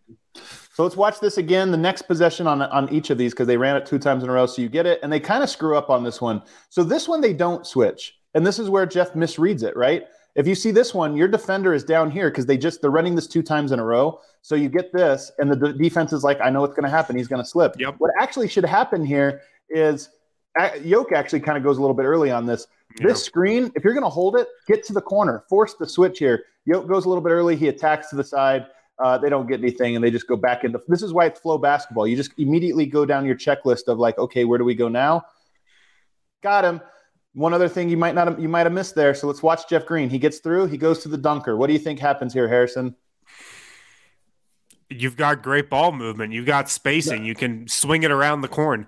So 0.74 0.84
let's 0.84 0.98
watch 0.98 1.20
this 1.20 1.38
again. 1.38 1.70
The 1.70 1.78
next 1.78 2.04
possession 2.04 2.48
on 2.48 2.62
on 2.62 2.92
each 2.92 3.10
of 3.12 3.18
these 3.18 3.34
because 3.34 3.48
they 3.48 3.58
ran 3.58 3.76
it 3.76 3.86
two 3.86 4.00
times 4.00 4.24
in 4.24 4.30
a 4.30 4.34
row, 4.34 4.48
so 4.48 4.62
you 4.62 4.70
get 4.70 4.86
it, 4.86 5.00
and 5.04 5.14
they 5.14 5.20
kind 5.20 5.44
of 5.44 5.50
screw 5.50 5.78
up 5.78 5.90
on 5.90 6.04
this 6.04 6.20
one. 6.20 6.42
So 6.70 6.84
this 6.84 7.08
one 7.08 7.22
they 7.22 7.34
don't 7.34 7.68
switch, 7.68 8.18
and 8.34 8.46
this 8.46 8.58
is 8.58 8.70
where 8.70 8.86
Jeff 8.86 9.14
misreads 9.14 9.64
it. 9.64 9.78
Right? 9.78 10.06
If 10.36 10.48
you 10.48 10.56
see 10.56 10.72
this 10.72 10.94
one, 10.94 11.16
your 11.16 11.28
defender 11.28 11.76
is 11.76 11.84
down 11.84 12.10
here 12.10 12.32
because 12.32 12.48
they 12.48 12.58
just 12.58 12.82
they're 12.82 12.90
running 12.90 13.14
this 13.14 13.28
two 13.28 13.44
times 13.44 13.72
in 13.72 13.80
a 13.80 13.86
row. 13.86 14.20
So 14.42 14.56
you 14.56 14.68
get 14.68 14.92
this, 14.92 15.32
and 15.38 15.52
the 15.52 15.74
defense 15.74 16.12
is 16.12 16.24
like, 16.24 16.40
I 16.42 16.50
know 16.50 16.62
what's 16.62 16.74
going 16.74 16.84
to 16.84 16.90
happen. 16.90 17.16
He's 17.16 17.28
going 17.28 17.42
to 17.42 17.48
slip. 17.48 17.76
Yep. 17.80 17.96
What 18.00 18.12
actually 18.20 18.48
should 18.48 18.66
happen 18.66 19.06
here 19.06 19.42
is 19.70 20.10
uh, 20.60 20.72
Yoke 20.84 21.12
actually 21.12 21.42
kind 21.42 21.58
of 21.58 21.64
goes 21.64 21.78
a 21.78 21.82
little 21.82 21.96
bit 21.96 22.06
early 22.06 22.32
on 22.32 22.46
this. 22.48 22.68
This 22.98 23.24
screen, 23.24 23.72
if 23.76 23.84
you're 23.84 23.94
going 23.94 24.04
to 24.04 24.10
hold 24.10 24.36
it, 24.36 24.48
get 24.68 24.84
to 24.86 24.94
the 24.94 25.02
corner, 25.02 25.44
force 25.50 25.76
the 25.76 25.88
switch 25.88 26.20
here. 26.20 26.46
Yoke 26.66 26.88
goes 26.88 27.06
a 27.06 27.10
little 27.10 27.24
bit 27.24 27.32
early. 27.32 27.56
He 27.56 27.68
attacks 27.68 28.10
to 28.10 28.16
the 28.16 28.24
side. 28.24 28.68
Uh, 29.00 29.18
they 29.18 29.30
don't 29.30 29.48
get 29.48 29.60
anything, 29.60 29.96
and 29.96 30.04
they 30.04 30.12
just 30.12 30.28
go 30.28 30.36
back 30.36 30.64
into. 30.64 30.80
This 30.88 31.02
is 31.02 31.14
why 31.14 31.26
it's 31.26 31.40
flow 31.40 31.58
basketball. 31.58 32.08
You 32.08 32.16
just 32.16 32.32
immediately 32.38 32.86
go 32.86 33.06
down 33.06 33.26
your 33.26 33.36
checklist 33.36 33.88
of 33.88 33.98
like, 33.98 34.18
okay, 34.18 34.46
where 34.46 34.60
do 34.60 34.64
we 34.64 34.76
go 34.76 34.88
now? 34.88 35.24
Got 36.44 36.66
him. 36.66 36.82
One 37.34 37.54
other 37.54 37.68
thing 37.68 37.90
you 37.90 37.98
might 37.98 38.14
not 38.14 38.40
you 38.40 38.48
might 38.48 38.68
have 38.68 38.74
missed 38.74 38.94
there. 38.94 39.16
So 39.16 39.26
let's 39.26 39.42
watch 39.42 39.68
Jeff 39.68 39.88
Green. 39.88 40.10
He 40.10 40.20
gets 40.20 40.38
through. 40.38 40.68
He 40.68 40.78
goes 40.78 41.00
to 41.00 41.10
the 41.10 41.18
dunker. 41.18 41.58
What 41.58 41.68
do 41.68 41.74
you 41.74 41.80
think 41.80 42.00
happens 42.00 42.32
here, 42.32 42.48
Harrison? 42.48 42.96
You've 44.90 45.18
got 45.18 45.42
great 45.42 45.72
ball 45.72 45.92
movement. 45.92 46.34
You've 46.34 46.46
got 46.46 46.70
spacing. 46.70 47.26
You 47.26 47.34
can 47.34 47.68
swing 47.68 48.04
it 48.04 48.12
around 48.12 48.42
the 48.42 48.48
corn. 48.48 48.86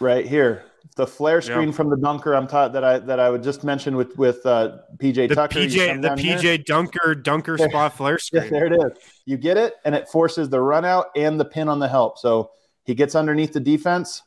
Right 0.00 0.26
here 0.26 0.64
the 0.94 1.06
flare 1.06 1.40
screen 1.40 1.72
from 1.72 1.90
the 1.90 1.96
dunker 1.96 2.34
I'm 2.34 2.46
taught 2.46 2.72
that 2.72 2.84
I 2.84 2.98
that 3.00 3.18
I 3.18 3.28
would 3.30 3.42
just 3.42 3.64
mention 3.64 3.96
with 3.96 4.16
with 4.16 4.44
uh, 4.46 4.78
PJ 4.98 5.28
the 5.28 5.34
Tucker. 5.34 5.58
PJ 5.58 6.02
the 6.02 6.08
PJ 6.10 6.40
here. 6.40 6.58
dunker 6.58 7.14
dunker 7.14 7.58
spot 7.58 7.96
flare 7.96 8.18
screen. 8.20 8.44
Yeah, 8.44 8.50
there 8.50 8.66
it 8.66 8.72
is. 8.72 8.98
You 9.24 9.36
get 9.36 9.56
it, 9.56 9.74
and 9.84 9.94
it 9.94 10.08
forces 10.08 10.48
the 10.48 10.60
run 10.60 10.84
out 10.84 11.06
and 11.16 11.40
the 11.40 11.44
pin 11.44 11.68
on 11.68 11.78
the 11.78 11.88
help. 11.88 12.18
So 12.18 12.50
he 12.84 12.94
gets 12.94 13.14
underneath 13.14 13.52
the 13.52 13.60
defense. 13.60 14.22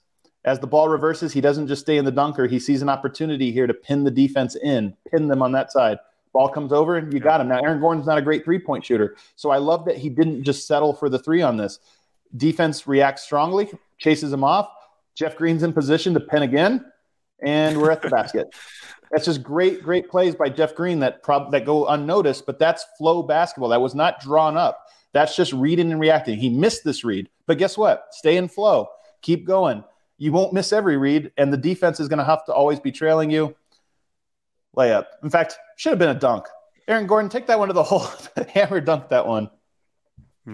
As 0.46 0.60
the 0.60 0.68
ball 0.68 0.88
reverses, 0.88 1.34
he 1.34 1.42
doesn't 1.42 1.68
just 1.68 1.82
stay 1.82 1.98
in 1.98 2.06
the 2.06 2.12
dunker. 2.12 2.48
He 2.48 2.60
sees 2.60 2.82
an 2.82 2.90
opportunity 2.90 3.52
here 3.52 3.68
to 3.68 3.74
pin 3.74 4.04
the 4.04 4.12
defense 4.12 4.56
in, 4.56 4.96
pin 5.12 5.28
them 5.28 5.42
on 5.42 5.52
that 5.52 5.72
side. 5.72 5.98
Ball 6.32 6.48
comes 6.48 6.72
over 6.72 6.96
and 6.96 7.12
you 7.12 7.20
got 7.20 7.42
him. 7.42 7.50
Now, 7.50 7.60
Aaron 7.60 7.82
Gordon's 7.82 8.08
not 8.08 8.18
a 8.18 8.22
great 8.22 8.46
three 8.46 8.60
point 8.60 8.86
shooter. 8.86 9.18
So 9.36 9.50
I 9.50 9.58
love 9.58 9.86
that 9.86 9.98
he 9.98 10.10
didn't 10.10 10.44
just 10.44 10.68
settle 10.68 10.94
for 10.94 11.10
the 11.10 11.20
three 11.20 11.42
on 11.42 11.58
this. 11.58 11.80
Defense 12.38 12.88
reacts 12.88 13.24
strongly, 13.24 13.70
chases 13.98 14.32
him 14.32 14.44
off. 14.44 14.70
Jeff 15.20 15.36
Green's 15.36 15.64
in 15.64 15.74
position 15.74 16.14
to 16.14 16.22
pin 16.22 16.44
again, 16.44 16.86
and 17.44 17.78
we're 17.78 17.92
at 17.92 18.02
the 18.02 18.10
basket. 18.10 18.48
That's 19.12 19.26
just 19.26 19.44
great, 19.44 19.84
great 19.84 20.10
plays 20.10 20.34
by 20.34 20.48
Jeff 20.48 20.76
Green 20.76 21.00
that 21.02 21.24
prob- 21.24 21.52
that 21.52 21.66
go 21.66 21.88
unnoticed, 21.88 22.46
but 22.46 22.60
that's 22.60 22.86
flow 22.96 23.24
basketball. 23.24 23.70
That 23.70 23.82
was 23.82 23.96
not 23.96 24.22
drawn 24.22 24.56
up. 24.56 24.86
That's 25.14 25.36
just 25.36 25.52
reading 25.52 25.92
and 25.92 26.00
reacting. 26.00 26.38
He 26.38 26.48
missed 26.48 26.84
this 26.84 27.04
read, 27.04 27.28
but 27.48 27.58
guess 27.58 27.76
what? 27.76 28.06
Stay 28.12 28.38
in 28.38 28.48
flow. 28.48 28.88
Keep 29.24 29.48
going. 29.48 29.84
You 30.20 30.32
won't 30.32 30.54
miss 30.54 30.72
every 30.72 30.96
read, 30.96 31.32
and 31.38 31.52
the 31.52 31.58
defense 31.58 32.00
is 32.00 32.08
going 32.08 32.20
to 32.20 32.24
have 32.24 32.46
to 32.46 32.54
always 32.54 32.80
be 32.80 32.92
trailing 32.92 33.32
you. 33.32 33.56
Layup. 34.78 35.06
In 35.24 35.32
fact, 35.32 35.58
should 35.76 35.90
have 35.90 35.98
been 35.98 36.10
a 36.10 36.20
dunk. 36.20 36.46
Aaron 36.88 37.08
Gordon, 37.08 37.30
take 37.30 37.48
that 37.48 37.58
one 37.58 37.70
to 37.70 37.74
the 37.74 37.82
hole. 37.92 38.08
Hammer 38.54 38.80
dunk 38.80 39.10
that 39.10 39.26
one. 39.26 39.50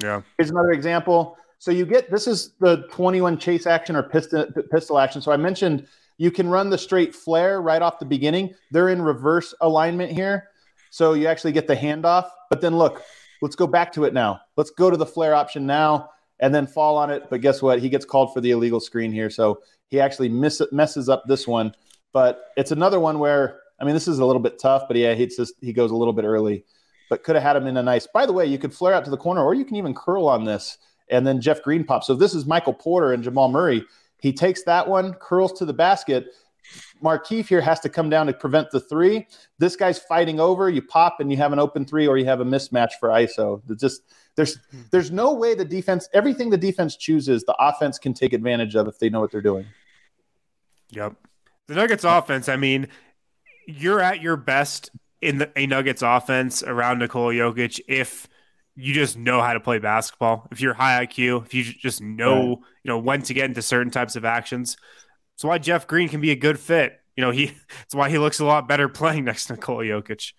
Yeah. 0.02 0.22
Here's 0.38 0.50
another 0.50 0.72
example. 0.72 1.38
So 1.60 1.72
you 1.72 1.86
get 1.86 2.12
this 2.12 2.28
is 2.28 2.54
the 2.60 2.88
21 2.92 3.38
chase 3.38 3.66
action 3.66 3.96
or 3.96 4.04
pistol 4.04 4.46
pistol 4.72 5.00
action. 5.00 5.22
So 5.22 5.32
I 5.32 5.38
mentioned 5.38 5.88
you 6.18 6.32
can 6.32 6.50
run 6.50 6.70
the 6.70 6.78
straight 6.78 7.14
flare 7.14 7.62
right 7.62 7.82
off 7.82 8.00
the 8.00 8.06
beginning. 8.06 8.54
They're 8.72 8.90
in 8.90 9.02
reverse 9.02 9.54
alignment 9.62 10.12
here. 10.12 10.50
So 10.90 11.14
you 11.14 11.28
actually 11.28 11.52
get 11.52 11.68
the 11.68 11.76
handoff. 11.76 12.30
But 12.50 12.62
then 12.62 12.78
look, 12.78 13.02
let's 13.42 13.56
go 13.56 13.68
back 13.68 13.92
to 13.94 14.06
it 14.06 14.14
now. 14.14 14.42
Let's 14.56 14.70
go 14.70 14.90
to 14.90 14.98
the 14.98 15.06
flare 15.06 15.36
option 15.36 15.66
now 15.66 16.12
and 16.40 16.54
then 16.54 16.68
fall 16.68 16.98
on 16.98 17.10
it. 17.10 17.30
But 17.30 17.42
guess 17.42 17.62
what? 17.62 17.80
He 17.80 17.90
gets 17.90 18.06
called 18.06 18.34
for 18.34 18.42
the 18.42 18.52
illegal 18.52 18.80
screen 18.80 19.12
here. 19.12 19.30
So 19.30 19.62
he 19.90 20.00
actually 20.00 20.30
miss, 20.30 20.62
messes 20.72 21.10
up 21.10 21.24
this 21.28 21.48
one. 21.48 21.74
But 22.14 22.46
it's 22.56 22.72
another 22.72 23.00
one 23.00 23.20
where, 23.20 23.60
I 23.80 23.84
mean, 23.84 23.94
this 23.94 24.08
is 24.08 24.20
a 24.20 24.26
little 24.26 24.42
bit 24.42 24.58
tough, 24.58 24.84
but 24.88 24.96
yeah, 24.96 25.14
he, 25.16 25.28
just, 25.28 25.54
he 25.60 25.74
goes 25.74 25.92
a 25.92 25.96
little 25.96 26.14
bit 26.14 26.24
early, 26.24 26.64
but 27.10 27.24
could 27.24 27.36
have 27.36 27.44
had 27.44 27.58
him 27.58 27.68
in 27.68 27.76
a 27.76 27.84
nice. 27.84 28.08
By 28.08 28.26
the 28.26 28.32
way, 28.32 28.46
you 28.46 28.58
could 28.58 28.74
flare 28.74 28.94
out 28.94 29.04
to 29.04 29.12
the 29.12 29.18
corner 29.18 29.44
or 29.44 29.54
you 29.54 29.66
can 29.66 29.76
even 29.76 29.94
curl 29.94 30.28
on 30.28 30.46
this. 30.46 30.78
And 31.10 31.26
then 31.26 31.42
Jeff 31.42 31.62
Green 31.62 31.84
pops. 31.84 32.08
So 32.08 32.16
this 32.16 32.34
is 32.34 32.46
Michael 32.46 32.74
Porter 32.74 33.14
and 33.14 33.24
Jamal 33.24 33.50
Murray. 33.50 33.84
He 34.20 34.34
takes 34.34 34.64
that 34.64 34.88
one, 34.88 35.14
curls 35.14 35.54
to 35.54 35.66
the 35.66 35.74
basket. 35.74 36.34
Markieff 37.04 37.48
here 37.48 37.62
has 37.62 37.80
to 37.82 37.90
come 37.90 38.10
down 38.10 38.28
to 38.28 38.34
prevent 38.34 38.72
the 38.72 38.80
three. 38.80 39.28
This 39.60 39.76
guy's 39.76 40.00
fighting 40.00 40.40
over. 40.40 40.70
You 40.70 40.82
pop 40.82 41.20
and 41.20 41.30
you 41.30 41.38
have 41.38 41.54
an 41.54 41.60
open 41.60 41.86
three, 41.86 42.08
or 42.08 42.18
you 42.18 42.26
have 42.26 42.42
a 42.42 42.46
mismatch 42.46 42.94
for 43.00 43.10
ISO. 43.10 43.62
It's 43.70 43.82
just 43.82 44.02
there's 44.36 44.58
there's 44.92 45.12
no 45.12 45.34
way 45.34 45.56
the 45.56 45.66
defense 45.66 46.10
everything 46.14 46.50
the 46.50 46.58
defense 46.58 46.96
chooses 46.96 47.44
the 47.44 47.56
offense 47.60 47.98
can 47.98 48.14
take 48.14 48.34
advantage 48.34 48.76
of 48.76 48.88
if 48.88 49.00
they 49.00 49.10
know 49.10 49.22
what 49.22 49.32
they're 49.32 49.42
doing. 49.42 49.66
Yep. 50.92 51.14
The 51.68 51.76
Nuggets 51.76 52.04
offense. 52.04 52.50
I 52.50 52.58
mean, 52.58 52.88
you're 53.68 54.02
at 54.02 54.22
your 54.22 54.38
best 54.38 54.92
in 55.22 55.40
the, 55.40 55.52
a 55.56 55.68
Nuggets 55.68 56.02
offense 56.02 56.64
around 56.64 57.00
Nikola 57.00 57.34
Jokic 57.34 57.80
if 57.88 58.28
you 58.76 58.94
just 58.94 59.18
know 59.18 59.42
how 59.42 59.54
to 59.54 59.60
play 59.60 59.80
basketball. 59.80 60.48
If 60.52 60.62
you're 60.62 60.74
high 60.74 61.06
IQ, 61.06 61.46
if 61.46 61.54
you 61.54 61.64
just 61.64 62.02
know, 62.02 62.36
right. 62.36 62.58
you 62.84 62.90
know, 62.90 63.00
when 63.00 63.22
to 63.24 63.34
get 63.34 63.46
into 63.46 63.62
certain 63.62 63.92
types 63.92 64.16
of 64.16 64.26
actions. 64.26 64.78
That's 65.36 65.44
why 65.44 65.58
Jeff 65.58 65.88
Green 65.88 66.10
can 66.10 66.22
be 66.22 66.32
a 66.32 66.36
good 66.36 66.60
fit. 66.60 67.00
You 67.16 67.24
know, 67.24 67.32
he 67.32 67.46
that's 67.78 67.96
why 67.96 68.10
he 68.10 68.18
looks 68.18 68.40
a 68.40 68.46
lot 68.46 68.68
better 68.68 68.90
playing 68.90 69.26
next 69.26 69.46
to 69.46 69.54
Nikola 69.54 69.84
Jokic. 69.84 70.34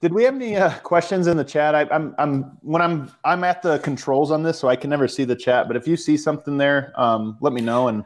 Did 0.00 0.12
we 0.12 0.22
have 0.24 0.36
any 0.36 0.56
uh, 0.56 0.78
questions 0.78 1.26
in 1.26 1.36
the 1.36 1.44
chat? 1.44 1.74
I, 1.74 1.82
am 1.82 1.90
I'm, 1.90 2.14
I'm 2.18 2.42
when 2.62 2.82
I'm 2.82 3.12
I'm 3.24 3.42
at 3.42 3.62
the 3.62 3.78
controls 3.80 4.30
on 4.30 4.42
this, 4.44 4.58
so 4.58 4.68
I 4.68 4.76
can 4.76 4.90
never 4.90 5.08
see 5.08 5.24
the 5.24 5.34
chat. 5.34 5.66
But 5.66 5.76
if 5.76 5.88
you 5.88 5.96
see 5.96 6.16
something 6.16 6.56
there, 6.56 6.92
um, 6.96 7.36
let 7.40 7.52
me 7.52 7.60
know, 7.60 7.88
and 7.88 8.04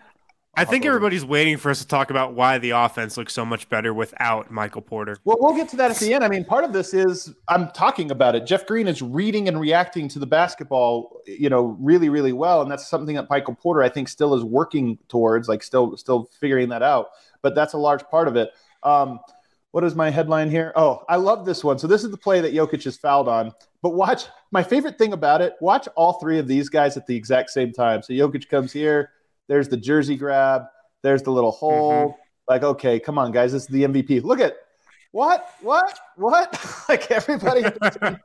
I 0.55 0.66
think 0.66 0.84
everybody's 0.84 1.24
waiting 1.24 1.57
for 1.57 1.70
us 1.70 1.78
to 1.78 1.86
talk 1.86 2.11
about 2.11 2.34
why 2.34 2.59
the 2.59 2.70
offense 2.70 3.16
looks 3.16 3.32
so 3.32 3.42
much 3.42 3.70
better 3.70 3.94
without 3.94 4.50
Michael 4.50 4.82
Porter. 4.82 5.16
Well, 5.24 5.38
we'll 5.40 5.57
get 5.57 5.70
to 5.70 5.76
that 5.76 5.90
at 5.90 5.96
the 5.96 6.12
end. 6.12 6.22
I 6.22 6.28
mean, 6.28 6.44
part 6.44 6.64
of 6.64 6.74
this 6.74 6.92
is 6.92 7.32
I'm 7.48 7.70
talking 7.70 8.11
about 8.11 8.34
it. 8.34 8.44
Jeff 8.44 8.66
Green 8.66 8.86
is 8.86 9.00
reading 9.00 9.48
and 9.48 9.59
reacting 9.59 10.09
to 10.09 10.18
the 10.18 10.26
basketball, 10.26 11.22
you 11.26 11.48
know, 11.48 11.76
really, 11.80 12.11
really 12.11 12.34
well, 12.34 12.61
and 12.61 12.70
that's 12.70 12.86
something 12.86 13.16
that 13.16 13.30
Michael 13.30 13.55
Porter, 13.55 13.82
I 13.82 13.88
think, 13.88 14.09
still 14.09 14.34
is 14.34 14.44
working 14.44 14.98
towards, 15.09 15.48
like 15.48 15.62
still, 15.62 15.96
still 15.96 16.28
figuring 16.38 16.68
that 16.68 16.82
out. 16.82 17.09
But 17.40 17.55
that's 17.55 17.72
a 17.72 17.78
large 17.78 18.05
part 18.09 18.28
of 18.28 18.36
it. 18.36 18.50
Um, 18.82 19.20
what 19.70 19.84
is 19.84 19.94
my 19.94 20.11
headline 20.11 20.50
here? 20.50 20.74
Oh, 20.76 21.03
I 21.09 21.16
love 21.16 21.46
this 21.46 21.64
one. 21.64 21.78
So 21.78 21.86
this 21.86 22.05
is 22.05 22.11
the 22.11 22.18
play 22.18 22.42
that 22.42 22.53
Jokic 22.53 22.86
is 22.86 22.98
fouled 22.98 23.26
on. 23.26 23.53
But 23.80 23.94
watch 23.94 24.26
my 24.50 24.62
favorite 24.62 24.98
thing 24.98 25.14
about 25.14 25.40
it. 25.40 25.55
Watch 25.62 25.88
all 25.96 26.20
three 26.20 26.38
of 26.38 26.46
these 26.46 26.68
guys 26.68 26.98
at 26.98 27.07
the 27.07 27.16
exact 27.16 27.48
same 27.48 27.72
time. 27.72 28.03
So 28.03 28.12
Jokic 28.12 28.50
comes 28.50 28.70
here 28.70 29.12
there's 29.53 29.68
the 29.68 29.76
jersey 29.76 30.16
grab. 30.16 30.62
There's 31.03 31.22
the 31.22 31.30
little 31.30 31.50
hole. 31.50 31.92
Mm-hmm. 31.92 32.12
Like, 32.48 32.62
okay, 32.62 32.98
come 32.98 33.18
on, 33.18 33.32
guys. 33.32 33.53
This 33.53 33.64
is 33.64 33.68
the 33.68 33.82
MVP. 33.82 34.22
Look 34.22 34.40
at 34.40 34.57
what, 35.11 35.46
what, 35.61 36.00
what? 36.16 36.84
like 36.88 37.11
everybody. 37.11 37.61
it 37.82 38.18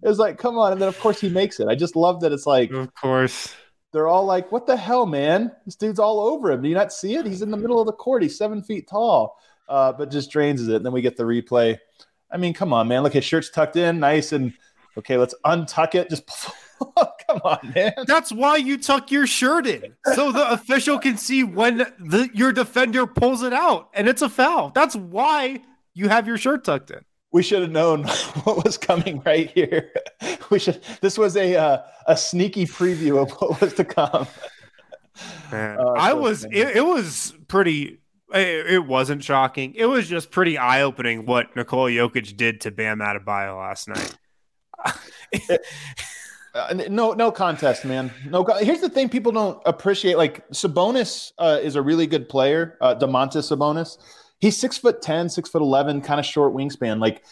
was 0.00 0.18
like, 0.18 0.38
come 0.38 0.56
on. 0.56 0.72
And 0.72 0.80
then, 0.80 0.88
of 0.88 0.98
course, 0.98 1.20
he 1.20 1.28
makes 1.28 1.60
it. 1.60 1.68
I 1.68 1.74
just 1.74 1.94
love 1.94 2.22
that 2.22 2.32
it's 2.32 2.46
like, 2.46 2.70
of 2.70 2.94
course. 2.94 3.54
They're 3.92 4.08
all 4.08 4.24
like, 4.24 4.50
what 4.50 4.66
the 4.66 4.78
hell, 4.78 5.04
man? 5.04 5.52
This 5.66 5.76
dude's 5.76 5.98
all 5.98 6.20
over 6.20 6.52
him. 6.52 6.62
Do 6.62 6.70
you 6.70 6.74
not 6.74 6.90
see 6.90 7.16
it? 7.16 7.26
He's 7.26 7.42
in 7.42 7.50
the 7.50 7.58
middle 7.58 7.78
of 7.78 7.84
the 7.84 7.92
court. 7.92 8.22
He's 8.22 8.38
seven 8.38 8.62
feet 8.62 8.88
tall, 8.88 9.38
uh, 9.68 9.92
but 9.92 10.10
just 10.10 10.30
drains 10.30 10.66
it. 10.66 10.76
And 10.76 10.86
then 10.86 10.92
we 10.94 11.02
get 11.02 11.18
the 11.18 11.24
replay. 11.24 11.78
I 12.30 12.38
mean, 12.38 12.54
come 12.54 12.72
on, 12.72 12.88
man. 12.88 13.02
Look, 13.02 13.12
his 13.12 13.24
shirt's 13.24 13.50
tucked 13.50 13.76
in, 13.76 14.00
nice. 14.00 14.32
And 14.32 14.54
okay, 14.96 15.18
let's 15.18 15.34
untuck 15.44 15.94
it. 15.94 16.08
Just 16.08 16.30
Come 17.28 17.40
on, 17.44 17.72
man. 17.74 17.92
That's 18.06 18.32
why 18.32 18.56
you 18.56 18.78
tuck 18.78 19.10
your 19.10 19.26
shirt 19.26 19.66
in, 19.66 19.94
so 20.14 20.32
the 20.32 20.50
official 20.52 20.98
can 20.98 21.16
see 21.16 21.44
when 21.44 21.78
the, 21.78 22.30
your 22.32 22.52
defender 22.52 23.06
pulls 23.06 23.42
it 23.42 23.52
out, 23.52 23.90
and 23.94 24.08
it's 24.08 24.22
a 24.22 24.28
foul. 24.28 24.70
That's 24.74 24.96
why 24.96 25.60
you 25.94 26.08
have 26.08 26.26
your 26.26 26.38
shirt 26.38 26.64
tucked 26.64 26.90
in. 26.90 27.00
We 27.32 27.42
should 27.42 27.62
have 27.62 27.70
known 27.70 28.04
what 28.44 28.64
was 28.64 28.78
coming 28.78 29.22
right 29.24 29.50
here. 29.50 29.92
We 30.50 30.58
should. 30.58 30.82
This 31.00 31.18
was 31.18 31.36
a 31.36 31.56
uh, 31.56 31.82
a 32.06 32.16
sneaky 32.16 32.66
preview 32.66 33.20
of 33.22 33.30
what 33.32 33.60
was 33.60 33.74
to 33.74 33.84
come. 33.84 34.26
Man, 35.52 35.78
uh, 35.78 35.92
I 35.96 36.14
was. 36.14 36.44
It, 36.44 36.76
it, 36.76 36.86
was 36.86 37.34
pretty. 37.48 38.00
It, 38.32 38.66
it, 38.72 38.86
wasn't 38.86 39.24
shocking. 39.24 39.74
It 39.74 39.86
was 39.86 40.08
just 40.08 40.30
pretty 40.30 40.56
eye 40.56 40.82
opening 40.82 41.26
what 41.26 41.54
Nikola 41.56 41.90
Jokic 41.90 42.36
did 42.36 42.62
to 42.62 42.70
Bam 42.70 43.00
Adebayo 43.00 43.58
last 43.58 43.88
night. 43.88 44.16
Uh, 46.58 46.74
no, 46.88 47.12
no 47.12 47.30
contest, 47.30 47.84
man. 47.84 48.10
No. 48.26 48.44
Here's 48.60 48.80
the 48.80 48.88
thing: 48.88 49.08
people 49.08 49.32
don't 49.32 49.60
appreciate. 49.64 50.16
Like 50.16 50.46
Sabonis 50.50 51.32
uh, 51.38 51.60
is 51.62 51.76
a 51.76 51.82
really 51.82 52.06
good 52.06 52.28
player. 52.28 52.76
Uh, 52.80 52.94
Domantas 52.94 53.50
Sabonis. 53.50 53.98
He's 54.40 54.56
six 54.56 54.76
foot 54.76 55.00
ten, 55.00 55.28
six 55.28 55.48
foot 55.48 55.62
eleven, 55.62 56.00
kind 56.00 56.18
of 56.18 56.26
short 56.26 56.54
wingspan. 56.54 57.00
Like 57.00 57.24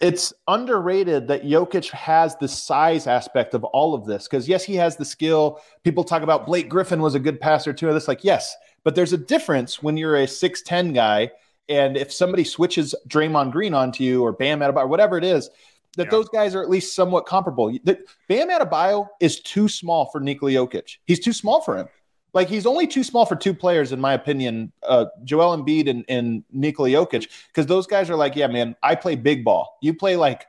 it's 0.00 0.32
underrated 0.48 1.28
that 1.28 1.44
Jokic 1.44 1.90
has 1.90 2.36
the 2.36 2.48
size 2.48 3.06
aspect 3.06 3.54
of 3.54 3.64
all 3.64 3.94
of 3.94 4.04
this. 4.04 4.28
Because 4.28 4.48
yes, 4.48 4.64
he 4.64 4.76
has 4.76 4.96
the 4.96 5.04
skill. 5.04 5.60
People 5.82 6.04
talk 6.04 6.22
about 6.22 6.46
Blake 6.46 6.68
Griffin 6.68 7.00
was 7.00 7.14
a 7.14 7.20
good 7.20 7.40
passer 7.40 7.72
too. 7.72 7.92
This 7.92 8.08
like 8.08 8.22
yes, 8.22 8.54
but 8.84 8.94
there's 8.94 9.12
a 9.12 9.18
difference 9.18 9.82
when 9.82 9.96
you're 9.96 10.16
a 10.16 10.28
six 10.28 10.62
ten 10.62 10.92
guy, 10.92 11.30
and 11.68 11.96
if 11.96 12.12
somebody 12.12 12.44
switches 12.44 12.94
Draymond 13.08 13.52
Green 13.52 13.74
onto 13.74 14.04
you 14.04 14.22
or 14.22 14.32
Bam 14.32 14.60
Adebayo, 14.60 14.88
whatever 14.88 15.18
it 15.18 15.24
is 15.24 15.50
that 15.96 16.04
yeah. 16.04 16.10
those 16.10 16.28
guys 16.28 16.54
are 16.54 16.62
at 16.62 16.70
least 16.70 16.94
somewhat 16.94 17.26
comparable. 17.26 17.76
That 17.84 18.00
Bam 18.28 18.48
Adebayo 18.48 19.08
is 19.20 19.40
too 19.40 19.68
small 19.68 20.06
for 20.06 20.20
Nikola 20.20 20.52
Jokic. 20.52 20.98
He's 21.04 21.20
too 21.20 21.32
small 21.32 21.60
for 21.60 21.76
him. 21.76 21.88
Like 22.32 22.48
he's 22.48 22.66
only 22.66 22.86
too 22.86 23.02
small 23.02 23.24
for 23.24 23.34
two 23.34 23.54
players, 23.54 23.92
in 23.92 24.00
my 24.00 24.12
opinion, 24.12 24.72
uh, 24.86 25.06
Joel 25.24 25.56
Embiid 25.56 25.88
and, 25.88 26.04
and 26.08 26.44
Nikola 26.52 26.90
Jokic, 26.90 27.28
because 27.48 27.66
those 27.66 27.86
guys 27.86 28.10
are 28.10 28.16
like, 28.16 28.36
yeah, 28.36 28.46
man, 28.46 28.76
I 28.82 28.94
play 28.94 29.16
big 29.16 29.42
ball. 29.42 29.78
You 29.80 29.94
play 29.94 30.16
like 30.16 30.46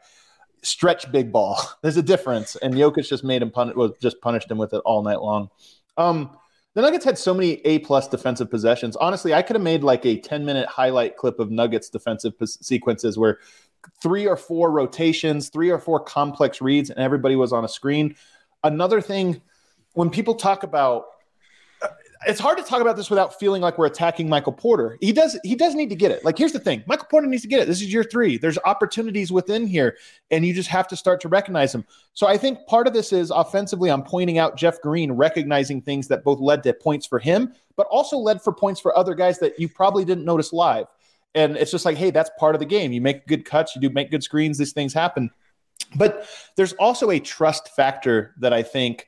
stretch 0.64 1.10
big 1.12 1.32
ball. 1.32 1.58
There's 1.82 1.96
a 1.96 2.04
difference, 2.04 2.58
and 2.58 2.74
Jokic 2.74 3.08
just 3.08 3.24
made 3.24 3.42
him 3.42 3.52
pun- 3.52 3.74
was 3.76 3.94
just 4.02 4.20
punished 4.22 4.52
him 4.52 4.58
with 4.58 4.74
it 4.74 4.82
all 4.84 5.02
night 5.02 5.22
long. 5.22 5.50
Um, 5.96 6.38
the 6.78 6.84
Nuggets 6.84 7.06
had 7.06 7.18
so 7.18 7.34
many 7.34 7.54
A 7.66 7.80
plus 7.80 8.08
defensive 8.08 8.52
possessions. 8.52 8.96
Honestly, 8.98 9.34
I 9.34 9.42
could 9.42 9.56
have 9.56 9.64
made 9.64 9.82
like 9.82 10.06
a 10.06 10.20
10 10.20 10.46
minute 10.46 10.68
highlight 10.68 11.18
clip 11.18 11.40
of 11.40 11.50
Nuggets 11.50 11.90
defensive 11.90 12.34
sequences 12.46 13.18
where 13.18 13.40
three 14.02 14.28
or 14.28 14.38
four 14.38 14.72
rotations, 14.72 15.50
three 15.50 15.70
or 15.70 15.80
four 15.80 16.00
complex 16.00 16.62
reads, 16.62 16.90
and 16.90 17.00
everybody 17.00 17.36
was 17.36 17.54
on 17.54 17.66
a 17.66 17.70
screen. 17.70 18.16
Another 18.64 19.02
thing, 19.02 19.42
when 19.94 20.10
people 20.10 20.36
talk 20.36 20.64
about 20.64 21.06
it's 22.26 22.40
hard 22.40 22.58
to 22.58 22.64
talk 22.64 22.82
about 22.82 22.96
this 22.96 23.10
without 23.10 23.40
feeling 23.40 23.62
like 23.62 23.78
we're 23.78 23.86
attacking 23.86 24.28
Michael 24.28 24.54
Porter. 24.54 24.98
He 25.02 25.12
does 25.12 25.38
he 25.44 25.56
does 25.56 25.76
need 25.76 25.90
to 25.90 25.96
get 25.96 26.12
it. 26.12 26.26
Like 26.26 26.38
here's 26.38 26.52
the 26.52 26.60
thing. 26.60 26.84
Michael 26.88 27.08
Porter 27.10 27.28
needs 27.28 27.44
to 27.44 27.48
get 27.48 27.60
it. 27.62 27.68
This 27.68 27.82
is 27.82 27.92
year 27.94 28.04
3. 28.04 28.38
There's 28.38 28.58
opportunities 28.66 29.32
within 29.32 29.68
here 29.68 29.98
and 30.32 30.46
you 30.46 30.54
just 30.54 30.70
have 30.70 30.88
to 30.88 30.96
start 30.96 31.22
to 31.22 31.28
recognize 31.28 31.72
them. 31.72 31.86
So 32.14 32.28
I 32.28 32.38
think 32.38 32.66
part 32.68 32.88
of 32.88 32.94
this 32.94 33.14
is 33.14 33.30
offensively 33.30 33.92
I'm 33.92 34.04
pointing 34.04 34.40
out 34.40 34.58
Jeff 34.58 34.82
Green 34.82 35.12
recognizing 35.12 35.82
things 35.82 36.08
that 36.08 36.24
both 36.24 36.40
led 36.40 36.64
to 36.64 36.74
points 36.74 37.06
for 37.06 37.20
him 37.20 37.54
but 37.76 37.88
also 37.88 38.18
led 38.18 38.42
for 38.42 38.52
points 38.52 38.80
for 38.80 38.98
other 38.98 39.14
guys 39.14 39.38
that 39.40 39.60
you 39.60 39.70
probably 39.70 40.04
didn't 40.04 40.26
notice 40.26 40.52
live. 40.52 40.88
And 41.38 41.56
it's 41.56 41.72
just 41.72 41.86
like, 41.86 41.98
hey, 41.98 42.12
that's 42.12 42.32
part 42.40 42.56
of 42.56 42.60
the 42.60 42.66
game. 42.66 42.92
You 42.92 43.02
make 43.02 43.28
good 43.28 43.46
cuts, 43.46 43.76
you 43.76 43.82
do 43.82 43.90
make 43.90 44.12
good 44.12 44.24
screens, 44.24 44.58
these 44.58 44.74
things 44.74 44.94
happen. 44.94 45.30
But 45.96 46.28
there's 46.56 46.74
also 46.74 47.12
a 47.12 47.20
trust 47.20 47.70
factor 47.70 48.34
that 48.40 48.52
I 48.52 48.64
think 48.64 49.08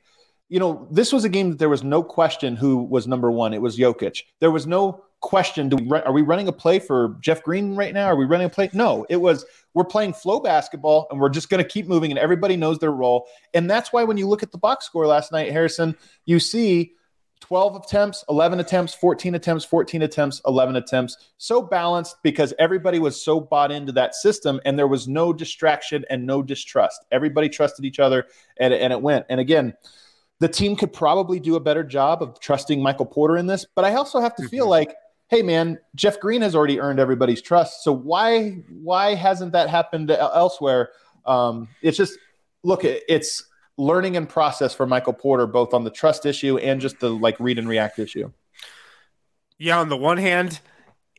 you 0.50 0.58
know, 0.58 0.88
this 0.90 1.12
was 1.12 1.24
a 1.24 1.28
game 1.28 1.50
that 1.50 1.58
there 1.58 1.68
was 1.68 1.84
no 1.84 2.02
question 2.02 2.56
who 2.56 2.78
was 2.78 3.06
number 3.06 3.30
one. 3.30 3.54
It 3.54 3.62
was 3.62 3.78
Jokic. 3.78 4.24
There 4.40 4.50
was 4.50 4.66
no 4.66 5.04
question. 5.20 5.68
Do 5.68 5.76
we, 5.76 5.98
are 5.98 6.12
we 6.12 6.22
running 6.22 6.48
a 6.48 6.52
play 6.52 6.80
for 6.80 7.16
Jeff 7.20 7.42
Green 7.44 7.76
right 7.76 7.94
now? 7.94 8.06
Are 8.06 8.16
we 8.16 8.24
running 8.24 8.48
a 8.48 8.50
play? 8.50 8.68
No, 8.72 9.06
it 9.08 9.16
was 9.16 9.46
we're 9.74 9.84
playing 9.84 10.12
flow 10.12 10.40
basketball 10.40 11.06
and 11.10 11.20
we're 11.20 11.28
just 11.28 11.50
going 11.50 11.62
to 11.62 11.68
keep 11.68 11.86
moving 11.86 12.10
and 12.10 12.18
everybody 12.18 12.56
knows 12.56 12.80
their 12.80 12.90
role. 12.90 13.28
And 13.54 13.70
that's 13.70 13.92
why 13.92 14.02
when 14.02 14.16
you 14.16 14.26
look 14.26 14.42
at 14.42 14.50
the 14.50 14.58
box 14.58 14.86
score 14.86 15.06
last 15.06 15.30
night, 15.30 15.52
Harrison, 15.52 15.96
you 16.24 16.40
see 16.40 16.94
12 17.40 17.76
attempts, 17.76 18.24
11 18.28 18.60
attempts, 18.60 18.94
14 18.94 19.34
attempts, 19.34 19.64
14 19.64 20.02
attempts, 20.02 20.40
11 20.46 20.76
attempts. 20.76 21.16
So 21.38 21.62
balanced 21.62 22.16
because 22.22 22.54
everybody 22.58 22.98
was 22.98 23.22
so 23.22 23.40
bought 23.40 23.72
into 23.72 23.92
that 23.92 24.14
system 24.14 24.60
and 24.64 24.78
there 24.78 24.86
was 24.86 25.08
no 25.08 25.32
distraction 25.32 26.04
and 26.10 26.26
no 26.26 26.42
distrust. 26.42 27.04
Everybody 27.10 27.48
trusted 27.48 27.84
each 27.84 27.98
other 27.98 28.26
and, 28.58 28.72
and 28.72 28.92
it 28.92 29.00
went. 29.00 29.26
And 29.28 29.40
again, 29.40 29.74
the 30.38 30.48
team 30.48 30.76
could 30.76 30.92
probably 30.92 31.40
do 31.40 31.56
a 31.56 31.60
better 31.60 31.82
job 31.82 32.22
of 32.22 32.38
trusting 32.40 32.82
Michael 32.82 33.06
Porter 33.06 33.36
in 33.36 33.46
this, 33.46 33.66
but 33.74 33.84
I 33.84 33.94
also 33.94 34.20
have 34.20 34.36
to 34.36 34.48
feel 34.48 34.64
mm-hmm. 34.64 34.70
like 34.70 34.94
hey 35.30 35.42
man, 35.42 35.78
Jeff 35.94 36.18
Green 36.18 36.42
has 36.42 36.56
already 36.56 36.80
earned 36.80 36.98
everybody's 36.98 37.40
trust. 37.40 37.84
So 37.84 37.92
why 37.92 38.62
why 38.82 39.14
hasn't 39.14 39.52
that 39.52 39.70
happened 39.70 40.10
elsewhere? 40.10 40.90
Um, 41.24 41.68
it's 41.82 41.96
just 41.96 42.18
look, 42.64 42.80
it's 42.84 43.44
learning 43.76 44.16
and 44.16 44.28
process 44.28 44.74
for 44.74 44.86
Michael 44.86 45.12
Porter, 45.12 45.46
both 45.46 45.74
on 45.74 45.84
the 45.84 45.90
trust 45.90 46.26
issue 46.26 46.58
and 46.58 46.80
just 46.80 47.00
the 47.00 47.10
like 47.10 47.38
read 47.40 47.58
and 47.58 47.68
react 47.68 47.98
issue. 47.98 48.30
Yeah, 49.58 49.78
on 49.78 49.88
the 49.88 49.96
one 49.96 50.18
hand, 50.18 50.60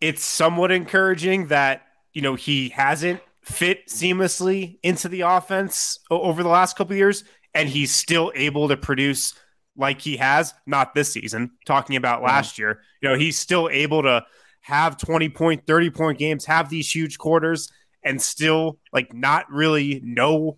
it's 0.02 0.24
somewhat 0.24 0.72
encouraging 0.72 1.48
that 1.48 1.84
you 2.14 2.22
know 2.22 2.36
he 2.36 2.70
hasn't 2.70 3.22
fit 3.44 3.88
seamlessly 3.88 4.78
into 4.84 5.10
the 5.10 5.22
offense 5.22 6.00
over 6.10 6.44
the 6.44 6.50
last 6.50 6.78
couple 6.78 6.96
years, 6.96 7.24
and 7.54 7.70
he's 7.70 7.92
still 7.92 8.32
able 8.36 8.68
to 8.68 8.78
produce 8.78 9.34
like 9.76 10.02
he 10.02 10.18
has, 10.18 10.54
not 10.66 10.94
this 10.94 11.14
season, 11.14 11.52
talking 11.66 11.96
about 11.96 12.22
last 12.22 12.60
year. 12.60 12.82
You 13.02 13.10
know, 13.10 13.16
he's 13.16 13.38
still 13.38 13.70
able 13.72 14.04
to 14.04 14.26
have 14.62 14.98
20 14.98 15.30
point, 15.30 15.66
30 15.66 15.90
point 15.90 16.20
games, 16.20 16.46
have 16.46 16.70
these 16.70 16.94
huge 16.94 17.18
quarters, 17.18 17.72
and 18.04 18.22
still 18.22 18.78
like 18.94 19.14
not 19.14 19.52
really 19.52 20.02
know 20.04 20.58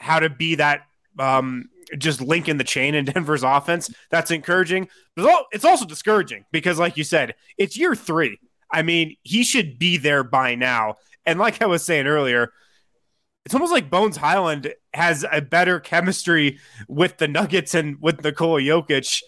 how 0.00 0.20
to 0.20 0.30
be 0.30 0.56
that 0.56 0.82
um 1.18 1.68
just 1.96 2.20
link 2.20 2.48
in 2.48 2.58
the 2.58 2.64
chain 2.64 2.94
in 2.94 3.04
Denver's 3.06 3.42
offense. 3.42 3.90
That's 4.10 4.30
encouraging. 4.30 4.88
But 5.16 5.46
it's 5.52 5.64
also 5.64 5.86
discouraging 5.86 6.44
because, 6.52 6.78
like 6.78 6.96
you 6.96 7.04
said, 7.04 7.34
it's 7.56 7.76
year 7.76 7.94
three. 7.94 8.38
I 8.70 8.82
mean, 8.82 9.16
he 9.22 9.44
should 9.44 9.78
be 9.78 9.96
there 9.96 10.22
by 10.22 10.54
now. 10.54 10.96
And 11.24 11.38
like 11.38 11.62
I 11.62 11.66
was 11.66 11.84
saying 11.84 12.06
earlier, 12.06 12.52
it's 13.44 13.54
almost 13.54 13.72
like 13.72 13.90
Bones 13.90 14.18
Hyland 14.18 14.74
has 14.92 15.24
a 15.30 15.40
better 15.40 15.80
chemistry 15.80 16.58
with 16.86 17.16
the 17.16 17.28
Nuggets 17.28 17.74
and 17.74 17.96
with 18.00 18.22
Nikola 18.22 18.60
Jokic 18.60 19.22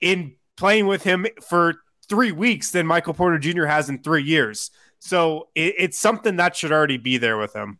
in 0.00 0.36
playing 0.56 0.86
with 0.86 1.02
him 1.02 1.26
for 1.46 1.74
three 2.08 2.32
weeks 2.32 2.70
than 2.70 2.86
Michael 2.86 3.14
Porter 3.14 3.38
Jr. 3.38 3.66
has 3.66 3.90
in 3.90 4.02
three 4.02 4.22
years. 4.22 4.70
So 4.98 5.48
it, 5.54 5.74
it's 5.78 5.98
something 5.98 6.36
that 6.36 6.56
should 6.56 6.72
already 6.72 6.96
be 6.96 7.18
there 7.18 7.36
with 7.36 7.54
him. 7.54 7.78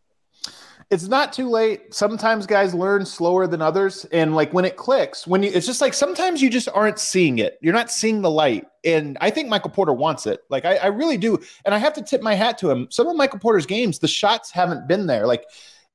It's 0.90 1.06
not 1.06 1.32
too 1.32 1.48
late. 1.48 1.94
Sometimes 1.94 2.46
guys 2.46 2.74
learn 2.74 3.06
slower 3.06 3.46
than 3.46 3.62
others. 3.62 4.06
And 4.06 4.34
like 4.34 4.52
when 4.52 4.64
it 4.64 4.76
clicks, 4.76 5.24
when 5.24 5.44
you, 5.44 5.50
it's 5.54 5.66
just 5.66 5.80
like 5.80 5.94
sometimes 5.94 6.42
you 6.42 6.50
just 6.50 6.68
aren't 6.74 6.98
seeing 6.98 7.38
it. 7.38 7.58
You're 7.60 7.72
not 7.72 7.92
seeing 7.92 8.22
the 8.22 8.30
light. 8.30 8.66
And 8.84 9.16
I 9.20 9.30
think 9.30 9.48
Michael 9.48 9.70
Porter 9.70 9.92
wants 9.92 10.26
it. 10.26 10.40
Like 10.50 10.64
I, 10.64 10.76
I 10.76 10.86
really 10.86 11.16
do. 11.16 11.38
And 11.64 11.74
I 11.76 11.78
have 11.78 11.92
to 11.92 12.02
tip 12.02 12.22
my 12.22 12.34
hat 12.34 12.58
to 12.58 12.70
him. 12.70 12.88
Some 12.90 13.06
of 13.06 13.16
Michael 13.16 13.38
Porter's 13.38 13.66
games, 13.66 14.00
the 14.00 14.08
shots 14.08 14.50
haven't 14.50 14.88
been 14.88 15.06
there. 15.06 15.28
Like 15.28 15.44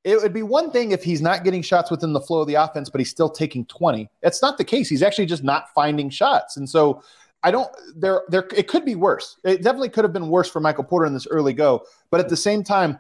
it 0.06 0.22
would 0.22 0.34
be 0.34 0.44
one 0.44 0.72
thing 0.72 0.92
if 0.92 1.04
he's 1.04 1.22
not 1.22 1.44
getting 1.44 1.62
shots 1.62 1.92
within 1.92 2.14
the 2.14 2.22
flow 2.22 2.40
of 2.40 2.48
the 2.48 2.54
offense, 2.54 2.90
but 2.90 3.02
he's 3.02 3.10
still 3.10 3.30
taking 3.30 3.66
20. 3.66 4.10
That's 4.22 4.42
not 4.42 4.58
the 4.58 4.64
case. 4.64 4.88
He's 4.88 5.04
actually 5.04 5.26
just 5.26 5.44
not 5.44 5.74
finding 5.74 6.10
shots. 6.10 6.56
And 6.56 6.70
so 6.70 7.02
I 7.44 7.52
don't 7.52 7.70
there 7.96 8.24
there 8.30 8.48
it 8.56 8.70
could 8.70 8.86
be 8.86 8.96
worse. 8.96 9.38
It 9.44 9.62
definitely 9.62 9.90
could 9.90 10.06
have 10.06 10.14
been 10.14 10.30
worse 10.30 10.50
for 10.50 10.62
Michael 10.62 10.86
Porter 10.86 11.06
in 11.06 11.14
this 11.14 11.28
early 11.28 11.54
go. 11.54 11.84
But 12.12 12.22
at 12.22 12.30
the 12.30 12.38
same 12.38 12.64
time, 12.64 12.98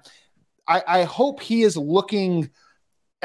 I, 0.68 0.84
I 0.88 1.04
hope 1.04 1.42
he 1.42 1.64
is 1.64 1.78
looking– 1.78 2.50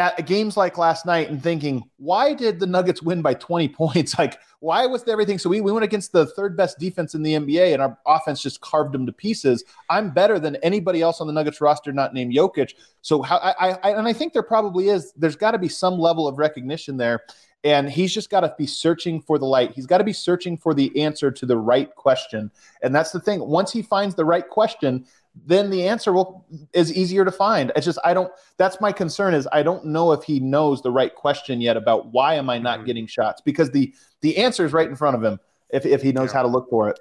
at 0.01 0.27
games 0.27 0.57
like 0.57 0.79
last 0.79 1.05
night 1.05 1.29
and 1.29 1.43
thinking, 1.43 1.83
why 1.99 2.33
did 2.33 2.59
the 2.59 2.67
Nuggets 2.67 3.03
win 3.03 3.23
by 3.23 3.35
20 3.35 3.69
points? 3.83 4.19
Like, 4.19 4.39
why 4.61 4.87
was 4.87 5.07
everything? 5.07 5.39
So 5.39 5.51
we, 5.51 5.61
we 5.61 5.73
went 5.73 5.85
against 5.85 6.13
the 6.13 6.27
third 6.27 6.57
best 6.57 6.79
defense 6.79 7.15
in 7.15 7.23
the 7.23 7.35
NBA 7.35 7.73
and 7.73 7.83
our 7.83 7.99
offense 8.07 8.43
just 8.43 8.61
carved 8.61 8.93
them 8.93 9.07
to 9.07 9.13
pieces. 9.13 9.65
I'm 9.89 10.11
better 10.11 10.39
than 10.39 10.57
anybody 10.57 11.03
else 11.03 11.21
on 11.21 11.27
the 11.27 11.33
Nuggets 11.33 11.61
roster, 11.61 11.93
not 11.93 12.15
named 12.15 12.35
Jokic. 12.35 12.75
So 13.03 13.23
how 13.23 13.37
I, 13.37 13.73
I 13.83 13.91
and 13.93 14.09
I 14.09 14.13
think 14.13 14.33
there 14.33 14.43
probably 14.43 14.89
is, 14.89 15.13
there's 15.17 15.37
got 15.37 15.53
to 15.53 15.59
be 15.59 15.69
some 15.69 15.99
level 15.99 16.27
of 16.27 16.39
recognition 16.39 16.97
there. 16.97 17.21
And 17.63 17.91
he's 17.91 18.15
just 18.15 18.31
got 18.31 18.41
to 18.41 18.55
be 18.57 18.67
searching 18.67 19.21
for 19.21 19.39
the 19.39 19.45
light. 19.45 19.73
He's 19.73 19.85
got 19.85 19.99
to 19.99 20.05
be 20.05 20.15
searching 20.15 20.57
for 20.57 20.73
the 20.73 21.03
answer 21.03 21.31
to 21.31 21.45
the 21.45 21.59
right 21.59 21.95
question. 21.95 22.51
And 22.83 22.95
that's 22.95 23.11
the 23.11 23.21
thing. 23.21 23.41
Once 23.41 23.71
he 23.71 23.83
finds 23.83 24.15
the 24.15 24.25
right 24.25 24.49
question, 24.49 25.05
then 25.47 25.71
the 25.71 25.87
answer 25.87 26.13
will 26.13 26.47
is 26.73 26.93
easier 26.93 27.25
to 27.25 27.31
find. 27.31 27.73
It's 27.77 27.87
just 27.87 27.99
I 28.05 28.15
don't 28.15 28.33
that's 28.57 28.81
my 28.81 28.93
concern 28.93 29.35
is 29.35 29.49
I 29.53 29.63
don't 29.63 29.87
know 29.87 30.13
if 30.13 30.25
he 30.25 30.41
knows 30.41 30.83
the 30.83 30.91
right 30.91 31.15
question 31.15 31.61
yet 31.61 31.77
about 31.77 32.13
why 32.13 32.35
am 32.35 32.51
I 32.51 32.59
not 32.59 32.79
mm-hmm. 32.79 32.87
getting 32.87 33.07
shots 33.07 33.41
because 33.41 33.71
the 33.71 33.95
the 34.21 34.39
answer 34.39 34.65
is 34.65 34.73
right 34.73 34.89
in 34.89 34.97
front 34.97 35.17
of 35.17 35.23
him 35.23 35.39
if 35.71 35.87
if 35.87 36.03
he 36.03 36.13
knows 36.13 36.31
yeah. 36.31 36.35
how 36.35 36.43
to 36.43 36.49
look 36.49 36.69
for 36.69 36.89
it. 36.89 36.99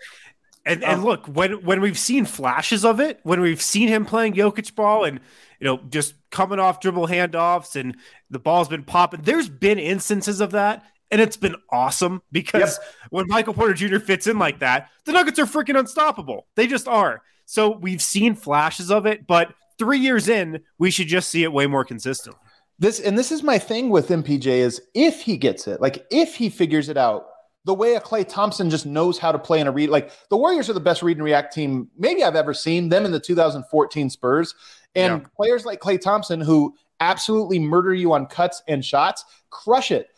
And, 0.66 0.84
and 0.84 1.00
um, 1.00 1.06
look, 1.06 1.26
when 1.26 1.64
when 1.64 1.82
we've 1.82 1.98
seen 1.98 2.26
flashes 2.26 2.86
of 2.86 3.00
it, 3.00 3.20
when 3.24 3.42
we've 3.42 3.62
seen 3.62 3.88
him 3.88 4.06
playing 4.06 4.34
Jokic 4.34 4.76
ball 4.76 5.06
and 5.06 5.20
you 5.60 5.66
know 5.66 5.80
just 5.90 6.14
coming 6.30 6.60
off 6.60 6.80
dribble 6.80 7.08
handoffs 7.08 7.76
and 7.76 7.98
the 8.30 8.40
ball's 8.40 8.68
been 8.68 8.84
popping, 8.84 9.22
there's 9.22 9.50
been 9.50 9.80
instances 9.80 10.42
of 10.42 10.52
that, 10.52 10.86
and 11.10 11.22
it's 11.22 11.38
been 11.38 11.56
awesome 11.72 12.22
because 12.32 12.78
yep. 12.78 12.94
when 13.10 13.28
Michael 13.28 13.54
Porter 13.54 13.74
Jr. 13.74 14.00
fits 14.00 14.28
in 14.28 14.38
like 14.38 14.60
that, 14.60 14.90
the 15.06 15.14
Nuggets 15.14 15.40
are 15.40 15.46
freaking 15.46 15.80
unstoppable. 15.80 16.46
They 16.56 16.68
just 16.68 16.88
are. 16.88 17.24
So 17.50 17.76
we've 17.76 18.02
seen 18.02 18.36
flashes 18.36 18.92
of 18.92 19.08
it, 19.08 19.26
but 19.26 19.56
three 19.80 19.98
years 19.98 20.30
in, 20.30 20.60
we 20.78 20.92
should 20.92 21.08
just 21.08 21.30
see 21.30 21.42
it 21.42 21.52
way 21.52 21.66
more 21.66 21.84
consistent. 21.84 22.36
This 22.78 23.00
and 23.00 23.18
this 23.18 23.32
is 23.32 23.42
my 23.42 23.58
thing 23.58 23.90
with 23.90 24.10
MPJ 24.10 24.46
is 24.46 24.80
if 24.94 25.22
he 25.22 25.36
gets 25.36 25.68
it, 25.68 25.82
like 25.82 26.06
if 26.12 26.36
he 26.36 26.52
figures 26.52 26.90
it 26.90 26.98
out, 26.98 27.26
the 27.66 27.74
way 27.74 27.96
a 27.96 28.00
Klay 28.02 28.28
Thompson 28.28 28.70
just 28.70 28.86
knows 28.86 29.18
how 29.18 29.32
to 29.32 29.40
play 29.40 29.60
in 29.60 29.66
a 29.66 29.72
read. 29.72 29.90
Like 29.90 30.12
the 30.30 30.38
Warriors 30.38 30.70
are 30.70 30.74
the 30.74 30.80
best 30.80 31.02
read 31.02 31.18
and 31.18 31.24
react 31.24 31.52
team 31.52 31.90
maybe 31.98 32.24
I've 32.24 32.36
ever 32.36 32.54
seen. 32.54 32.88
Them 32.88 33.04
in 33.04 33.12
the 33.12 33.20
2014 33.20 34.12
Spurs, 34.12 34.54
and 34.94 35.24
yeah. 35.24 35.28
players 35.36 35.66
like 35.66 35.80
Klay 35.80 36.00
Thompson 36.00 36.40
who 36.40 36.76
absolutely 37.00 37.58
murder 37.58 37.96
you 37.96 38.14
on 38.14 38.28
cuts 38.28 38.62
and 38.68 38.86
shots, 38.86 39.26
crush 39.50 39.90
it. 39.90 40.10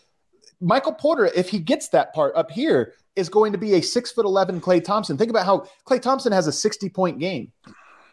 Michael 0.59 0.93
Porter, 0.93 1.31
if 1.33 1.47
he 1.47 1.59
gets 1.59 1.87
that 1.89 2.13
part 2.13 2.35
up 2.35 2.51
here, 2.51 2.93
is 3.15 3.29
going 3.29 3.51
to 3.51 3.57
be 3.57 3.75
a 3.75 3.81
six 3.81 4.11
foot 4.11 4.25
11 4.25 4.61
Klay 4.61 4.83
Thompson. 4.83 5.17
Think 5.17 5.29
about 5.29 5.45
how 5.45 5.67
Klay 5.85 6.01
Thompson 6.01 6.31
has 6.31 6.47
a 6.47 6.51
60 6.51 6.89
point 6.89 7.19
game. 7.19 7.51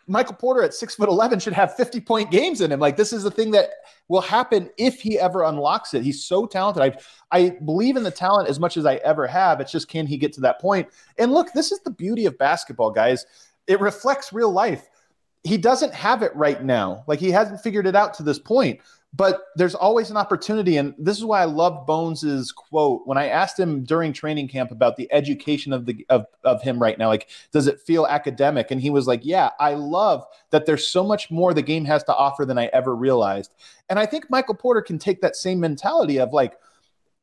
Michael 0.09 0.34
Porter 0.34 0.62
at 0.62 0.72
six 0.72 0.94
foot 0.94 1.09
11 1.09 1.38
should 1.38 1.53
have 1.53 1.76
50 1.76 2.01
point 2.01 2.30
games 2.30 2.62
in 2.62 2.72
him. 2.72 2.80
Like 2.80 2.96
this 2.96 3.12
is 3.12 3.22
the 3.22 3.30
thing 3.30 3.51
that 3.53 3.70
will 4.09 4.22
happen 4.22 4.70
if 4.78 5.01
he 5.01 5.18
ever 5.18 5.44
unlocks 5.44 5.92
it. 5.92 6.03
He's 6.03 6.24
so 6.24 6.46
talented. 6.46 6.82
I, 6.82 7.38
I 7.38 7.51
believe 7.64 7.96
in 7.96 8.03
the 8.03 8.11
talent 8.11 8.49
as 8.49 8.59
much 8.59 8.76
as 8.76 8.86
I 8.86 8.96
ever 8.96 9.26
have. 9.26 9.61
It's 9.61 9.70
just, 9.70 9.88
can 9.88 10.07
he 10.07 10.16
get 10.16 10.32
to 10.34 10.40
that 10.40 10.61
point? 10.61 10.88
And 11.18 11.32
look, 11.32 11.53
this 11.53 11.72
is 11.72 11.80
the 11.80 11.90
beauty 11.90 12.24
of 12.24 12.38
basketball, 12.38 12.90
guys. 12.90 13.26
It 13.66 13.80
reflects 13.80 14.32
real 14.32 14.51
life. 14.51 14.88
He 15.44 15.59
doesn't 15.59 15.94
have 15.94 16.22
it 16.22 16.34
right 16.34 16.64
now. 16.64 17.05
Like 17.07 17.20
he 17.20 17.30
hasn't 17.30 17.61
figured 17.61 17.86
it 17.86 17.94
out 17.94 18.14
to 18.14 18.22
this 18.22 18.38
point 18.38 18.80
but 19.15 19.45
there's 19.57 19.75
always 19.75 20.11
an 20.11 20.17
opportunity. 20.17 20.77
And 20.77 20.95
this 20.99 21.17
is 21.17 21.25
why 21.25 21.41
i 21.41 21.45
love 21.45 21.87
bones's 21.87 22.53
quote. 22.53 23.03
When 23.07 23.19
i 23.19 23.29
asked 23.29 23.59
him 23.59 23.85
during 23.85 24.13
training 24.13 24.49
camp 24.49 24.71
about 24.71 24.97
the 24.97 25.11
education 25.13 25.73
of 25.73 25.87
the 25.87 26.05
of, 26.09 26.27
of 26.45 26.63
him 26.63 26.81
right 26.81 26.99
now 26.99 27.09
like 27.09 27.29
does 27.53 27.67
it 27.67 27.81
feel 27.81 28.07
academic? 28.07 28.71
And 28.71 28.81
he 28.81 28.91
was 28.91 29.07
like 29.07 29.21
yeah 29.25 29.51
i 29.61 29.75
love 29.75 30.25
that 30.51 30.67
there's 30.67 30.89
so 30.89 31.03
much 31.03 31.31
more 31.31 31.55
the 31.55 31.63
game 31.63 31.85
has 31.85 32.05
to 32.05 32.15
offer 32.15 32.45
than 32.45 32.59
i 32.59 32.67
ever 32.67 32.95
realized. 32.95 33.53
And 33.89 33.99
i 33.99 34.07
think 34.07 34.31
michael 34.31 34.55
porter 34.55 34.83
can 34.83 34.99
take 34.99 35.21
that 35.23 35.37
same 35.37 35.61
mentality 35.61 36.19
of 36.19 36.33
like 36.33 36.59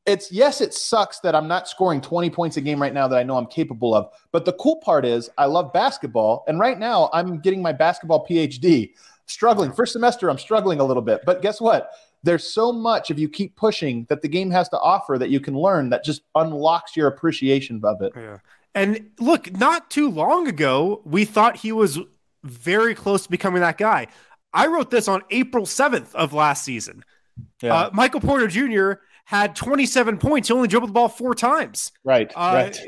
it's 0.06 0.32
yes, 0.32 0.62
it 0.62 0.74
sucks 0.74 1.20
that 1.22 1.34
I'm 1.34 1.48
not 1.48 1.68
scoring 1.68 2.00
20 2.00 2.30
points 2.30 2.58
a 2.58 2.62
game 2.62 2.80
right 2.80 2.94
now 2.94 3.08
that 3.08 3.18
I 3.18 3.24
know 3.24 3.38
I'm 3.38 3.48
capable 3.48 3.96
of. 3.96 4.12
But 4.32 4.46
the 4.46 4.54
cool 4.54 4.78
part 4.78 5.04
is 5.04 5.30
I 5.38 5.46
love 5.46 5.74
basketball. 5.74 6.44
And 6.48 6.60
right 6.60 6.78
now 6.78 7.10
I'm 7.12 7.40
getting 7.40 7.62
my 7.62 7.72
basketball 7.72 8.26
PhD 8.26 8.94
struggling. 9.28 9.72
First 9.72 9.94
semester, 9.94 10.30
I'm 10.30 10.38
struggling 10.38 10.80
a 10.80 10.84
little 10.84 11.02
bit. 11.02 11.22
But 11.26 11.42
guess 11.42 11.60
what? 11.60 11.92
There's 12.24 12.52
so 12.52 12.72
much 12.72 13.12
if 13.12 13.20
you 13.20 13.30
keep 13.30 13.56
pushing 13.56 14.06
that 14.10 14.22
the 14.22 14.28
game 14.28 14.50
has 14.52 14.70
to 14.70 14.80
offer 14.80 15.18
that 15.18 15.30
you 15.30 15.40
can 15.40 15.56
learn 15.56 15.90
that 15.90 16.04
just 16.04 16.22
unlocks 16.34 16.96
your 16.96 17.08
appreciation 17.08 17.82
of 17.84 18.02
it. 18.02 18.14
Yeah. 18.16 18.38
And 18.74 19.12
look, 19.20 19.52
not 19.58 19.90
too 19.90 20.10
long 20.10 20.48
ago, 20.48 21.02
we 21.06 21.26
thought 21.26 21.58
he 21.58 21.72
was 21.72 22.00
very 22.44 22.96
close 22.96 23.24
to 23.24 23.30
becoming 23.30 23.62
that 23.62 23.78
guy. 23.78 24.08
I 24.54 24.68
wrote 24.68 24.90
this 24.90 25.08
on 25.08 25.22
April 25.32 25.66
7th 25.66 26.14
of 26.16 26.34
last 26.34 26.64
season. 26.64 27.04
Yeah. 27.62 27.74
Uh, 27.74 27.90
Michael 27.94 28.22
Porter 28.22 28.48
Jr. 28.48 29.02
had 29.26 29.56
27 29.56 30.18
points. 30.18 30.48
He 30.48 30.54
only 30.54 30.68
dribbled 30.68 30.90
the 30.90 30.94
ball 30.94 31.10
four 31.10 31.36
times. 31.36 31.92
Right. 32.04 32.32
Uh, 32.36 32.52
right. 32.54 32.80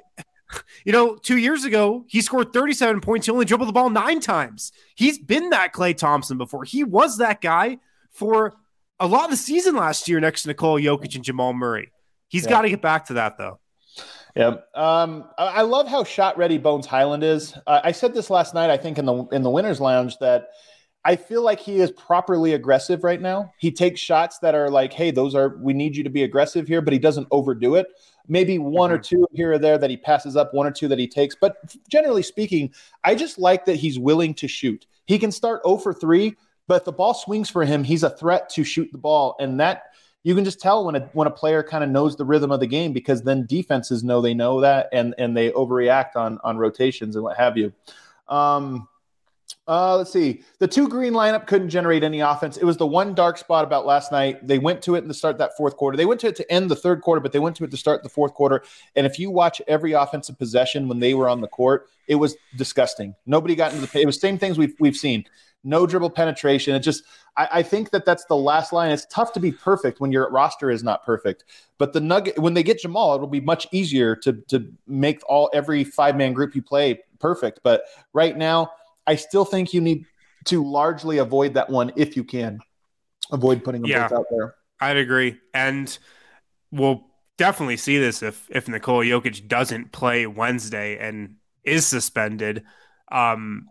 You 0.86 0.94
know, 0.94 1.15
two 1.18 1.38
years 1.38 1.65
ago, 1.65 2.06
he 2.07 2.22
scored 2.22 2.53
37 2.53 3.02
points. 3.02 3.26
He 3.26 3.32
only 3.32 3.44
dribbled 3.44 3.68
the 3.68 3.74
ball 3.74 3.90
nine 3.90 4.22
times. 4.22 4.72
He's 4.95 5.19
been 5.19 5.49
that 5.49 5.74
Klay 5.74 5.95
Thompson 5.95 6.38
before. 6.38 6.64
He 6.64 6.86
was 6.86 7.18
that 7.18 7.41
guy 7.41 7.80
for 8.11 8.53
a 8.99 9.07
lot 9.07 9.26
of 9.26 9.32
the 9.32 9.36
season 9.38 9.76
last 9.76 10.07
year 10.07 10.22
next 10.22 10.44
to 10.44 10.48
Nikola 10.48 10.80
Jokic 10.80 11.14
and 11.15 11.24
Jamal 11.26 11.52
Murray. 11.53 11.91
He's 12.30 12.45
Yeah. 12.45 12.49
got 12.52 12.61
to 12.61 12.69
get 12.69 12.82
back 12.82 13.06
to 13.07 13.14
that 13.15 13.38
though. 13.38 13.60
Yeah. 14.36 14.56
Um, 14.76 15.26
I 15.38 15.45
I 15.48 15.61
love 15.64 15.88
how 15.88 16.03
shot 16.06 16.38
ready 16.38 16.57
Bones 16.57 16.86
Hyland 16.86 17.24
is. 17.24 17.53
Uh, 17.68 17.82
I 17.84 17.91
said 17.91 18.14
this 18.14 18.30
last 18.30 18.53
night, 18.53 18.69
I 18.69 18.78
think 18.78 18.98
in 18.98 19.06
the 19.06 19.26
in 19.34 19.41
the 19.41 19.49
winners 19.49 19.82
lounge 19.82 20.18
that 20.19 20.48
I 21.03 21.15
feel 21.15 21.41
like 21.41 21.60
he 21.60 21.78
is 21.80 21.91
properly 21.91 22.53
aggressive 22.53 23.03
right 23.03 23.22
now. 23.22 23.52
He 23.60 23.72
takes 23.72 23.99
shots 23.99 24.40
that 24.40 24.56
are 24.56 24.69
like, 24.69 24.94
hey, 24.94 25.10
those 25.11 25.36
are 25.36 25.57
we 25.57 25.74
need 25.74 25.95
you 25.95 26.03
to 26.03 26.10
be 26.10 26.24
aggressive 26.24 26.68
here, 26.68 26.82
but 26.82 26.94
he 26.94 26.99
doesn't 26.99 27.28
overdo 27.32 27.76
it. 27.76 27.88
Maybe 28.28 28.60
one 28.60 28.91
or 28.91 28.98
two 28.98 29.26
here 29.34 29.54
or 29.54 29.58
there 29.58 29.78
that 29.78 29.90
he 29.90 29.98
passes 29.98 30.36
up, 30.36 30.54
one 30.54 30.68
or 30.68 30.72
two 30.72 30.88
that 30.90 30.99
he 30.99 31.08
takes. 31.08 31.36
But 31.40 31.58
generally 31.90 32.24
speaking, 32.24 32.74
I 33.04 33.16
just 33.16 33.40
like 33.40 33.66
that 33.66 33.76
he's 33.76 33.98
willing 33.98 34.34
to 34.36 34.48
shoot. 34.48 34.86
He 35.06 35.18
can 35.18 35.32
start 35.32 35.62
0 35.66 35.78
for 35.78 35.94
3, 35.94 36.36
but 36.68 36.76
if 36.76 36.86
the 36.86 36.91
ball 36.91 37.14
swings 37.14 37.49
for 37.49 37.64
him, 37.64 37.84
he's 37.84 38.04
a 38.04 38.10
threat 38.10 38.49
to 38.52 38.64
shoot 38.64 38.91
the 38.91 38.98
ball. 38.98 39.36
And 39.40 39.60
that 39.60 39.84
you 40.24 40.36
can 40.36 40.44
just 40.44 40.60
tell 40.60 40.86
when 40.86 40.95
a 40.95 40.99
when 41.14 41.28
a 41.28 41.32
player 41.32 41.64
kind 41.64 41.84
of 41.84 41.90
knows 41.90 42.18
the 42.18 42.26
rhythm 42.26 42.52
of 42.52 42.60
the 42.60 42.68
game 42.68 42.91
because 42.91 43.22
then 43.22 43.45
defenses 43.45 44.04
know 44.04 44.20
they 44.20 44.34
know 44.34 44.60
that 44.60 44.90
and 44.91 45.16
and 45.18 45.38
they 45.38 45.52
overreact 45.52 46.18
on 46.18 46.38
on 46.44 46.58
rotations 46.58 47.16
and 47.16 47.24
what 47.24 47.38
have 47.38 47.58
you. 47.58 47.72
Um, 48.28 48.90
uh, 49.68 49.98
let's 49.98 50.14
see. 50.14 50.44
The 50.60 50.68
two 50.68 50.88
green 50.88 51.14
lineup 51.14 51.45
couldn't 51.45 51.69
generate 51.69 52.03
any 52.03 52.22
offense. 52.22 52.56
It 52.56 52.64
was 52.64 52.77
the 52.77 52.88
one 52.88 53.14
dark 53.14 53.38
spot 53.38 53.65
about 53.65 53.85
last 53.85 54.11
night. 54.14 54.48
They 54.48 54.60
went 54.60 54.81
to 54.84 54.95
it 54.95 54.99
in 54.99 55.10
the 55.10 55.14
start 55.14 55.38
that 55.39 55.57
fourth 55.57 55.76
quarter. 55.76 55.98
They 55.98 56.06
went 56.06 56.22
to 56.22 56.27
it 56.27 56.38
to 56.38 56.52
end 56.52 56.72
the 56.72 56.76
third 56.76 57.02
quarter, 57.02 57.19
but 57.19 57.34
they 57.34 57.39
went 57.39 57.57
to 57.57 57.65
it 57.65 57.72
to 57.72 57.77
start 57.77 58.02
the 58.02 58.10
fourth 58.10 58.34
quarter. 58.34 58.64
And 58.95 59.06
if 59.06 59.19
you 59.19 59.30
watch 59.30 59.61
every 59.68 59.91
offensive 59.91 60.38
possession 60.39 60.88
when 60.88 60.99
they 60.99 61.14
were 61.14 61.27
on 61.27 61.41
the 61.41 61.49
court, 61.49 61.89
it 62.07 62.15
was 62.15 62.38
disgusting. 62.56 63.14
Nobody 63.26 63.56
got 63.56 63.73
into 63.73 63.85
the. 63.85 63.99
It 64.02 64.06
was 64.06 64.19
same 64.22 64.38
things 64.38 64.57
we've 64.57 64.76
we've 64.80 64.95
seen. 64.95 65.26
No 65.65 65.85
dribble 65.85 66.11
penetration. 66.11 66.73
It 66.73 66.80
just 66.80 67.03
I, 67.35 67.49
I 67.52 67.64
think 67.64 67.89
that 67.89 68.06
that's 68.06 68.23
the 68.26 68.38
last 68.38 68.72
line. 68.72 68.91
It's 68.91 69.06
tough 69.07 69.34
to 69.34 69.41
be 69.41 69.52
perfect 69.52 69.99
when 69.99 70.14
your 70.14 70.30
roster 70.31 70.72
is 70.72 70.81
not 70.81 71.03
perfect. 71.03 71.44
But 71.77 71.91
the 71.91 71.99
nugget 71.99 72.39
when 72.39 72.53
they 72.53 72.64
get 72.64 72.80
Jamal, 72.80 73.15
it'll 73.15 73.27
be 73.27 73.41
much 73.41 73.68
easier 73.73 74.15
to 74.18 74.34
to 74.48 74.72
make 74.88 75.19
all 75.27 75.49
every 75.53 75.84
five 75.84 76.15
man 76.15 76.31
group 76.31 76.56
you 76.56 76.61
play 76.61 77.02
perfect. 77.19 77.60
But 77.64 77.84
right 78.14 78.38
now, 78.38 78.72
I 79.07 79.15
still 79.15 79.45
think 79.45 79.73
you 79.73 79.81
need 79.81 80.05
to 80.45 80.63
largely 80.63 81.17
avoid 81.17 81.53
that 81.55 81.69
one 81.69 81.91
if 81.95 82.15
you 82.15 82.23
can. 82.23 82.59
Avoid 83.31 83.63
putting 83.63 83.81
them 83.81 83.89
Yeah. 83.91 84.07
both 84.07 84.19
out 84.19 84.25
there. 84.29 84.55
I'd 84.79 84.97
agree, 84.97 85.38
and 85.53 85.97
we'll 86.71 87.07
definitely 87.38 87.77
see 87.77 87.97
this 87.97 88.21
if 88.21 88.47
if 88.51 88.67
Nikola 88.67 89.05
Jokic 89.05 89.47
doesn't 89.47 89.91
play 89.91 90.27
Wednesday 90.27 90.97
and 90.97 91.35
is 91.63 91.85
suspended. 91.85 92.63
Um, 93.11 93.67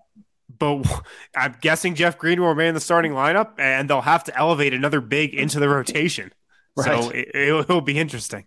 but 0.58 0.82
I'm 1.36 1.56
guessing 1.60 1.94
Jeff 1.94 2.18
Green 2.18 2.40
will 2.40 2.48
remain 2.48 2.68
in 2.68 2.74
the 2.74 2.80
starting 2.80 3.12
lineup, 3.12 3.52
and 3.58 3.88
they'll 3.88 4.00
have 4.00 4.24
to 4.24 4.36
elevate 4.36 4.74
another 4.74 5.00
big 5.00 5.34
into 5.34 5.60
the 5.60 5.68
rotation. 5.68 6.32
So 6.84 7.08
it, 7.08 7.30
it'll, 7.34 7.60
it'll 7.60 7.80
be 7.80 7.98
interesting. 7.98 8.44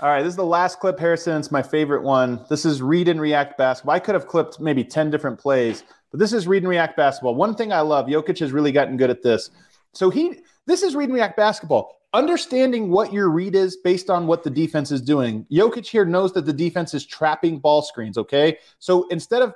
All 0.00 0.08
right, 0.08 0.22
this 0.22 0.30
is 0.30 0.36
the 0.36 0.46
last 0.46 0.80
clip, 0.80 0.98
Harrison. 0.98 1.36
It's 1.38 1.50
my 1.50 1.62
favorite 1.62 2.02
one. 2.02 2.42
This 2.48 2.64
is 2.64 2.80
read 2.80 3.06
and 3.06 3.20
react 3.20 3.58
basketball. 3.58 3.94
I 3.94 3.98
could 3.98 4.14
have 4.14 4.26
clipped 4.26 4.58
maybe 4.60 4.82
10 4.82 5.10
different 5.10 5.38
plays, 5.38 5.84
but 6.10 6.20
this 6.20 6.32
is 6.32 6.46
read 6.46 6.62
and 6.62 6.68
react 6.68 6.96
basketball. 6.96 7.34
One 7.34 7.54
thing 7.54 7.72
I 7.72 7.80
love, 7.80 8.06
Jokic 8.06 8.38
has 8.40 8.52
really 8.52 8.72
gotten 8.72 8.96
good 8.96 9.10
at 9.10 9.22
this. 9.22 9.50
So 9.92 10.10
he 10.10 10.40
this 10.66 10.82
is 10.82 10.94
read 10.94 11.04
and 11.04 11.14
react 11.14 11.36
basketball. 11.36 11.96
Understanding 12.12 12.90
what 12.90 13.12
your 13.12 13.28
read 13.28 13.54
is 13.54 13.76
based 13.76 14.10
on 14.10 14.26
what 14.26 14.42
the 14.42 14.50
defense 14.50 14.90
is 14.90 15.00
doing. 15.00 15.46
Jokic 15.50 15.86
here 15.86 16.04
knows 16.04 16.32
that 16.32 16.44
the 16.44 16.52
defense 16.52 16.92
is 16.92 17.06
trapping 17.06 17.58
ball 17.58 17.82
screens, 17.82 18.18
okay? 18.18 18.58
So 18.78 19.06
instead 19.08 19.42
of 19.42 19.54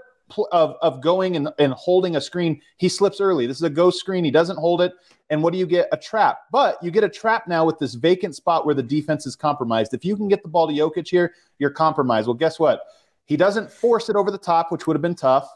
of, 0.52 0.76
of 0.80 1.00
going 1.02 1.36
and, 1.36 1.50
and 1.58 1.72
holding 1.74 2.16
a 2.16 2.20
screen, 2.20 2.60
he 2.78 2.88
slips 2.88 3.20
early. 3.20 3.46
This 3.46 3.58
is 3.58 3.62
a 3.62 3.70
ghost 3.70 4.00
screen. 4.00 4.24
He 4.24 4.30
doesn't 4.30 4.56
hold 4.56 4.80
it. 4.80 4.92
And 5.30 5.42
what 5.42 5.52
do 5.52 5.58
you 5.58 5.66
get? 5.66 5.88
A 5.92 5.96
trap. 5.96 6.38
But 6.50 6.82
you 6.82 6.90
get 6.90 7.04
a 7.04 7.08
trap 7.08 7.46
now 7.46 7.64
with 7.64 7.78
this 7.78 7.94
vacant 7.94 8.34
spot 8.34 8.66
where 8.66 8.74
the 8.74 8.82
defense 8.82 9.26
is 9.26 9.36
compromised. 9.36 9.94
If 9.94 10.04
you 10.04 10.16
can 10.16 10.28
get 10.28 10.42
the 10.42 10.48
ball 10.48 10.66
to 10.66 10.72
Jokic 10.72 11.08
here, 11.08 11.34
you're 11.58 11.70
compromised. 11.70 12.26
Well, 12.26 12.34
guess 12.34 12.58
what? 12.58 12.80
He 13.26 13.36
doesn't 13.36 13.70
force 13.70 14.08
it 14.08 14.16
over 14.16 14.30
the 14.30 14.38
top, 14.38 14.70
which 14.70 14.86
would 14.86 14.94
have 14.94 15.02
been 15.02 15.14
tough. 15.14 15.48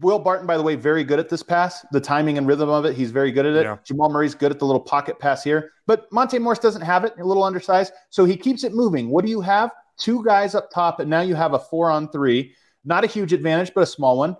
Will 0.00 0.18
Barton, 0.18 0.46
by 0.46 0.56
the 0.56 0.62
way, 0.62 0.74
very 0.74 1.04
good 1.04 1.18
at 1.18 1.28
this 1.28 1.42
pass. 1.42 1.84
The 1.92 2.00
timing 2.00 2.38
and 2.38 2.46
rhythm 2.46 2.68
of 2.68 2.84
it, 2.84 2.94
he's 2.96 3.10
very 3.10 3.30
good 3.32 3.44
at 3.46 3.54
it. 3.54 3.64
Yeah. 3.64 3.76
Jamal 3.84 4.08
Murray's 4.10 4.34
good 4.34 4.50
at 4.50 4.58
the 4.58 4.64
little 4.64 4.80
pocket 4.80 5.18
pass 5.18 5.44
here, 5.44 5.70
but 5.86 6.10
Monte 6.12 6.38
Morris 6.38 6.58
doesn't 6.58 6.82
have 6.82 7.04
it, 7.04 7.14
a 7.18 7.24
little 7.24 7.44
undersized. 7.44 7.92
So 8.10 8.24
he 8.24 8.36
keeps 8.36 8.64
it 8.64 8.72
moving. 8.74 9.10
What 9.10 9.24
do 9.24 9.30
you 9.30 9.40
have? 9.42 9.70
Two 9.98 10.24
guys 10.24 10.54
up 10.54 10.70
top, 10.72 11.00
and 11.00 11.10
now 11.10 11.20
you 11.20 11.34
have 11.34 11.52
a 11.52 11.58
four 11.58 11.90
on 11.90 12.08
three. 12.10 12.54
Not 12.84 13.04
a 13.04 13.06
huge 13.06 13.32
advantage, 13.32 13.72
but 13.74 13.82
a 13.82 13.86
small 13.86 14.16
one. 14.18 14.36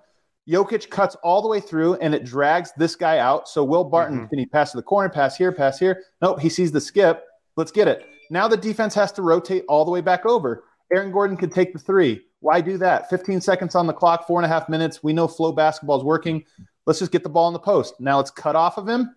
Jokic 0.48 0.90
cuts 0.90 1.14
all 1.22 1.40
the 1.42 1.48
way 1.48 1.60
through 1.60 1.94
and 1.96 2.14
it 2.14 2.24
drags 2.24 2.72
this 2.76 2.96
guy 2.96 3.18
out. 3.18 3.48
So 3.48 3.62
Will 3.62 3.84
Barton, 3.84 4.22
Mhm. 4.26 4.30
can 4.30 4.38
he 4.40 4.46
pass 4.46 4.72
to 4.72 4.76
the 4.76 4.82
corner, 4.82 5.08
pass 5.08 5.36
here, 5.36 5.52
pass 5.52 5.78
here? 5.78 6.02
Nope, 6.20 6.40
he 6.40 6.48
sees 6.48 6.72
the 6.72 6.80
skip. 6.80 7.24
Let's 7.56 7.70
get 7.70 7.86
it. 7.86 8.04
Now 8.28 8.48
the 8.48 8.56
defense 8.56 8.92
has 8.94 9.12
to 9.12 9.22
rotate 9.22 9.64
all 9.68 9.84
the 9.84 9.92
way 9.92 10.00
back 10.00 10.26
over. 10.26 10.64
Aaron 10.92 11.12
Gordon 11.12 11.36
could 11.36 11.52
take 11.52 11.72
the 11.72 11.78
three. 11.78 12.22
Why 12.42 12.60
do 12.60 12.76
that? 12.78 13.08
15 13.08 13.40
seconds 13.40 13.76
on 13.76 13.86
the 13.86 13.92
clock, 13.92 14.26
four 14.26 14.40
and 14.40 14.44
a 14.44 14.48
half 14.48 14.68
minutes. 14.68 15.02
We 15.02 15.12
know 15.12 15.28
flow 15.28 15.52
basketball 15.52 15.98
is 15.98 16.04
working. 16.04 16.44
Let's 16.86 16.98
just 16.98 17.12
get 17.12 17.22
the 17.22 17.28
ball 17.28 17.46
in 17.46 17.52
the 17.52 17.60
post. 17.60 17.94
Now 18.00 18.18
it's 18.18 18.32
cut 18.32 18.56
off 18.56 18.78
of 18.78 18.88
him. 18.88 19.14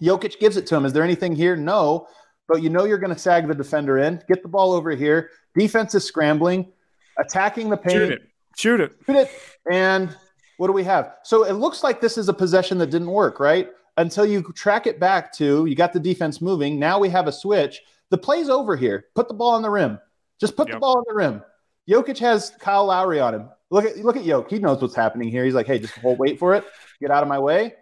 Jokic 0.00 0.38
gives 0.38 0.56
it 0.56 0.66
to 0.68 0.76
him. 0.76 0.84
Is 0.84 0.92
there 0.92 1.02
anything 1.02 1.34
here? 1.34 1.56
No. 1.56 2.06
But 2.46 2.62
you 2.62 2.70
know 2.70 2.84
you're 2.84 2.98
going 2.98 3.12
to 3.12 3.18
sag 3.18 3.48
the 3.48 3.54
defender 3.54 3.98
in. 3.98 4.22
Get 4.28 4.42
the 4.42 4.48
ball 4.48 4.72
over 4.72 4.92
here. 4.92 5.30
Defense 5.58 5.96
is 5.96 6.04
scrambling, 6.04 6.70
attacking 7.18 7.68
the 7.68 7.76
paint. 7.76 7.94
Shoot 7.94 8.12
it. 8.12 8.22
Shoot 8.56 8.80
it. 8.80 8.92
Shoot 9.06 9.16
it. 9.16 9.30
And 9.70 10.16
what 10.58 10.68
do 10.68 10.72
we 10.72 10.84
have? 10.84 11.14
So 11.24 11.44
it 11.44 11.54
looks 11.54 11.82
like 11.82 12.00
this 12.00 12.16
is 12.16 12.28
a 12.28 12.32
possession 12.32 12.78
that 12.78 12.90
didn't 12.90 13.10
work, 13.10 13.40
right? 13.40 13.70
Until 13.96 14.24
you 14.24 14.42
track 14.54 14.86
it 14.86 15.00
back 15.00 15.32
to 15.34 15.66
you 15.66 15.74
got 15.74 15.92
the 15.92 16.00
defense 16.00 16.40
moving. 16.40 16.78
Now 16.78 17.00
we 17.00 17.08
have 17.08 17.26
a 17.26 17.32
switch. 17.32 17.82
The 18.10 18.18
play's 18.18 18.48
over 18.48 18.76
here. 18.76 19.06
Put 19.16 19.26
the 19.26 19.34
ball 19.34 19.54
on 19.54 19.62
the 19.62 19.70
rim. 19.70 19.98
Just 20.40 20.56
put 20.56 20.70
the 20.70 20.78
ball 20.78 20.98
on 20.98 21.04
the 21.08 21.14
rim. 21.14 21.42
Jokic 21.88 22.18
has 22.18 22.50
Kyle 22.60 22.86
Lowry 22.86 23.20
on 23.20 23.34
him. 23.34 23.48
Look 23.70 23.84
at 23.84 23.96
look 23.98 24.16
at 24.16 24.24
Jokic. 24.24 24.50
He 24.50 24.58
knows 24.58 24.80
what's 24.82 24.94
happening 24.94 25.28
here. 25.28 25.44
He's 25.44 25.54
like, 25.54 25.66
hey, 25.66 25.78
just 25.78 25.94
hold, 25.98 26.18
wait 26.18 26.38
for 26.38 26.54
it. 26.54 26.64
Get 27.00 27.10
out 27.10 27.22
of 27.22 27.28
my 27.28 27.38
way. 27.38 27.74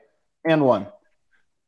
And 0.44 0.64
one. 0.64 0.86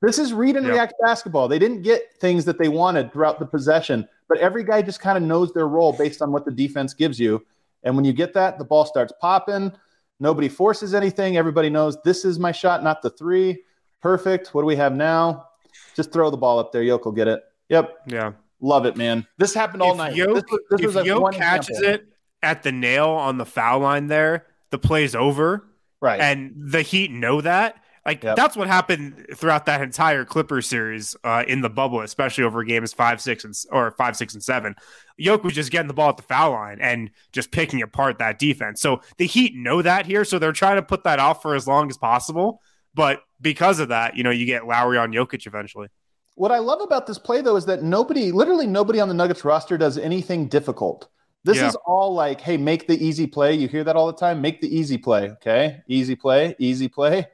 This 0.00 0.18
is 0.18 0.32
read 0.32 0.56
and 0.56 0.64
Yep. 0.66 0.74
react 0.74 0.94
basketball. 1.00 1.46
They 1.46 1.59
didn't 1.59 1.82
get 1.82 2.16
things 2.20 2.44
that 2.46 2.59
they 2.59 2.68
wanted 2.68 3.12
throughout 3.12 3.38
the 3.38 3.46
possession, 3.46 4.09
but 4.28 4.38
every 4.38 4.64
guy 4.64 4.82
just 4.82 5.00
kind 5.00 5.16
of 5.16 5.22
knows 5.22 5.52
their 5.52 5.68
role 5.68 5.92
based 5.92 6.22
on 6.22 6.32
what 6.32 6.44
the 6.44 6.50
defense 6.50 6.92
gives 6.94 7.20
you. 7.20 7.44
And 7.84 7.94
when 7.94 8.04
you 8.04 8.12
get 8.12 8.34
that, 8.34 8.59
the 8.59 8.64
ball 8.64 8.84
starts 8.84 9.12
popping. 9.20 9.70
Nobody 10.18 10.48
forces 10.48 10.94
anything. 10.94 11.36
Everybody 11.36 11.68
knows 11.70 11.96
this 12.02 12.24
is 12.24 12.38
my 12.38 12.50
shot, 12.52 12.82
not 12.82 13.02
the 13.02 13.10
three. 13.10 13.62
Perfect. 14.00 14.54
What 14.54 14.62
do 14.62 14.66
we 14.66 14.76
have 14.76 14.92
now? 14.94 15.48
Just 15.94 16.12
throw 16.12 16.30
the 16.30 16.36
ball 16.36 16.59
up 16.59 16.72
there. 16.72 16.82
Yoke 16.82 17.04
will 17.04 17.12
get 17.12 17.28
it. 17.28 17.42
Yep. 17.68 17.96
Yeah. 18.06 18.32
Love 18.60 18.86
it, 18.86 18.96
man. 18.96 19.26
This 19.38 19.52
happened 19.54 19.82
all 19.82 19.92
if 19.92 19.98
night. 19.98 20.14
Yoke, 20.16 20.34
this 20.34 20.44
was, 20.50 20.60
this 20.70 20.80
if 20.80 20.94
was 20.94 21.06
Yoke 21.06 21.32
catches 21.32 21.78
example. 21.78 21.94
it 22.06 22.11
at 22.43 22.62
the 22.62 22.73
nail 22.73 23.09
on 23.10 23.39
the 23.39 23.47
foul 23.47 23.81
line 23.81 24.06
there, 24.09 24.47
the 24.70 24.78
play's 24.78 25.14
over. 25.14 25.66
Right. 26.01 26.20
and 26.20 26.52
the 26.56 26.82
Heat 26.82 27.12
know 27.12 27.40
that. 27.43 27.77
Like 28.05 28.24
Yep. 28.24 28.35
that's 28.35 28.56
what 28.56 28.66
happened 28.66 29.24
throughout 29.36 29.66
that 29.66 29.81
entire 29.81 30.24
Clippers 30.24 30.66
series 30.66 31.14
uh, 31.23 31.44
in 31.47 31.60
the 31.60 31.70
bubble, 31.70 32.01
especially 32.01 32.43
over 32.43 32.64
games 32.64 32.93
five, 32.93 33.20
six, 33.20 33.44
and 33.44 33.55
or 33.70 33.93
five, 33.93 34.16
six, 34.16 34.35
and 34.35 34.43
seven. 34.43 34.74
Yoke 35.16 35.44
was 35.44 35.55
just 35.55 35.70
getting 35.70 35.86
the 35.86 35.94
ball 35.94 36.09
at 36.09 36.16
the 36.16 36.24
foul 36.24 36.51
line 36.51 36.78
and 36.81 37.10
just 37.31 37.52
picking 37.52 37.81
apart 37.82 38.19
that 38.19 38.40
defense. 38.40 38.81
So 38.81 39.02
the 39.19 39.27
Heat 39.27 39.55
know 39.55 39.81
that 39.82 40.05
here, 40.06 40.24
so 40.24 40.40
they're 40.40 40.51
trying 40.51 40.74
to 40.74 40.82
put 40.82 41.05
that 41.05 41.20
off 41.20 41.40
for 41.40 41.55
as 41.55 41.69
long 41.69 41.89
as 41.89 41.97
possible. 41.97 42.60
But 42.93 43.23
because 43.40 43.78
of 43.78 43.90
that, 43.90 44.16
you 44.16 44.24
know, 44.24 44.31
you 44.31 44.47
get 44.47 44.66
Lowry 44.66 44.98
on 44.98 45.12
Jokic 45.12 45.47
eventually. 45.47 45.86
What 46.35 46.51
I 46.51 46.59
love 46.59 46.81
about 46.81 47.06
this 47.06 47.19
play, 47.19 47.40
though, 47.43 47.55
is 47.56 47.66
that 47.66 47.85
nobody, 47.85 48.32
literally 48.32 48.66
nobody 48.66 48.98
on 48.98 49.06
the 49.06 49.14
Nuggets 49.14 49.44
roster 49.44 49.78
does 49.78 49.97
anything 49.97 50.48
difficult. 50.48 51.09
This 51.44 51.59
Yeah. 51.59 51.69
is 51.69 51.77
all 51.86 52.14
like, 52.14 52.40
hey, 52.40 52.56
make 52.56 52.86
the 52.86 53.05
easy 53.05 53.27
play. 53.27 53.55
You 53.55 53.69
hear 53.69 53.85
that 53.85 53.97
all 53.97 54.06
the 54.06 54.12
time. 54.19 54.40
Make 54.40 54.60
the 54.60 54.74
easy 54.74 54.97
play. 54.98 55.31
Okay. 55.31 55.82
Easy 55.89 56.14
play, 56.14 56.55
easy 56.59 56.89
play, 56.89 57.27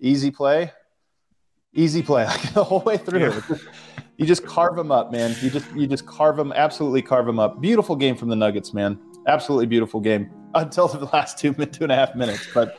easy 0.00 0.30
play, 0.30 0.72
easy 1.74 2.02
play. 2.02 2.24
Like 2.28 2.52
the 2.54 2.64
whole 2.64 2.80
way 2.80 2.96
through. 2.96 3.20
Yeah. 3.20 3.40
You 4.16 4.24
just 4.24 4.46
carve 4.46 4.76
them 4.76 4.90
up, 4.90 5.12
man. 5.12 5.36
You 5.42 5.50
just 5.50 5.70
you 5.74 5.86
just 5.86 6.06
carve 6.06 6.36
them, 6.36 6.52
absolutely 6.52 7.02
carve 7.02 7.26
them 7.26 7.38
up. 7.38 7.60
Beautiful 7.60 7.96
game 7.96 8.16
from 8.16 8.28
the 8.30 8.36
Nuggets, 8.36 8.72
man. 8.72 8.98
Absolutely 9.26 9.66
beautiful 9.66 10.00
game 10.00 10.30
until 10.56 10.88
the 10.88 11.04
last 11.06 11.38
two 11.38 11.52
two 11.66 11.84
and 11.84 11.92
a 11.92 11.94
half 11.94 12.14
minutes. 12.14 12.46
But 12.52 12.78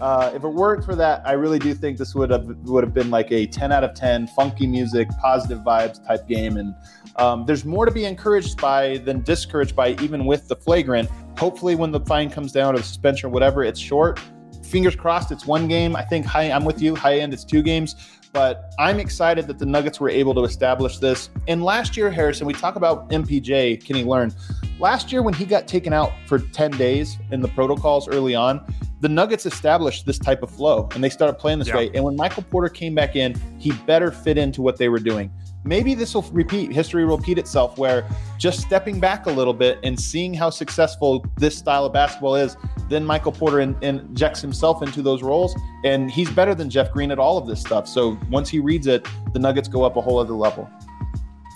uh, 0.00 0.32
if 0.34 0.44
it 0.44 0.48
weren't 0.48 0.84
for 0.84 0.94
that, 0.96 1.22
I 1.26 1.32
really 1.32 1.58
do 1.58 1.74
think 1.74 1.98
this 1.98 2.14
would 2.14 2.30
have 2.30 2.46
would 2.64 2.84
have 2.84 2.94
been 2.94 3.10
like 3.10 3.30
a 3.30 3.46
ten 3.46 3.72
out 3.72 3.84
of 3.84 3.94
ten, 3.94 4.26
funky 4.28 4.66
music, 4.66 5.08
positive 5.20 5.58
vibes 5.58 6.04
type 6.06 6.26
game. 6.26 6.56
And 6.56 6.74
um, 7.16 7.46
there's 7.46 7.64
more 7.64 7.84
to 7.84 7.92
be 7.92 8.04
encouraged 8.04 8.60
by 8.60 8.98
than 8.98 9.22
discouraged 9.22 9.76
by, 9.76 9.90
even 10.02 10.24
with 10.24 10.48
the 10.48 10.56
flagrant. 10.56 11.08
Hopefully, 11.38 11.74
when 11.74 11.92
the 11.92 12.00
fine 12.00 12.30
comes 12.30 12.52
down 12.52 12.74
or 12.74 12.78
the 12.78 12.84
suspension 12.84 13.28
or 13.28 13.30
whatever, 13.30 13.62
it's 13.64 13.80
short. 13.80 14.20
Fingers 14.64 14.94
crossed, 14.94 15.32
it's 15.32 15.46
one 15.46 15.66
game. 15.66 15.96
I 15.96 16.02
think 16.02 16.26
high. 16.26 16.50
I'm 16.50 16.64
with 16.64 16.82
you. 16.82 16.94
High 16.94 17.18
end, 17.18 17.32
it's 17.32 17.44
two 17.44 17.62
games. 17.62 18.17
But 18.38 18.72
I'm 18.78 19.00
excited 19.00 19.48
that 19.48 19.58
the 19.58 19.66
Nuggets 19.66 19.98
were 19.98 20.08
able 20.08 20.32
to 20.34 20.44
establish 20.44 20.98
this. 20.98 21.28
And 21.48 21.64
last 21.64 21.96
year, 21.96 22.08
Harrison, 22.08 22.46
we 22.46 22.52
talk 22.52 22.76
about 22.76 23.10
MPJ, 23.10 23.84
Kenny 23.84 24.04
Learn. 24.04 24.32
Last 24.78 25.10
year, 25.10 25.22
when 25.22 25.34
he 25.34 25.44
got 25.44 25.66
taken 25.66 25.92
out 25.92 26.12
for 26.26 26.38
10 26.38 26.70
days 26.70 27.18
in 27.32 27.40
the 27.40 27.48
protocols 27.48 28.06
early 28.06 28.36
on, 28.36 28.64
the 29.00 29.08
Nuggets 29.08 29.44
established 29.44 30.06
this 30.06 30.20
type 30.20 30.44
of 30.44 30.52
flow 30.52 30.88
and 30.94 31.02
they 31.02 31.08
started 31.08 31.34
playing 31.34 31.58
this 31.58 31.66
Yeah. 31.66 31.78
way. 31.78 31.90
And 31.94 32.04
when 32.04 32.14
Michael 32.14 32.44
Porter 32.44 32.68
came 32.68 32.94
back 32.94 33.16
in, 33.16 33.34
he 33.58 33.72
better 33.86 34.12
fit 34.12 34.38
into 34.38 34.62
what 34.62 34.76
they 34.76 34.88
were 34.88 35.00
doing. 35.00 35.32
Maybe 35.64 35.94
this 35.94 36.14
will 36.14 36.22
repeat 36.32 36.72
history 36.72 37.04
will 37.04 37.16
repeat 37.16 37.38
itself 37.38 37.76
where 37.78 38.08
just 38.38 38.60
stepping 38.60 39.00
back 39.00 39.26
a 39.26 39.30
little 39.30 39.52
bit 39.52 39.78
and 39.82 39.98
seeing 39.98 40.32
how 40.32 40.50
successful 40.50 41.24
this 41.36 41.56
style 41.56 41.84
of 41.84 41.92
basketball 41.92 42.34
is 42.34 42.56
then 42.88 43.04
michael 43.04 43.32
porter 43.32 43.60
in, 43.60 43.76
injects 43.82 44.40
himself 44.40 44.82
into 44.82 45.02
those 45.02 45.22
roles 45.22 45.54
and 45.84 46.10
he's 46.10 46.30
better 46.30 46.54
than 46.54 46.70
jeff 46.70 46.92
green 46.92 47.10
at 47.10 47.18
all 47.18 47.38
of 47.38 47.46
this 47.46 47.60
stuff. 47.60 47.88
So 47.88 48.18
once 48.30 48.48
he 48.48 48.58
reads 48.58 48.86
it 48.86 49.06
the 49.32 49.38
nuggets 49.38 49.68
go 49.68 49.82
up 49.82 49.96
a 49.96 50.00
whole 50.00 50.18
other 50.18 50.34
level. 50.34 50.68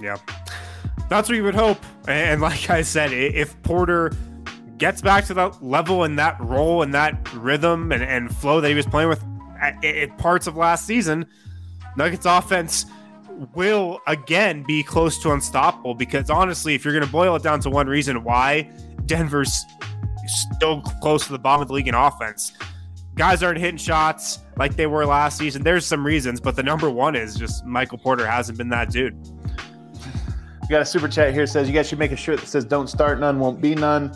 Yeah. 0.00 0.16
That's 1.08 1.28
what 1.28 1.36
you 1.36 1.44
would 1.44 1.54
hope. 1.54 1.78
And 2.08 2.40
like 2.40 2.70
i 2.70 2.82
said 2.82 3.12
if 3.12 3.60
porter 3.62 4.12
gets 4.78 5.00
back 5.00 5.24
to 5.26 5.34
that 5.34 5.62
level 5.62 6.02
and 6.02 6.18
that 6.18 6.40
role 6.40 6.82
and 6.82 6.92
that 6.92 7.32
rhythm 7.34 7.92
and, 7.92 8.02
and 8.02 8.34
flow 8.34 8.60
that 8.60 8.68
he 8.68 8.74
was 8.74 8.86
playing 8.86 9.08
with 9.08 9.22
at, 9.60 9.84
at 9.84 10.18
parts 10.18 10.48
of 10.48 10.56
last 10.56 10.86
season 10.86 11.24
nuggets 11.96 12.26
offense 12.26 12.86
will 13.54 14.00
again 14.06 14.62
be 14.62 14.82
close 14.82 15.18
to 15.22 15.32
unstoppable 15.32 15.94
because 15.94 16.30
honestly, 16.30 16.74
if 16.74 16.84
you're 16.84 16.94
going 16.94 17.04
to 17.04 17.10
boil 17.10 17.36
it 17.36 17.42
down 17.42 17.60
to 17.60 17.70
one 17.70 17.86
reason 17.86 18.24
why 18.24 18.70
Denver's 19.06 19.64
still 20.26 20.82
close 21.00 21.26
to 21.26 21.32
the 21.32 21.38
bottom 21.38 21.62
of 21.62 21.68
the 21.68 21.74
league 21.74 21.88
in 21.88 21.94
offense, 21.94 22.52
guys 23.14 23.42
aren't 23.42 23.58
hitting 23.58 23.76
shots 23.76 24.40
like 24.56 24.76
they 24.76 24.86
were 24.86 25.04
last 25.06 25.38
season. 25.38 25.62
There's 25.62 25.86
some 25.86 26.04
reasons, 26.04 26.40
but 26.40 26.56
the 26.56 26.62
number 26.62 26.90
one 26.90 27.16
is 27.16 27.34
just 27.34 27.64
Michael 27.64 27.98
Porter 27.98 28.26
hasn't 28.26 28.58
been 28.58 28.68
that 28.70 28.90
dude. 28.90 29.16
Got 30.72 30.80
a 30.80 30.86
super 30.86 31.06
chat 31.06 31.34
here 31.34 31.46
says 31.46 31.68
you 31.68 31.74
guys 31.74 31.86
should 31.86 31.98
make 31.98 32.12
a 32.12 32.16
shirt 32.16 32.40
that 32.40 32.46
says 32.46 32.64
"Don't 32.64 32.88
start 32.88 33.20
none, 33.20 33.38
won't 33.38 33.60
be 33.60 33.74
none." 33.74 34.10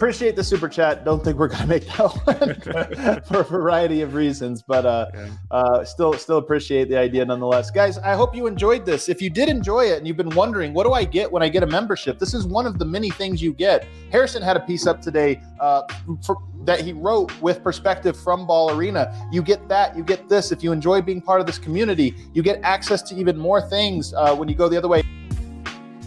appreciate 0.00 0.34
the 0.34 0.42
super 0.42 0.66
chat. 0.66 1.04
Don't 1.04 1.22
think 1.22 1.38
we're 1.38 1.48
to 1.48 1.66
make 1.66 1.86
that 1.88 1.98
one 2.24 3.22
for 3.28 3.40
a 3.40 3.44
variety 3.44 4.00
of 4.00 4.14
reasons, 4.14 4.62
but 4.62 4.86
uh, 4.86 5.10
uh, 5.50 5.84
still, 5.84 6.14
still 6.14 6.38
appreciate 6.38 6.88
the 6.88 6.96
idea 6.96 7.22
nonetheless, 7.22 7.70
guys. 7.70 7.98
I 7.98 8.14
hope 8.14 8.34
you 8.34 8.46
enjoyed 8.46 8.86
this. 8.86 9.10
If 9.10 9.20
you 9.20 9.28
did 9.28 9.50
enjoy 9.50 9.84
it 9.90 9.98
and 9.98 10.08
you've 10.08 10.16
been 10.16 10.30
wondering, 10.30 10.72
what 10.72 10.84
do 10.84 10.94
I 10.94 11.04
get 11.04 11.30
when 11.30 11.42
I 11.42 11.50
get 11.50 11.62
a 11.62 11.66
membership? 11.66 12.18
This 12.18 12.32
is 12.32 12.46
one 12.46 12.64
of 12.64 12.78
the 12.78 12.84
many 12.86 13.10
things 13.10 13.42
you 13.42 13.52
get. 13.52 13.86
Harrison 14.10 14.42
had 14.42 14.56
a 14.56 14.60
piece 14.60 14.86
up 14.86 15.02
today 15.02 15.38
uh, 15.60 15.82
for, 16.24 16.38
that 16.64 16.80
he 16.80 16.94
wrote 16.94 17.38
with 17.42 17.62
perspective 17.62 18.18
from 18.18 18.46
Ball 18.46 18.70
Arena. 18.74 19.28
You 19.30 19.42
get 19.42 19.68
that. 19.68 19.94
You 19.98 20.02
get 20.02 20.30
this. 20.30 20.50
If 20.50 20.64
you 20.64 20.72
enjoy 20.72 21.02
being 21.02 21.20
part 21.20 21.42
of 21.42 21.46
this 21.46 21.58
community, 21.58 22.16
you 22.32 22.42
get 22.42 22.58
access 22.62 23.02
to 23.02 23.14
even 23.16 23.36
more 23.36 23.60
things 23.60 24.14
uh, 24.14 24.34
when 24.34 24.48
you 24.48 24.54
go 24.54 24.66
the 24.66 24.78
other 24.78 24.88
way. 24.88 25.02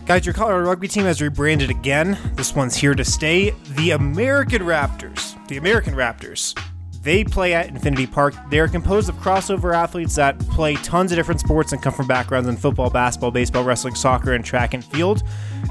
Guys, 0.05 0.25
your 0.25 0.33
Colorado 0.33 0.67
rugby 0.67 0.89
team 0.89 1.05
has 1.05 1.21
rebranded 1.21 1.69
again. 1.69 2.17
This 2.35 2.53
one's 2.53 2.75
here 2.75 2.93
to 2.93 3.05
stay. 3.05 3.51
The 3.77 3.91
American 3.91 4.63
Raptors. 4.63 5.47
The 5.47 5.55
American 5.55 5.93
Raptors. 5.93 6.59
They 7.01 7.23
play 7.23 7.53
at 7.53 7.69
Infinity 7.69 8.07
Park. 8.07 8.33
They 8.49 8.59
are 8.59 8.67
composed 8.67 9.07
of 9.07 9.15
crossover 9.15 9.73
athletes 9.73 10.15
that 10.15 10.37
play 10.39 10.75
tons 10.75 11.13
of 11.13 11.15
different 11.15 11.39
sports 11.39 11.71
and 11.71 11.81
come 11.81 11.93
from 11.93 12.07
backgrounds 12.07 12.49
in 12.49 12.57
football, 12.57 12.89
basketball, 12.89 13.31
baseball, 13.31 13.63
wrestling, 13.63 13.95
soccer, 13.95 14.33
and 14.33 14.43
track 14.43 14.73
and 14.73 14.83
field. 14.83 15.23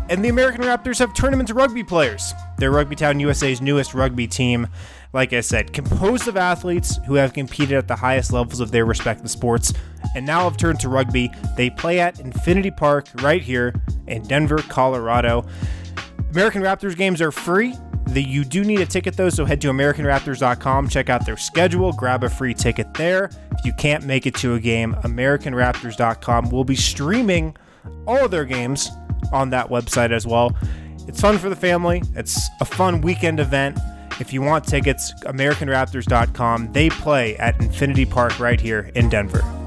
And 0.08 0.24
the 0.24 0.30
American 0.30 0.62
Raptors 0.62 0.98
have 0.98 1.12
tournament 1.12 1.50
rugby 1.50 1.84
players. 1.84 2.32
They're 2.56 2.70
Rugby 2.70 2.96
Town 2.96 3.20
USA's 3.20 3.60
newest 3.60 3.92
rugby 3.92 4.26
team 4.26 4.66
like 5.12 5.32
I 5.32 5.40
said, 5.40 5.72
composed 5.72 6.26
of 6.26 6.36
athletes 6.36 6.98
who 7.06 7.14
have 7.14 7.34
competed 7.34 7.76
at 7.76 7.88
the 7.88 7.96
highest 7.96 8.32
levels 8.32 8.60
of 8.60 8.70
their 8.70 8.86
respective 8.86 9.30
sports 9.30 9.72
and 10.14 10.26
now 10.26 10.44
have 10.44 10.56
turned 10.56 10.80
to 10.80 10.88
rugby. 10.88 11.30
They 11.56 11.70
play 11.70 12.00
at 12.00 12.20
Infinity 12.20 12.70
Park 12.70 13.08
right 13.16 13.42
here 13.42 13.74
in 14.06 14.22
Denver, 14.22 14.58
Colorado. 14.58 15.46
American 16.30 16.62
Raptors 16.62 16.96
games 16.96 17.20
are 17.20 17.32
free. 17.32 17.74
The, 18.06 18.22
you 18.22 18.44
do 18.44 18.64
need 18.64 18.80
a 18.80 18.86
ticket 18.86 19.16
though, 19.16 19.30
so 19.30 19.44
head 19.44 19.60
to 19.62 19.68
AmericanRaptors.com, 19.68 20.88
check 20.88 21.08
out 21.08 21.24
their 21.24 21.36
schedule, 21.36 21.92
grab 21.92 22.24
a 22.24 22.28
free 22.28 22.52
ticket 22.52 22.92
there. 22.94 23.30
If 23.58 23.64
you 23.64 23.72
can't 23.74 24.04
make 24.04 24.26
it 24.26 24.34
to 24.36 24.54
a 24.54 24.60
game, 24.60 24.94
AmericanRaptors.com 25.02 26.50
will 26.50 26.64
be 26.64 26.76
streaming 26.76 27.56
all 28.06 28.24
of 28.24 28.30
their 28.30 28.44
games 28.44 28.90
on 29.32 29.50
that 29.50 29.68
website 29.68 30.10
as 30.10 30.26
well. 30.26 30.56
It's 31.06 31.20
fun 31.20 31.38
for 31.38 31.48
the 31.48 31.56
family, 31.56 32.02
it's 32.14 32.48
a 32.60 32.64
fun 32.64 33.00
weekend 33.00 33.40
event. 33.40 33.78
If 34.20 34.32
you 34.32 34.42
want 34.42 34.66
tickets, 34.66 35.12
AmericanRaptors.com. 35.24 36.72
They 36.72 36.90
play 36.90 37.36
at 37.38 37.58
Infinity 37.60 38.06
Park 38.06 38.38
right 38.38 38.60
here 38.60 38.90
in 38.94 39.08
Denver. 39.08 39.61